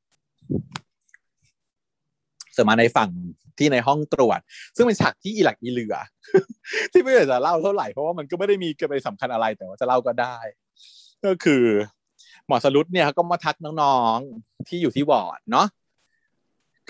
[2.57, 3.11] สมมาในฝั่ง
[3.59, 4.41] ที่ในห้องตรวจ
[4.77, 5.97] ซึ่งเป็นฉากที่อีหลักอีเหลื่อ
[6.93, 10.37] ที่ไม่อยากจะเล่าเท่าไหร่เพราะว่ามันก็ไม่ได้มีอะไรสำคัญอะไรแต่ว่าจะเล่าก็ได้
[11.25, 11.65] ก็คือ
[12.47, 15.67] หมอสรุตเนี่ยเขาก็มาทักน้องๆที่อยู่ที่วอร์ดเนาะ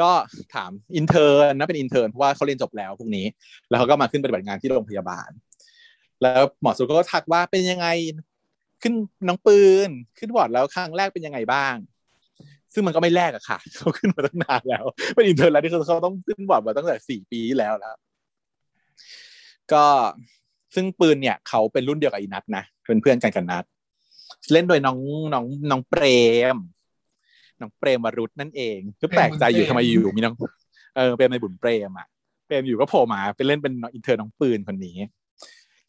[0.02, 0.10] ก็
[0.55, 3.27] ถาม intern นะเป็น intern เพราะว่าเขาเรียนจบแล้วพวกนี้
[3.68, 5.31] แล้วเขาก็มาขึ้นปฏิบัติงานที่โรงพยาบาล
[6.22, 7.86] แล้วหมอสุก็ทักว่าเป็นยังไง
[8.82, 8.94] ขึ้น
[9.28, 11.74] น้องปืนขึ้นวอร์ดแล้วครั้งแรกเป็นยังไงบ้าง
[12.74, 17.94] ซึ่งมันก็ไม่แรกอะค่ะเขาขึ้นมาตั้งนานแล้วเป็น intern แล้วที่เขาต้องขึ้นบอร์ดมาตั้งแต่สี่ปีที่แล้วแล้ว
[19.72, 19.85] ก็
[20.74, 23.64] ซึ่งปืนเนี่ยเขาเป็นรุ่นเดียวกับอีนัทนะเป็นเพื่อนกันกับนัท
[24.52, 24.98] เล่นโดยน้อง
[25.35, 26.05] น้องน้องเปร
[26.55, 26.56] ม
[27.61, 30.35] น้องเปรมวรุษนั่นเองก็แปลกใจอยู่ทำไมอยู่มีน้อง
[30.97, 32.07] เออเปรมในบุญเปรมอะ
[32.47, 34.97] เปรมอยู่ก็โผล่มาเป็นเล่นเป็น intern น้องปืนคนนี้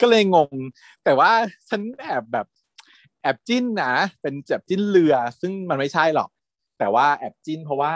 [0.02, 0.52] ก็เลยงง
[1.04, 1.32] แต่ว่า
[1.70, 2.48] ฉันแอบแบบ
[3.22, 6.30] แอบจิ้นนะเป็นแอบจิ้นเรือ ซึ่งมันไม่ใช่หรอก
[6.80, 7.92] แต่ว่าแอบจิ้น เพราะว่า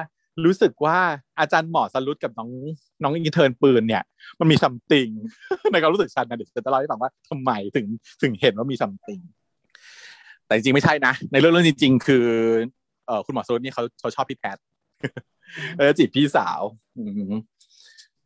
[0.45, 0.97] รู้สึกว่า
[1.39, 2.49] อาจารย์หมอสรุตกับน้อง
[3.03, 4.03] น้อง intern ปืนเนี่ย
[4.39, 5.09] มันมี something
[5.71, 7.85] ในความรู้สึกฉันนะเดี๋ยวจะเล่าให้ฟังว่าทำไมถึง
[8.21, 9.19] ถึงเห็นว่ามี something
[10.45, 12.25] แต่จริงไม่ใช่นะ ในเรื่องเรื่องจริง ๆ คือ
[13.07, 14.57] เออคุณหมอสรุตนี่เขาเขาชอบพี่แพท
[15.75, 16.61] แล้วจีบพี่สาว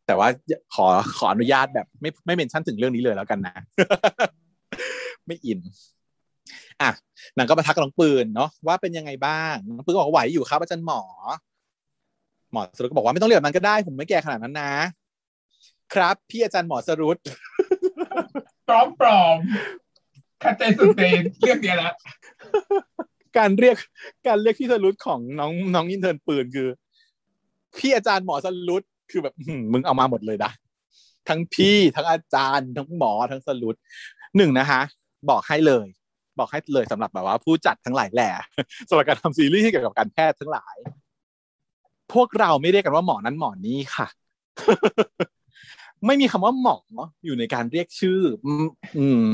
[0.06, 0.28] แต่ว่า
[0.74, 0.86] ขอ
[1.18, 3.56] ขออนุญาตแบบ ไม่ไม่เมนชั่นถึงเรื่องนี้เลยแล้วกันนะ
[5.26, 5.58] ไม่อิน
[6.80, 6.90] อะ
[7.36, 11.02] นางก็มาทักน้องปืนเนาะว่าเป็นยังไงบ้างน้องปืนบอกไหวอยู่ครับอาจารย์หมอ
[12.52, 14.72] หมอสรุปก็บอกว่าไม่ต้องเรียกมันก็ได้ ผมไม่แก่ขนาดนั้นนะ
[15.94, 17.16] ครับ พี่อาจารย์หมอสรุป
[18.68, 19.36] ปลอมปลอม
[20.42, 21.02] ขัดใจสุดใน
[21.40, 21.92] เรื่องเดียวละ
[23.38, 23.76] การเรียก
[24.26, 26.68] การเรียกพี่สรุปของน้องน้องอินเทอร์ปืนคือ
[27.78, 29.34] พี่อาจารย์หมอสรุปคือแบบ
[29.72, 30.52] มึงเอามาหมดเลยนะ
[31.28, 33.74] ทั้งพี่ทั้งอาจารย์ ทั้งหมอทั้งสรุป
[34.36, 34.80] หนึ่งนะคะ
[35.30, 35.86] บอกให้เลย
[36.38, 38.30] บอกให้เลยสำหรับแบบว่า ผู้จัดทั้งหลายแหล่
[38.88, 40.76] สำหรับการทำซีรีส์ที่เกี่ยวกับการแพทย์ทั้งหลาย
[42.12, 44.06] พวกเราไม่เรียกกันว่าหมอนั้นหมอนี้ค่ะ
[46.06, 46.76] ไม่มีคำว่าหมอ
[47.24, 48.20] อยู่ในการเรียกชื่อ
[48.98, 49.24] อืม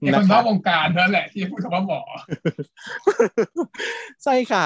[0.00, 2.00] คนนอกวงการนั่นแหละ ที่พูดคำว่าหมอ
[4.24, 4.64] ใช่ค่ะ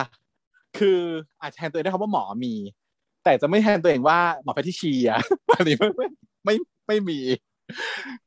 [0.78, 1.00] คือ
[1.40, 2.54] อาจแทนตัวเองได้คำว่าหมอมี
[3.24, 5.20] แต่จะไม่แทนตัวเองว่าหมอแพทิชีอะ
[5.56, 6.06] อันนี้ไม่ไม่
[6.44, 6.54] ไม่
[6.86, 7.18] ไม่มี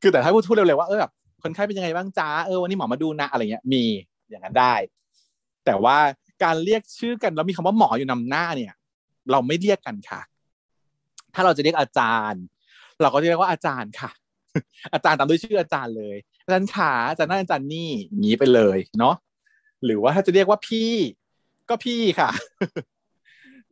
[0.02, 1.12] คือแต่ถ้าพูดพูดเร็วๆว่าเออแบบ
[1.44, 3.84] คนไข้เป็นยังไงบ้างจ้าเออวันนี้หมอมาดูนะอะไรเงี้ยมี
[4.30, 4.74] อย่างนั้นได้
[5.66, 5.98] แต่ว่า
[6.44, 8.74] การเรียกชื่อกันแล้วมีคำว่าหมออยู่นำหน้าเนี่ย
[9.32, 10.22] เราไม่เรียกกันค่ะ
[11.34, 12.44] ถ้าเราจะเรียกอาจารย์
[13.02, 14.12] เราก็เรียกว่าอาจารย์ค่ะ
[14.94, 19.16] อาจารย์ตามด้วยชื่ออาจารย์เลย อาจารย์ขาอาจารย์นั่นอาจารย์นี่หนีไปเลยเนาะ
[19.86, 20.92] หรือว่าถ้าจะเรียกว่าพี่
[21.70, 22.30] ก็พี่ค่ะ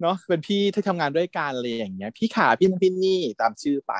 [0.01, 3.93] เนาะเป็นพี่ที่ทำงานด้วยกันอะไรอย่างเงี้ย พี่ขาพี่นั่นพี่นี่ตามชื่อไป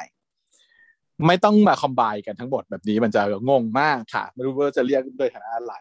[1.28, 5.74] ไม่ต้องมาคอมไบกันทั้งหมดแบบนี้มันจะงงมากค่ะ ไม่รู้ว่าจะเรียกโดยฐานะอะไร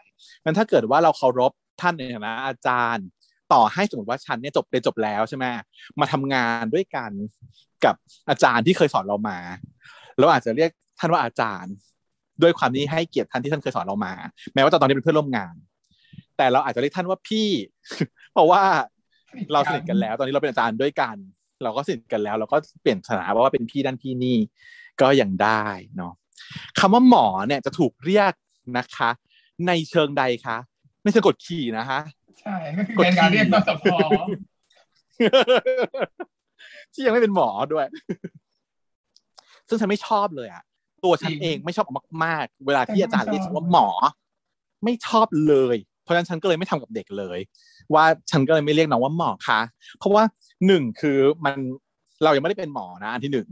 [0.43, 1.51] มันถ้าเกิดว่าเราเคารพ
[1.81, 3.07] ท่านในฐานะอาจารย์
[3.53, 5.45] ต่อให้สมมติว่าฉันเนี่ยจบเรียนจบแล้วใช่ไหม
[5.99, 7.11] มาทำงานด้วยกัน
[7.85, 7.95] กับ
[8.29, 9.37] อาจารย์ที่เคยสอนเรามา
[10.19, 10.71] เราอาจจะเรียก
[11.03, 11.73] ท่านว่าอาจารย์
[12.41, 14.13] ด้วยความนี้ให้เกียรติท่านที่ท่านเคยสอนเรามา
[14.53, 15.55] แม้ว่าตอนนี้เป็นเพื่อนร่วมงาน
[16.37, 17.49] แต่เราอาจจะเรียกท่านว่าพี่
[18.33, 18.63] เพราะว่า
[19.53, 21.15] เราสนิทกันแล้ว ตอนนี้เราเป็นอาจารย์ด้วยกัน
[21.63, 24.37] เราก็สนิทกันแล้ว เราก็เปลี่ยนสถานะว่าเป็นพี่ด้านพี่นี่
[25.01, 25.65] ก็ยังได้
[25.97, 26.13] เนาะ
[26.79, 28.33] คำว่าหมอเนี่ยจะถูกเรียก
[28.77, 29.09] นะคะ
[29.67, 30.57] ในเชิงใดคะ
[31.03, 31.99] ไม่ใช่กดขี่นะคะ
[32.39, 33.83] ใช่ก็คือเป็นการเรียกนสพ
[36.93, 37.85] ที่ยังไม่เป็นหมอด้วย
[39.67, 40.63] ซึ่งฉันไม่ชอบเลยอะ
[41.03, 41.87] ตัวฉันเองไม่ชอบ
[42.23, 43.87] มากๆ เวลาที่อาจารย์เรียกฉันว่าหมอ
[44.83, 47.39] ไม่ชอบเลย เพราะฉะนั้นฉันก็เลยไม่ทำกับเด็กเลย
[47.93, 49.59] ว่าฉันก็เลยไม่เรียกน้องว่าหมอคะ
[49.99, 50.23] เพราะว่า
[50.67, 51.57] หนึ่งคือมัน
[52.23, 53.47] เรายังไม่ได้เป็นหมอนะอันที่หนึ่ง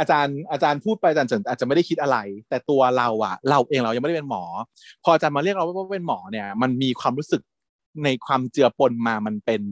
[0.00, 2.16] อาจารย์อาจารย์พูดไปอาจารย์อาจจะไม่ได้คิดอะไร
[2.48, 4.44] แต่ตัวเราอะเราเองเรายังไม่ได้เป็นหมอ
[5.04, 7.42] พออาจารย์มาเรียกเราว่าเป็นหมอเนี่ย มันมีความรู้สึก
[8.04, 9.62] ในความเจือปนมามันเป็น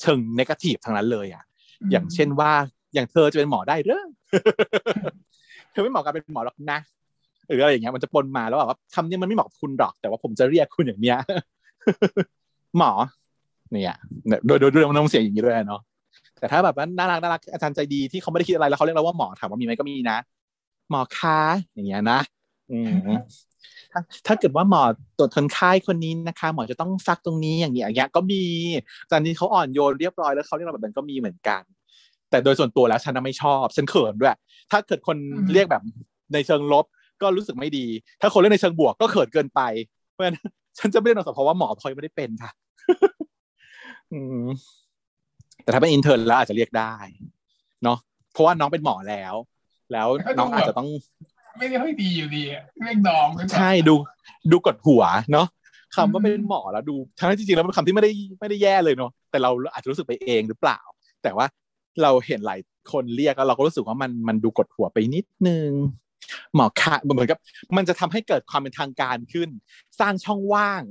[0.00, 1.44] เชิงนกาทีฟทั้งนั้นเลยอะ
[1.90, 2.52] อย่างเช่นว่า
[2.94, 5.27] อย่างเธอจะเป็นหมอได้หรือเธ
[5.78, 6.78] อไม่เหมาะกับเป็นหมอหรอกนะ
[7.46, 11.18] หรืออะไรอย่างเงี้ยมันจะปนมาแล้วแบบว่าคำนี้มันไม่เหมาะกับคุณหรอก แต่ว่าผมจะเรียกคุณอย่างเนี้ย
[12.78, 12.92] หมอ
[13.70, 13.96] เนี่ย
[14.46, 15.80] โดยโดยด้วยน้ำเสียงอย่างนี้ด้วยเนาะ
[16.38, 20.18] แต่ถ้าแบบว่าน่ารักน่ารักอาจารย์ใจดีที่เขาไม่ได้คิดอะไรแล้วเขาเรียกเราว่าหมอถามว่ามีไหมก็มีนะ
[20.90, 21.40] หมอคะ
[21.74, 22.18] อย่างเงี้ยนะ
[22.72, 22.92] อืม
[23.92, 24.82] ถ้าถ้าเกิดว่าหมอ
[25.18, 28.42] ตรวจคนไข้คนนี้นะคะ หมอจะต้องซักตรงนี้อย่างเงี้ยอย่างเงี้ยก็มี
[29.02, 31.62] อาจารย์ที่เขาอ่อนโยนเรียบร้อยแล้วเขาเรียกเราแบบนั้นก็มีเหมือนกัน
[32.30, 34.36] แต่โดยส่วนตัวแล้วฉันไม่ชอบฉันเขินด้วย
[34.70, 35.16] ถ้าเกิดคน
[35.52, 35.82] เรียกแบบ
[36.32, 36.84] ในเชิงลบ
[37.22, 37.86] ก็รู้สึกไม่ดี
[38.20, 39.60] ถ้าคนเรียกในเชิงบวกก็เขินเกินไป
[40.12, 40.36] เพราะฉะนั้น
[40.78, 42.50] ฉันจะไม่เรียกนสเพราะว่าหมอพอยไม่ได้เป็นค่ะ
[44.12, 44.44] อืม
[45.62, 46.94] แต่ถ้าเป็นอินเทอร์แล้วอาจจะเรียกได้
[47.84, 47.98] เนาะ
[48.32, 49.34] เพราะว่าน้องเป็นหมอแล้ว
[49.92, 50.88] แล้วน้องอาจจะต้อง
[51.58, 52.42] ไม่ได้ค่อยดีอยู่ดี
[52.84, 53.94] เรียกน้องใช่ดู
[54.50, 55.02] ดูกดหัว
[55.32, 55.46] เนาะ
[55.96, 60.78] คำว่าเป็นหมอแล้วดูทั้งที่จริงๆแล้วเป็นคำที่ไม่ได้ไม่ได้แย่เลยเนาะแต่เราอาจจะรู้สึกไปเองหรือเปล่า
[61.22, 61.46] แต่ว่า
[62.02, 62.60] เราเห็นหลาย
[62.92, 65.70] คนเรียกแล้วเราก็รู้สึกว่ามันมันดูกดหัวไปนิดนึง
[66.54, 67.38] หมอคะเหมือนกับ
[67.76, 69.48] มันจะทำให้เกิดความเป็นทางการขึ้น
[70.00, 70.82] สร้างช่องว่าง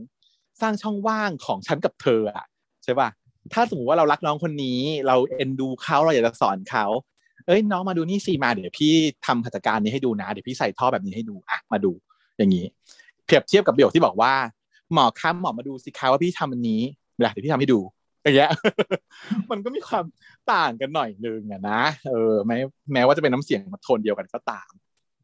[0.61, 2.45] สร้างช่องว่างของฉันกับเธออะ
[2.83, 3.09] ใช่ป่ะ
[3.53, 6.85] ถ้าสมมติว่าเรารักน้องคนนี้ เราเอ็นดูเขาเราอยากจะสอนเขา
[7.47, 8.93] เอ้ยน้องมาดูนี่สิมาเดี๋ยวพี่
[9.25, 11.91] ทำกิจการนี้ให้ดูนะเดี๋ยวพี่ใส่ท่อแบบนี้ให้ดูอะมาดู
[12.37, 12.65] อย่างนี้
[13.25, 14.33] เปรียบเทียบกับประโยคที่บอกว่า
[14.93, 16.81] หมอคะหมอมาดูสิคะว่าพี่ทำอันนี้
[17.15, 17.79] เดี๋ยวพี่ทำให้ดู
[18.27, 18.51] อย่างเงี้ย
[19.51, 20.05] มันก็มีความ
[20.53, 22.57] ต่างกันหน่อยนึงอะนะเออแม้
[22.93, 24.71] แม้ว่าจะเป็นน้ำเสียงมาโทนเดียวกันก็ตาม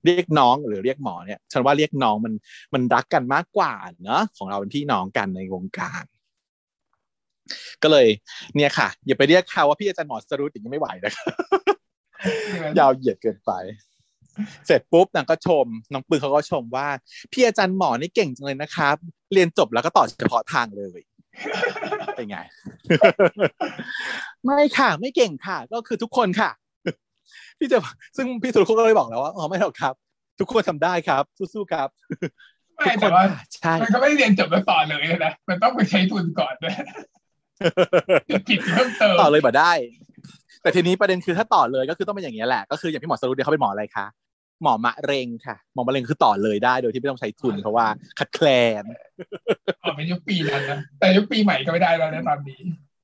[0.05, 2.33] เรียกน้องหรือเรียกหมอเนี่ย ฉันว่าเรียกน้องมัน
[2.73, 3.73] มันรักกันมากกว่า
[4.05, 6.03] เนาะของเราเป็นพี่น้องกันในวงการ
[7.83, 8.07] ก็เลย
[8.55, 11.13] เนี่ยค่ะ อย่าไปเรียกเขาว่าพี่อาจารย์หมอสรุปอย่างนี้ไม่ไหวนะ
[12.79, 13.51] ยาวเหยียดเกินไป
[14.65, 16.87] เสร็จปุ๊บนางก็ชม น้องปืนเขาก็ชมว่า
[17.31, 18.95] พี่อาจารย์หมอนี่เก่งจังเลยนะครับ
[19.33, 20.99] เรียนจบแล้วก็ต่อเฉพาะทางเลย
[22.15, 22.37] เป็นไง
[24.45, 26.51] ไม่ค่ะ ไม่เก่งค่ะ ก็คือทุกคนค่ะ
[27.59, 27.77] พี่จะ
[28.17, 29.93] ซึ่งพี่สุรคุณก็เลยบอกแล้วว่าอ๋อไม่หรอกครับ
[30.39, 31.87] ทุกคนทำได้ครับ สู้ๆครับ
[32.77, 33.23] ไม่แต่ว่า
[33.55, 36.75] ใช่มันก็ไม่ได้เรียนจบแล้วต่อเลยนะมันต้องไปใช้ทุนก่อนด้วย
[38.49, 39.71] ผิดเพิ่มเติมต่อเลยบ่ได้
[40.61, 44.05] แต่ทีนี้ประเด็นคือถ้าต่อเลยก็คือต้องเป็นอย่างนี้ยแหละก็คืออย่างพี่หมอสรุปเนี่ยเขาเป็นหมออะไรคะ
[44.61, 47.87] หมอมะเร็งค่ะ หมอมะเร็งคือต่อเลยได้ โดยที่ไม่ต้องใช้ทุนเพราะว่า
[48.19, 48.47] คัดแคล
[48.81, 48.83] น
[49.83, 52.59] ออกเป็นยุคปีนั้นนะแต่ยุคปีใหม่ก็ไม่ได้แล้วนะตอนนี้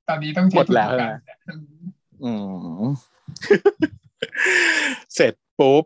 [0.09, 1.11] ตอนนี้ต้องใช้หมดทุนแล้วกัน
[2.23, 2.31] อื
[2.81, 2.83] ม
[5.15, 5.83] เสร็จปุ๊บ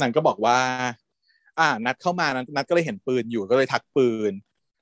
[0.00, 0.58] นางก็บอกว่า
[1.58, 4.32] อ่า นัดเข้ามานัดนัดก็เลยเห็นปืนอยู่ก็เลยทักปืน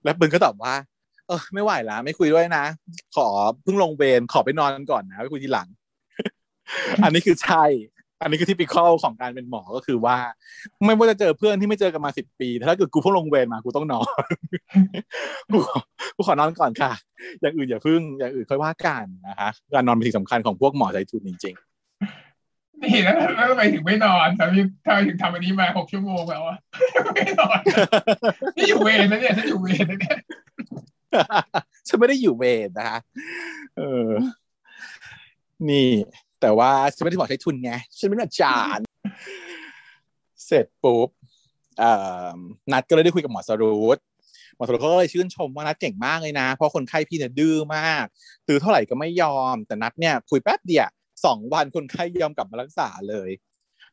[0.04, 0.74] แล้วปืนก็ตอบว่า
[1.26, 2.64] เออไม่ไหวแล้วไม่คุยด้วยนะ
[3.16, 3.28] ขอ
[3.62, 5.68] เพิ่งลงเวรขอไปนอนก่อนนะไปคุยทีหลัง
[7.02, 7.64] อันนี้คือใช่
[8.22, 10.16] อันนี้คือที่ปิคอลของการเป็นหมอก็คือว่า
[10.84, 14.06] ไม่ว่าจะเจอเพื่อนที่ไม่เจอกันมาสิบปีแต่ถ้าเกิดกูเพิ่งลงเวรมากูต้องนอน
[15.52, 15.78] กูขอ
[16.16, 16.92] กูขอนอนก่อนค่ะ
[17.40, 21.54] อย่างอื่นอย่าพึ่งอย่างอื่นค่อยว่ากันนะคะการนอนเป็นสิ่งสำคัญของพวกหมอใจทุนจริง
[22.82, 24.54] นี่แล้วแล้วทำไมถึงไม่นอนทำไม
[24.86, 26.58] ทำไมถึงทำอันนี้มาหกชั่วโมงแล้วอะ
[27.14, 30.18] ไม่นอนๆนี่อยู่เวรนะเนี่ยฉันอยู่เวรนะเนี่ย
[31.88, 32.98] ฉันไม่ได้อยู่เวรนะคะ
[33.76, 34.08] เออ
[35.70, 35.90] นี่
[36.44, 38.84] แต่ว่าฉันไม่ได้บอกใช้ทุนไงฉันเป็นอาจารย์
[40.46, 41.08] เสร็จปุ๊บ
[42.72, 43.98] นัดก็เลยได้คุยกับหมอสรุป
[44.56, 48.04] หมอสรุปเขาก็เลยชื่นชมว่านัดเก่งมากเลยนะ เพราะคนไข้พี่เนี่ยดื้อมาก
[48.46, 50.88] ตื้อเท่าไหร่ก็ไม่ยอม แต่นัดเนี่ยคุยแป๊บเดียว
[51.24, 53.30] สองวันคนไข้ยอมกลับมารักษาเลย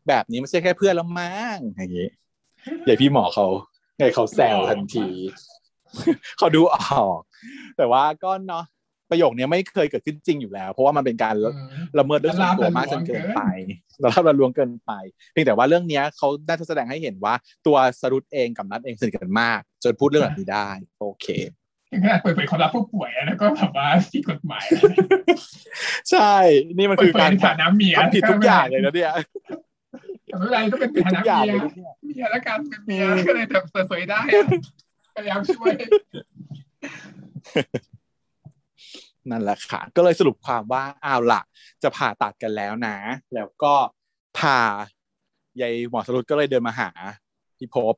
[0.07, 2.09] แบบนี้ไม่ใช่แค่เพื่อนแล้วมั้งอย่างนี้
[2.83, 3.45] ใหญ่พี่หมอเขา
[3.97, 5.07] ไงเขาแซวทันที
[6.37, 7.19] เขาดูออก
[7.77, 8.65] แต่ว่าก็เนาะ
[9.11, 11.53] ประโยคนี้ไม่เคยเกิดขึ้นจริงอยู่แล้ว เพราะว่ามันเป็นการละ
[11.99, 13.41] ละเมิดเรื่องส่วนตัวมากจนเกินไป
[14.03, 14.91] ละลาบละลวงเกินไป
[15.31, 17.33] เพียงแต่ว่าเรื่องเนี้ยเขาน่าจะแสดงให้เห็นว่า
[17.67, 20.69] ตัวสรุปเองกับนัดเองสนิทกันมาก จนพูดเรื่องแบบนี้ได้
[20.99, 21.27] โอเค
[21.91, 24.65] ถึงขนาดเปิดเผยความลับผู้ป่วยอะแล้วก็แบบว่าผิดกฎหมาย
[26.11, 26.33] ใช่
[26.77, 29.11] นี่มันเปิคืดอเผยการในฐานะเมียทำผิดทุกอย่างเลยนะเนี่ย
[30.25, 34.45] แต่ไม่เป็นไรก็เป็นผิดฐาทุนะกอย่างเมียเลยเนี่ยเมียแล้วกันเป็นเมียก็เลยแบบเปิดเผยได้อะ
[35.15, 35.73] พยายามช่วย
[39.29, 41.41] นั่นแหละค่ะ ก็เลยสรุปความว่าอ้าวละ
[41.83, 42.97] จะผ่าตัดกันแล้วนะ
[43.35, 43.73] แล้วก็
[44.37, 44.59] พา
[45.61, 46.89] ยายหมอสรุปก็เลยเดินมาหา
[47.57, 47.93] พี่พบ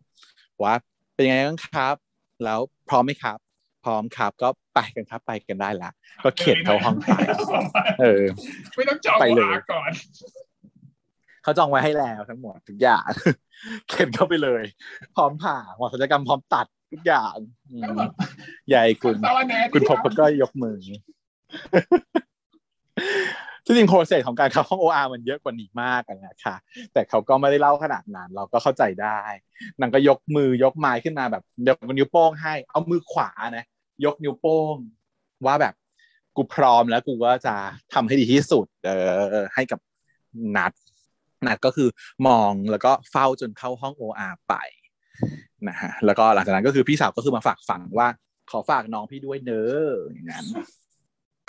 [0.64, 0.76] ว่า
[1.14, 1.96] เป็นยังไงบ้างครับ
[2.44, 2.60] แล้ว
[2.90, 3.38] พร้อมไหมครับ
[3.84, 5.92] พร้อมครับก็ไปกันครับไปกันได้ละ
[6.24, 7.08] ก็เข็นเข้าห้องไป
[8.02, 8.24] เออ
[8.76, 9.92] ไม่ต้องจองไปเลยวาก่อน
[11.44, 13.10] เขาจองไว้ให้แล้วทั้งหมดทุกอย่าง
[13.90, 14.64] เข็นเข้าไปเลย
[15.16, 17.36] พร้อมผ่าหมอศัลยกรรมพร้อมตัด ทุกอย่าง
[17.72, 18.00] อืม
[18.74, 20.78] ยายคุณตอนแนคุณพบเขาก็ยกมือ
[23.66, 26.56] ที่จริงโปรเซสของการเข้าห้อง OR มันเยอะกว่านี้มากอะนะคะ
[26.94, 29.22] แต่เขาก็ไม่ได้เล่าขนาดนั้น เราก็เข้าใจได้
[29.80, 33.66] นางก็ยกมือยกไม้ขึ้นมาแบบยกนิ้วโป้งให้ เอามือขวานะ
[34.06, 34.76] ยกนิ้วโป้ง
[35.46, 35.74] ว่าแบบ
[36.36, 37.56] กูพร้อมแล้วกูก็จะ
[37.94, 38.90] ทำให้ดีที่สุด เอ
[39.42, 39.80] อให้กับ
[40.58, 40.72] นัด
[41.48, 41.90] นัดก็คือ
[42.28, 44.54] มองแล้วก็เฝ้าจนเข้าห้อง OR ไป
[45.70, 48.08] นะฮะแล้วก็หลังจากนั้นก็คือพี่สาวก็คือมาฝากฝังว่า
[48.52, 50.46] ขอฝากน้องพี่ด้วยเนอะอย่างนั้น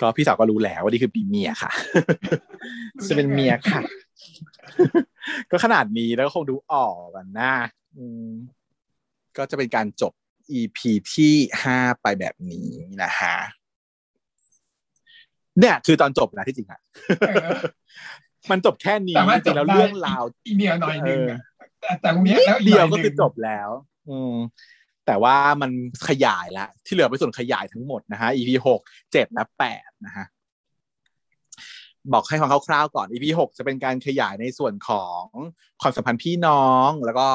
[0.01, 1.71] ก็พี่สาวก็รู้แล้วว่านี่คือปีเมียค่ะ
[3.09, 3.81] จะเป็นเมียค่ะ
[5.51, 7.55] ก็ขนาดนี้แล้วก็คงดูออกกันนะ
[7.97, 8.29] อืม
[9.37, 10.13] ก็จะเป็นการจบ
[10.59, 10.79] EP
[11.15, 12.69] ที่ห้าไปแบบนี้
[13.03, 13.37] นะฮะ
[15.59, 16.81] เนี่ยคือตอนจบนะที่จริงอะ
[17.29, 17.49] เออ
[18.51, 21.41] มันจบแค่นี้สามารถจริงๆแล้วจบได้เรื่องราวอีเดียวหน่อยหนึงอะ
[21.81, 23.71] แต่แต่ตรงนิเนี้ยแล้วดเดียวหน่ก็หนึ่งคือจบแล้ว
[24.09, 24.35] อืม
[25.07, 25.71] แต่ว่ามัน
[26.09, 28.81] ขยายละที่เหลือเป็นส่วนขยายทั้งหมดนะฮะ EP หก
[29.13, 30.27] เจ็ดและแปดนะฮะ
[32.13, 35.25] บอกให้ฟังคร่าวๆก่อน EP หกจะเป็นการขยายในส่วนของ
[35.81, 37.29] ความสัมพันธ์พี่น้อง แล้วก็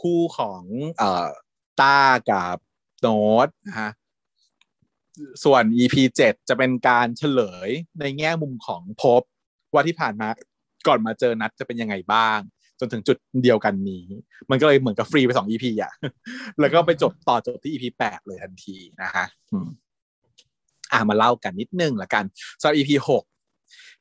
[0.00, 0.62] คู่ของ
[0.98, 1.28] เอ่อ
[1.80, 1.98] ต้า
[2.30, 2.56] กับ
[3.00, 3.90] โน้ตนะฮะ
[5.44, 7.70] ส่วน EP เจ็ดจะเป็นการเฉลย
[8.00, 9.22] ในแง่มุมของภพ
[9.72, 10.28] ว่าที่ผ่านมา
[10.86, 12.38] ก่อนมาเจอนัดจะเป็นยังไงบ้าง
[12.80, 14.04] จนถึงจุดเดียวกันนี้
[14.50, 15.92] มันก็เลยเหมือนกับฟรีไปสอง EP อะ
[16.60, 19.68] แล้วก็ไปจบต่อจบที่ EP แปดเลยทันทีนะฮะอืม
[20.92, 22.24] อะมาเล่ากันนิดนึงละกัน
[22.60, 23.24] สำหรับ EP หก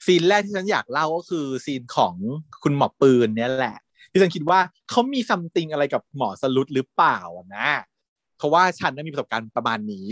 [0.05, 2.15] ซีนแรกที่ฉันอยากเล่าก็คือซีนของ
[2.63, 3.77] คุณหมอปืนเนี่ยแหละ
[4.11, 7.69] ที่ฉันคิดว่าเขามีซัมติงอะไรกับหมอสลุดหรือเปล่าอะนะ
[8.37, 10.07] เพราะว่าฉันน่ะมีประสบการณ์ประมาณนี้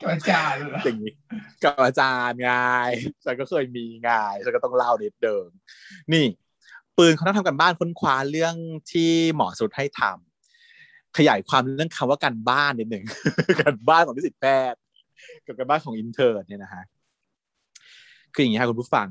[0.00, 1.12] กับอาจารย์เหรออย่างนี้
[1.62, 2.50] กับอาจารย์ไง
[3.24, 4.10] ฉันก็เคยมีไง
[4.44, 5.48] ฉันก็ต้องเล่าเด็ดเดิม
[6.12, 6.24] นี่
[6.96, 8.54] ปืนเขาต้องทำกันบ้านค้นคว้าเรื่อง
[8.92, 13.04] ที่หมอสุดให้ทำขยายความเรื่องคำว่าการบ้านนิดหนึ่ง
[13.60, 14.78] การบ้านของนิสิตแพทย์
[15.46, 16.84] กับการบ้านของอินเทอร์เนี่ยนะฮะ
[18.34, 19.08] คืออย่างนี้ค่ะคุณผู้ฟัง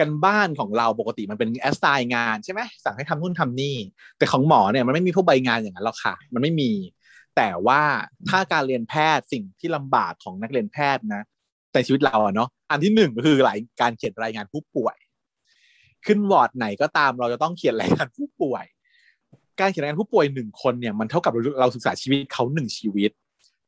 [0.00, 3.76] กันบ้านของเราปกติมันเป็นแอสไซน์งานใช่ไหมสั่งให้ทำนู่นทำนี่
[4.18, 6.70] แต่ของหมอเนี่ยมันไม่มีพวกใบงานอย่างนั้นหรอกค่ะ มันไม่มี
[7.36, 7.82] แต่ว่า
[8.28, 11.24] ถ้าการเรียนแพทย์สิ่งที่ลำบากของนักเรียนแพทย์นะ
[11.74, 14.96] ในชีวิตเราอะเนาะอันที่หนึ่งก็คือรายการเขียนรายงานผู้ป่วย
[16.06, 18.64] ขึ้นวอร์ดไหนก็ตามเราจะต้องเขียนรายงานผู้ป่วย
[19.60, 23.10] การเขียนรายงานผู้ป่วยหนึ่งคนเนี่ยมันเท่ากับเราศึกษาชีวิตเขาหนึ่งชีวิต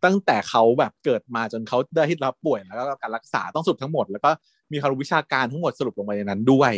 [0.05, 4.31] ตั้งแต่เขาแบบเกิดมาจนเขาได้ที่รับป่วยแล้วก็การรักษาต้องสรุปทั้งหมด แล้วก็
[4.73, 6.73] มีความรู้วิชาการทั้งหมดสรุปลงไปในนั้นด้วย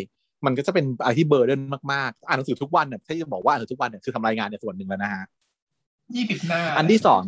[0.47, 1.61] มันก็จะเป็นอะไรที่เบอร์เดน
[1.93, 5.25] มากๆอ่านหนังสือทุกวันเนี่ยถ้าจะบอกว่าอ่านหนังสือทุกวันเนี่ยคือทำรายงานในส่วนหนึ่งแล้วนะฮะ
[6.15, 7.23] ยี่สิบหน้าอันที่สอง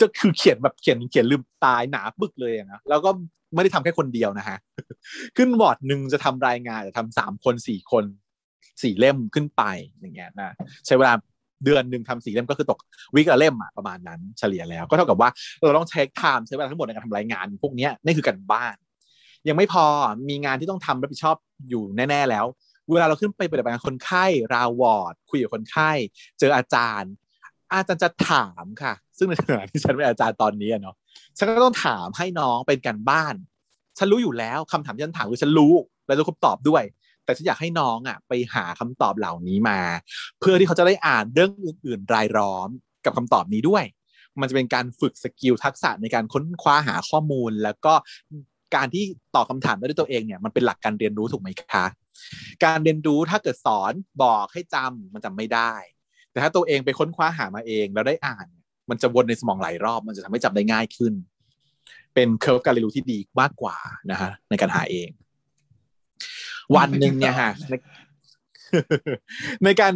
[0.00, 3.10] จะคือเขียนแบบเขียนเขียนลืมตายหนาปึกเลยนะแล้วก็
[3.54, 4.58] ไม่ได้ทำแค่คนเดียวนะฮะ
[5.36, 8.04] ขึ้นวอร์ดหนึ่งจะทำรายงานจะทำสามคนสี่คน
[8.82, 9.62] สี่เล่มขึ้นไป
[10.00, 10.54] อย่างเงี้ยนะ
[10.86, 11.12] ใช้เวลา
[11.64, 12.78] เดือนหนึ่งทำสี่เล่มก็คือตก
[13.14, 15.30] วิกละเล่มอะประมาณนั้นเฉลี่ยแล้ว ก็เท่ากับว่า
[15.62, 18.76] เราต้อง check time ใช้เวลาทั้งหมดในการทำรายงาน พวกนี้นี่คือการบ้าน
[19.48, 19.84] ยังไม่พอ
[20.28, 21.36] มีงานที่ต้องทำรับผิดชอบ
[21.68, 22.46] อยู่แน่ ๆ แล้ว
[22.92, 25.90] เวลาเราขึ้นไปปฏิบัติงานคนไข้ round ward คุยกับคนไข้
[26.38, 27.12] เจออาจารย์
[27.72, 30.96] อาจารย์จะถามค่ะ ซึ่งในขณะที่ฉันเป็นอาจารย์ตอนนี้เนาะ
[31.38, 33.34] ฉันก็ต้องถามให้น้องเป็นการบ้าน
[33.98, 35.74] ฉันรู้อยู่แล้วคำถามที่ฉันถามคือฉันรู้
[36.06, 36.82] และรู้คำตอบด้วย
[37.24, 39.80] แต่ฉันอยากให้น้องอะไปหาคำตอบเหล่านี้มา
[40.40, 42.68] เพื่อที่เขาจะได้อ่านเรื่องอื่น ๆ รายล้อม
[43.04, 43.84] กับคำตอบนี้ด้วย
[44.40, 47.94] มันจะเป็นการฝึก skill ทักษะในการค้นคว้าหาข้อมูล แล้วก็
[48.76, 49.04] การที่
[49.34, 51.84] ตอบคำถามได้ด้วยตัวเองเนี่ยมันเป็นหลักการเรียนรู้ถูกไหมคะ
[52.64, 53.92] การเรียนรู้ถ้าเกิดสอน
[54.22, 55.72] บอกให้จำมันจำไม่ได้
[56.30, 58.46] แต่ถ้าตัวเองไปค้นคว้าหามาเองแล้วได้อ่าน
[58.90, 61.12] มันจะวนในสมองหลายรอบ มันจะทำให้จำได้ง่ายขึ้น
[62.14, 63.76] เป็น curve การเรียนรู้ที่ดีมากกว่า
[64.10, 65.08] นะฮะในการหาเอง
[66.76, 67.74] วันหนึ่งเนี่ยฮะใน
[69.64, 69.94] ในการ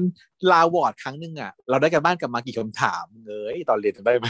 [0.53, 4.27] ลาวอร์ดครั้งหนึ่งอะ เราได้กันบ้านกลับมากี่คำถามเอ้ยตอนเรียนจำได้ไหม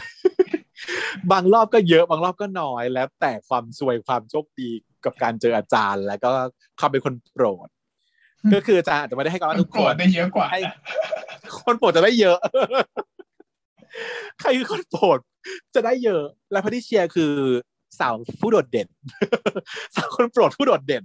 [1.33, 4.71] บางรอบก็เยอะบางรอบก็น้อย แล้วแต่ความสวยความโชคดี
[5.05, 6.31] กับการเจออาจารย์ แล้วก็
[6.81, 7.69] ความเป็นคนโปรด
[8.55, 10.59] ก็คืออาจารย์อาจจะไม่ได้ให้กันบ้านทุกโกครธนได้เยอะกว่าให้
[11.59, 12.39] คนโปรดจะได้เยอะ
[14.41, 15.19] ใครคือคนโปรด
[15.75, 17.35] จะได้เยอะ และพัทิเชียคือ
[17.99, 18.89] สาวผู้โดดเด่น
[19.95, 21.05] สาวคนโปรดผู้โดดเด่น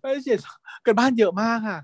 [0.00, 0.36] พัทิเชีย
[0.86, 1.78] กันบ้านเยอะมากค่ะ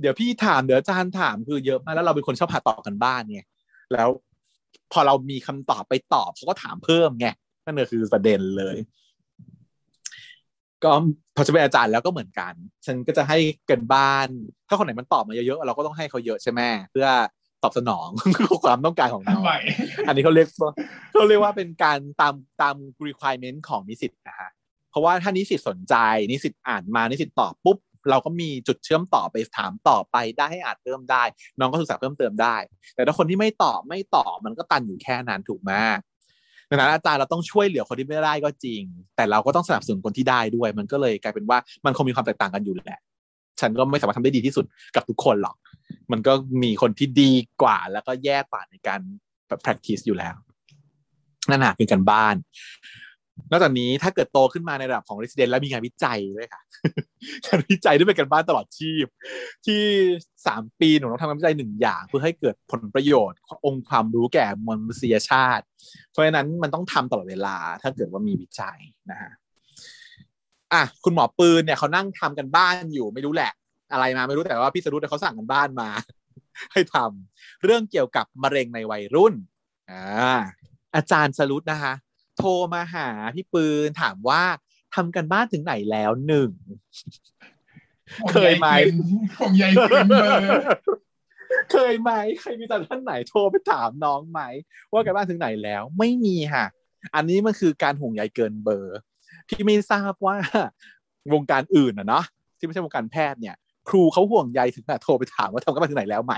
[0.00, 3.40] เดี๋ยวพี่ถามเดี๋ยวอาจารย์ถามคือเยอะมากแล้วเราเป็นคนชอบหาตอบกันบ้านไง
[3.92, 4.08] แล้ว
[4.92, 7.26] พอเรามีคำตอบไปตอบเขาก็ถามเพิ่มไง
[7.64, 8.76] นั่นก็คือประเด็นเลย
[10.84, 10.92] ก็
[11.36, 12.52] พอจะเป็นอาจารย์แล้วก็เหมือนกัน
[12.86, 13.38] ฉันก็จะให้
[13.70, 14.28] กันบ้าน
[14.68, 16.60] ถ้าคนไหนมันตอบมาเยอะๆเราก็ต้องให้เขาเยอะใช่ไหม
[16.90, 17.06] เพื่อ
[17.62, 18.08] ตอบสนอง
[18.64, 19.52] ความต้องการของน้องทำไม
[20.06, 20.72] อันนี้เขาเรียกว่า
[21.12, 22.76] เขาเรียกว่าเป็นการตามตาม
[23.06, 24.50] requirement ของนิสิตนะฮะ
[24.90, 25.94] เพราะว่าถ้านิสิตสนใจ
[26.30, 27.78] นิสิตอ่านมานิสิตตอบปุ๊บ
[28.10, 31.22] เราก็มีจุดเชื่อมต่อไปถามต่อไปได้ให้อ่านเพิ่มได้
[31.58, 32.56] น้องก็ศึกษาเพิ่มเติมได้
[32.94, 35.72] แต่ถ้าคนที่ไม่ตอบไม่ตอบมันก็ตันอยู่แค่นั้นถูกไหม
[36.68, 38.82] ดังนั้นอาจารย์เราต้องช่วยเหลือคนที่ไม่ได้ก็จริง
[39.16, 43.00] แต่เราก็ต้องสนับสนุนคนที่ได้ด้วย มันก็เลยกลายเป็นว่ามันคงมีความแตกต่างกันอยู่แหละ
[43.60, 44.64] ฉันก็ไม่สามารถทำได้ดีที่สุด
[44.96, 45.56] กับทุกคนหรอก
[46.12, 46.32] มันก็
[46.62, 47.32] มีคนที่ดี
[47.62, 49.00] กว่า แล้วก็แย่กว่าในการ
[49.48, 50.34] แบบ practice อยู่แล้ว
[51.50, 52.36] นั่นแหะคือการบ้าน
[53.50, 56.62] นอกจากนี้ถ้าเกิดโตขึ้นมาในระดับของ resident แล้วมีงานวิจัยด้วยค่ะ
[57.46, 59.06] งานวิจัยด้วยเป็นการบ้านตลอดชีพ
[59.66, 59.82] ที่
[60.46, 65.64] สามปีหนูต้องทำงานวิจัยหนึ่งอย่าง เพื่อให้เกิดผลประโยชน์ องค์ความรู้แก่มนุษยชาติ
[66.10, 68.78] เพราะฉะนั้นมันต้องทำตลอดเวลา ถ้าเกิดว่ามีวิจัย
[69.10, 69.30] นะฮะ
[70.72, 73.52] อะคุณหมอปืนเนี่ยเขานั่งทำกันบ้านอยู่ไม่รู้แหละ
[73.92, 75.90] อะไรมาไม่รู้แต่ว่าพี่สรุปเขาสั่งกันบ้านมา
[76.72, 79.34] ให้ทำเรื่องเกี่ยวกับมะเร็งในวัยรุ่น
[79.90, 80.38] อ่า
[80.94, 81.94] อาจารย์สรุปนะคะ
[82.36, 84.42] โทรมาหาพี่ปืนถามว่า
[84.94, 86.50] ทำกันบ้านถึงไหนแล้วหนึ่ง
[88.32, 88.68] เคยไหม
[89.38, 90.40] ผมใหญ่เกินเบอร์
[91.72, 92.10] เคยไหม
[92.40, 94.40] เคยมีแต่ท่านไหนโทรไปถามน้องไหม
[94.92, 96.66] ว่ากันบ้านถึงไหนแล้ว ไม่มีค่ะ
[97.14, 98.96] อันนี้มันคือการห่วงใยเกินเบอร์
[99.48, 100.36] พี่ไม่ทราบว่า
[101.34, 102.24] วงการอื่นอะเนาะ
[102.58, 103.56] ที่ไม่ใช่วงการแพทย์เนี่ย
[103.88, 106.34] ครูเขาห่วงใยถึงขนาดโทรไปถามว่าทำกันบ้านถึงไหนแล้วไหม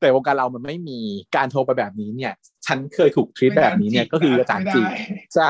[0.00, 0.98] แต่วงการเรามันไม่มี
[1.36, 2.32] การโทรไปแบบนี้เนี่ย
[2.66, 4.90] ฉันเคยถูกทรีตแบบนี้เนี่ยก็คืออาจารย์จีบ
[5.34, 5.48] ใช่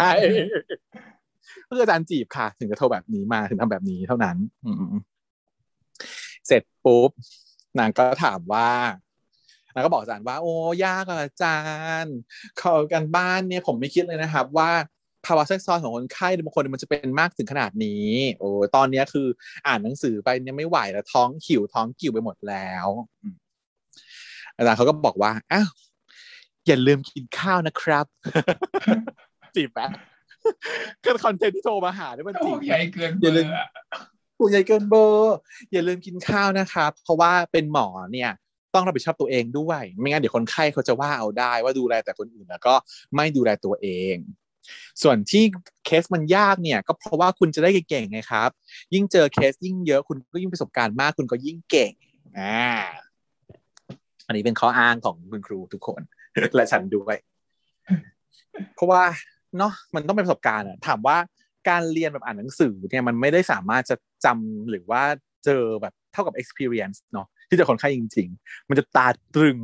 [1.68, 4.36] ก็คืออาจารย์จีบค่ะ ถึงจะโทรแบบนี้มาถึงทำแบบนี้เท่านั้น
[4.66, 4.94] อืม
[6.46, 7.10] เสร็จปุ๊บ
[7.78, 8.68] นางก็ถามว่า
[9.74, 10.54] นางก็บอกอาจารย์ว่า โอ้
[10.84, 11.58] ยากอะอาจา
[12.02, 12.16] รย์
[12.58, 14.70] เขากันบ้านเนี่ย ผมไม่คิดเลยนะครับ ว่า
[15.26, 18.08] ภาวะแทรกซ้อนของคนไข้บางคนมันจะเป็นมากถึงขนาดนี้
[18.38, 19.26] โอ้ตอนเนี้ยคือ
[19.66, 22.86] อ่านหนังสือไปเนี่ยไม่ไหวแล้วท้องขิวท้องกิ่วไปหมดแล้ว
[23.22, 23.36] อืม
[24.56, 25.68] อาจารย์เขาก็บอกว่าอ้าว
[26.66, 28.06] อย่าลืมกินข้าวนะครับ
[29.54, 29.90] จีบแป๊บ
[31.02, 33.66] คือคอนเทนต์ที่โทรมาหาเนี่ยมันจีโอ้บใหญ่เกินเบอย่าอลืมร์อะ
[34.36, 35.36] ผู้ใหญ่เกินเบอร์
[35.72, 38.30] อย่าลืมกินข้าวนะครับ เพราะว่าเป็นหมอเนี่ย
[38.74, 42.74] ต้องรับผิดชอบตัวเองด้วย ไม่งั้นเดี๋ยวคนไข้เขาจะว่าเอาได้ว่าดูแลแต่คนอื่นแล้วก็
[43.16, 44.16] ไม่ดูแลตัวเอง
[45.02, 45.44] ส่วนที่
[45.84, 48.50] เคสมันยากเนี่ย ก็เพราะว่าคุณจะได้เก่งไงครับ
[48.94, 51.92] ยิ่งเจอเคสยิ่งเยอะคุณก็ยิ่งประสบการณ์มากคุณก็ยิ่งเก่ง
[52.38, 52.66] อ่า
[54.26, 56.02] อันนี้เป็นข้ออ้างของคุณครูทุกคน
[56.56, 57.16] และฉันด้วย
[58.74, 59.02] เพราะว่า
[59.58, 61.16] เนาะมันต้องเป็นประสบการณ์อะถามว่า
[61.68, 65.02] การเรียนแบบอ่านหนังสือเนี่ยมันไม่ได้สามารถจะจำหรือว่า
[65.44, 69.58] เจอแบบเท่ากับ experience เนาะที่จอคนไข้จริง ๆ มันจะตาตรึง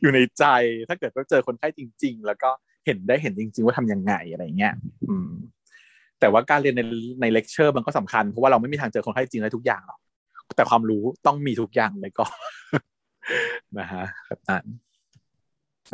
[0.00, 0.44] อยู่ในใจ
[0.88, 2.50] ถ้าเกิดว่าเจอคนไข้จริง ๆ แล้วก็
[2.84, 4.74] เห็นได้เห็นจริง ๆ ว่าทำยังไงอะไรเงี้ย
[5.08, 5.28] อืม
[6.20, 6.82] แต่ว่าการเรียนใน
[7.20, 9.98] ในเลคเชอร์มันก็สำคัญเพราะว่าเราไม่มีทางเจอคนไข้จริงได้ทุกอย่างหรอก
[10.56, 12.26] แต่ความรู้ต้องมีทุกอย่างเลยก็
[13.78, 14.64] นะฮะแบบนั้น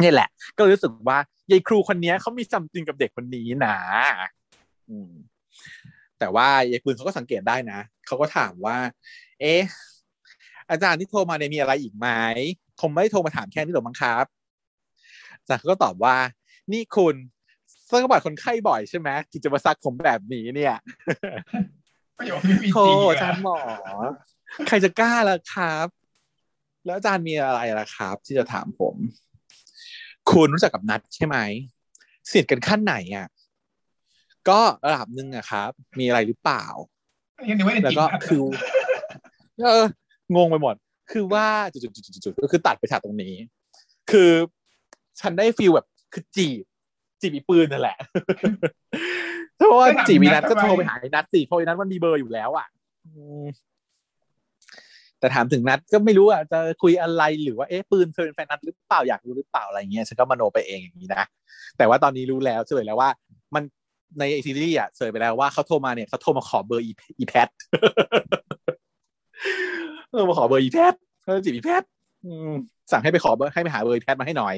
[0.02, 1.18] นี่แหละ ก็รู้สึกว่า
[1.50, 3.76] ยายครูคนนี้เขามี something กับเด็กคนนี้นะ
[4.90, 5.12] อืม
[6.18, 8.76] แต่ว่ายายปืนเขาก็สังเกตได้นะเขาก็ถามว่า
[9.40, 9.62] เอ๊ะ
[10.70, 12.08] อาจารย์ที่โทรมาเนี่ยมีอะไรอีกไหม
[12.80, 14.24] คงไม่โทรมาถามแค่นี้หรอกมั้งครับ
[15.40, 16.16] อาจารย์ก็ตอบว่า
[16.72, 17.14] นี่คุณ
[17.88, 20.76] ซักบัตรคนไข้บ่อยใช่ไหมที่จะมาซักผมแบบนี้เนี่ย
[22.18, 23.58] ประโยคนี้มีโทจริงอาจารย์หมอ
[24.68, 25.86] ใครจะกล้าล่ะครับ
[26.86, 28.94] แล้วอาจารย์มีอะไรล่ะครับ ที่จะถามผม
[30.30, 31.36] คุณรู้จักกับนัดใช่ไหม
[32.28, 33.28] สนิทกันขั้นไหนอะ
[34.48, 36.64] ก็ระดับหนึ่งอะครับ มีอะไรหรือเปล่า
[37.48, 38.42] ยังนึกว่าจะแล้วจริงก็นะคือ
[39.62, 39.84] เออ
[40.36, 40.74] งงไปหมด
[41.12, 41.78] คือว่าจุ
[42.30, 43.34] ดๆๆๆก็คือตัดไปฉากตรงนี้
[44.10, 44.30] คือ
[45.20, 46.64] ฉันได้ฟีลแบบ คือจีบ
[47.20, 47.96] จีบอีปืนนั่นแหละ
[49.56, 52.66] เพราะว่าจีบอีนัทก็โทรไปหาอีนัทสิเพราะอีนัทมันมีเบอร์อยู่แล้วอะ
[53.04, 53.10] อื
[53.42, 53.44] ม
[55.20, 61.24] แต่ถามถึงนัดก็ไม่รู้อะจะคุยอะไรหรือว่าเอ๊ะปืนเธอเป็นแฟนนัดหรือเปล่าอยากรู้หรือเปล่าอะไรเงี้ยฉันก็มโนไปเองอย่างนี้นะ
[61.78, 63.10] แต่ว่าตอนนี้รู้แล้วเฉลยแล้วว่า
[63.54, 63.62] มัน
[64.18, 67.48] ในซีรีส์อะเฉลยไปแล้วว่าเขาโทรมาเนี่ยเขาโทรมาขอเบอร์อีอีแพท
[70.10, 71.82] เออมาขอเบอร์อีแพทเขาจะจีบอีแพท
[72.24, 72.52] อืม
[72.92, 74.54] สั่งให้ไปขอเบอร์ให้ไปหาเบอร์อีแพทมาให้หน่อย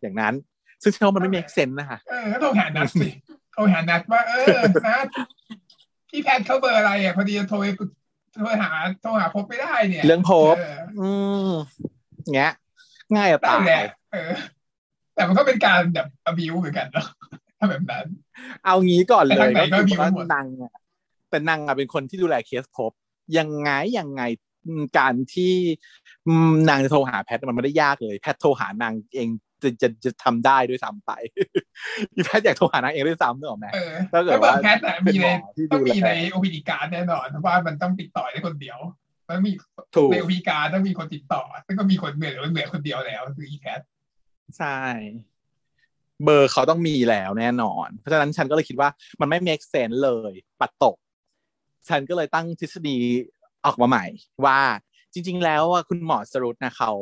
[0.00, 0.34] อย่างนั้น
[0.82, 3.08] ซึ่งฉันว่ามันไม่ make sense นะคะเออก็โทรหานัดสิ
[3.52, 5.06] โทรหานัดว่าเออนัด
[6.08, 7.66] พี่แพทเขาเบอร์อะไรอะพอดีจะโทรไป
[8.34, 8.70] โทรหา
[9.02, 11.10] โทรหาพบไม่ได้เนี่ย เรื่องพบเอออื
[11.48, 11.50] ม
[12.34, 12.52] เงี้ย
[13.14, 14.30] ง่ายอะนั่ตานแหละยเออ
[15.14, 17.06] แต่มันก็เป็นการแบบอบิวเหมือนกันเนาะ
[17.58, 18.06] ถ้าแบบนั้น
[18.64, 20.72] เอางี้ก่อนเลไปทายงไหนก็ก็มีคือว่าหมดนางอะ
[21.30, 22.92] แต่นางอะเป็นคนที่ดูแลเคสพบ
[23.38, 24.22] ยังไงยังไง
[24.66, 25.54] อืมการที่
[26.26, 29.28] อืมนางจะโทรหาแพทย์มันไม่ได้ยากเลย แพทย์โทรหานางเอง
[29.66, 31.10] จะจะจะทำได้ด้วยซ้ำไป
[32.14, 38.78] อีแพทย์อยากโทรหานางเองด้วยซ้ำนึกออกไหมเออถ้าเกิดแล้วเบอว่าร์แพทอะมีในเป็นหมอที่ดูต้องมีแลในโอพีดีการแน่นอนเพราะว่ามันต้องติดต่อได้คนเดียว
[39.28, 39.52] มันมี
[39.94, 43.80] ถูกในโอพีการต้องมีคนติดต่อซึ่งก็มีคนเหนื่อยหรือเหนื่อยคนเดียวแล้วคืออีแพท
[44.58, 44.78] ใช่
[46.24, 48.88] เบอร์เขาต้องมีแล้วแน่นอน เพราะฉะนั้นฉันก็เลยคิดว่า
[49.20, 50.96] มันไม่ make sense เลย ปัดตก
[51.88, 52.98] ฉันก็เลยตั้งทฤษฎี
[53.66, 54.06] ออกมาใหม่
[54.44, 54.60] ว่า
[55.12, 56.92] จริง ๆ แล้วอะคุณหมอสรุปนะเขา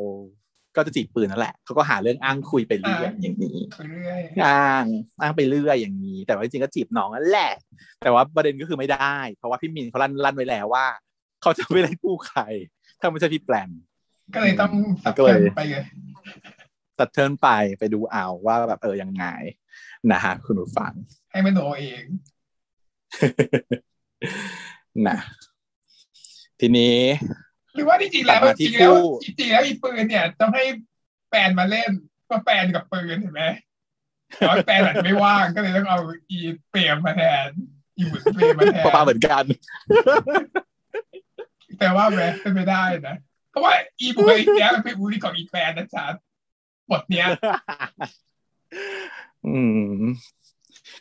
[0.77, 4.85] ก็จะจีบปืนนั่นแหละเขาก็หาเรื่องอ้างคุยไปเรื่อยอย่างนี้ไปเรื่อยอ้าง
[5.21, 7.53] อ้างไปเรื่อยอย่างนี้ แต่ว่าจริงๆก็จีบน้องนั่นแหละ
[8.03, 10.87] แต่ว่าประเด็นก็คือไม่ได้ เพราะว่าพี่มินเขาลั่นลั่นไว้แล้วว่า
[11.43, 12.41] เขาจะไม่ได้กู้ใคร
[13.01, 13.71] ถ้าไม่ใช่พี่แปลน
[14.35, 14.73] ก็เลยต้อง
[15.03, 15.85] สับก็เลยเทิร์นไปเลย
[16.99, 17.49] ตัดเทิร์นไป
[17.79, 19.25] ไปดูเอาว่าแบบเออยังไง
[20.13, 20.93] นะฮะคุณผู้ฟัง
[21.31, 22.05] ให้มันโนเอง
[25.09, 25.19] นะ
[26.61, 26.97] ทีนี้
[27.75, 30.65] หรือว่าที่จริงแล้วกลับมาจที่ริงๆแล้วคู่จริงๆแล้วอีปืนเนี่ยต้องให้
[31.29, 31.91] แฟนมาเล่น
[32.31, 33.45] ก็แฟนกับปืนเห็นไหม
[34.37, 35.99] แต่ว่าแฟนอาจจะไม่ว่างก็เลยต้องเอา
[36.31, 36.39] อี
[36.71, 37.49] เปรมมาแทน
[37.97, 39.45] อีหมุนเปรมมาแทนปลาเหมือนกัน
[41.79, 43.17] แต่ว่าแม้เป็นไม่ได้นะ
[43.51, 46.05] เพราะว่าอีบุคลิกเนี้ยมันเป็นบุคลิกของอีแฟนนะจ๊ะ
[46.91, 47.27] บทเนี้ย
[49.47, 49.59] อื
[50.01, 50.03] ม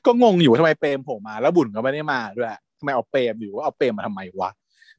[0.06, 4.50] ก็งงอยู่ว่าทำไมเปรมโผล่มา แล้วบุญก็ไม่ได้มาด้วยทำไมเอาเปรมอยู่ว่าเอาเปรมมาทำไมวะ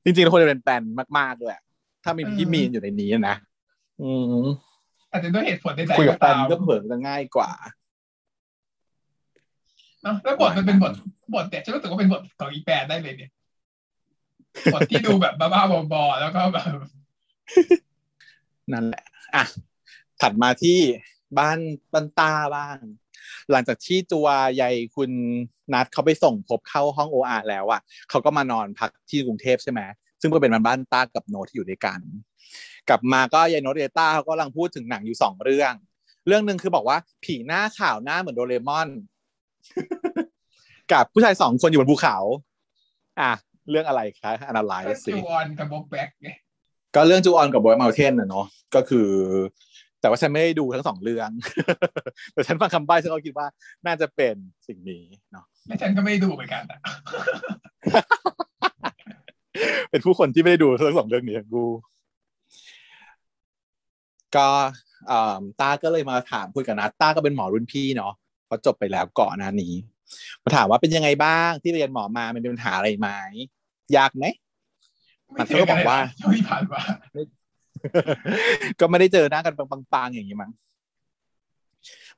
[0.05, 0.81] จริงๆคนจะเป็นแฟน
[1.19, 1.57] มากๆด้วย
[2.05, 3.37] ถ้ามีพี่มีนอยู่ในนี้นะ
[4.03, 4.11] อื
[4.43, 4.45] ม
[5.11, 7.51] อาจจะด้วยเหตุผลใดคุยๆกัก็บแฟนตามก็เผินจะง่ายกว่า
[10.03, 10.93] เนาะแล้วบทมันเป็นบท
[11.35, 13.31] บทเนี่ยฉันรู้สึกว่าเป็นบทของอีแฟนได้เลยเนี่ย
[14.75, 16.67] บทที่ดูแบบบ้าๆบอๆแล้วก็แบบ
[18.73, 19.05] นั่นแหละ
[19.35, 19.45] อะ
[20.21, 20.79] ถัดมาที่
[21.39, 21.59] บ้าน
[21.93, 22.77] บ้านตาบ้าง
[23.51, 24.27] หลังจากที่ตัว
[24.61, 25.11] ยายคุณ
[25.73, 29.81] นัดเขาไปส่งพบเข้าห้องโออาแล้วอะเขาก็มานอนพักที่กรุงเทพใช่ไหม
[30.25, 32.01] ซึ่งก็เป็นบ้านตากับโนตที่อยู่ด้วยกัน
[32.89, 35.73] กลับมาก็ยายโนตเอต้าเขาก็กำลังพูดถึงหนังอยู่สองเรื่อง
[36.27, 38.89] เรื่องหนึ่งคือบอกว่าผีหน้าขาวหน้าเหมือนโดเรมอน
[40.93, 42.17] กับผู้ชายสองคนอยู่บนภูเขา
[43.21, 43.33] อะ
[43.71, 46.29] เรื่องอะไรคะอนาลัยสิจูออนกับบ็อกแบ็กไง
[46.95, 49.09] ก็เรื่องจูออนกับบอยมาเทนนะเนาะก็คือ
[50.01, 51.31] แต่ว่าฉันไม่ได้ดูทั้งสองเรื่อง
[52.33, 53.47] แต่ฉันฟังคำใบ้ฉันก็คิดว่า
[53.87, 54.35] น่าจะเป็น
[54.69, 56.79] สิ่งนี้เนาะและฉันก็ไม่ได้ดูเหมือนกันอะ
[59.91, 61.71] เป็นผู้คนที่ไม่ได้ดูทั้งสองเรื่องนี้ทั้งคู่
[64.37, 64.49] ก็
[65.09, 68.13] เอ่อต้าก็เลยมาถามคุยกับนัทต้าก็เป็นหมอรุ่นพี่เนาะ
[68.47, 69.73] เพราะจบไปแล้วก่อนหน้านี้
[70.43, 73.09] มาถามว่าเป็นยังไงบ้างที่เรียนหมอมามันเป็นปัญหาอะไรไหม
[73.97, 74.25] ยากไหม
[75.39, 76.81] มันก็บอกว่าช่วงที่ผ่านมา
[78.81, 80.53] ก็ไม่ได้เจอหน้ากันปังๆอย่างนี้มั้ง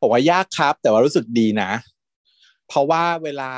[0.00, 1.70] บอกว่ายากครับ แต่ว่ารู้สึกดีนะ
[2.68, 3.50] เพราะว่าเวลา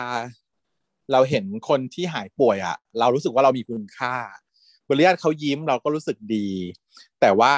[1.13, 4.15] เราเห็นคนที่หายป่วยอะเรารู้สึกว่าเรามีคุณค่า
[4.89, 6.49] แบบญาติเขายิ้มเราก็รู้สึกดี
[7.21, 7.53] แต่ว่า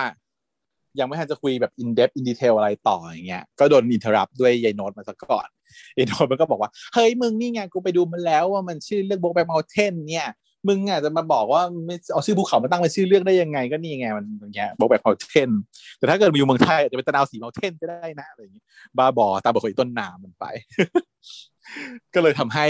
[0.99, 5.49] ยังไม่ทันจะคุยแบบ in depth in detail อะไรต่ออย่างเงี้ยก็โดน interrupt ด้วยยายโนตมาซะก่อน
[5.99, 10.29] ยายโนตมันก็บอกว่า เฮ้ยมึงนี่ไงกูไปดูมันแล้วว่ามันชื่อเรื่อง Brokeback Mountain เนี่ย
[10.69, 15.51] มึงอะจะมาบอกว่าไม่เอาชื่อภูเขามาตั้งเป็นชื่อเรื่องได้ยังไงก็นี่ไงมันอย่างเงี้ย Brokeback Mountain
[15.99, 18.63] แต่ถ้าเกิดมาอยู่เมืองไทยอาจจะเป็นตะนาวสีเมลเทนก็ได้นะอะไรอย่างงี้
[18.97, 20.45] บ้าบอตามบทของต้นน้ำมันไป
[22.15, 22.67] ก็เลยทำให้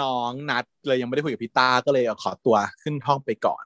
[0.00, 3.64] น้องนัดเลยยังไม่ได้คุยกับพี่ตาก็เลยขอตัวขึ้นห้องไปก่อน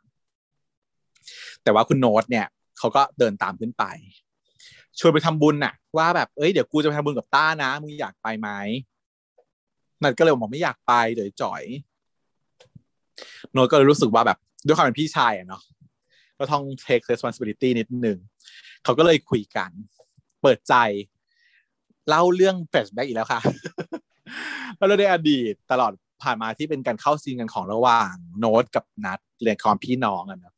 [1.63, 2.47] แต่ว่าคุณโน้ตเนี่ย
[2.79, 3.85] เขาก็เดินตามขึ้นไป
[4.99, 8.49] ชวนไปทำบุญน่ะ ว่าแบบเอ้ยเดี๋ยวกูจะไปทำบุญกับต้านะมึงอยากไปไหม
[10.03, 11.63] นัดก็เลยบอกไม่อยากไปเดี๋ยวจ่อย
[13.53, 15.63] โน้ตก็เลยรู้สึกว่าแบบ ด้วยความเป็นพี่ชายอะเนาะ
[16.39, 18.19] ก็ต้อง take responsibility นิดนึง
[18.85, 19.71] เขาก็เลยคุยกัน
[20.43, 20.75] เปิดใจ
[22.09, 23.41] เล่าเรื่อง flashback อีกแล้วค่ะ
[24.77, 25.93] แล้วเราได้อดีตตลอด
[26.23, 30.55] ผ่านมาที่เป็นการเข้าซีนกันของระหว่างโน้ตกับนัดเรียนความพี่น้องอะเนาะ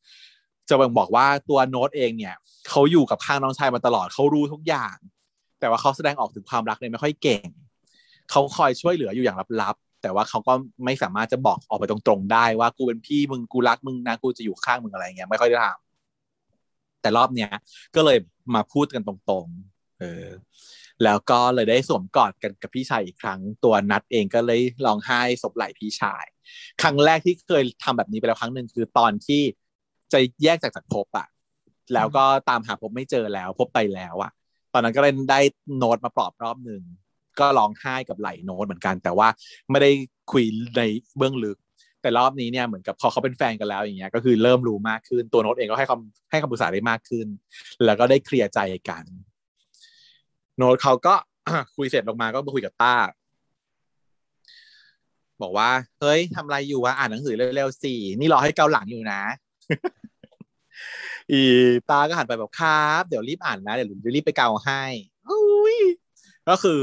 [0.68, 2.34] จะบ่งบอกว่าตัวโน้ตเองเนี่ย
[2.68, 4.96] เขาอยู่กับข้างน้องชายมาตลอดเขารู้ทุกอย่าง
[5.60, 7.48] แต่ว่าเขาแสดงออกถึงความรักเนี่ยไม่ค่อยเก่ง
[8.30, 10.52] เขาคอยช่วยเหลืออยู่อย่างลับๆแต่ว่าเขาก็
[10.84, 17.50] ไม่สามารถจะบอกออกไปตรงๆได้ว่ากูเป็นพี่มึงกูรักมึงนะกูจะอยู่ข้างมึงอะไรเงี้ยไม่ค่อยได้ทำแต่รอบเนี้ย
[17.94, 18.18] ก็เลย
[18.54, 20.26] มาพูดกันตรงๆ เออ
[21.04, 26.24] แล้วก็เลยได้สวมกอดกันกับพี่ชายอีกครั้ง ตัวนัดเองก็เลยร้องไห้ศพไหล่พี่ชาย
[26.82, 29.42] ครั้งแรกที่เคยทำแบบนี้ไปแล้วครั้งหนึ่งคือตอนที่
[30.12, 31.28] จะแยกจากจากพบอะ
[31.94, 34.32] แล้วก็ตามหาพบไม่เจอแล้ว พบไปแล้วอะ
[34.72, 35.40] ตอนนั้นก็เลยได้
[35.78, 36.82] โน้ตมาปลอบรอบหนึ่ง
[37.40, 39.28] ก็ร้องไห้กับไหลโน้ตเหมือนกัน แต่ว่า
[39.70, 39.90] ไม่ได้
[40.32, 40.44] คุย
[40.76, 40.82] ใน
[41.16, 41.58] เบื้องลึก
[42.02, 47.26] แต่รอบนี้เนี่ยเหมือนกับพอเขาเป็นแฟนกันแล้วอย่างเงี้ยก็คือเริ่มรู้มากขึ้นตัวโน้ตเองก็ให้คำให้คำปรึกษาได้มากขึ้น
[47.84, 49.04] แล้วก็ได้เคลียร์ใจกัน
[50.58, 51.14] โน้ตเขาก็
[51.76, 52.94] คุยเสร็จลงมาก็มาคุยกับต้า
[55.42, 55.70] บอกว่า
[56.00, 59.20] เฮ้ยทำอะไรอยู่วะอ่านหนังสือเร็วๆสินี่รอให้เกาหลังอยู่นะ
[61.32, 61.42] อี
[61.90, 64.82] ตาก็หันไปแบบครับ เดี๋ยวรีบอ่านนะ เดี๋ยวจะรีบไปเกาให้
[65.28, 65.78] อุ้ย
[66.48, 66.80] ก็คือ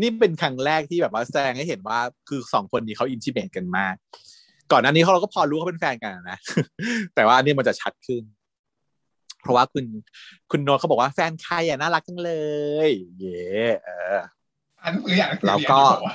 [0.00, 3.94] นี่เป็นครั้งแรกที่แบบว่าแสดงให้เห็นว่าคือสองคนนี้เขาอินทิเมตกันมาก
[4.72, 6.38] ก่อนหน้านี้เขาเราก็พอรู้เขาเป็นแฟนกันนะ
[7.14, 8.22] แต่ว่านี่มันจะชัดขึ้น
[9.42, 9.84] เพราะว่าคุณ
[10.50, 12.32] คุณโนตเขาบอกว่าแฟนใครอะน่ารักจังเล
[12.88, 13.48] ย เย่
[13.84, 14.18] เออ
[14.82, 16.14] อ่านหนังสืออย่างหนังสือแล้วเรียนก็ดีว่า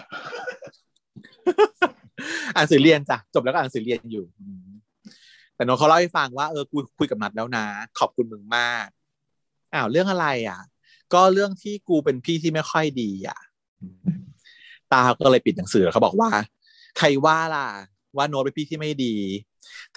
[2.56, 4.68] อ่านหนังสือเรียนจ้ะจบแล้วก็อ่านหนังสือเรียนอยู่อืม
[5.56, 7.66] แต่โนตเขาเล่าให้ฟังว่าเออกูคุยกับนัดแล้วนะ
[8.00, 8.88] ขอบคุณมึงมาก
[9.74, 10.60] อ้าวเรื่องอะไรอะ
[11.14, 13.40] ก็เรื่องที่กูเป็นพี่ที่ไม่ค่อยดีอะ
[13.82, 13.88] อื
[14.18, 14.20] ม
[14.92, 16.30] ตาเขาก็เลยปิดหนังสือแล้วเขาบอกว่า
[16.98, 17.68] ใครว่าล่ะ
[18.18, 19.16] ว่าโน้ตเป็นพี่ที่ไม่ดี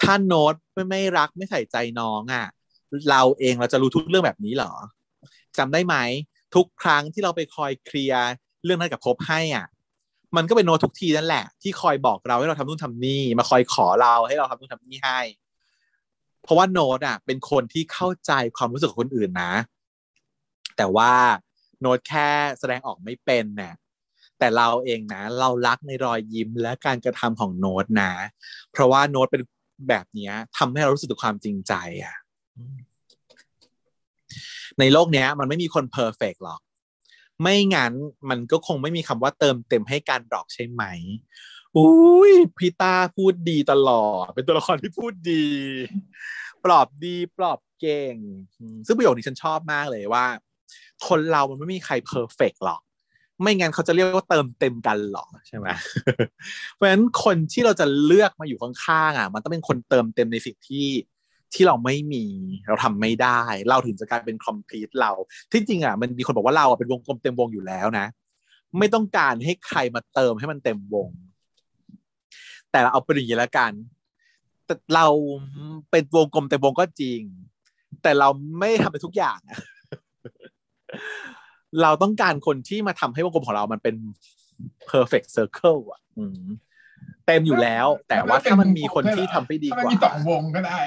[0.01, 2.45] ถ้าโน้ตไม่ไม่รักไม่ใส่ใจน้องอะ
[3.09, 4.71] เราเองเราจะรู้ทุกเรื่องแบบนี้เหรอ
[5.57, 5.95] จำได้ไหม
[6.55, 8.25] ทุกครั้งที่เราไปคอยเคลียร์
[8.63, 9.67] เรื่องนั้นกับพบให้อะ
[10.35, 15.19] มันก็เป็นโน้ตทุกทีนั่นแหละ ที่คอยบอกเราให้เราทำนู่นทำนี่ มาคอยขอเราให้เราทำนู่นทำนี่ให้
[16.43, 19.53] เพราะว่าโน้ตอะ เป็นคนที่เข้าใจความรู้สึกของคนอื่นนะ
[20.77, 21.13] แต่ว่า
[21.81, 23.73] โน้ตแค่แสดงออกไม่เป็นเนี่ย
[24.39, 28.11] แต่เราเองนะเรารักในรอยยิ้มและการกระทำของโน้ตนะ
[28.71, 29.41] เพราะว่าโน้ตเป็น
[29.89, 31.73] แบบนี้ยทำให้เรารู้สึกถึงความจริงใจ
[32.03, 32.15] อะ
[34.79, 36.59] ในโลกเนี้ย มันไม่มีคน perfect หรอก
[37.41, 37.93] ไม่งั้น
[38.29, 40.83] มันก็คงไม่มีคำว่าเติมเต็มให้กันหรอกใช่ไหม
[41.77, 45.45] อุ้ยพี่ต้าพูดดีตลอด เป็นตัวละครที่พูดดี
[46.63, 48.15] ปลอบดีปลอบเก่ง
[48.85, 50.25] ซึ่งประโยคนี้ฉันชอบมากเลยว่า
[51.07, 52.81] คนเรามันไม่มีใครเพอร์เฟกหรอก
[53.41, 55.67] ไม่งั้นเขาจะเรียกว่าเติมเต็มกันหรอกใช่ไหม
[56.73, 60.87] เพราะฉะนั้นคนที่เราจะเลือกมาอยู่ข้างๆอะ มันต้องเป็นคนเติมเต็มในสิ่งที่
[61.53, 62.25] ที่เราไม่มี
[62.67, 65.11] เราทำไม่ได้ เราถึงจะกลายเป็น complete เรา
[65.51, 68.05] ที่จริงอะมันมีคนบอกว่าเราอะเป็นวงกลมเต็มวงอยู่แล้วนะ
[68.79, 71.09] ไม่ต้องการให้ใครมาเติมให้มันเต็มวง
[72.71, 73.71] แต่เราเอาเป็นอย่างนี้แล้วกัน
[74.65, 75.07] แต่เรา
[75.91, 77.21] เป็นวงกลมเต็มวงก็จริง
[78.01, 78.29] แต่เรา
[78.59, 79.39] ไม่ทำไปทุกอย่าง
[81.81, 83.95] เราต้องการคนที่มาทำให้วงกลมของเรามันเป็น
[84.91, 86.01] perfect circle อะ
[87.25, 90.79] เต็มอยู่แล้ว แต่ว่าถ้ามันมีคนที่ทำให้ดีถ้ากมันว่ามีสองวงก็ได้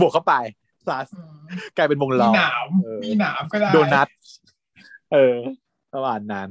[0.00, 0.34] บวกเข้าไป
[0.86, 1.36] plus อืม
[1.76, 4.08] กลายเป็นวงมีล้อหนามเออมีหนามก็ได้โดนัท
[5.12, 5.36] เออ
[5.94, 6.48] ประมาณนั้น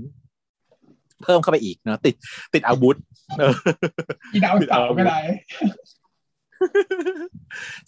[1.23, 2.15] เพิ่มเข้าไปอีกเนอะติด
[2.53, 2.97] ติดอาวุธ
[3.39, 3.53] เออ
[4.33, 5.19] มีดาวเสาร์ก็ได้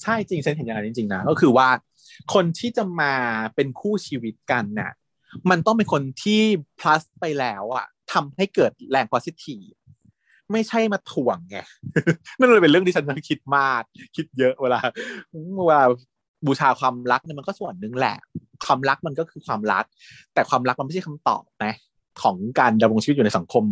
[0.02, 1.70] ใช่จริงฉันเห็นอย่างนั้นจริงๆนะก็คือว่า
[2.34, 3.14] คนที่จะมา
[3.56, 4.92] เป็นคู่ชีวิตกันน่ะ
[5.50, 6.42] มันต้องเป็นคนที่
[6.80, 9.76] plus ไปแล้วอะทำให้เกิดแรง positive
[10.52, 11.58] ไม่ใช่มาถ่วงไง
[12.38, 13.82] นั่นเลยเป็นเรื่องที่ฉันคิดมาก
[14.16, 14.80] คิดเยอะเวลา
[15.68, 15.84] เวลา
[16.46, 18.18] บูชาความรักเนี่ยมันก็ส่วนหนึ่งแหละ
[18.66, 19.86] ความรักมันก็คือความรัก
[20.34, 21.74] แต่ความรักมันไม่ใช่คำตอบนะ
[22.22, 23.64] ของการดำรงชีวิตอยู่ในสังคม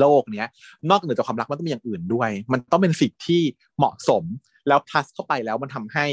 [0.00, 0.50] โลกเนี้ย
[0.90, 3.42] นอกเหนือจากความรักมันต้องมีอย่างอื่นด้วย มันต้องเป็นสิ่งที่
[3.78, 4.24] เหมาะสม
[4.68, 6.06] แล้วพลัสเข้าไปแล้วมันทำให้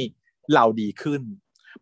[0.53, 1.21] เราดีขึ้น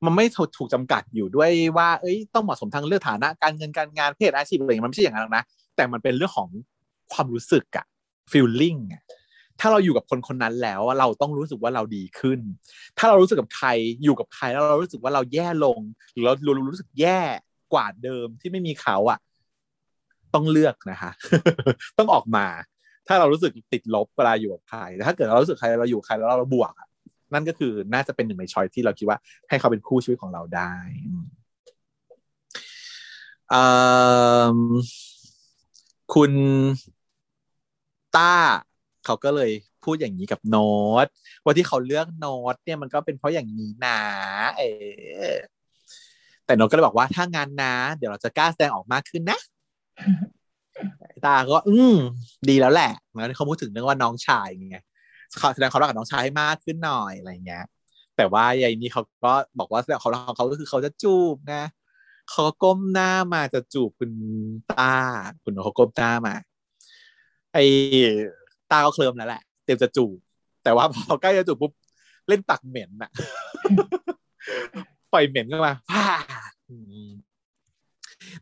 [0.05, 0.25] มันไม่
[0.57, 5.43] ถูกจำกัดอยู่ด้วยว่า เอ้ยต้องเหมาะสมทางเรื่องฐานะ การเงินการงานเพศอาชีพอะไรอย่างเงี้ยมันไม่ใช่อย่างนั้นหรอกนะ
[5.75, 6.49] แต่มันเป็นเรื่องของ
[7.13, 7.85] ความรู้สึกอะ
[8.31, 9.03] feeling อะ
[9.59, 12.39] ถ้าเราอยู่กับคนคนนั้นแล้วเราต้องรู้สึกว่าเราดีขึ้น
[12.97, 13.67] ถ้าเรารู้สึกกับใคร
[14.03, 15.79] อยู่กับใครแล้วเรารู้สึกว่าเราแย่ลง
[16.13, 16.33] หรือเรา
[16.71, 17.19] รู้สึกแย่
[17.73, 19.19] กว่าเดิมที่ไม่มีเขาอะ
[20.33, 21.11] ต้องเลือกนะคะ
[21.97, 22.45] ต้องออกมา
[23.07, 26.87] ถ้าเรารู้สึกติดลบเวลาอยู่กับใครแต่ถ้าเกิดเรารู้สึกใครเราอยู่ใครแล้วเราบวกอะ
[27.33, 29.17] นั่นก็คือน่าจะเป็นหนึ่งในช้อยที่เราคิดว่า
[29.49, 30.73] ให้เขาเป็นคู่ชีวิตของเราได้
[36.13, 36.31] คุณ
[38.17, 38.33] ต้า
[39.05, 39.51] เขาก็เลย
[39.83, 40.71] พูดอย่างนี้กับโน้
[41.05, 41.07] ต
[41.43, 43.99] ว่าที่เขาเลือกโน้ตเนี่ยมันก็เป็นเพราะอย่างนี้นะ
[44.57, 44.63] เอ
[45.33, 45.35] อ
[46.45, 49.39] แต่โน้ตก็เลยบอกว่าถ้างานนะ เดี๋ยวเราจะกล้าแสดงออกมากขึ้นนะ
[51.25, 51.95] ตาก็อืม
[52.49, 54.77] ดีแล้วแหละแล้วเขาพูดถึงเรื่องว่าน้องชายไง
[55.39, 57.65] เขาแสดงความรักกับน้องชายให้มากขึ้นหน่อยอะไรเงี้ย
[58.17, 61.63] แต่ว่ายายนี่เขาก็บอกว่าแสดงความรักของเขาก็คือเขาจะจูบนะ
[62.31, 64.11] เขาก้มหน้ามาจะจูบคุณ
[64.71, 64.93] ตา
[65.43, 66.35] คุณเขาก้มหน้ามา
[67.53, 67.63] ไอ้
[68.71, 70.17] ตาก็เคลิมแล้วแหละเต็มจะจูบ
[70.63, 71.71] แต่ว่าพอใกล้จะจูบปุ๊บ
[72.27, 73.11] เล่นตักเหม็นอะ
[75.13, 76.05] ปล่อยเหม็นขึ้นมาพ้า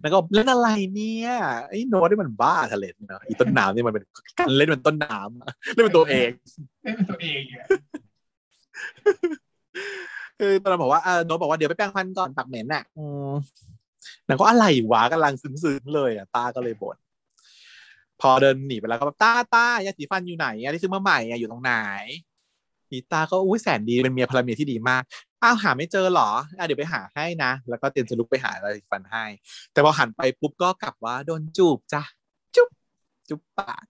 [0.01, 1.31] แล้วก็เล่นอะไรเนี่ย
[1.69, 4.03] ไอ้โน้ตนี่มันบ้าทะเลนเนาะอีต้นน้ำนี่มันเป็น
[4.39, 6.29] การเล่นเป็นต้นน้ำเล่นเป็นตัวเอง
[6.83, 7.41] เล่นเป็นตัวเอง
[10.39, 12.83] คือตอนบอกว่าโน้ตบอกว่าเดี๋ยวไปแปรงฟันก่อนปักเหม็นอะ
[14.27, 16.97] นางก็อะไรวะกำลังซึ้งๆเลยอะตาก็เลยบ่น
[18.21, 21.73] พอเดินหนีไปแล้วก็แบบตาตายาสีฟันอยู่ไหนอะที่ซื้อมาใหม่อะอยู่ตรงไหน
[22.91, 25.03] นีตาก็อุ้ยแสนดีเป็นเมียพลเมียที่ดีมาก
[25.43, 29.25] อ้าวหาไม่เจอหรออะเดี๋ยวไปหาให้นะ แล้วก็เตรียมจะลุกไปหาอะไรฟันให้
[29.71, 32.03] แต่พอหันไปปุ๊บก็กลับว่าโดนจูบจ้ะ
[32.55, 32.69] จุ๊บ
[33.29, 33.85] จุ๊บปาก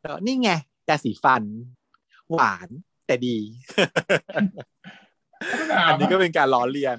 [0.00, 0.50] แล้วนี่ไง
[0.88, 1.42] ยาสีฟัน
[2.32, 2.68] หวาน
[3.06, 3.38] แต่ดี
[5.86, 6.96] อันนี้ก็เป็นการล้อเลียน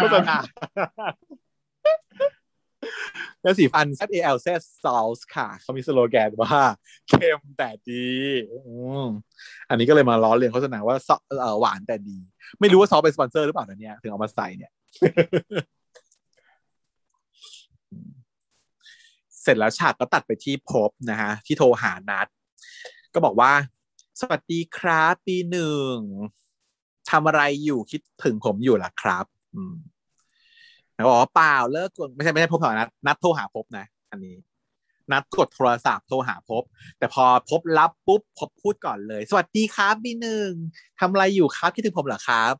[0.00, 0.36] โฆษณา
[3.44, 4.48] แล้วสีฟัน Z A L Z
[4.82, 6.60] Sauce ค่ะ เขามีสโลแกนว่า
[7.08, 8.08] เค็มแต่ดี
[9.68, 10.96] อันนี้ก็เลยมาล้อเลียนโฆษณาว่า
[11.60, 12.18] หวานแต่ดี
[12.60, 14.72] ไม่รู้ว่าซอสเป็นสปอนเซอร์หรือเปล่าเนี่ย ถึงเอามาใส่เนี่ย
[19.42, 22.26] เสร็จแล้วฉากก็ตัดไปที่พบนะฮะ ที่โทรหานัด
[23.14, 23.52] ก็บอกว่า
[24.20, 25.96] สวัสดีครับปีหนึ่ง
[27.10, 29.74] ทำอะไรอยู่คิดถึงผมอยู่ล่ะครับ อืม
[30.94, 34.36] แล้วบอกว่าเปล่าเลิกกดไม่ใช่ไม่ใช่พบหอนัดนัดโทรหาพบนะ อันนี้
[35.12, 36.62] นัดกดโทรศัพท์โทรหาพบ
[36.98, 40.50] แต่พอพบรับปุ๊บพบพูดก่อนเลย สวัสดีครับบีหนึ่ง
[41.00, 42.54] ทำอะไรอยู่ครับคิดถึงผมเหรอครับ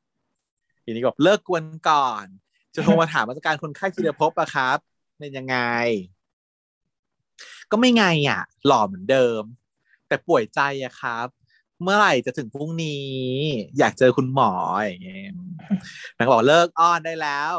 [0.84, 2.24] ทีนี้ก็เลิกกวนก่อน
[2.74, 4.78] จะโทรมาถามมาตรการคนไข้ที่เดียพบอะครับ
[5.18, 5.58] เป็นยังไง
[7.70, 9.42] ก็ไม่ไงอะ หล่อเหมือนเดิม
[10.08, 11.28] แต่ป่วยใจอะครับ
[11.82, 13.08] เมื่อไหร่จะถึงพรุ่งนี้
[13.78, 14.52] อยากเจอคุณหมอ
[14.82, 15.32] อย่างเงี้ย
[16.16, 17.54] นางบอกเลิกอ้อนได้แล้ว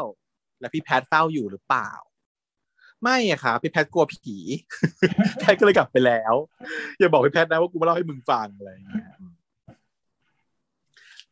[0.60, 1.90] แล้วพี่แพทเฝ้าอยู่หรือเปล่า
[3.02, 4.36] ไม่อะค่ะพี่แพทกลัวผี
[5.40, 6.34] แพทก็เลยกลับไปแล้ว
[6.98, 9.08] อย่าบอกพี่แพทนะว่ากูมาเล่าให้มึงฟังอะไรอย่างเงี้ย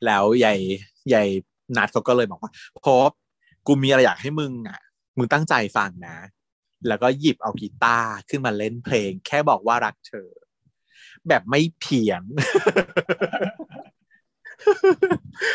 [0.05, 0.55] แล้วใหญ่
[1.09, 1.25] ใหญ่
[1.77, 2.53] นัดเขาก็เลยบอกว่า
[2.85, 3.11] พบ
[3.67, 4.81] กูมีอะไรอยากให้มึงอะ
[5.19, 6.17] มึงตั้งใจฟังนะ
[6.89, 10.29] แล้วก็หยิบเอากีตาร์ขึ้นมาเล่นเพลง แค่บอกว่ารักเธอ
[11.29, 12.23] แบบไม่เพียน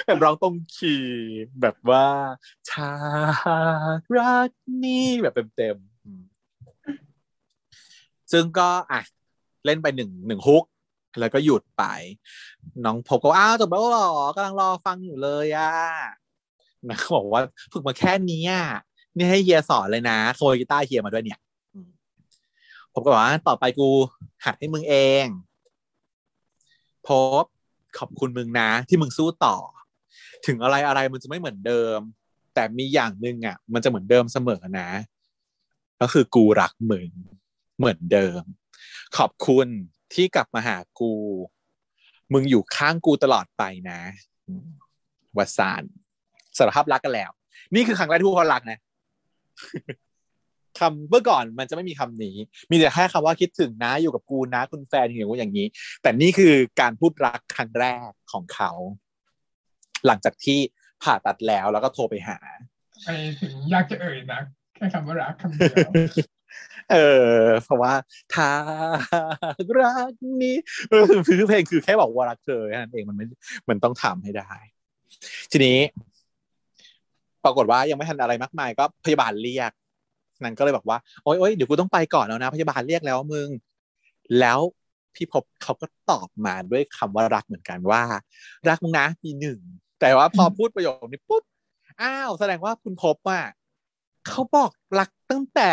[0.06, 2.06] แบบร้องตรงคีย์แบบว่า
[2.70, 2.94] ชา
[4.18, 4.50] รัก
[4.84, 9.02] นี่แบบเต็มๆซึ่งก็อะ
[9.66, 10.64] เล่นไปหนึ่งหนึ่งฮุก
[11.20, 11.84] แล้วก็หยุดไป
[12.86, 15.72] น้องพบก็อ้าวจบแล้วหรอกำลังรอฟังอยู่เลยอะ
[16.90, 17.42] นะบอกว่า
[17.72, 18.66] ฝึกมาแค่นี้อะ
[19.18, 21.40] นี่ให้เฮียสอนเลยนะโคยกีตาร์เฮียมาด้วยเนี่ย
[22.94, 23.90] ผมก็บอกว่าต่อไปกู
[24.46, 25.26] หัดให้มึงเอง
[27.08, 27.10] พ
[27.42, 27.44] บ
[27.98, 29.56] ขอบคุณมึงนะ ที่มึงสู้ต่อ
[30.46, 32.00] ถึงอะไรอะไรมันจะไม่เหมือนเดิม
[32.54, 34.90] แต่มีอย่างหนึ่งอะ มันจะเหมือนเดิมเสมอนะ
[36.02, 37.10] ก็คือกูรักมึง
[37.78, 38.42] เหมือนเดิม
[39.18, 39.68] ขอบคุณ
[40.14, 41.14] ที่กลับมาหากู
[42.34, 44.00] มึงอยู่ข้างกูตลอดไปนะ
[45.38, 45.84] วัสาน
[46.58, 47.32] สารภาพรักกันแล้ว
[47.76, 48.80] นี่คือครั้งแรกที่พูดรักนะ
[50.80, 52.36] คำเมื่อก่อนมันจะไม่มีคำนี้
[52.70, 55.68] มีแต่แค่คำว่าคิดถึงนะอยู่กับกูนะ คุณแฟนอย่างว่าอย่างนี้
[56.02, 58.72] แต่นี่คือการพูดรักครั้งแรกของเขา
[60.08, 60.60] หลังจากที่
[61.04, 62.38] ผ่าตัดแล้วแล้วก็โทรไปหา
[63.06, 63.10] ไป
[63.42, 64.42] ถึงยากจะเอ่ยนะ
[64.76, 65.90] แค่คำว่ารักคำเดียว
[66.92, 66.98] เอ
[67.34, 67.94] อเพราะว่า
[68.34, 68.50] ถ้า
[69.80, 70.56] รักนี้
[70.90, 73.26] เออคือเพลงคือแค่บอกว่ารักเธอแค่นั้นเองมันไม่
[73.70, 74.52] มันต้องทำให้ได้
[75.52, 75.78] ทีนี้
[77.44, 79.72] ปรากฏว่ายังไม่ทันอะไรมากมาย ก็พยาบาลเรียก
[80.44, 83.50] นางก็เลยบอกว่าโอ๊ยโอ๊ยเดี๋ยวกูต้องไปก่อนแล้วนะ พยาบาลเรียกแล้วมึง
[84.40, 84.60] แล้ว
[85.16, 88.04] พี่พบเขาก็ตอบมาด้วยคำว่ารักเหมือนกันว่า
[88.70, 89.60] รักมึงนะมีหนึ่ง
[90.00, 91.44] แต่ว่าพอพูดประโยคนี้ปุ๊บ
[92.02, 93.40] อ้าวแสดงว่าคุณพบว่า
[94.28, 95.72] เขาบอกรักตั้งแต่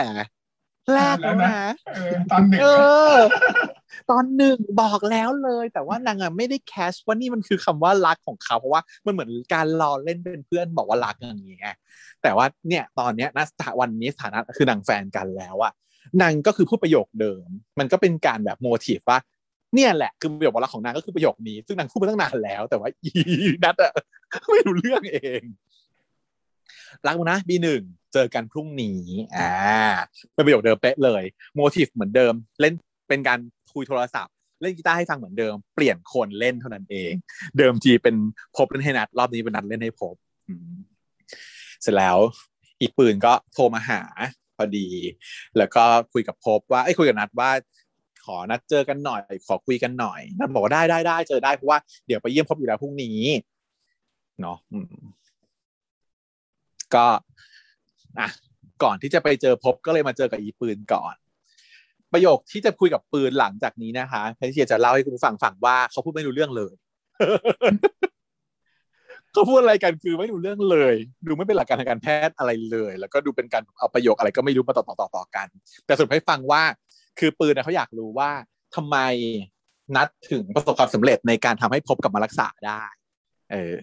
[0.94, 1.58] แรกแล้วนะ
[1.94, 2.66] เออตอนหนึ่งเอ
[3.14, 3.16] อ
[4.10, 11.76] ตอนหนึ่งบอกแล้วเลย แต่ว่านางอะไม่ได้แคชว่านี่มันคือคำว่ารักของเขา เพราะว่ามันเหมือนการรอเล่นเป็นเพื่อนบอกว่ารักอย่างเงี้ย
[12.22, 15.72] แต่ว่าเนี่ยตอนเนี้ยณสถาวันนี้สถานะคือนางแฟนกันแล้วอะ
[16.22, 17.46] นางก็คือพูดประโยคเดิม
[17.78, 19.18] มันก็เป็นการแบบโมทีฟว่า
[19.74, 23.10] เนี่ยแหละคือประโยคว่ารักของนางก็คือประโยคนี้ซึ่งนางพูดมาตั้งนานแล้ว แต่ว่าอี
[23.64, 23.92] นัทอะ
[24.50, 25.42] ไม่รู้เรื่องเอง
[27.06, 27.82] รักนะบีหนึ่ง
[28.12, 29.00] เจอกันพรุ่งนี้
[29.36, 29.52] อ่า
[30.34, 31.22] เป็นประโยคเดิมเป๊ะเลย
[31.54, 32.74] โมทีฟเหมือนเดิม เล่น
[33.08, 33.38] เป็นการ
[33.76, 37.12] คุยโทรศัพท์ เล่นกีตาร์ให้ฟังเหมือนเดิม เปลี่ยนคนเล่นเท่านั้นเอง
[37.58, 38.16] เดิมทีเป็น
[38.56, 40.14] พบเล่นให้นัด รอบนี้เป็นนัดเล่นให้พบ
[41.82, 42.18] เสร็จแล้ว
[42.80, 44.02] อีกปืนก็โทรมาหา
[44.56, 44.88] พอดี
[45.58, 47.50] แล้วก็คุยกับพบว่าไอ้คุยกับนัดว่า
[48.24, 53.20] ขอนัดเจอกันหน่อย ขอคุยกันหน่อยนัดบอกว่าได้ได้ได้เจอได้เพราะว่าเดี๋ยวไปเยี่ยมพบอยู่แล้วพรุ่งนี้
[54.40, 54.58] เนาะ
[56.94, 57.06] ก็
[58.18, 58.28] อะ
[58.82, 61.14] ก่อนที่จะไปเจอพบก็เลยมาเจอกับอีปืนก่อน
[62.12, 66.74] ประโยคที่จะคุยกับปืนหลังจากนี้นะคะแพทเชียจะเล่าให้คุณฟังฟังว่าเขาพูดไม่รู้เรื่องเลย
[69.32, 70.94] เขาพูดอะไรกันคือไม่รู้เรื่องเลย
[71.28, 75.48] ดูไม่เป็นหลักการทางการแพทย์อะไรเลย แล้วก็ดูเป็นการเอาประโยคอะไรก็ไม่รู้มาต่อต่อต่อต่อกัน
[75.86, 76.62] แต่สรุปให้ฟังว่า
[77.18, 78.30] คือปืนเขาอยากรู้ว่า
[78.74, 78.96] ทำไม
[79.96, 82.82] นัดถึงประสบความสำเร็จในการทำให้พบกับมารักษาได้
[83.52, 83.76] เออ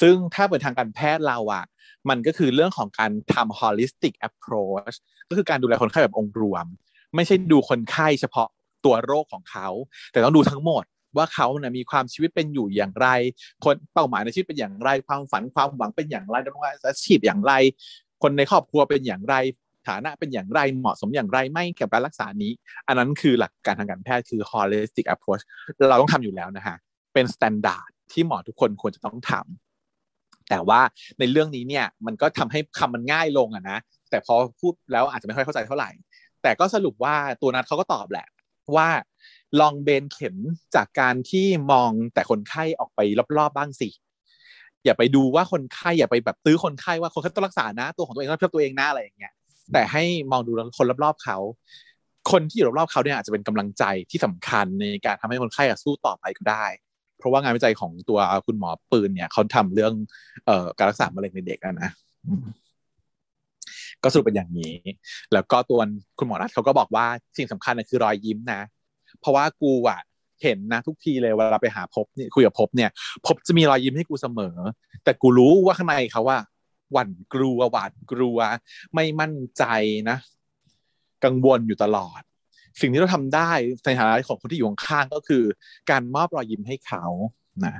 [0.00, 1.64] ซึ่งถ้าเป็นทางการแพทย์เราอะ
[2.08, 4.96] มันก็คือเรื่องของการทำ holistic approach
[5.28, 6.66] ก็คือการดูแลคนไข้แบบองค์รวม
[7.14, 8.48] ไม่ใช่ดูคนไข้เฉพาะ
[8.84, 9.68] ตัวโรคของเขา
[10.12, 10.84] แต่ต้องดูทั้งหมด
[11.16, 13.08] ว่าเขาเนี่ยมีความชีวิตเป็นอยู่อย่างไร
[13.64, 17.52] คนเป้าหมายในชีวิตเป็นอย่างไร ความฝันความหวังเป็นอย่างไรดำรงอาชีพอย่างไร
[18.22, 19.34] คนในครอบครัวเป็นอย่างไร
[19.88, 22.52] ฐานะเป็นอย่างไรเหมาะสมอย่างไรไม่กับการรักษานี้
[22.86, 25.42] อันนั้นคือหลักการทางการแพทย์คือ holistic approach
[25.88, 26.76] เราต้องทำอยู่แล้วนะฮะ
[27.14, 30.80] เป็น standard ที่หมอทุกคนควรจะต้องทำแต่ว่า
[31.18, 33.78] ในเรื่องนี้เนี่ยมันก็ทำให้คำมันง่ายลงอะนะ
[34.10, 35.90] แต่พอพูดแล้วอาจจะไม่ค่อยเข้าใจเท่าไหร่
[36.42, 38.26] แต่ก็สรุปว่าตัวนัดเขาก็ตอบแหละ
[38.76, 38.88] ว่า
[39.60, 40.36] ลองเบนเข็ม
[40.74, 43.00] จากการที่มองแต่คนไข้ออกไป
[43.38, 43.88] รอบๆบ้างสิ
[44.84, 49.32] อย่าไปดูว่าคนไข้อย่าไปแบบตื้อคนไข้ว่าคนไข้ต้องรักษานะ ตัวของตัวเองต้องรับผิดชอบตัวเองนะอะไรอย่างเงี้ย
[49.72, 51.38] แต่ให้มองดูคนรอบๆเขา
[52.30, 56.66] คนที่อยู่รอบๆเขาเนี่ยอาจจะเป็นกำลังใจที่สำคัญในการทำให้คนไข้สู้ต่อไปก็ได้
[57.18, 59.92] เพราะว่างานวิจัยของตัวคุณหมอปืนเนี่ยเขาทำเรื่อง
[60.46, 61.90] เอ่อการรักษามะเร็งในเด็กนะ
[64.04, 64.74] ก็สรุปเป็นอย่างนี้
[65.32, 65.80] แล้วก็ตัว
[66.18, 67.06] คุณหมอรัฐเขาก็บอกว่า
[67.36, 68.62] สิ่งสำคัญคือรอยยิ้มนะ
[69.20, 70.00] เพราะว่ากูอะ
[70.42, 72.90] เห็นนะทุกทีเลยเวลาไปหาพบเนี่ยคุยกับพบเนี่ย
[73.26, 74.56] พบจะมีรอยยิ้มให้กูเสมอ
[75.04, 76.38] แต่กูรู้ว่าข้างในเขาว่า
[76.92, 78.38] หวั่นกลัวหวาดกลัว
[78.94, 79.64] ไม่มั่นใจ
[80.10, 80.16] นะ
[81.24, 82.20] กังวลอยู่ตลอด
[82.80, 83.50] สิ่งที่เราทำได้
[83.84, 85.42] ในฐานะของคนที่อยู่ข้างก็คือ
[85.90, 87.04] การมอบรอยยิ้มให้เขา
[87.64, 87.74] นะ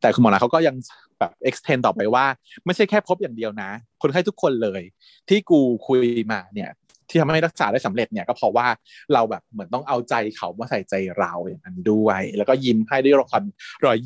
[0.00, 0.76] แต่คุณหมอนะเขาก็ยัง
[1.18, 2.24] แบบ extend ต่อไปว่า
[2.64, 3.70] ไม่ใช่แค่พบอย่างเดียวนะ
[4.02, 4.82] คนไข้ทุกคนเลย
[5.28, 6.00] ที่กูคุย
[6.32, 6.70] มาเนี่ย
[7.08, 8.66] ที่ทำให้รักษาได้สำเร็จเนี่ยก็เพราะว่า
[9.14, 13.44] เราแบบเหมือนต้องเอาใจเขามาใส่ใจเราอย่างนั้นด้วย แล้วก็ยิ้มให้ด้วยความ
[13.84, 13.96] รอย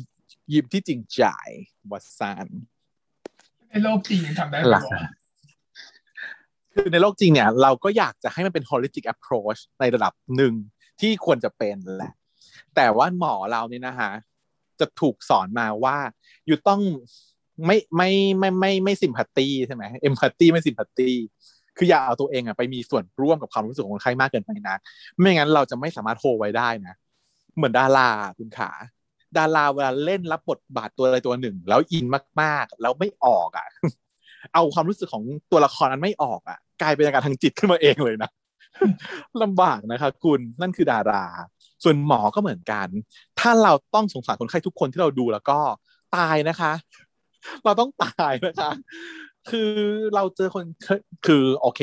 [0.53, 1.23] ยิ้มที่จริงใจ
[1.91, 2.47] วัสาน
[3.69, 4.83] ในโลกจริงยังทำได้ไหมหลัก
[6.73, 10.53] คือในโลกจริงเนี่ย เราก็อยากจะให้มันเป็น holistic approach ในระดับหนึ่ง
[11.01, 12.13] ที่ควรจะเป็นแหละ
[12.75, 14.11] แต่ว่าหมอเราเนี่ยนะฮะ
[14.81, 15.97] จะถูกสอนมาว่า
[16.47, 16.81] อยู่ต้อง
[17.65, 21.09] ไม่ไม่ไม่ไม่ไม่สิมพัตตีใช่ไหมเอมพัตตีไม่สิมพัตตี
[21.77, 24.77] คืออย่าเอาตัวเองอะไปมีส่วนร่วมกับความรู้สึกของคนไข้มากเกินไปนะ
[25.19, 26.95] ไม่งั้นเราจะไม่สามารถโฮไว้ได้นะ
[27.55, 28.69] เหมือนดาราคุณขา
[29.37, 32.05] ดาราเวลาเล่นรับบทบาทตัวอะไรตัวหนึ่ง แล้วอิน
[32.41, 33.67] มากๆ แล้วไม่ออกอะ
[34.53, 38.29] เอาความรู้สึกของตัวละครนั้นไม่ออกอะกลายเป็นอาการทางจิตขึ้นมาเองเลยนะ
[39.43, 41.23] ลำบากนะคะคุณนั่นคือดารา
[41.83, 42.87] ส่วนหมอก็เหมือนกัน
[43.39, 45.59] ถ้าเราต้องสงสารคนไข้ทุกคนที่เราดูแล้วก็
[46.15, 46.73] ตายนะคะ
[47.65, 48.71] เราต้องตายนะคะ
[49.49, 49.71] คือ
[50.15, 50.65] เราเจอคน
[51.27, 51.81] คือโอเค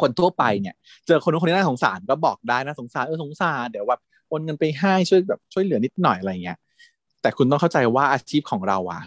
[0.00, 0.74] คนทั่วไปเนี่ย
[1.06, 6.58] เจอคนนู้นคนนี้น่าสงสารก็บอกได้นะสงสารเออสงสารเดี๋ยวแบบโอนเงินไปให้ช่วยแบบช่วยเหลือนิดหน่อยอะไรเงี้ย
[7.22, 9.02] แต่คุณต้องเข้าใจว่าอาชีพของเราอะ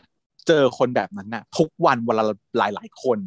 [0.48, 2.26] เจอคนแบบนั้นน่ะ ทุกวันวันละ
[2.58, 3.20] หลายหลายคน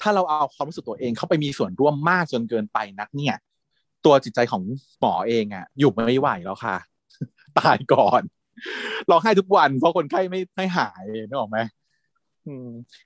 [0.00, 3.36] ถ้าเราเอาความรู้สึกตัวเองเข้าไปมีส่วนร่วมมากจนเกินไปนักเนี่ย
[4.04, 4.62] ตัวจิตใจของ
[5.00, 6.76] หมอเองอะอยู่ไม่ไหวแล้วค่ะ
[7.58, 8.22] ตายก่อน
[9.10, 11.58] ร้องไห้ทุกวัน เพราะคนไข้ไม่ไม่หายนึกออกไหม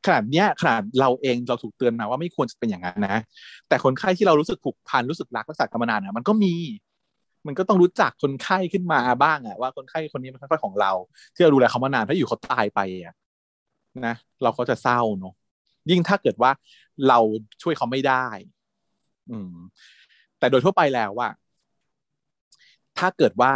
[0.07, 3.17] ขนาดเนี้ยขนาดเราเองเราถูกเตือนมาว่าไม่ควรจะเป็นอย่างนั้นนะ
[3.69, 6.55] แต่คนไข้ที่เรารู้สึกผูกพันรู้สึกรักรักษากันมานานอะมันก็มี
[7.47, 10.93] มันก็ต้องรู้จักคนไข้ขึ้นมาบ้างอะว่าคนไข้คนนี้เป็นคนไข้ของเรา
[11.35, 13.15] ที่เราดูแลเขามานานถ้าอยู่เขาตายไปอะ
[14.07, 15.35] นะเราก็จะเศร้าเนาะ
[15.91, 16.51] ยิ่งถ้าเกิดว่า
[17.09, 17.19] เรา
[17.63, 18.27] ช่วยเขาไม่ได้
[19.31, 19.55] อืม
[20.47, 21.31] แต่โดยทั่วไปแล้วว่า
[22.99, 23.53] ถ้าเกิดว่า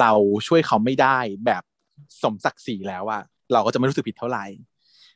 [0.00, 0.12] เรา
[0.46, 1.62] ช่วยเขาไม่ได้แบบ
[2.22, 3.22] สมศักดิ์ศรีแล้วอะ
[3.52, 4.44] เราก็จะไม่รู้สึกผิดเท่าไหร่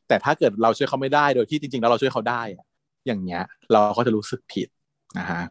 [0.09, 2.65] แต่ถ้าเกิดเราช่วยเขาไม่ได้โดยที่จริง ๆ แล้วเราช่วยเขาได้อะ
[3.07, 4.69] อย่างเงี้ย เราก็จะรู้สึกผิด
[5.19, 5.43] นะฮะ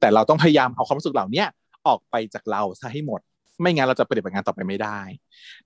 [0.00, 1.44] แต่เราต้องพยายามเอาความรู้สึกเหล่านี้
[1.86, 3.20] ออกไปจากเราซะให้หมด
[3.60, 5.00] ไม่งั้นเราจะปฏิบัติงานต่อไปไม่ได้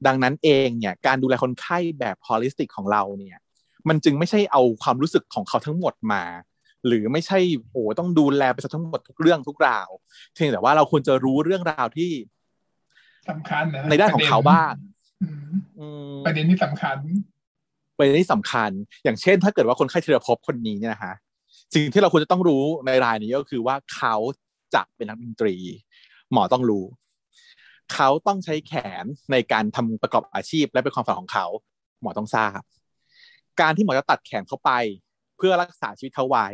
[0.06, 3.38] ดังนั้นเองเนี่ยการดูแลคนไข้แบบ holistic ของเราเนี่ย
[3.88, 6.22] มันจึงไม่ใช่เอาความรู้สึกของเขาทั้งหมดมา
[6.86, 7.38] หรือไม่ใช่
[7.72, 9.88] โอ้ต้องดูแลไปทั้งหมดทุกเรื่องทุกราว
[10.34, 12.10] เพียงแต่ว่าเราควรจะรู้เรื่องราวที่
[13.30, 14.74] สำคัญนะในด้านของเขาบ้าง
[16.26, 16.98] ประเด็นที่สำคัญ
[17.98, 18.70] ประเด็นที่สำคัญ
[19.04, 21.12] อย่างเช่น ถ้าเกิดว่าคนไข้เทเลพบคนนี้เนี่ยนะคะ
[21.72, 24.14] สิ่งที่เราควรจะต้องรู้ในรายนี้ก็คือว่าเขา
[24.74, 25.56] จะเป็นนักดนตรี
[26.32, 26.84] หมอต้องรู้
[27.94, 28.72] เขาต้องใช้แข
[29.02, 31.46] นในการทำประกอบอาชีพและเป็นความฝันของเขา
[32.00, 32.60] หมอต้องทราบ
[33.60, 34.70] การที่หมอจะตัดแขนเขาไป
[35.38, 36.46] เพื่อรักษาชีวิตเขาไว้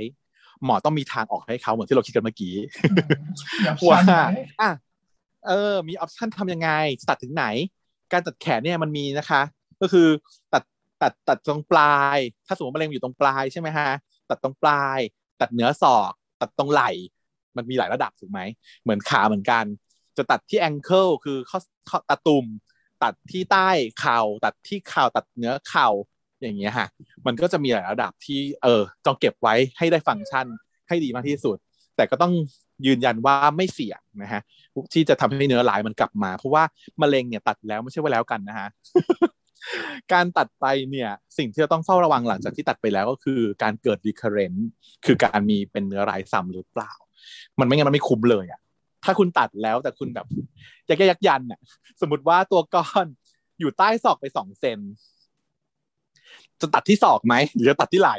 [0.64, 2.54] หมอต้องมีทางออกให้เขาเหมือนที่เราคิดกันเมื่อกี้
[3.90, 4.00] ว่า
[4.60, 4.70] อะ
[5.46, 6.70] เออ มีออปชันทำยังไง
[7.08, 7.44] ตัดถึงไหน
[8.12, 9.42] การตัดแขนเนี่ยมันมีนะคะ
[9.80, 10.08] ก็คือ
[10.52, 10.62] ตัด
[11.02, 13.90] ตัดตัดตรงปลาย ถ้าสมมติมะเร็งอยู่ตรงปลายใช่ไหมฮะ
[14.30, 14.98] ตัดตรงปลาย
[15.40, 16.90] ตัดเนื้อศอก ตัดตรงไหล่
[17.56, 18.40] มันมีหลายระดับถูกไหม
[18.82, 19.64] เหมือนขาเหมือนกัน
[20.16, 22.46] จะตัดที่แองเกิลคือข้อตะตุ่ม
[23.02, 23.68] ตัดที่ใต้
[24.00, 25.88] เข่า ตัดที่เข่าตัดเนื้อเข่า
[26.44, 26.88] อย่างเงี้ยฮะ
[27.26, 30.46] มันก็จะมีหลายระดับที่เออต้องเก็บไว้ให้ได้ฟังก์ชัน
[30.88, 31.56] ให้ดีมากที่สุด
[31.96, 32.32] แต่ก็ต้อง
[32.86, 34.42] ยืนยันว่าไม่เสี่ยงนะฮะ
[34.92, 36.62] ที่จะทำให้เนื้อลายมันกลับมา เพราะว่า
[37.02, 38.68] มะเร็งเนี่ยตัดแล้วไม่ใช่ว่าแล้วกันนะฮะ
[40.12, 44.58] การตัดไปเนี่ยสิ่งที่เราต้องเฝ้าระวังหลังจากที่ตัดไปแล้วก็คือการเกิด recurrent
[45.06, 46.92] คือการมีเป็นเนื้อลายซ้ำหรือเปล่า
[47.60, 48.60] มันไม่งั้นมันไม่คุ้มเลยอะ
[49.04, 50.26] ถ้าคุณตัดแล้วแต่คุณแบบ
[50.88, 51.60] ยักยักยันอะ
[52.00, 53.06] สมมติว่าตัวก้อน
[53.60, 54.78] อยู่ใต้ศอกไปสองเซน
[56.60, 58.16] จะตัดที่ศอกไหมหรือจะตัดที่ไหล่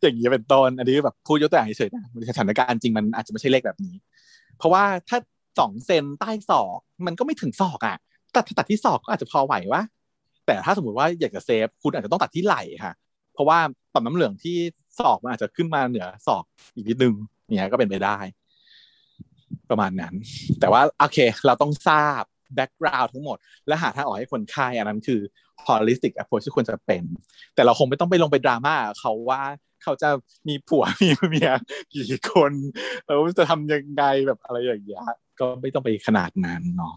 [0.00, 3.94] อย่างนี้เป็นต้นอันนี้แบบพูดยกตัวอย่างเฉยๆนะสถานการณ์จริงมันอาจจะไม่ใช่เลขแบบนี้
[4.58, 5.18] เพราะว่าถ้า
[5.58, 7.96] สองเซนใต้ศอกมันก็ไม่ถึงศอกอะ
[8.34, 9.82] ตัดตัดที่ศอกก็อาจจะพอไหววะ
[10.46, 12.92] แต่ถ้าสมมติว่าอยากจะเซฟคุณอาจจะต้องตัดที่ไหล่ค่ะ
[13.34, 13.58] เพราะว่า
[13.92, 14.56] ต่อมน้ำเหลืองที่
[14.98, 16.44] ศอกมันอาจจะขึ้นมาเหนือศอก
[16.74, 17.14] อีกนิดนึง
[17.46, 18.18] เนี่ยก็เป็นไปได้
[19.70, 20.14] ประมาณนั้น
[20.60, 22.22] แต่ว่าโอเค เราต้องทราบ
[22.54, 25.20] แบ็กกราวด์ทั้งหมด และหาทางออกให้คนไข้อันนั้นคือ
[25.66, 27.02] holistic approach ที่ควรจะเป็น
[27.54, 29.42] แต่เราคงไม่ต้องไปลงไปดราม่าเขาว่า
[29.82, 30.08] เขาจะ
[30.48, 31.52] มีผัวมีเมีย
[31.94, 32.52] กี่คน
[33.04, 35.04] แล้วจะทำยังไงแบบอะไรอย่างเงี้ย
[35.40, 36.94] ก็ไม่ต้องไปขนาดนั้นเนาะ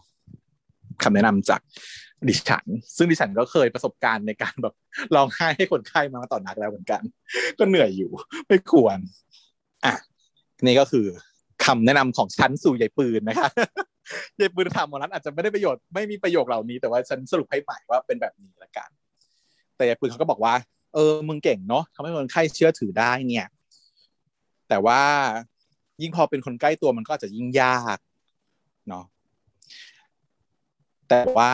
[1.03, 1.61] คำแนะนำจาก
[2.27, 2.65] ดิฉัน
[2.97, 4.73] ซึ่งดิฉันก็เคยประสบการณ์ในการแบบ
[5.15, 7.01] ร้องไห้ให้คนไข้มาต่อหนักแล้วเหมือนกัน
[7.59, 8.11] ก็เหนื่อยอยู่
[8.47, 8.97] ไม่ควร
[9.85, 9.93] อะ
[10.63, 11.05] นี่ก็คือ
[11.65, 13.49] คำแนะนำของฉันสู่ใหญ่ปืนนะคะ
[14.39, 18.89] ยายปืนทำวันนั้นอาจจะไม่ได้ประโยชน์ไม่มีประโยคเหล่านี้แต่ว่าฉันสรุปให้ใหม่ว่าเป็นแบบนี้ละกัน
[19.75, 20.53] แต่ยายปืนเขาก็บอกว่า
[20.93, 23.47] เออมึงเก่งเนาะทำให้คนไข้เชื่อถือได้เนี่ย
[24.69, 25.01] แต่ว่า
[26.01, 27.97] ยิ่งพอเป็นคนใกล้ตัวมันก็อาจจะยิ่งยาก
[28.89, 29.05] เนาะ
[31.09, 31.53] แต่ว่า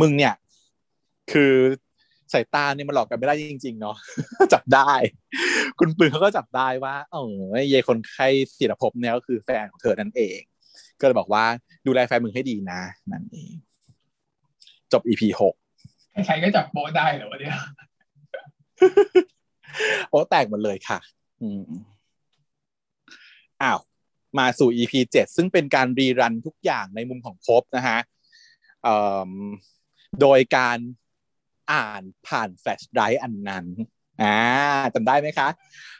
[0.00, 0.34] มึงเนี่ย
[1.32, 1.54] คือ
[2.32, 3.96] สายตาเนี่ยมันหลอกกันไม่ได้จริง ๆ เนาะ
[4.52, 4.92] จับได้
[5.78, 7.16] คุณปืนเขาก็จับได้ว่าเอ
[7.54, 8.26] อเยคนไข้
[8.58, 10.38] ศิรภพเนี่ยก็คือแฟนของเธอนั่นเอง
[11.00, 11.44] ก็เลยบอกว่า
[11.86, 12.80] ดูแลแฟนมึงให้ดีนะ
[13.12, 13.52] นั่นเอง
[14.92, 15.54] จบ EP หก
[16.26, 17.56] ใครก็จับโป๊ได้เหรอวะเนี่ย
[20.10, 20.98] โอ้แตกหมดเลยค่ะ
[21.42, 21.62] อืม
[23.62, 23.80] อ้าว
[24.38, 27.98] มาสู่ EP เจ็ดซึ่งเป็นการ rerun ทุกอย่างในมุมของพบนะฮะ
[30.20, 30.78] โดยการ
[31.72, 33.66] อ่านผ่าน flash drive อันนั้น
[34.22, 34.36] อ่า
[34.94, 35.48] จำได้ไหมคะ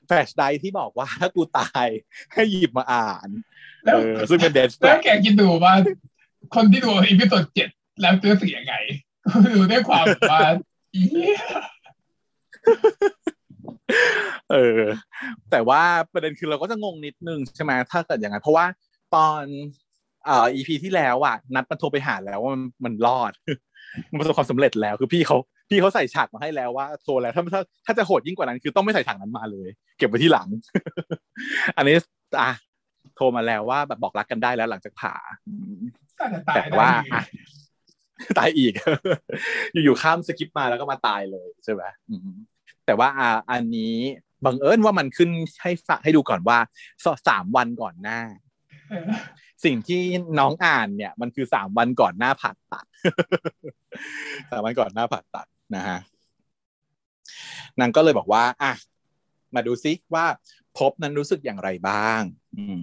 [0.07, 1.87] flash drive ที่บอกว่าถ้ากูตาย
[2.33, 3.29] ให้หยิบมาอ่าน
[3.85, 3.99] แล้ว
[4.29, 5.75] ซึ่งเป็น death แล้วแกคิดดูว่า
[6.55, 7.69] คนที่ดู episode เจ็ด
[8.01, 8.75] แล้วเจอเสียงไง
[9.57, 10.41] ดูด้วยความว่า
[10.95, 11.01] อี
[14.53, 14.83] เออ
[15.51, 15.83] แต่ว่า
[16.13, 18.67] ประเด็นคือเราก็จะงงนิดนึงใช่ไหมถ้าเกิดอย่างนั้นเพราะว่า
[19.15, 19.43] ตอน
[20.29, 23.33] อ่า EP ที่แล้วอะ นัดมาโทรไปหาแล้วว่ามันมันรอด
[24.11, 25.37] มันประสบความสำเร็จแล้วคือพี่เขา
[25.71, 29.69] พี่เขาใส่ฉากมาให้แล้วว่าโทรแล้วถ้าถ้าถ้าจะโหดยิ่งกว่านั้นคือต้องไม่ใส่ฉากนั้นมาเลย
[29.99, 30.49] เก็บไว้ที่หลัง
[31.77, 31.97] อันนี้
[32.41, 32.51] อะ
[33.17, 35.15] โทรมาแล้วว่าแบบบอกรักกันได้แล้วหลังจากผ่า
[36.55, 36.89] แต่ว่า
[38.39, 38.73] ตายอีก
[39.73, 41.83] อยู่ๆข้ามสกิปมาแล้วก็มาตายเลยใช่ไหม
[42.87, 43.97] แต่ว่าอ่าอันนี้
[44.45, 45.31] บังเอิญว่ามันขึ้น
[45.63, 46.59] ให้ฝากให้ดูก่อนว่า
[47.29, 48.21] สามวันก่อนหน้า
[49.65, 50.03] สิ่งที่
[50.39, 52.87] น้องอ่านเนี่ย มันคือสามวันก่อนหน้าผ่าตัด
[54.51, 55.99] สามวันก่อนหน้าผ่าตัด นะฮะ
[57.81, 58.73] นางก็เลยบอกว่า อะ
[59.55, 60.25] มาดูซิว่า
[60.79, 62.23] พบนั้นรู้สึกอย่างไรบ้าง
[62.57, 62.83] อืม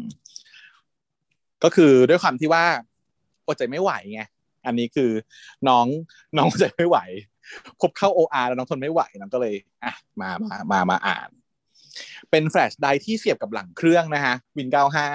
[1.63, 2.65] ก็คือด้วยความที่ว่า
[3.47, 4.21] อดใจไม่ไหวไง
[4.65, 5.11] อันนี้คือ
[5.67, 5.85] น้อง
[6.37, 6.97] น้องอดใจไม่ไหว
[7.81, 11.29] พบเข้า OR แล้วน้องทนไม่ไหวน้องก็เลยอะมามามามาอ่าน
[12.31, 15.07] เป็นแฟลชไดร์ที่เสียบกับหลังเครื่องนะฮะวินเก้าห้า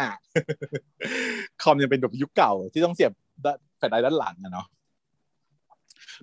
[1.63, 3.13] คอมยังเป็นแบบยุคเก่าที่ต้องเสียบ
[3.79, 4.67] flash drive้านหลังอะเนาะ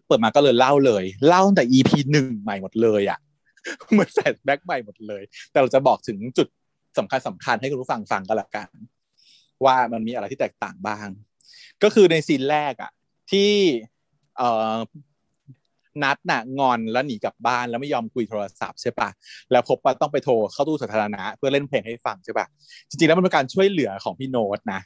[0.05, 3.19] เปิดมาก็เลยเล่าเลย เล่าตั้งแต่ EP หนึ่งใหม่หมดเลยอะ
[3.91, 6.47] เหมือน flashback ใหม่หมดเลย แต่เราจะบอกถึงจุด
[6.97, 8.69] สำคัญสำคัญให้คุณผู้ฟังฟังกันละกัน
[9.65, 11.07] ว่ามันมีอะไรที่แตกต่างบ้าง
[11.83, 12.91] ก็คือใน scene แรกอะ
[13.31, 13.51] ที่
[14.37, 14.75] เอ่อ
[16.03, 19.09] นัดน่ะงอนแล้วหนีกลับบ้านแล้วไม่ยอมคุยโทรศัพท์ใช่ปะ
[19.51, 22.47] แล้วพบว่าต้องไปโทรเข้าตู้สาธารณะเพื่อเล่นเพลงให้ฟังใช่ปะ
[22.89, 24.81] จริงๆแล้วมันเป็นการช่วยเหลือของพี่โน้ตนะ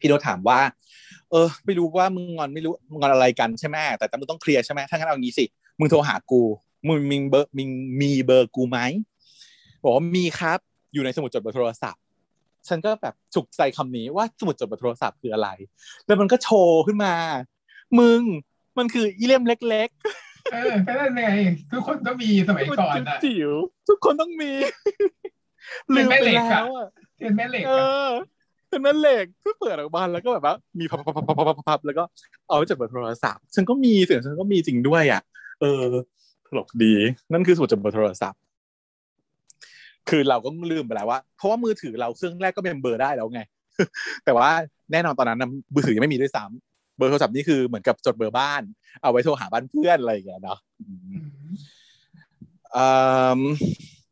[0.00, 0.58] พี่โน้ตถามว่า
[1.30, 5.44] เออไม่รู้ว่ามึงงอนไม่รู้งอนอะไรกันใช่ไหมแต่แต่มึงต้องเคลียร์ใช่ไหมถ้างั้นเอางี้สิ
[5.78, 6.42] มึงโทรหากู
[6.88, 7.64] มึงมีเบอร์มี
[8.00, 8.78] มีเบอร์กูไหม
[9.82, 10.58] บอกว่ามีครับ
[10.92, 12.02] อยู่ในสมุดจดเบอร์โทรศัพท์
[12.68, 15.48] ฉันก็แบบฉุกใจคำนี้ว่าสมุดจดเบอร์โทรศัพท์คืออะไร
[16.06, 17.14] แล้วมันก็โชว์ขึ้นมา
[17.98, 18.20] มึง
[18.78, 19.90] มันคืออีเล่มเล็ก
[20.52, 21.24] เออก็นั่นไง
[21.72, 23.50] ทุกคนต้องมีสมัยๆก่อนมันอะจิ๋ว
[23.88, 24.50] ทุกคนต้องมี
[25.94, 26.88] เป็ลืนมแม่ไปเหล็กอะแล้วอะ
[27.18, 28.10] เป็นแม่เหล็กเออะอ
[28.68, 32.04] เป็นแม่เหล็กก็เปิดออกมาแล้วก็แบบว่ามีพับพับพับพับพับแล้วก็
[32.46, 35.22] เอาไว้จดเบอร์โทรศัพท์ฉันก็มีเสียงฉันก็มีจริงด้วยอะ
[35.60, 35.82] เออ
[36.46, 36.92] ตลกดี
[37.32, 38.40] นั่นคือสมุดจดเบอร์โทรศัพท์
[40.08, 43.40] คือเราก็ลืมไปแล้วว่า เพราะว่ามือถือเราเครื่องแรกก็เป็นเบอร์ได้แล้วไง
[44.24, 44.48] แต่ว่า
[44.92, 45.44] แน่นอนตอนนั้น
[45.74, 48.62] มือถือยังไม่มีด้วยซ้ำเบอร์โทรศัพท์นี่คือเหมือนกับจดเบอร์บ้าน
[49.02, 51.24] เอาไว้โทรหาบ้านเพื่อนอะไรอย่างเงี้ยเนาะอืมอืม
[52.76, 52.86] อื
[53.38, 53.40] ม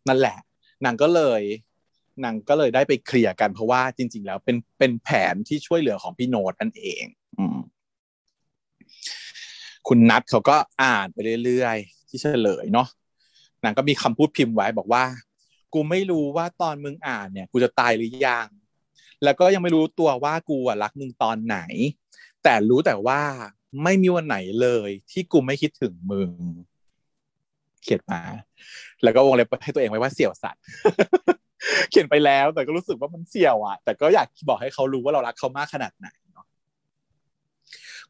[0.08, 0.36] นั่นแหละ
[0.84, 1.42] นางก็เลย
[2.24, 7.04] นางก็เลยได้ไปเคลียร์กันเพราะว่าจริง ๆ แล้วเป็นเป็นแผนที่ช่วยเหลือของพี่โน้ตนั่นเอง
[7.38, 7.40] อ
[9.88, 12.88] คุณนัทเขาก็อ่านไปเรื่อยๆ ที่เฉลยเนาะ
[13.64, 15.04] นางก็มีคำพูดพิมพ์ไว้บอกว่า
[15.74, 18.48] กูไม่รู้ว่าตอนมึงอ่านเนี่ย กูจะตายหรือยัง
[19.24, 21.58] แล้วก็ยังไม่รู้ตัวว่ากูอะรักมึงตอนไหน
[22.44, 23.20] แต่รู้แต่ว่า
[23.82, 26.30] ไม่มีวันไหนเลย ที่กูไม่คิดถึงมึง
[27.82, 28.22] เขียนมา
[29.02, 30.62] แล้วก็วงเล็บให้ตัวเองไว้ว่าเสี่ยวสัตว์
[31.90, 36.46] เขียนไปแล้ว แต่ก็รู้สึกว่ามันเสี่ยวอะแต่ก็อยากบอกให้เขารู้ว่าเรารักเขามากขนาดไหนเนาะ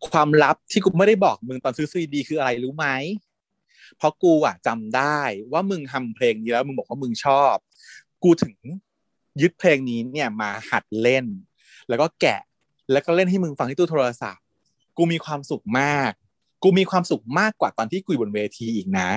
[0.08, 2.86] ความลับที่กูไม่ได้บอกมึงตอนซื้อซีดีคืออะไรรู้ไหม
[3.96, 5.18] เพราะกูอะจำได้
[5.52, 7.54] ว่ามึงทำเพลงนี้แล้วมึงบอกว่ามึงชอบ
[8.24, 8.54] กูถึง
[9.40, 11.24] ยึดเพลงนี้เนี่ยมาหัดเล่น
[11.88, 12.40] แล้วก็แกะ
[12.92, 14.42] แล้วก็เล่นให้มึงฟังที่ตู้โทรศัพท์
[14.96, 16.12] กูมีความสุขมาก
[16.62, 19.08] กูมีความสุขมากกว่าตอนที่กูอยู่บนเวทีอีกนะ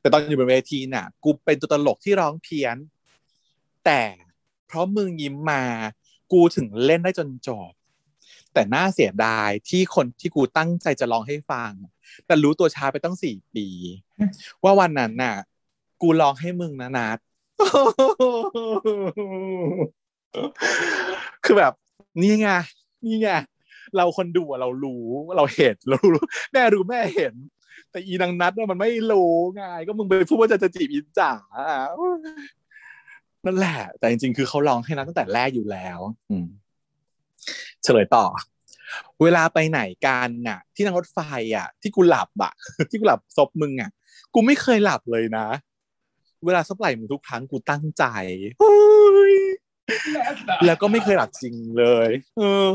[0.00, 2.76] แต่ตอนอยู่บนเวทีน่ะ กูเป็นตัวตลกที่ร้องเพี้ยน
[3.84, 4.02] แต่
[4.66, 5.62] เพราะมึงยิ้มมา
[6.32, 7.70] กูถึงเล่นได้จนจบ
[8.52, 11.72] แต่น่าเสียดายที่คนที่กูตั้งใจจะร้องให้ฟัง
[12.26, 13.66] แต่รู้ตัวช้าไปตั้งสี่ปี
[14.62, 15.36] ว่าวันนั้นน่ะ
[16.02, 17.18] กูร้องให้มึงนะนัด
[21.44, 21.72] คือแบบ
[22.20, 22.48] นี่ไง
[23.04, 23.28] นี่ไง
[23.96, 25.06] เราคนดูเรารู้
[25.36, 26.22] เราเห็นเรารู้
[26.52, 27.34] แม่รู้แม่เห็น
[27.90, 31.32] แต่อีนางนัดเนี่ยมันไม่รู้ไงก็มึงไปพูดว่าจะจะจีบอินจ๋า
[33.46, 35.98] นั่นแหละ แต่จริงๆ คือเขาร้องให้นัดตั้งแต่แรกอยู่แล้ว
[36.30, 36.46] อืม
[37.82, 38.26] เฉลยต่อ
[39.22, 41.18] เวลาไปไหนกันน่ะ ที่นั่งรถไฟ
[41.56, 42.52] อะ ที่กูหลับอะ
[42.90, 43.90] ที่กูหลับซบมึงอะ
[44.34, 45.46] กูไม่เคยหลับเลยนะ
[46.44, 48.04] เวลาซบไหล่มึงทุกครั้งกูตั้งใจ
[48.60, 49.34] เฮ้ย
[50.66, 52.08] แล้วก็ไม่เคยหลับจริงเลย
[52.38, 52.66] เออ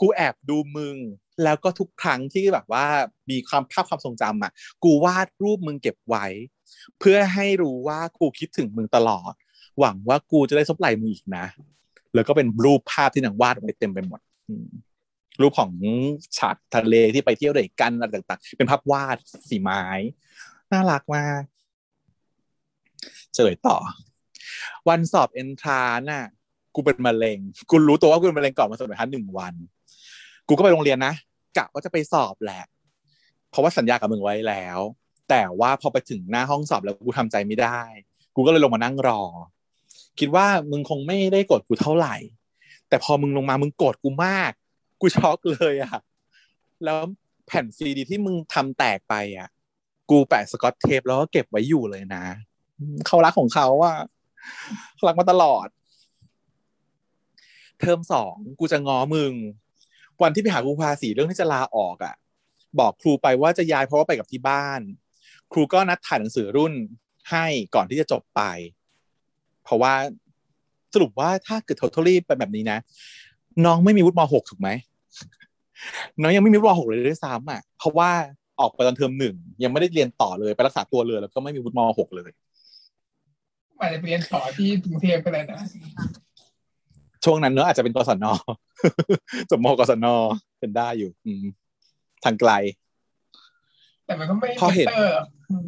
[0.00, 0.96] กูแอบดูมึง
[1.44, 2.86] แล้วก็ทุกครั้งที่แบบว่า
[3.30, 4.52] มีความภาพความทรงจำอะ
[4.84, 6.26] กูวาดรูปมึงเก็บไว้
[6.98, 9.34] เพื่อให้รู้ว่ากูคิดถึงมึงตลอด
[9.78, 11.44] หวังว่ากูจะได้ซบไหล่มึงอีกนะ
[12.14, 14.20] แล้วก็เป็นรูปภาพที่นางวาดไว้เต็มไปหมด
[15.40, 15.70] รูปของ
[16.38, 19.16] ฉากทะเลที่ไปเที่ยวด้วยกันอะไรต่างๆ เป็นภาพวาด
[19.48, 19.82] สีไม้
[20.72, 21.42] น่ารักมาก
[23.34, 23.76] เฉลยต่อ
[24.88, 26.26] วันสอบเอนทรานน่ะ
[26.74, 27.38] กูเป็นมะเร็ง
[27.70, 29.54] กูรู้ตัวว่ากูเป็นมะเร็งก่อนมาสอบเอนทรานหนึ่งวัน
[30.48, 31.14] กูก็ไปโรงเรียนนะ
[31.56, 32.62] กะว่าจะไปสอบแหละ
[33.50, 34.78] เพราะว่าสัญญากับมึงไว้แล้ว
[35.30, 37.80] แต่ว่าพอไปถึงหน้าห้องสอบแล้วกูทำใจไม่ได้
[38.34, 39.22] กูก็เลยลงมานั่งรอ
[40.18, 42.16] คิดว่ามึงคงไม่ได้โกรธกูเท่าไหร่
[42.88, 44.52] แต่พอมึงลงมามึงโกรธกูมาก
[45.00, 45.98] กูช็อกเลยอะ
[46.84, 46.98] แล้ว
[47.46, 49.48] แผ่นซีดีที่มึงทำแตกไปอะ
[50.10, 52.24] กูแปะสกอตเทปแล้วก็เก็บไว้อยู่เลยนะ
[53.06, 53.96] เขารักของเขาอะ
[54.94, 55.66] เขารักมาตลอด
[57.80, 59.32] เทอมสองกูจะง้อมึง
[60.22, 62.14] วันที่ไปหาครูภาษีเรื่องที่จะลาออกอะ่ะ
[62.78, 64.80] บอกครูไปว่าจะย้ายเพราะว่าไปกับที่บ้าน
[65.52, 66.72] ครูก็นัดถ่ายหนังสือรุ่น
[67.30, 68.42] ให้ก่อนที่จะจบไป
[69.64, 69.92] เพราะว่า
[70.94, 72.78] สรุปว่าถ้าเกิด totally เป็นแบบนี้นะ
[73.64, 74.68] น้องไม่มีวุฒิมหกถูกไหม
[76.20, 78.10] น้องยังไม่มีวุฒิมหกเลยด้วยซ้ำอะเพราะว่า
[78.60, 82.30] ออกไปตอนเทอมหนึ่งยังไม่ได้เรียนต่อเลยไปรักษาตัวเลย แล้วก็ไม่มีวุฒิมหกเลย
[83.80, 85.58] อาจจะเรียนต่อที่กรุงเทพก็ได้นะ
[87.24, 88.24] ช่วงนั้นเนอะอาจจะเป็นกศน
[89.50, 90.06] จบมกศน
[90.60, 91.44] เป็นได้อยู่ อืม
[92.24, 92.52] ทางไกล
[94.06, 95.66] แต่มันก็ไม่พอเห็นเตอร์หรอกอืม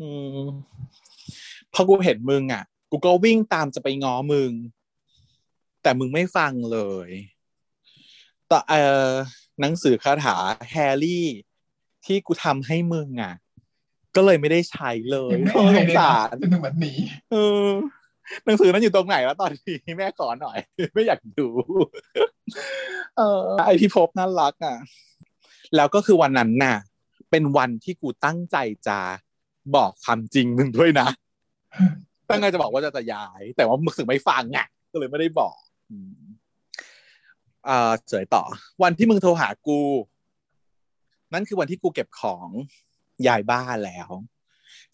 [0.00, 0.08] อื
[0.46, 0.48] ม
[1.74, 4.52] พอกูเห็นมึงอะ กูก็วิ่งตามจะไปง้อมึง
[5.82, 7.08] แต่มึงไม่ฟังเลย
[8.50, 8.74] ต่อเอ
[9.06, 9.10] อ
[9.60, 10.36] หนังสือคาถา
[10.70, 11.26] แฮร์รี่
[12.04, 13.34] ที่กูทำให้มึงอะ
[14.16, 16.98] ก็เลยไม่ได้ใช้เลยยังไม่โอ้สให้งเลยสารจนถึงวันนี้
[17.32, 17.68] เออ
[18.44, 20.58] หนังสือนั้นอยู่ตรงไหนแล้วตอนนี้แม่ขอหน่อย
[20.94, 21.48] ไม่อยากดู
[23.16, 24.76] เออไอพี่พบน่ารักอะ
[25.76, 26.76] แล้วก็คือวันนั้นน่ะ
[27.30, 28.56] เป็นวันที่กูตั้งใจ
[28.88, 28.98] จะ
[29.74, 31.08] บอกความจริงมึงด้วยนะ
[32.30, 35.56] ตั้งใจจะบอกว่าจะจะย้าย แต่ว่ามึงสึกไม่ฟังอะก็เลยไม่ได้บอก
[37.68, 38.42] อ่าเฉยต่อ
[38.82, 39.80] วันที่มึงโทรหากู
[41.32, 42.48] นั่นคือวันที่กูเก็บของ
[43.26, 44.10] ยายบ้านแล้ว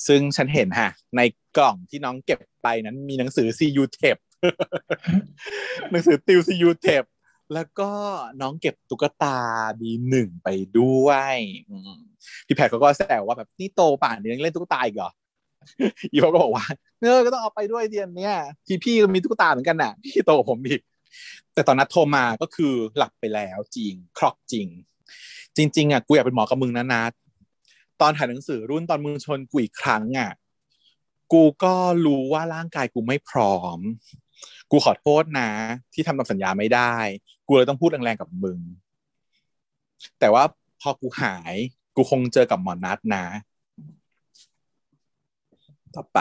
[0.06, 1.20] ซึ่งฉันเห็นฮะ ใน
[1.56, 4.18] กล่องที่น้องเก็บไปนั้นมีหนังสือ CU t a p
[5.90, 7.04] หนังสือติว CU t a p
[7.54, 7.90] แล้วก็
[8.40, 9.38] น้องเก็บตุ๊กตา
[9.80, 10.48] บีหนึ่งไป
[10.78, 11.36] ด้วย
[12.46, 15.10] พี่แพรเขาก็แซวว่าแบบนี่โตป่านนี้ยังเล่นตุ๊กตาอีกเหรอ
[16.12, 16.64] อีโอก็บอกว่า
[17.00, 18.34] เออก็ต้องเอาไปด้วยเดือนเนี้ย
[18.66, 20.80] พี่พี่ก็มีตุ๊กตาเหมือนกันน่ะ พี่โตกว่าผมอีก
[21.54, 24.66] แต่ตอนนัดโทรมาก็คือหลับไปแล้วจริงครอกจริง
[25.56, 27.12] จริง ๆอะกูอยากเป็นหมอกับมึงนะนัด
[28.00, 30.30] ตอนถ่ายหนังสือรุ่นตอนมึงชนกูอีกครั้งอะ
[31.32, 31.74] กูก็
[32.06, 33.78] รู้ว่าร่างกายกูไม่พร้อม
[34.70, 35.50] กูขอโทษนะ
[35.94, 36.94] ที่ทำตามสัญญาไม่ได้
[37.46, 38.58] กูเลยต้องพูดแรงๆกับมึง
[40.20, 40.44] แต่ว่า
[40.80, 41.54] พอกูหาย
[41.96, 43.24] กูคงเจอกับหมอนัดนะ
[45.96, 46.20] ต่อไป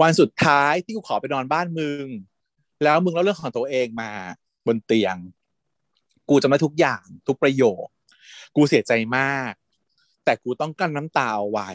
[0.00, 2.06] วันสุดท้ายที่กูขอไปนอนบ้านมึง
[2.82, 4.10] แล้วมึงเล่าเรื่องของตัวเองมา
[4.66, 5.16] บนเตียง
[6.28, 7.86] กูจำได้ทุกอย่างทุกประโยค
[8.56, 9.52] กูเสียใจมาก
[10.24, 11.70] แต่กูต้องกั้นน้ำตาเอาไว้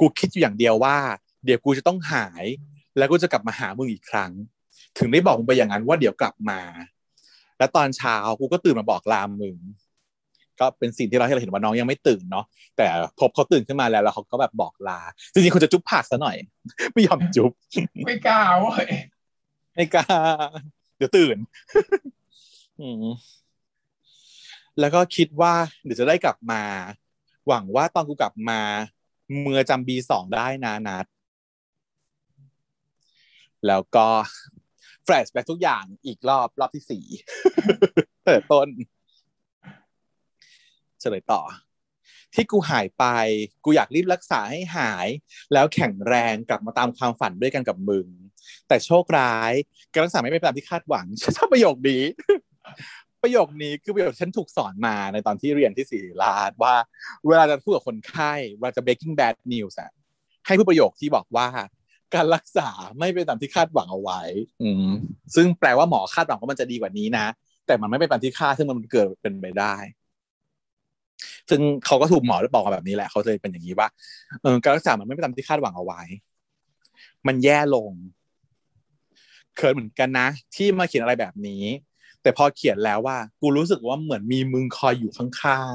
[0.00, 0.96] กูคิดอยู่อย่างเดียวว่า
[1.44, 2.44] เดี๋ยวกูจะต้องหาย
[2.96, 4.32] แล้วกูจะกลับมาหามึงอีกครั้ง
[4.98, 6.60] ถึงได้บอกมึงไปอย่างนั้นว่าเดี๋ยวกลับมา
[7.58, 9.56] แล้วตอนเช้ากูก็ตื่นมาบอกลามึง
[10.60, 12.44] ก็เป็นสิ่งที่เราให้เราเห็นว่าน้องยังไม่ตื่นเนาะ
[12.76, 12.86] แต่
[13.20, 15.00] พบเขาตื่นขึ้นมาแล้วแล้วเขาก็แบบบอกลา
[15.32, 16.36] จริงๆควรจะจุ๊บผักซะหน่อย
[16.92, 17.52] ไม่ยอมจุ๊บ
[18.06, 18.86] ไม่กล้าเว้ย
[19.74, 20.06] ไม่กล้า
[20.96, 21.36] เดี๋ยวตื่น
[22.80, 23.04] อืม
[24.80, 25.54] แล้วก็คิดว่า
[25.84, 26.62] เดี๋ยวจะได้กลับมา
[27.48, 28.60] หวังว่าตอนกูกลับมา
[29.42, 31.06] เมื่อจำบีสองได้นะนัด
[33.66, 34.06] แล้วก็
[35.04, 37.04] แฟลชแบ็กทุกอย่างอีกรอบรอบที่สี่
[38.24, 38.68] เปิดต้น
[41.04, 41.42] เฉลยต่อ
[42.34, 43.04] ที่กูหายไป
[43.64, 45.08] กูอยากรีบรักษาให้หาย
[45.52, 48.08] แล้วแข็งแรงกลับมาตามความฝันด้วยกันกับมึง
[48.68, 49.52] แต่โชคร้าย
[49.92, 52.02] การรักษาไม่เป็นตามที่คาดหวังฉันชอบประโยคนี้
[53.22, 56.74] ประโยคนี้คือประโยคฉันถูกสอนมาในตอนที่เรียนที่ศิริราชว่า
[57.26, 59.90] เวลาจะพูดกับคนไข้เวลาจะ breaking bad news อะ
[60.46, 61.48] ให้พูดประโยคที่บอกว่า
[62.14, 62.68] การรักษา
[62.98, 64.20] ไม่เป็นตามที่คาดหวังเอาไว้
[64.62, 64.92] อืม
[65.34, 67.26] ซึ่งแปลว่าหมอคาดหวังว่ามันจะดีกว่านี้นะ
[67.66, 69.76] แต่มันไม่เป็นตามที่คาดซึ่งมันเกิดเป็นไปได้
[71.50, 73.88] ซึ่งเขาก็ถูกหมอบอกมาแบบนี้แหละเขาเลยเป็นอย่างนี้ว่า
[74.42, 76.02] เออการรักษามันไม่เป็นตามที่คาดหวังเอาไว้
[77.26, 77.92] มันแย่ลง
[79.56, 81.64] เขินเหมือนกันนะ ที่มาเขียนอะไรแบบนี้
[82.22, 85.74] แต่พอเขียนแล้วว่า กูรู้สึกว่าเหมือนมีมึงคอยอยู่ข้าง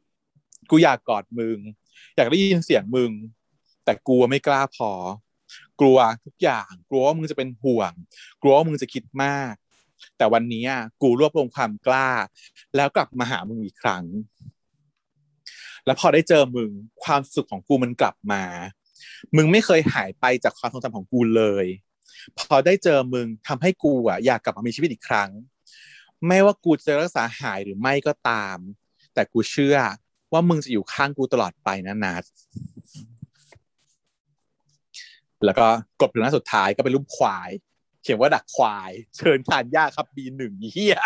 [0.00, 1.58] ๆกูอยากกอดมึง
[2.16, 3.10] อยากได้ยินเสียงมึง
[3.84, 4.92] แต่กลัวไม่กล้าพอ
[5.80, 7.92] กลัวทุกอย่าง กลัวว่ามึงจะเป็นห่วง
[8.42, 9.54] กลัวว่ามึงจะคิดมาก
[10.16, 10.64] แต่วันนี้
[11.02, 12.10] กูรวบรวมความกล้า
[12.76, 14.04] แล้วกลับมาหามึงอีกครั้ง
[15.86, 16.70] แล้วพอได้เจอมึง
[17.04, 18.42] ความสุขของกูมันกลับมา
[19.36, 21.66] มึงไม่เคยหายไปจากความทรงจำของกูเลย
[22.38, 25.30] พอได้เจอมึงทำให้กูอะอยากกลับมามีชีวิตอีกครั้ง
[26.26, 28.58] ไม่ว่ากูจะรักษาหายหรือไม่ก็ตาม
[29.14, 29.76] แต่กูเชื่อ
[30.32, 32.24] ว่ามึงจะอยู่ข้างกูตลอดไปนะนัด
[35.44, 35.66] แล้วก็
[36.00, 37.50] กดถึงหน้าสุดท้ายก็เป็นรูปควาย
[38.10, 40.98] ขียนว่าดักควาย เชิญทานยาครับบีหนึ่งเฮีย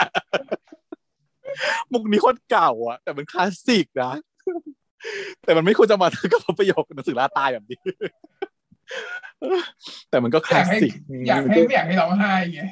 [1.93, 4.12] มุกนี้โคตรเก่าอะแต่มันคลาสสิกนะ
[5.44, 7.78] แต่มันไม่ควรจะมากับประโยคหนังสือลาตายแบบนี้
[10.10, 10.93] แต่มันก็คอลายากสให้สิก
[11.28, 12.62] อยากให้ไม่อยากให้ร้องไห้ไง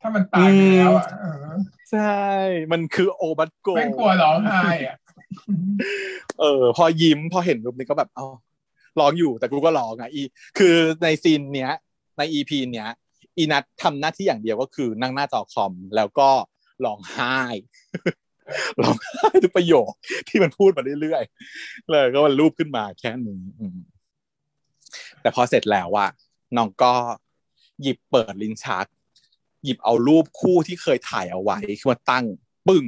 [0.00, 1.46] ถ้ามันตายไปแล้วอะเออ
[1.90, 2.20] ใช่
[2.72, 4.96] มันคือโอบัตโกไม่กลัวร้องไห้อะ
[6.40, 8.26] เออ พอยิ้มพอเห็นรูปนี้ก็แบบอ๋อ
[9.00, 10.22] ร้องอยู่แต่กูก็ร้องอะอี
[10.58, 11.72] คือในซีนเนี้ย
[12.18, 12.90] ในอีพีเนี้ย
[13.40, 16.30] อีนัททำหน้าที่อย่างเดียวก็คือนั่งหน้าจอคอมแล้วก็
[16.84, 17.38] ร้องไห้
[18.82, 19.90] ร้องไห้ทุกประโยค
[20.28, 23.40] ที่มันพูดมาเรื่อยๆเลยก็มันรูปขึ้นมาแค่นี้
[25.20, 26.10] แต่พอเสร็จแล้วอะ
[26.56, 26.92] น้องก็
[27.82, 28.86] หยิบเปิดลิ้นชัก
[29.64, 32.24] หยิบเอารูปคู่ที่เคยถ่ายเอาไว้ขึ้นมาตั้ง
[32.68, 32.84] ปึ้ง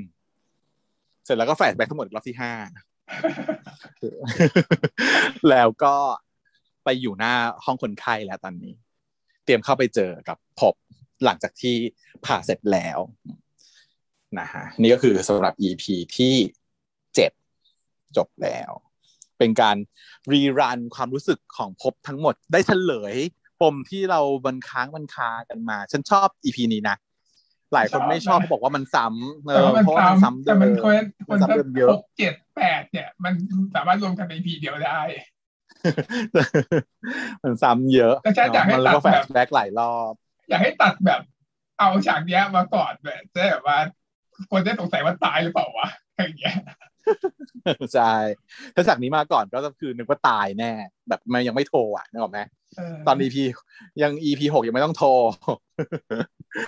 [1.24, 2.52] เสร็จแล้วก็ flashback ทั้งหมดรอบที่ห้า
[5.50, 5.94] แล้วก็
[6.84, 7.34] ไปอยู่หน้า
[7.64, 8.72] ห้องคนไข้แล้วตอนนี้
[9.44, 10.74] เตรียมเข้าไปเจอกับพบ
[11.24, 11.74] หลังจากที่
[12.24, 12.98] ผ่าเสร็จแล้ว
[14.39, 15.85] นะฮะนี่ก็คือสำหรับ EP
[16.16, 16.35] ที่
[17.14, 17.32] เจ็ด
[18.16, 18.70] จบแล้ว
[19.39, 19.77] เป็นการ
[20.32, 23.14] rerun ความรู้สึกของพบทั้งหมดได้เฉลย
[23.60, 26.97] ปมที่เราบันค้างบันคากันมา ฉันชอบ EP นี้นะ
[27.73, 33.32] หลายคนไม่ชอบเขาบอกว่ามันซ้ำเอแต่อว่ามันเพราะว่ามันซ้ำซ้ำเดิแต่มมันคนคมันนซ้ำจะเดิมเยอะหกเจ็ดแปดเนี่ย มัน
[33.74, 35.01] สามารถรวมกันในพีเดียวได้
[37.42, 40.12] มันซ้ำเยอะแต่ฉันอยากให้มันแล้วก็ตัแฟดลแบบชแบ็กหลายรอบ
[40.48, 41.20] อยากให้ตัดแบบ
[41.78, 43.78] เอาฉากเนี้ยมาก่อนแบบจะแบบว่า
[44.50, 46.56] คนจะสงสัยว่าตายหรือเปล่าวะอย่างเงี้ย
[47.94, 48.14] ใช่
[48.74, 50.72] ถ้าจากนี้มาก่อนก็คือนึกว่าตายแน่
[51.09, 52.40] แบบมันยังไม่โทรอะนึกออกไหม
[52.76, 53.36] เออตอน EP
[54.02, 55.09] ยัง EP หกยังไม่ต้องโทร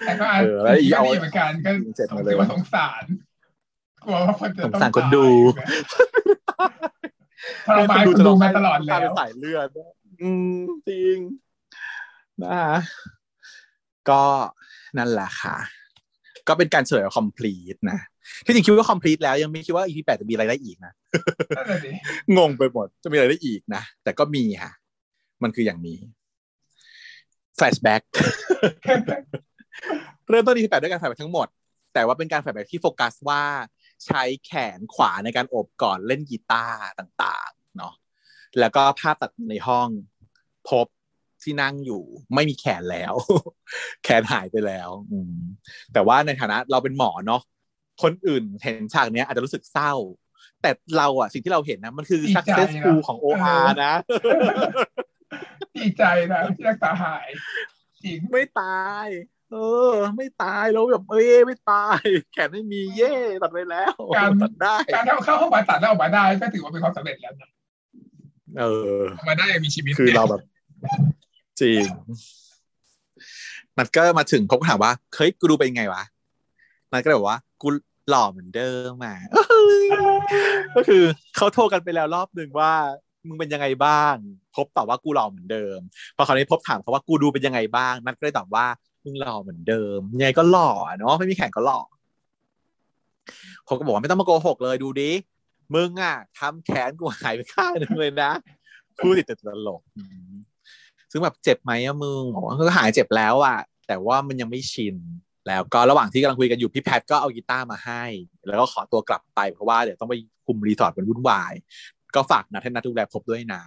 [0.06, 3.04] แต่ก็อาจเออแล้วอีก็เอาดีเหมือนกันก็เสร็จสมางเลยสัยว่าสงสาร
[4.04, 5.26] กลัวว่าคนจะสต้องงสารคนดู
[7.66, 9.68] ทรมานคนดูมาตลอดแล้ตามวเป็นสายเลือด
[10.20, 10.58] อืม
[10.88, 11.16] จริง
[12.42, 12.78] นะฮะ
[14.10, 14.22] ก็
[14.98, 15.56] นั่นแหละค่ะ
[16.48, 17.98] ก็เป็นการเฉลยคอมพลีทนะ
[18.44, 20.92] ที่จริงคิดว่าคอมพลีทแล้วยังไม่คิดว่า EP แปดจะมีอะไรได้อีกนะ
[21.56, 21.90] นั่นแหละดิ
[22.36, 24.72] งงไปหมดจะมีอะไรได้อีกนะ แต่ก็มีค่ะ
[25.42, 25.98] มันคืออย่างนี้
[27.56, 28.02] flashback
[30.28, 31.48] เริ่มต้นที่แปดด้วยการ flashback ทั้งหมด
[31.94, 33.42] แต่ว่าเป็นการ flashback ที่โฟกัสว่า
[34.06, 37.94] ใช้แขนขวาในการโอบก่อนเล่นกีตาร์ต่างๆเนาะ
[38.60, 39.88] แล้วก็ภาพตัดในห้อง
[40.68, 40.86] พบ
[41.42, 42.02] ที่นั่งอยู่
[42.34, 43.14] ไม่มีแขนแล้ว
[44.04, 45.34] แขนหายไปแล้วอืม
[45.92, 47.42] แต่ว่าในฐานะเราเป็นหมอเนาะ
[48.02, 49.92] คนอื่นเห็นฉากเนี้ยอาจจะรู้สึกเศร้า
[50.62, 53.94] แต่เราอะสิ่งที่เราเห็นนะมันคือ successful ของ OR นะ
[55.76, 57.26] ดีใจนะที่รักษาหาย
[58.04, 59.06] จริงไม่ตาย
[59.54, 59.60] เอ
[59.92, 62.00] อ ไม่ตายแล้วแบบเอ้ยไม่ตาย
[62.32, 67.50] แขนไม่มีเย่ตัดไปแล้วการตัดได้การเข้าห้องผ่าตัดแล้วออกมาได้ก็ถือว่าเป็นความสำเร็จแล้วนะ
[68.58, 68.64] เอ
[69.00, 70.42] อออกมาได้ยังมีชีวิตคือนี่ยเราแบบ
[71.60, 71.84] จริง
[73.78, 76.02] นัดก็มาถึงเขาก็ถามว่าเฮ้ยกูดูเป็นไงวะ
[76.92, 77.68] นัดก็เลยบอกว่ากู
[78.10, 79.14] หล่อเหมือนเดิมมา
[80.76, 81.02] ก็คือ
[81.36, 82.72] เขาโทรกันไปแล้วรอบหนึ่งว่า
[83.26, 84.14] มึงเป็นยังไงบ้าง
[84.56, 85.78] พบตอบว่ากูหล่อเหมือนเดิม
[86.16, 88.66] พอคราวนี้พบถามเขาว่ากูดูเป็นยังไงบ้าง นัดก็เลยตอบว่า
[89.04, 91.80] มึงหล่อเหมือนเดิมยังไงก็หล่อเนาะไม่มีแข่งก็หล่อ
[93.66, 95.10] ผมก็บอกว่าไม่ต้องมาโกหกเลยดูดิ
[95.74, 98.30] มึงอะทำแขนกูหายไปข้างหนึ่งเลยนะ
[98.98, 99.80] พูดติดตลก
[101.10, 103.58] ซึ่งแบบเจ็บไหมอะมึงบอกว่าก็หายเจ็บแล้วอะ
[103.88, 104.96] แต่ว่ามันยังไม่ชิน
[105.48, 108.04] แล้วก็ระหว่างที่กำลังคุยกันอยู่พี่แพทก็เอากีตาร์มาให้
[108.46, 110.14] แล้วก็ขอตัวกลับไปเพราะว่าเดี๋ยวต้องไป
[110.46, 111.52] คุมรีสอร์ทเป็นวุ่นวาย
[112.14, 113.62] ก็ฝากนัดให้นัดดูแลพบด้วยนะ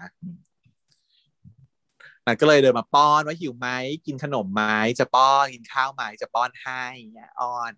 [2.28, 3.68] นัดก็เลยเดินมาป้อนว่าหิวไหม
[4.06, 4.64] กินขนมไหม
[4.99, 6.84] จะป้อนกินข้าวไหมจะป้อนให้
[7.14, 7.72] เนี่ยอ้อน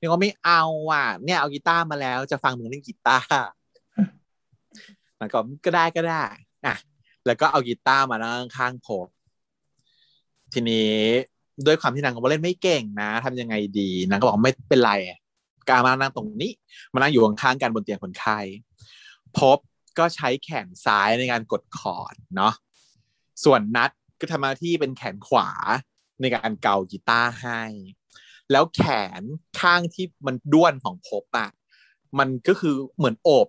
[0.00, 0.62] ยังก็ไม่เอา
[0.92, 3.26] อะ เนี่ยเอากีตาร์มาแล้วจะฟังมึงเล่นกีตาร์
[5.18, 6.24] นัดก็ก็ได้ก็ได้
[6.66, 6.74] อะ
[7.26, 9.06] แล้วก็เอากีตาร์มานั่งข้างพบ
[10.52, 10.96] ทีนี้
[11.66, 14.92] ด้วยความที่นางก็เล่นไม่เก่งนะทำยังไงดีนางก็บอกไม่เป็นไร
[15.68, 16.52] การมานั่งตรงนี้
[16.92, 18.38] มานั่งอยู่ข้างๆกันบนเตียงคนไข้
[19.38, 19.58] พบ
[19.98, 22.54] ก็ใช้แขนซ้ายในการกดคอร์ดเนาะ
[23.44, 23.90] ส่วนนัด
[24.20, 25.48] ก็ทำหน้าที่เป็นแขนขวา
[26.20, 27.62] ในการเกากีตาร์ให้
[28.50, 28.82] แล้วแข
[29.20, 29.22] น
[29.60, 31.50] ข้างที่มันด้วนของพบอะ
[32.18, 33.46] มันก็คือเหมือนโอบ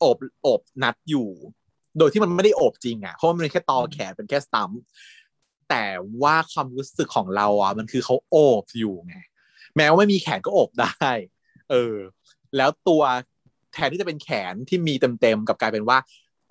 [0.00, 1.28] โอบโอบนัดอยู่
[1.98, 4.70] โดยที่มันไม่ได้โอบจริงอะเพราะมันเป็นแค่ตอแขนเป็นแค่สตัม
[5.70, 5.84] แต่
[6.22, 9.16] ว่าความรู้สึกของเราอะมันคือเขาโอบอยู่ไง
[9.76, 11.08] แม้ว่าไม่มีแขนก็โอบได้
[11.70, 11.94] เออ
[12.56, 13.02] แล้วตัว
[13.72, 15.98] แทนที่จะเป็นแขนที่มีเต็มๆกับกลายเป็นว่า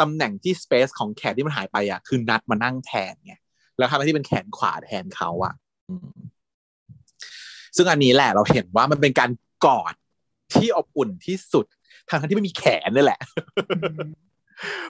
[0.02, 3.34] ตำแหน่งที่สเปซของแขนที่มันหายไปอะคือนัดมานั่งแทนไง
[3.78, 5.54] แล้วทำหน้าที่เป็นแขนขวาแทนเขาอะ
[7.76, 9.32] ซึ่งอันนี้แหละเราเห็นว่ามันเป็นการ
[9.66, 9.94] กอด
[10.54, 11.66] ที่อบอุ่นที่สุด
[12.10, 13.22] ทางที่ไม่มีแขนนี่แหละ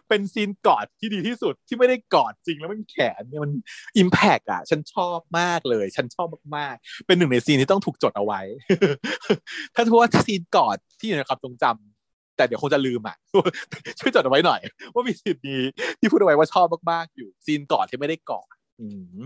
[0.07, 3.51] เป็นซีนกอดที่ดีที่สุดที่ไม่ได้กอดจริงแล้วม่มีแขนเนี่ยมัน
[3.97, 6.27] อิมแพกอะ ฉันชอบมากเลย ฉันชอบ
[6.57, 8.41] มากๆ เป็นหนึ่งในซีนที่ต้องถูกจดเอาไว้
[9.75, 11.94] ถ้าทัวาซีนกอดที่อยู่ในความทรงจำ
[12.37, 13.15] แต่เดี๋ยวคงจะลืมอะ
[13.99, 14.61] ช่วยจดเอาไว้หน่อย
[14.93, 15.63] ว่ามีซีนนี้
[15.99, 18.47] ที่พูดเอาไว้ว่าชอบมากๆอยู่ซีนกอดที่ไม่ได้กอด
[18.81, 18.87] อื
[19.21, 19.23] ม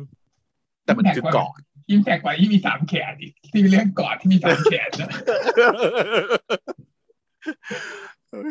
[0.83, 1.59] แต่มันคือกอด
[1.89, 5.09] อิมแพกกว่าที่มีสามแขนอีกที่เป็นเรื่องกอดที่มีสามแขนนะ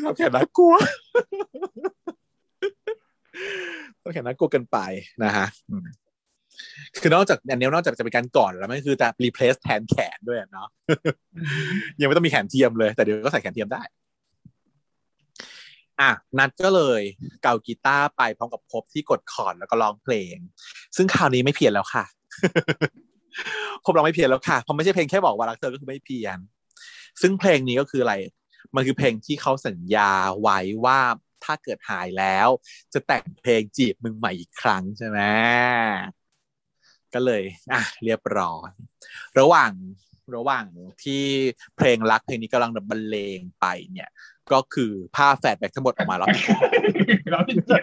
[0.04, 0.74] ทำแขนน่ากลัว
[4.02, 4.78] ทำแขนน่ากลัวเกินไป
[5.24, 5.86] นะฮะอืม
[7.02, 10.68] คือนอกจากอันนี้นอกจากจะเป็นการกอดแล้วมันคือจะ replace แทนแขนด้วยเนาะ
[12.00, 13.82] ยังไม่ต้องมีแขนเทียมเลย แต่เดี๋ยวก็ใส่แขนเทียมได้
[16.00, 17.02] อะนัดก็เลย
[17.42, 20.36] เกากีตาร์ไปพร้อมกับพบที่กดคอร์ดแล้วก็ร้องเพลง
[20.96, 22.04] ซึ่งคราวนี้ไม่เพี้ยนแล้วค่ะ
[23.84, 26.38] พบร้องไม่เพี้ยนแล้วค่ะเพราะไม่ใช่เพลงแค่บอกว่ารักเธอก็คือไม่เพี้ยน
[27.20, 28.14] ซึ่งเพลงนี้ก็คืออะไร
[28.74, 30.10] มันคือเพลงที่เขาสัญญา
[30.40, 31.00] ไว้ว่า
[31.44, 32.48] ถ้าเกิดหายแล้ว
[32.92, 35.20] จะแต่งเพลงจีบมึงใหม่อีกครั้งใช่ไหม
[37.14, 37.42] ก็เลย
[37.72, 38.70] อะเรียบร้อย
[39.38, 39.72] ระหว่าง
[40.36, 40.66] ระหว่าง
[41.04, 41.24] ที่
[41.76, 44.10] เพลงรักเพลงนี้กำลังบรรเลงไปเนี่ย
[44.52, 46.28] ก็คือผ้าแฟดแบ็กทั้งหมดออกมาแล้ว
[47.30, 47.82] เราที่เจ็ด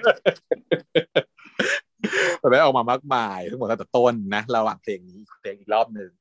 [2.41, 6.11] มันไม่ออกมามากมายทั้งหมดตั้งแต่ต้นนะระหว่างเพลงนี้เพลงอีกรอบหนึ่ง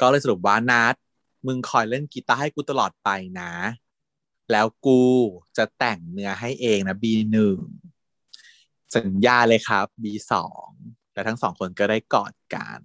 [0.00, 0.94] ก็เลยสรุปว่านัด
[1.46, 3.08] มึงคอยเล่นกีตาร์ให้กูตลอดไป
[3.40, 3.52] นะ
[4.52, 5.00] แล้วกู
[5.56, 7.58] จะแต่งเนื้อให้เองนะ B หนึ่ง
[8.96, 10.68] สัญญาเลยครับ B สอง
[11.12, 12.80] และทั้งสองคนก็ได้กอดกัน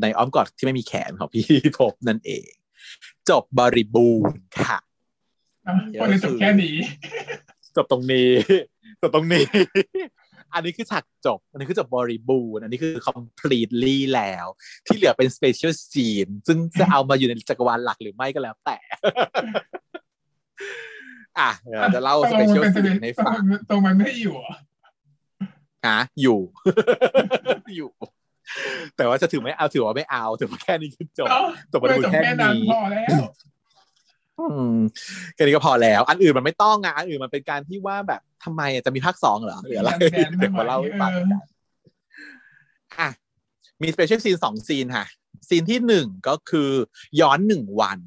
[0.00, 1.44] ในอ้อมกอดที่ไม่มีแขนของพี่
[1.78, 2.48] พบนั่นเอง
[3.30, 4.78] จบบริบูรณ์ค่ะ
[6.00, 6.76] คนเลยจบแค่นี้
[7.76, 8.30] จบตรงนี้
[9.00, 9.46] จบตรงนี้
[10.54, 14.46] อันนี้คือฉากจบ อันนี้คือจบบริบูรณ์ อันนี้คือ completely แล้ว
[14.86, 18.78] ที่เหลือเป็น special scene ซึ่งจะเอามาอยู่ในจักรวาลหลักหรือไม่ก็แล้วแต่
[21.38, 23.34] อะเดี๋ยวจะเล่า special scene ให้ฟัง
[23.68, 24.56] ตรงมันไม่อยู่อะ
[25.86, 26.40] ฮะอยู่
[27.76, 27.90] อยู่
[28.96, 31.28] แต่ว่าจะถือไม่เอาถือว่าไม่เอาถือว่าแค่นี้คือจบ
[31.72, 33.22] จบบริบูรณ์แค่นี้นั้นพอแล้ว
[34.40, 34.78] อืม
[35.34, 43.10] แค่นี้ก็พอแล้ว อันอื่นมันไม่ต้องไงอันอื่นมันเป็นการที่ว่าแบบทำไมอะจะมีภาคสองเหรอหรืออะไรแดนๆเดี๋ยวมาเล่าให้ฟังกันอะ
[43.82, 45.06] มีสเปเชียลซีนสองซีนค่ะ
[45.48, 46.70] ซีนที่หนึ่งก็คือ
[47.20, 47.98] ย้อนหนึ่งวัน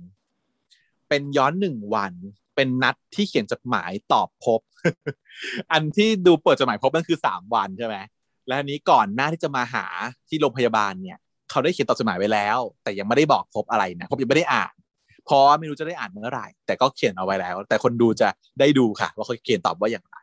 [1.09, 2.13] เป็นย้อนหนึ่งวัน
[2.55, 4.59] เป็นนัดที่เขียนจดหมายตอบพบ
[5.71, 7.95] อันที่ดูเปิดจดหมายพบนั่นคือสามวันใช่ไหม
[8.47, 9.85] และนี้ก่อนหน้าที่จะมาหา
[10.29, 11.17] ที่โรงพยาบาลเนี่ย
[11.51, 14.73] เขาได้เขียนตอบจดหมายไว้แล้ว แต่ยังไม่ได้บอกพบอะไรนะพบยังไม่ได้อ่าน
[15.25, 18.27] เพราะไม่รู้จะได้อ่านเมื่อไหร่แต่ก็เขียนเอาไว้แล้ว แต่คนดูจะ
[18.59, 20.15] ได้ดูค่ะ ว่าเขาเขียนตอบว่าอย่างไร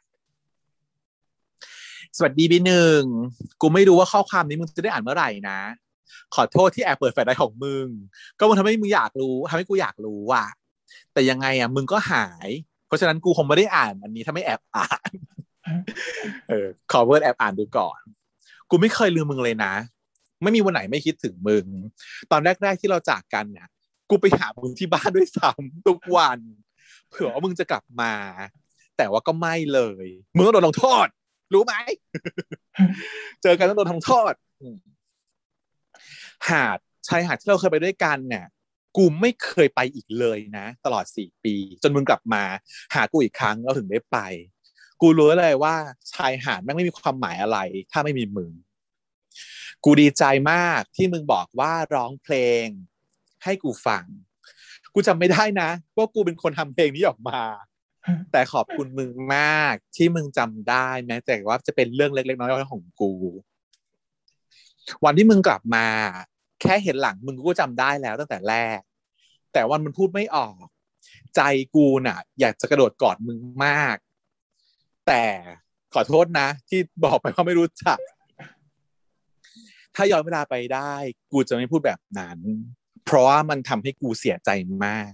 [2.16, 3.02] สวัสดีบีหนึ่ง
[3.60, 5.58] กูไม่รู้ว่าข้อความนี้มึงจะได้อ่านเมื่อไหร่นะ
[6.34, 7.86] ขอโทษที่แอบเปิด flash drive ของมึง
[8.38, 10.44] ก็มันทำให้มึงอยากรู้ทำให้กูอยากรู้ว่า
[11.12, 12.48] แต่ยังไงอะมึงก็หาย
[12.86, 15.10] เพราะฉะนั้นกูคงไม่ได้อ่านอันนี้ถ้าไม่แอบอ่าน
[16.48, 18.00] เออขอ word แอบอ่านดูก่อน
[18.70, 19.74] กูไม่เคยลืมมึงเลยนะ
[20.42, 21.66] ไม่มีวันไหนไม่คิดถึงมึง
[22.30, 23.68] ตอนแรก ๆที่เราจากกันเนี่ย
[24.10, 26.38] กูไปหามึงที่บ้านด้วยซ้ำทุกวัน
[27.08, 28.12] เผื่อว่ามึงจะกลับมา
[28.96, 31.06] แต่ว่าก็ไม่เลย มึงต้องโดนลงโทษ
[31.54, 31.74] รู้ไหม
[33.42, 34.76] เจอกันต้องโดนทำโทษอืม
[36.48, 36.78] หาด
[37.08, 38.46] ชายหาดที่เราเคยไปด้วยกันเนี่ย
[38.96, 42.42] กูไม่เคยไปอีกเลยนะ ตลอดสี่ปี จนมึงกลับมา
[42.94, 44.18] หากูอีกครั้งเราถึงได้ไป
[45.02, 45.74] กูรู้เลยว่า
[46.12, 47.58] ชายหาดแม่งไม่มีความหมายอะไร
[47.92, 48.52] ถ้าไม่มีมึง
[49.84, 52.34] กูดีใจมากที่มึงบอกว่าร้องเพล
[52.64, 52.66] ง
[53.44, 54.04] ให้กูฟัง
[54.94, 57.40] กูจำไม่ได้นะว่ากูเป็นคนทำเพลงนี้ออกมา
[58.32, 63.12] แต่ขอบคุณมึงมากที่มึงจำได้แม้แต่ว่าจะเป็นเรื่องเล็กๆน้อยๆของกู
[65.04, 65.86] วันที่มึงกลับมา
[66.62, 68.80] แค่เห็นหลังมึงกูก็จำได้แล้วตั้งแต่แรก
[69.52, 70.64] แต่วันมันพูดไม่ออก
[71.36, 71.40] ใจ
[71.74, 73.96] กูน่ะ อยากจะกระโดดกอดมึงมาก
[75.06, 75.22] แต่
[75.94, 77.98] ขอโทษนะ ที่บอกไปว่าไม่รู้จัก
[79.94, 80.94] ถ้าย้อนเวลาไปได้
[81.32, 82.38] กูจะไม่พูดแบบนั้น
[83.04, 84.50] เพราะว่ามันทำให้กูเสียใจ
[84.84, 85.10] มาก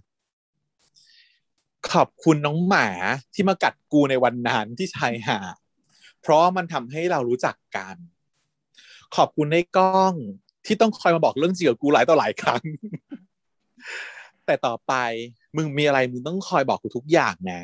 [1.93, 2.89] ขอบคุณน้องหมา
[3.35, 5.57] ที่มากัดกูในวันนั้นที่ชายหาด
[6.21, 7.97] เพราะมันทำให้เรารู้จักกัน
[9.17, 10.15] ขอบคุณในกล้อง
[10.67, 12.63] ที่ต้องคอยมาบอกเรื่องจริงกับกูหลายต่อหลายครั้ง
[14.47, 14.95] แต่ต่อไป
[15.57, 17.61] มึงมีอะไรมึงต้องคอยบอกกูทุกอย่างนะ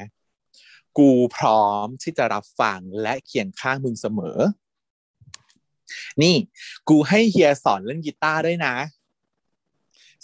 [0.99, 4.39] กูพร้อมที่จะรับฟังและเคียงข้างมึงเสมอ
[6.23, 6.37] นี่
[6.89, 8.75] กูให้เฮียสอนเล่นกีตาร์ด้วยนะ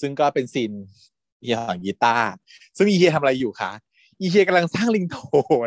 [0.00, 0.72] ซึ่งก็เป็น scene
[1.42, 2.30] เฮียสอนกีตาร์
[2.76, 3.72] ซึ่งอีเฮียทำอะไรอยู่คะ
[4.20, 5.18] อีเฮียกำลังสร้างลิงโท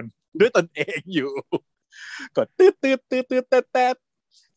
[0.01, 0.03] น
[0.39, 1.29] ด้วยตนเองอยู่
[2.35, 3.95] กดตืดตืดตืดตืดตืดตืด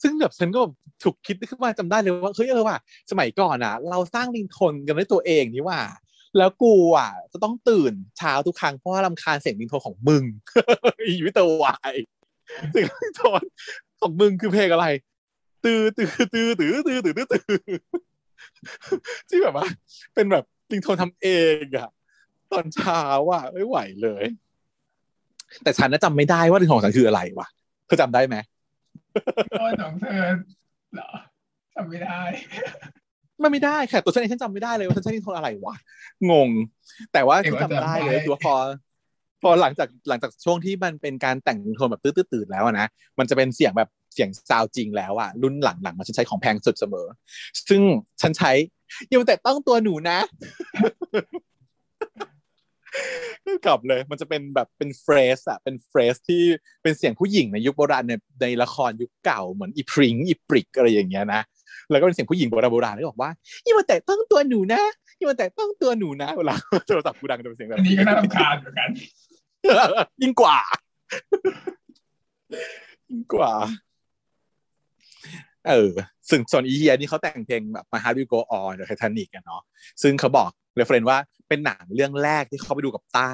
[0.02, 0.60] ซึ่งแบบฉันก็
[1.02, 2.78] ถูกคิดขึ้นมาจำได้เลยว่าเฮ้ยเออว่ะ
[3.10, 5.80] สมัยก่อนอะ เราสร้างลิงโทนกันด้วยตัวเองนี่ว่า
[6.38, 10.24] แล้วกูอะ จะต้องตื่นเช้าทุกครั้งเพราะว่ารำคาญเสียงบิงโทรของมึง
[11.06, 11.94] อีวิตเตอร์วาย
[12.72, 13.28] เสียงบิงโทร
[14.00, 14.86] ของมึงคือเพลงอะไร
[15.64, 17.78] ตื่อตื่อตื่อตื่อตื่อตื่อตื่อ
[19.28, 19.66] ที่แบบว่า
[20.14, 21.28] เป็นแบบบิงโทรทำเอ
[21.62, 21.90] งอะ
[22.52, 23.02] ตอนเช้า
[23.32, 24.24] อะไม่ไหวเลย
[25.62, 27.48] แต่ฉันน่ะจำไม่ได้ว่าดิงโทของฉันคืออะไรวะ
[27.86, 28.36] เธอจำได้ไหม
[29.58, 30.24] โอ้ของเธอ
[30.94, 31.10] เหรอ
[31.74, 32.20] จำไม่ได้
[33.42, 35.76] มันไม่ได้ค่ะ ตัวฉันเองฉันจำไม่ได้เลยว่าฉันใช้ลิงโทนอะไรวะ
[36.30, 36.50] งง
[37.12, 38.54] แต่ว่าที่จำได้เลยคือว่าพอ
[39.42, 42.86] พอหลังจากหลังจากช่วงที่มันเป็นการแต่งลิงโทนแบบตื้อตื่นแล้วอะนะ
[43.18, 47.06] มันจะเป็นเสียงแบบเสียงซาวจริงแล้วอะรุ่นหลังๆมันฉันใช้ของแพงสุดเสมอ
[47.68, 47.80] ซึ่ง
[48.20, 48.52] ฉันใช้
[49.08, 50.18] อย่าแตะต้องตัวหนูนะ
[53.66, 56.42] กลับเลย มันจะเป็นแบบเป็น phrase อะเป็น phrase ที่
[56.82, 61.42] เป็นเสียงผู้หญิงในยุคโบราณในในละครยุคเก่าเหมือนอีพริงอีปริกอะไรอย่างเงี้ยนะ
[61.90, 63.30] แล้วก็เป็นเสียงผู้หญิงโบราณโบราณที่บอกว่า
[63.64, 64.82] อย่ามาแตะต้องตัวหนูนะ
[65.18, 66.54] อย่ามาแตะต้องตัวหนูนะเวลา
[66.88, 68.88] โทรศัพท์กูดังจะเป็นเสียงแบบอันนี้ก็น่ารำคาญเหมือนกัน
[70.22, 70.58] ยิ่งกว่า
[73.10, 73.52] ยิ่งกว่า
[75.68, 75.92] เออ
[76.30, 79.62] ซึ่งส่วนอีเฮียนี่เขาแต่งเพลงแบบ My Heart Will Go On หรือไททานิกกันเนาะ
[80.02, 81.18] ซึ่งเขาบอก reference ว่า
[81.48, 83.30] เป็นหนังเรื่องแรกที่เขาไปดูกับต้า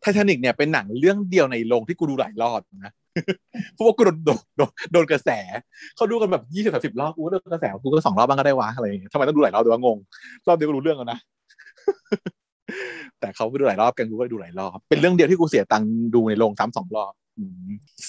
[0.00, 2.92] ไททานิกเนี่ยเป็นหนังเรื่องเดียวในโรงที่กูดูหลายรอบนะ
[3.74, 4.30] เพราะว่ากูโดนโด
[4.68, 5.30] นโดนกระแส
[5.96, 9.98] เขาดูกันแบบยี่สิบสามสิบรอบกูก็โดนกระแสกูก็สองรอบบ้างก็ได้วะอะไรอย่างเงี้ยทำไมต้องดูหลายรอบด้วยวะงง
[10.46, 11.18] รอบเดียวก็รู้เรื่องแล้วนะ
[13.20, 17.12] แต่เขาไปดูหลายรอบกันกูก็ดูหลายรอบเป็นเรื่องเดียวที่กูเสียตังค์ดูในโรงซ้ำสองรอบ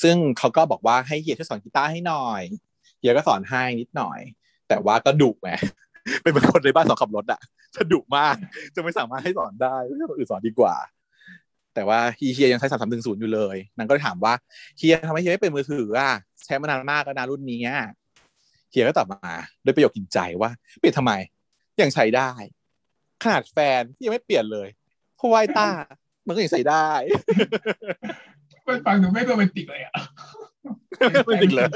[0.01, 2.41] ซึ่งเขาก็บอกว่าให้เฮียช่วยสอนกีตาร์ให้หน่อย
[2.99, 4.19] เฮียก็สอนให้นิดหน่อย
[4.67, 5.47] แต่ว่าก็ดุแหม
[6.21, 7.41] เป็นเหมือนคนในบ้านสอนขับรถอะ
[7.75, 8.35] จะดุมาก
[8.75, 10.75] จะไม่สามารถให้สอนได้ให้คนอื่นสอนดีกว่า
[11.75, 14.33] แต่ว่าเฮียยังใช้สามสามหนึ่งศูนย์อยู่เลยนางก็เลยถามว่า
[14.77, 16.11] เฮียทำไมเฮียไม่เป็นมือถืออะ
[16.45, 17.89] ใช้มานานมากแล้วนะรุ่นนี้อะ
[18.71, 19.33] เฮียก็ตอบมา
[19.63, 21.11] ด้วยประโยคกินใจว่าเปลี่ยนทำไม
[21.81, 22.31] ยังใช้ได้
[23.23, 24.67] ขนาดแฟนที่ยังไม่เปลี่ยนเลย
[25.17, 25.67] เพราะว่าไอ้ต้า
[26.27, 26.89] มันก็ยังใส่ได้
[28.67, 29.93] มันฟังดูไม่โรแมนติกเลยอะ
[31.25, 31.69] ไม่ติดเลย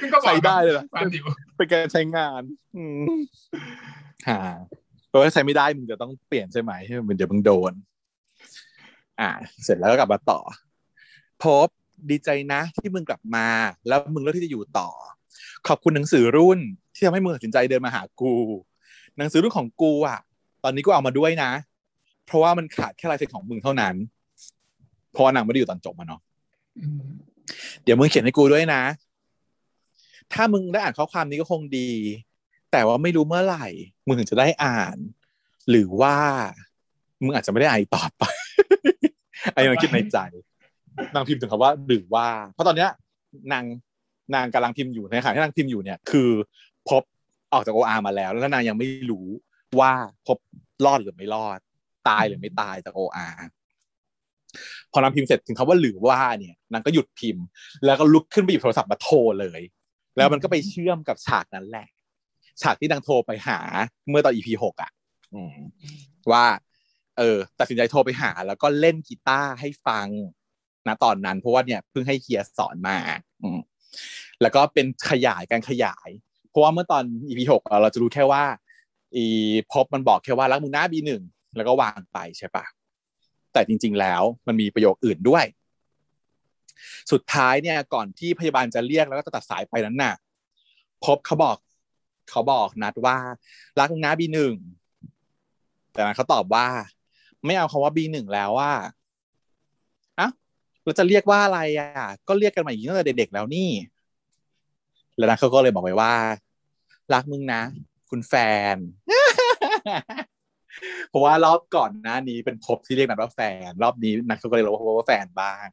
[0.00, 1.24] ซึ่งก็บอกใส่ได้เลยเหรอฟังอยู่
[1.56, 2.42] เป็นการใช้งาน
[2.76, 3.00] อืม
[4.28, 4.40] ฮะ
[5.08, 6.72] เพราะว่าใช้ไม่ได้มึงจะต้องเปลี่ยนใช่ไหม
[7.08, 7.72] มันเดี๋ยวมึงโดน
[9.20, 9.30] อ่า
[9.64, 10.40] เสร็จแล้วก็กลับมาต่อ
[11.42, 11.68] พบ
[12.10, 13.46] ดีใจนะที่มึงกลับมา
[13.88, 14.88] แล้วมึงเลือกที่จะอยู่ต่อ
[15.68, 16.58] ขอบคุณหนังสือรุ่น
[16.94, 18.34] ที่ทำให้มึงตัดสินใจเดินมาหากู
[19.18, 20.18] หนังสือรุ่นของกูอะ
[20.64, 21.50] ตอนนี้กูเอามาด้วยนะ
[22.26, 23.94] เพราะว่ามันขาดแค่ลายเซ็นของมึงเท่านั้น
[25.12, 26.20] เพราะว่านางไม่ได้อยู่ตอนจบมาเนาะ
[27.82, 28.82] เดี๋ยวมึงเขียนให้กูด้วยนะ
[30.32, 31.88] ถ้ามึงได้อ่านข้อความนี้ก็คงดี
[32.72, 33.66] แต่ว่าไม่รู้เมื่อไหร่
[34.06, 34.96] มึงถึงจะได้อ่าน
[35.70, 36.16] หรือว่า
[37.24, 38.24] มึงอาจจะไม่ได้อ่านต่อไป
[39.52, 40.18] ไอ้ยังคิดในใจ
[41.14, 42.90] นางพิมพ์ถึงคำว่าหรือว่า เพราะตอนเนี้ย
[43.52, 43.64] นาง
[44.34, 46.30] นางกำลังพิมพ์อยู่ในขณะที่นางพิมพ์อยู่เนี่ยคือ
[46.88, 47.02] พบ
[47.52, 49.26] ออกจากโออามาแล้ว แล้วนางยังไม่รู้
[49.80, 49.92] ว่า
[50.26, 50.38] พบ
[50.84, 51.58] รอดหรือไม่รอด
[52.08, 53.28] ตายหรือไม่ตายจากโออา
[54.92, 57.44] พอนางพิมพ์เสร็จถึงคำว่าหรือว่าเนี่ยนางก็หยุดพิมพ์
[57.84, 59.60] แล้วก็ลุกขึ้นไปหยิบโทรศัพท์มาโทรเลย
[60.16, 61.88] แล้วมันก็ไปเชื่อมกับฉากนั้นแหละ
[62.62, 63.58] ฉากที่นางโทรไปหา
[64.08, 64.90] เมื่อตอน EP หกอะ
[65.34, 65.54] อืม
[66.32, 66.44] ว่า
[67.18, 70.06] เออตัดสินใจโทรไปหา แล้วก็เล่นกีตาร์ให้ฟัง
[70.86, 72.96] นะตอนนั้น เพราะว่าเนี่ยเพิ่งให้เฮียสอนมา
[73.42, 73.58] อืม
[74.42, 76.08] แล้วก็เป็นขยายการขยาย
[76.50, 78.44] เพราะว่าเมื่อตอน EP หกอะเราจะรู้แค่ว่า
[79.16, 79.24] อี
[79.72, 81.22] พบมันบอกแค่ว่ารักมึงหน้า B หนึ่ง
[81.56, 82.64] แล้วก็วางไปใช่ปะ
[83.52, 85.44] แต่จริง ๆ แล้วมันมีประโยคอื่นด้วย
[87.12, 90.14] สุดท้ายเนี่ยก่อนที่พยาบาลจะเรียกแล้วก็จะตัดสายไปนั้นน่ะ
[91.04, 91.56] พบเขาบอก
[92.30, 93.16] เขาบอกนัดว่า
[93.78, 94.54] รักมึงนะ B หนึ่ง
[95.92, 96.66] แต่นั้นเขาตอบว่า
[97.46, 98.72] ไม่เอาคำว่า B หนึ่งแล้วว่า
[100.18, 100.28] อะ
[100.84, 103.70] เราจะเรียกว่าอะไรอะ ก็เรียกกันมาอย่างนี้ตั้งแต่เด็กๆแล้วนี่
[105.16, 106.14] แล้วนะเขาก็เลยบอกไปว่า
[107.14, 107.62] รักมึงนะ
[108.10, 108.34] คุณแฟ
[108.74, 108.76] น
[111.08, 115.66] เพราะว่ารอบก่อนหน้านี้เป็นพบที่เรียกนัดว่าแฟน รอบนี้นัดเขาก็เลยรู้ว่าว่าแฟนบ้าง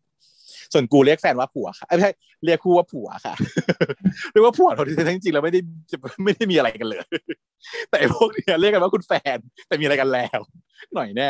[0.73, 2.11] ส่วนกูเรียกแฟนว่าผัวค่ะเอ้ยไม่ใช่
[2.45, 3.33] เรียกคู่ว่าผัวค่ะ
[4.31, 5.59] เรียกว่าผัวเท่าที่จริงๆแล้วไม่ได้
[5.91, 6.99] จะไม่ได้มีอะไรกันเลย
[7.89, 9.37] แต่ไอ้พวกเนี้ยเรียกกันว่าคุณแฟน
[9.67, 10.39] แต่มีอะไรกันแล้ว
[10.93, 11.29] หน่อยแน่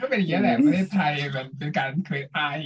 [0.00, 2.58] ก็เป็นอย่างนี้ยแหละประเทศไทยมันเป็นการเคยอาย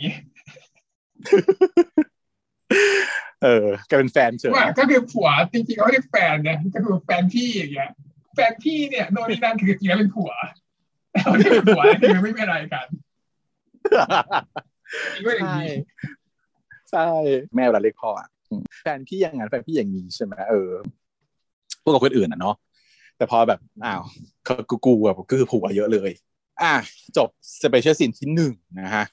[3.42, 7.90] เออกลายเป็นแฟนเฉยว่าก็คือผัวจริงๆเขาเรียกแฟนเนี่ยก็คือแฟนพี่อย่างเงี้ย
[8.34, 10.32] แฟนพี่เนี่ยโน่นนี่นั่นคือจริงๆแล้วเป็นผัว
[11.10, 12.86] แต่เขาเรียกเป็นผัวคือไม่มีอะไรกัน
[13.70, 14.75] จริงก็อย่าง
[15.42, 15.58] ใช่
[16.90, 17.06] ใช่
[17.54, 18.28] แม่เวลาเรียกพ่ออะ
[18.80, 20.70] แฟนพี่อย่างนั้นแฟนพี่อย่างนี้ใช่ไหมเออ
[21.82, 22.56] พวกกับคนอื่นอะเนาะ
[23.16, 24.02] แต่พอแบบอ้าว
[24.70, 26.10] กูกูแบบก็คือผัวเยอะเลย
[26.62, 26.74] อะ
[27.16, 27.28] จบ
[27.62, 29.04] special scene ที่หนึ่งนะฮะ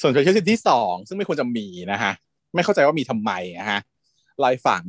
[0.00, 2.12] ส่วน special scene ที่สองซึ่งไม่ควรจะมีนะฮะ
[2.54, 3.80] ไม่เข้าใจว่ามีทำไมนะฮะ
[4.42, 4.82] เล่าให้ฟัง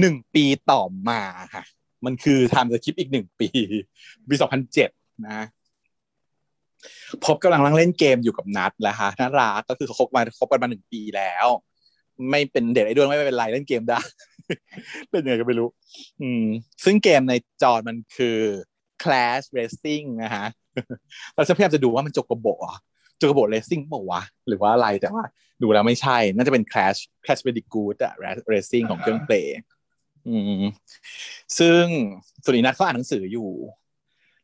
[0.00, 1.22] หนึ่งปีต่อมา
[1.54, 1.64] ค่ะ
[2.04, 3.48] มันคือไทม์สคริปอีกหนึ่งปี
[4.28, 4.90] ปีสองพันเจ็ด
[5.26, 5.40] นะ
[7.24, 11.46] พบกำลังนั่งเล่นเกมอยู่กับนัดแล้วฮะน่ารักก็คือเขาคบมาคบกันมาหนึ่งปีแล้ว
[12.30, 14.00] ไม่เป็นเด็กไอ้ด้วยไม่เป็นไรเล่นเกมได้
[15.10, 15.68] เป็นยังไงก็ไม่รู้
[16.22, 16.44] อืม
[16.84, 18.38] ซึ่งเกมในจอมันคือ
[19.02, 20.46] Clash Racing นะฮะ
[21.34, 22.78] เราจะพยายามจะดูว่ามันโจโกโบะ
[23.18, 25.24] โจโกโบเรซิ่งเปล่าวะหรือว่าอะไรแต่ว่า
[25.62, 28.14] ดูแล้วไม่ใช่ น่าจะเป็น Clash Clash Very Good อะ
[28.52, 29.56] Racing ของเครื่องเพลง
[30.28, 30.62] อืม
[31.58, 31.84] ซึ่ง
[32.44, 33.50] สุรินัทเขาอ่านหนังสืออยู่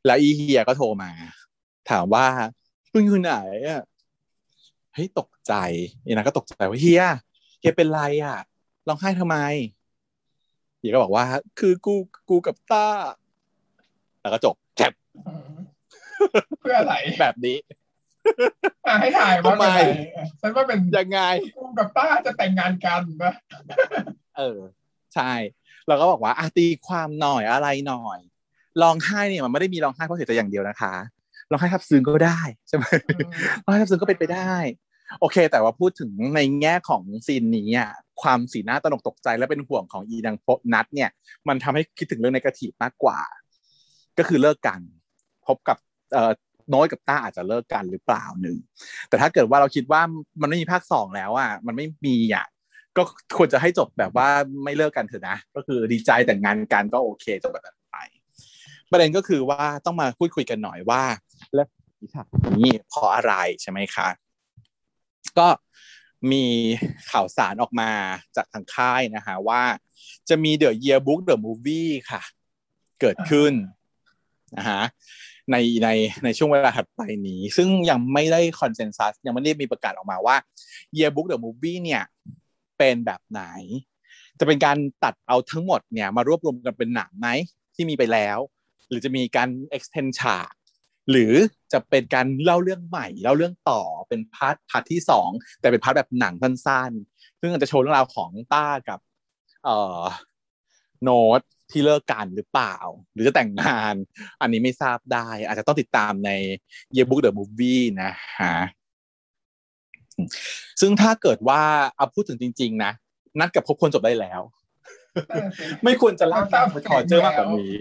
[0.06, 1.10] แล้วอีเฮียก็โทรมา
[1.90, 2.26] ถามว่า
[2.92, 3.34] มึงอยู่ไหน
[3.68, 3.82] อะ
[4.94, 5.54] เฮ้ยตกใจ
[6.04, 7.04] อีนัทก็ตกใจว่าเฮีย
[7.60, 8.38] เฮียเป็นไรอะ
[8.88, 9.36] ร้องไห้ทำไม
[10.78, 11.24] เฮียก็บอกว่า
[11.58, 11.94] คือกู
[12.28, 12.86] กูกับต้า
[14.20, 14.92] แล้วก็จบแคป
[15.26, 15.48] เออ
[16.60, 17.56] เพื่ออะไรแบบนี้
[18.86, 19.80] อะให้ถ่ายว่าทำไมเป็นอะไร
[20.40, 21.20] ฉันว่าเป็นยังไง
[21.56, 23.34] กูกับป้าจะแต่งงานกันนะ
[24.36, 24.60] เออ
[25.14, 25.32] ใช่
[25.88, 28.18] เราก็บอกว่าอะตีความหน่อยอะไรหน่อย
[28.82, 30.94] ร้องไห้เนี่ยมันไม่ได้มีร้องไห้เพราะเสียใจอย่างเดียวนะคะ
[31.50, 32.84] ร้องไห้ทับซึ้งก็ได้ใช่ไหม
[33.62, 34.54] ร้องไห้ทับซึ้งก็เป็นไปได้
[35.20, 37.90] โอเค แต่ว่าพูดถึงในแง่ของซีนนี้อะ
[38.22, 41.10] ความสีหน้าตนกตกใจและเป็นห่วงของอีดังโพนัทเนี่ย
[41.48, 43.18] มันทำให้คิดถึงเรื่องในกระถีบมากกว่า
[44.18, 44.80] ก็คือเลิกกัน
[45.46, 45.78] พบกับ
[46.12, 46.32] เอ่อ
[46.74, 48.56] น้อยกับต้าอาจจะเลิกกันหรือเปล่าหนึ่ง
[49.08, 50.00] แต่ถ้าเกิดว่าเราคิดว่า
[50.40, 52.46] มันไม่มีภาคสองแล้วอะมันไม่มีอะ
[52.96, 53.02] ก็
[53.36, 54.28] ควรจะให้จบแบบว่า
[54.64, 61.02] ไม่เลิกกันเถอะนะ ก็คือดีใจแต่งงานกันก็โอเคจบแบบนั้นไประเด็นก็คือว่าต้องมาพูดคุยกันหน่อยว่า
[61.54, 61.66] แล้ว
[62.14, 62.26] ฉาก
[62.58, 64.08] นี้เพราะอะไรใช่ไหมคะ
[65.38, 65.48] ก็
[66.32, 66.44] มี
[67.10, 67.90] ข่าวสารออกมา
[68.36, 69.62] จากทางค่ายนะฮะว่า
[70.28, 72.22] จะมี The Yearbook The Movie ค่ะ
[73.00, 73.52] เกิดขึ้น
[74.56, 74.82] นะฮะ
[75.50, 75.88] ในใน
[76.24, 80.36] ในช่วงเวลาถัดไปนี้ ซึ่งยังไม่ได้ consensus ยังไม่ได้มีประกาศออกมาว่า
[80.98, 82.02] Yearbook The Movie เนี่ย
[82.78, 83.42] เป็นแบบไหน
[84.38, 87.28] จะเป็นการตัดเอาทั้งหมดเนี่ยมารวบรวมกันเป็นหนังไหม
[87.74, 88.38] ที่มีไปแล้ว
[88.88, 90.52] หรือจะมีการ extend ฉาก
[91.10, 91.32] หรือ
[91.72, 95.30] จะเป็นการเล่าเรื่องใหม่เล่าเรื่องต่อเป็น part part ที่สอง
[95.60, 98.98] แต่เป็นพาร์ทแบบหนังสั้นๆ ซึ่งอาจจะโชว์เรื่องราวของต้ากับ
[99.64, 100.00] เอ่อ
[101.02, 101.40] โน้ต
[101.70, 102.76] ที่เลิกกันหรือเปล่า
[103.12, 103.94] หรือจะแต่งงาน
[104.40, 106.30] อันนี้ไม่ทราบได้ อาจจะต้องติดตามใน
[106.96, 108.54] Yearbook the Movie นะฮะ
[110.80, 111.62] ซึ่งถ้าเกิดว่า
[111.96, 112.92] เอาพูดถึงจริง ๆ นะ
[113.38, 114.40] นัดกับพบคนจบได้แล้ว
[115.84, 117.76] ไม่ควรจะลากไปถอดเจอมากกว่านี้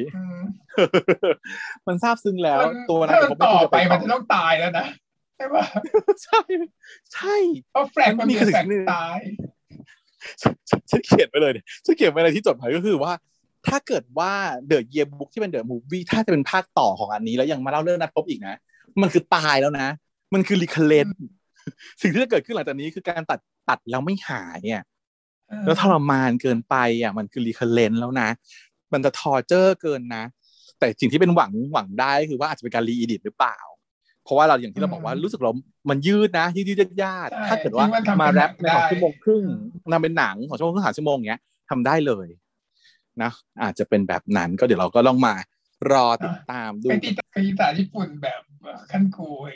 [1.87, 4.85] มันซาบซึ้งแล้ว ตัวนั้นผมต่อไปมันจะต้องตายแล้วนะ
[5.35, 5.63] ใช่ปะ
[6.23, 6.41] ใช่
[7.13, 7.35] ใช่
[7.71, 9.19] เพราะ flag มันมี flag ตาย
[10.89, 11.51] ฉันเขียนไปเลย
[11.85, 13.13] ฉันเขียนไปเลยที่จดหมายก็คือว่า
[13.67, 14.31] ถ้าเกิดว่า
[14.67, 18.55] The Yearbook ที่เป็น The Movie ถ้าจะเป็นภาคต่อของอันนี้แล้วยังมาเล่าเรื่องนัดพบอีกนะ
[19.01, 19.87] มันคือตายแล้วนะ
[20.33, 21.07] มันคือ recurrent
[22.01, 23.39] สิ่งที่จะเกิดขึ้นหลังจากนี้คือการตัด
[23.69, 24.81] ตัดแล้วไม่หายเนี่ย
[25.65, 28.29] แล้วทรมานเกินไปอะมันคือ recurrent แล้วนะ
[28.93, 30.23] มันจะทอร์เจอร์เกินนะ
[30.79, 33.57] แต่สิ่งที่เป็นหวังหวังได้คือว่าอาจจะเป็นการรีอิดิตหรือเปล่า
[34.23, 35.53] เพราะว่าเราอย่างที่เราบอกว่ารู้สึกเรา
[35.89, 37.85] มันยืดนะยืดยืดยาดถ้าเกิดว่า
[38.21, 39.43] มาแรปในสองชั่วโมงครึ่ง
[39.91, 42.27] นำเป็นหนังของชั่วโมงครึ่งสามชั่วโมงเงี้ยทำได้เลย
[43.21, 43.31] นะ
[43.63, 45.33] อาจจะเป็นแบบนั้นก็เดี๋ยวเราก็ลองมา
[45.91, 48.41] รอติดตามดูไปติดไปติดตามญี่ปุ่นแบบ
[48.91, 49.49] ขั้นกูเ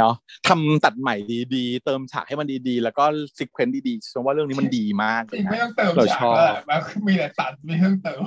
[0.00, 0.14] นาะ
[0.48, 1.14] ทำตัดใหม่
[1.54, 3.04] ดีๆ เติมฉากให้มันดีๆ แล้วก็
[3.38, 8.22] ซีเควนต์ดีๆฉันว่าเรื่องนี้มันดีมากเลยนะไม่ต้องเติมฉากแล้วมีแต่ตัดไม่ต้องเติม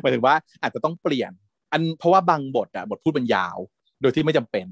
[0.00, 1.32] หมายถึงว่าอาจจะต้องเปลี่ยน
[1.72, 3.58] อันเพราะว่าบางบทอะบทพูดมันยาว
[4.00, 4.66] โดยที่ไม่จำเป็น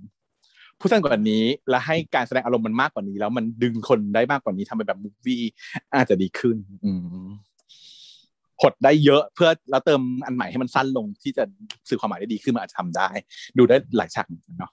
[0.79, 5.43] พูดสั้นกว่านี้ และให้การแสดงอารมณ์มันมากกว่านี้ แล้วมันดึงคนได้มากกว่านี้ทำเป็นแบบมูฟวี่
[5.95, 6.91] อาจจะดีขึ้น อื
[7.25, 7.29] ม
[8.63, 11.45] หดได้เยอะเพื่อแล้วเติมอันใหม่ให้มันสั้นลงที่จะ
[11.89, 13.09] สื่อความหมายได้ดีขึ้นมาอาจจะทำได้
[13.59, 14.27] ดูได้หลายฉาก
[14.59, 14.73] เนาะ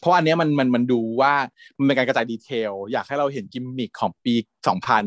[0.00, 1.32] เพราะอันนี้มันมันมันดูว่า
[1.78, 4.34] มันเป็นการกระจายดีเทล อยากให้เราเห็นกิมมิคของปี
[4.68, 5.04] สองพัน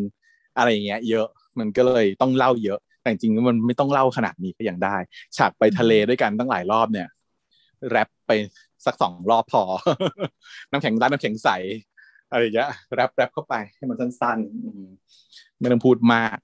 [0.58, 1.28] อะไรเงี้ย เยอะ
[1.60, 4.96] มันก็เลยต้องเล่าเยอะ แต่จริงๆมันไม่ต้องเล่าขนาดนี้ก็ยังได้
[5.38, 7.08] ฉากไปทะเลด้วยกันตั้งหลายรอบเนี่ย
[7.90, 8.32] แรปไป
[8.86, 9.64] สักสองรอบพอ
[10.72, 11.50] น้ำแข็งร้านน้ำแข็งใส
[12.32, 16.38] อะไรอย่างเงี้ยแรปแรปเข้าไปให้มันสั้นๆไม่ต้องพูดมาก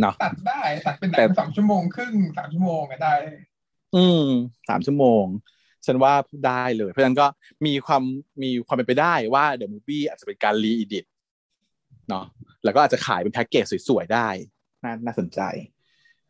[0.00, 3.14] เนาะตัดได้ตัดเป็นหนังสองชั่วโมงครึ่งสามชั่วโมงก็ได้
[3.96, 4.26] อืม
[4.68, 5.24] สามชั่วโมง
[5.86, 6.14] ฉันว่า
[6.46, 7.26] ได้เลย เพราะฉะนั้นก็
[7.66, 8.02] มีความ
[8.42, 11.04] มีความเป็นไปได้ว่าเดอะมูฟวี่อาจจะเป็นการรีอิดิท
[12.08, 12.24] เนาะ
[12.64, 14.28] แล้วก็อาจจะขายเป็นแพ็กเกจสวยๆได้
[14.84, 15.40] น่าน่าสนใจ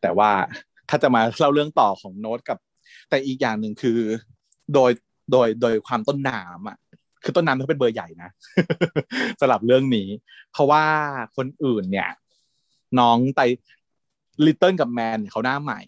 [0.03, 0.31] แต่ว่า
[0.89, 2.59] ถ้าจะมาเล่าเรื่องต่อของโน้ตกับ
[3.09, 3.99] แต่อีกอย่างหนึ่งคือ
[4.75, 4.91] โดย
[5.33, 6.79] โดยโดยความต้นน้ำอะ
[7.25, 8.31] คือต้นน้ำเขาเป็นเบอร์ใหญ่นะ
[9.41, 10.09] สำหรับเรื่องนี้
[10.53, 10.85] เพราะว่า
[11.37, 12.11] คนอื่นเนี่ย
[13.01, 13.41] น้องไต
[14.45, 15.81] ลิตเติ้ลกับแมนเขาหน้าใหม่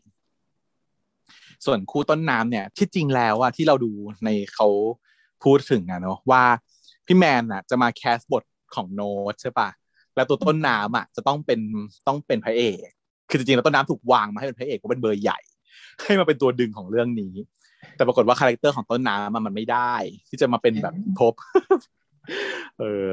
[1.67, 3.93] ส่วนคู่ต้นน้ำเนี่ย ที่จริงแล้วอะที่เราดู
[4.25, 4.69] ในเขา
[5.45, 6.43] พูดถึงอะเนาะว่า
[7.07, 9.69] พี่แมนอะจะมา cast บทของโน้ตใช่ปะ
[10.15, 11.61] แล้วตัวต้นน้ำอะจะต้องเป็น
[12.07, 12.89] ต้องเป็นพระเอก
[13.29, 15.39] คือจริงๆแล้วต้นน้ำถูกวางมาให้เป็นพระเอกเพราะเป็นเบอร์ใหญ่
[16.03, 17.35] ให้มาเป็นตัวดึงของเรื่องนี้
[17.97, 19.93] แต่ปรากฏว่า character ของต้นน้ำมันไม่ได้
[20.29, 21.35] ที่จะมาเป็นแบบพบ
[22.81, 23.09] เออ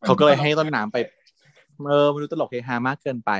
[0.00, 0.96] เขาก็เลยให้ต้นน้ำไป
[1.88, 3.30] เออมันดูตลกเฮฮามากเกินไป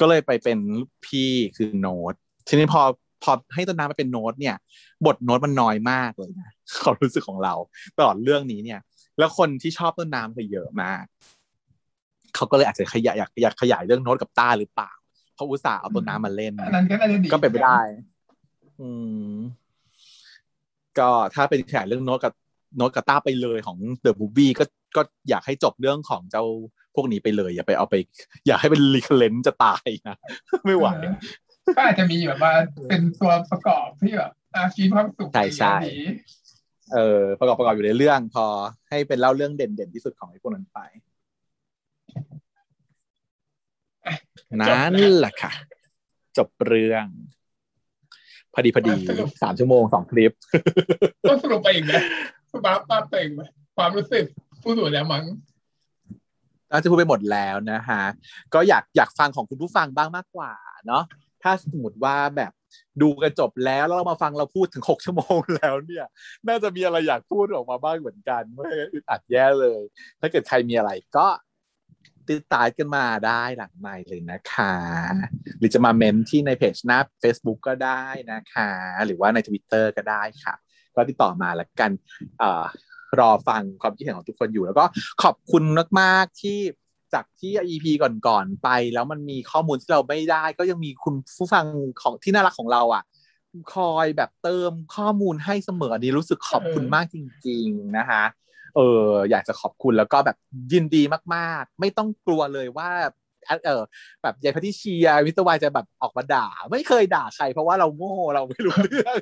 [0.00, 0.58] ก็เลยไปเป็น
[1.06, 2.14] พี่คือโน้ต
[2.48, 2.82] ทีนี้พอ
[3.22, 4.56] พอให้ต้นน้ำมาเป็นโน้ตเนี่ย
[5.06, 6.50] บทโน้ตมันน้อยมากเลยนะ
[6.82, 7.54] ความรู้สึกของเรา
[7.98, 8.80] ตลอดเรื่องนี้เนี่ย
[9.18, 11.04] แล้วคนที่ชอบต้นน้ำก็เยอะมาก
[12.34, 14.92] เขาก็เลยอาจจะขยายอยากอยากขยายเรื่องโน้ตกับต้าหรือเปล่า
[15.34, 17.80] เพราะอุตส่าห์เอาต้นน้ำมาเล่นนั้นก็น่าจะดีก็เป็นไปได้
[18.80, 18.88] อื
[19.30, 19.34] ม
[20.98, 22.32] ก็ถ้าเป็นขยายเรื่องโน้ตกับ
[22.76, 24.64] โน้ตกับต้าไปเลยของเดอะบูบี้ก็
[24.96, 26.44] ก็อยากให้จบเรื่องของเจ้า
[26.96, 27.94] พวกนี้ไปเลย อย่าไปเอาไป
[28.46, 30.16] อย่าให้เป็นรีเคเลนจะตายนะ
[30.64, 30.86] ไม่ไหว
[31.76, 32.52] ก็อาจจะมีแบบว่า
[32.88, 35.76] เป็นตัวประกอบที่แบบอาชีพความสุขใช่ใช่
[36.94, 38.46] เออประกอบประกอบอยู่ในเรื่อง พอ
[38.88, 40.78] ให้เป็นเล่าเรื่องเด่นเด่นที่สุดของไอ้พวกนั้นไป
[44.60, 45.52] นั่นแหละค่ะ
[46.36, 47.06] จบเรื่อง
[48.54, 48.94] พอดีพอดี
[49.42, 50.32] สามชั่วโมงสองคลิป
[51.28, 51.92] ต้องสรุปไปอีกไหม
[52.50, 53.42] สรุปป้าไปอีกไหม
[53.76, 54.24] ความรู้สึก
[54.62, 55.24] ผู้สูแล้วมั้ง
[56.70, 58.02] เราจะพูดไปหมดแล้วนะฮะ
[58.54, 60.52] ก็อยากอยากฟังของคุณผู้ฟังบ้างมากกว่า
[60.86, 61.04] เนาะ
[61.42, 62.52] ถ้าสมมติว่าแบบ
[63.02, 66.06] ดูกันจบแล้วแล้วเรามาฟังเราพูดถึงหกชั่วโมงแล้วเนี่ย
[66.48, 69.82] น่าจะมีอะไรอยากพูดออกมาบ้างเหมือนกันไม่อึดอัดแย่เลย
[70.20, 71.26] ถ้าเกิดใครมีอะไรก็
[72.30, 74.74] ติดตามกันมาได้หลังใหม่เลยนะคะ
[75.58, 78.70] หรือจะมาเมนที่ในเพจหน้า Facebook ก็ได้นะคะ
[79.06, 80.54] หรือว่าใน Twitter ก็ได้ค่ะ
[80.96, 81.90] ก็ติดต่อมาแล้วกัน
[82.42, 82.64] อ่อ
[83.18, 84.84] รอฟังความคิดเห็นของทุกคนอยู่ แล้วก็
[85.22, 85.62] ขอบคุณ
[86.00, 86.58] มากๆที่
[87.14, 91.64] จากที่ EP ก่อนๆไป แล้วมันมีข้อมูลที่เราไม่ได้ ก็ยังมีคุณผู้ฟัง
[92.02, 93.04] ของที่น่ารักของเราอะ
[93.74, 98.22] คอยแบบเติมข้อมูลให้เสมออันนี้รู้สึกขอบคุณมากจริง ๆนะคะ
[98.76, 100.36] เอออยากจะขอบคุณแล้วก็แบบ
[100.72, 101.02] ยินดี
[101.34, 102.90] มาก ๆ ไม่ต้องกลัวเลยว่า
[103.66, 103.82] เออ
[104.22, 109.18] แบบยายพัทิเชียวิตวายจะแบบออกมาด่า ไม่เคยด่าใคร เพราะว่าเราโง่เราไม่รู้เรื่อง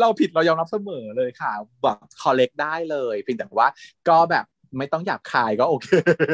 [0.00, 1.52] เราผิดเรายอมรับเสมอเลยค่ะ
[1.82, 3.68] แบบคอลเลกได้เลยเพียงแต่ว่า
[4.08, 4.44] ก็แบบ
[4.78, 5.88] ไม่ต้องหยาบคายก็โอเค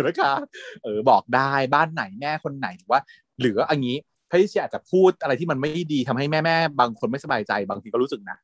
[0.07, 0.34] นะคะ
[0.83, 3.00] เออบอกได้บ้านไหนแม่คนไหนหรือว่า
[3.41, 3.97] หรืออันนี้
[4.31, 8.39] พัทิเชียอาจจะพูดอะไรที่มันไม่ดีทำให้แม่แม่บางคนไม่สบายใจ บางทีก็รู้สึกนะ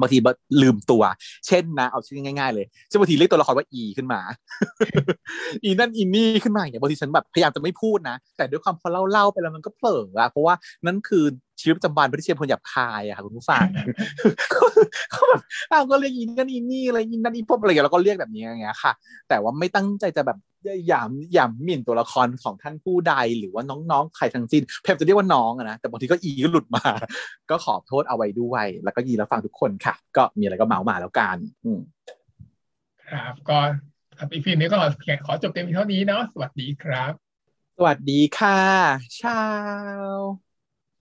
[0.00, 0.18] บางที
[0.62, 1.02] ลืมตัว
[1.46, 4.20] เช่นนะเอาชื่อง่ายๆเลยเช่นบางทีเรียกตัวละครว่าอีขึ้นมา
[5.64, 10.54] อีนั่นอีนี่ขึ้นมาอย่างบางทีฉันแบบพยายามจะไม่พูดนะ แต่ด้วยความพอเล่าเล่าไปแล้วมันก็เผลออะเพราะว่า
[10.86, 11.24] นั่นคือ
[11.60, 13.64] ชีวิตประจำวันพระที่เชียนคนหยาบคายอะค่ะคุณผู้ฟัง
[15.10, 15.40] เขาแบบ
[15.72, 18.92] อ้าวก็เรียกอีนั่นอีนี่อะไรอีนั่นอีพวกอะไรอย่างเงี้ยแล้วก็เรียกแบบนี้อย่างเงี้ยค่ะ
[19.28, 20.38] แต่ว่าไม่ตั้งใจจะแบบ
[20.88, 26.84] หยามหยามหมิ่นตัวละครของท่านผู้ใดหรือว่าน้องๆใครทั้งสิ้นเพมจะเรียกว่าน้องอะนะแต่บางทีก็อีก็หลุดมา
[27.50, 31.80] ก็ขอโทษเอาไว้ด้วย แล้วก็ยีแล้วฟังทุกคนค่ะ ก็มีอะไรก็เมาส์มาแล้วกันอืม
[33.10, 33.58] ครับก็
[34.18, 34.76] ครับอีพีนี้ก็
[35.26, 37.12] ขอจบเต็มเท่านี้เนาะสวัสดีครับ
[37.76, 38.60] สวัสดีค่ะ
[39.22, 39.42] ชา
[40.06, 40.12] ว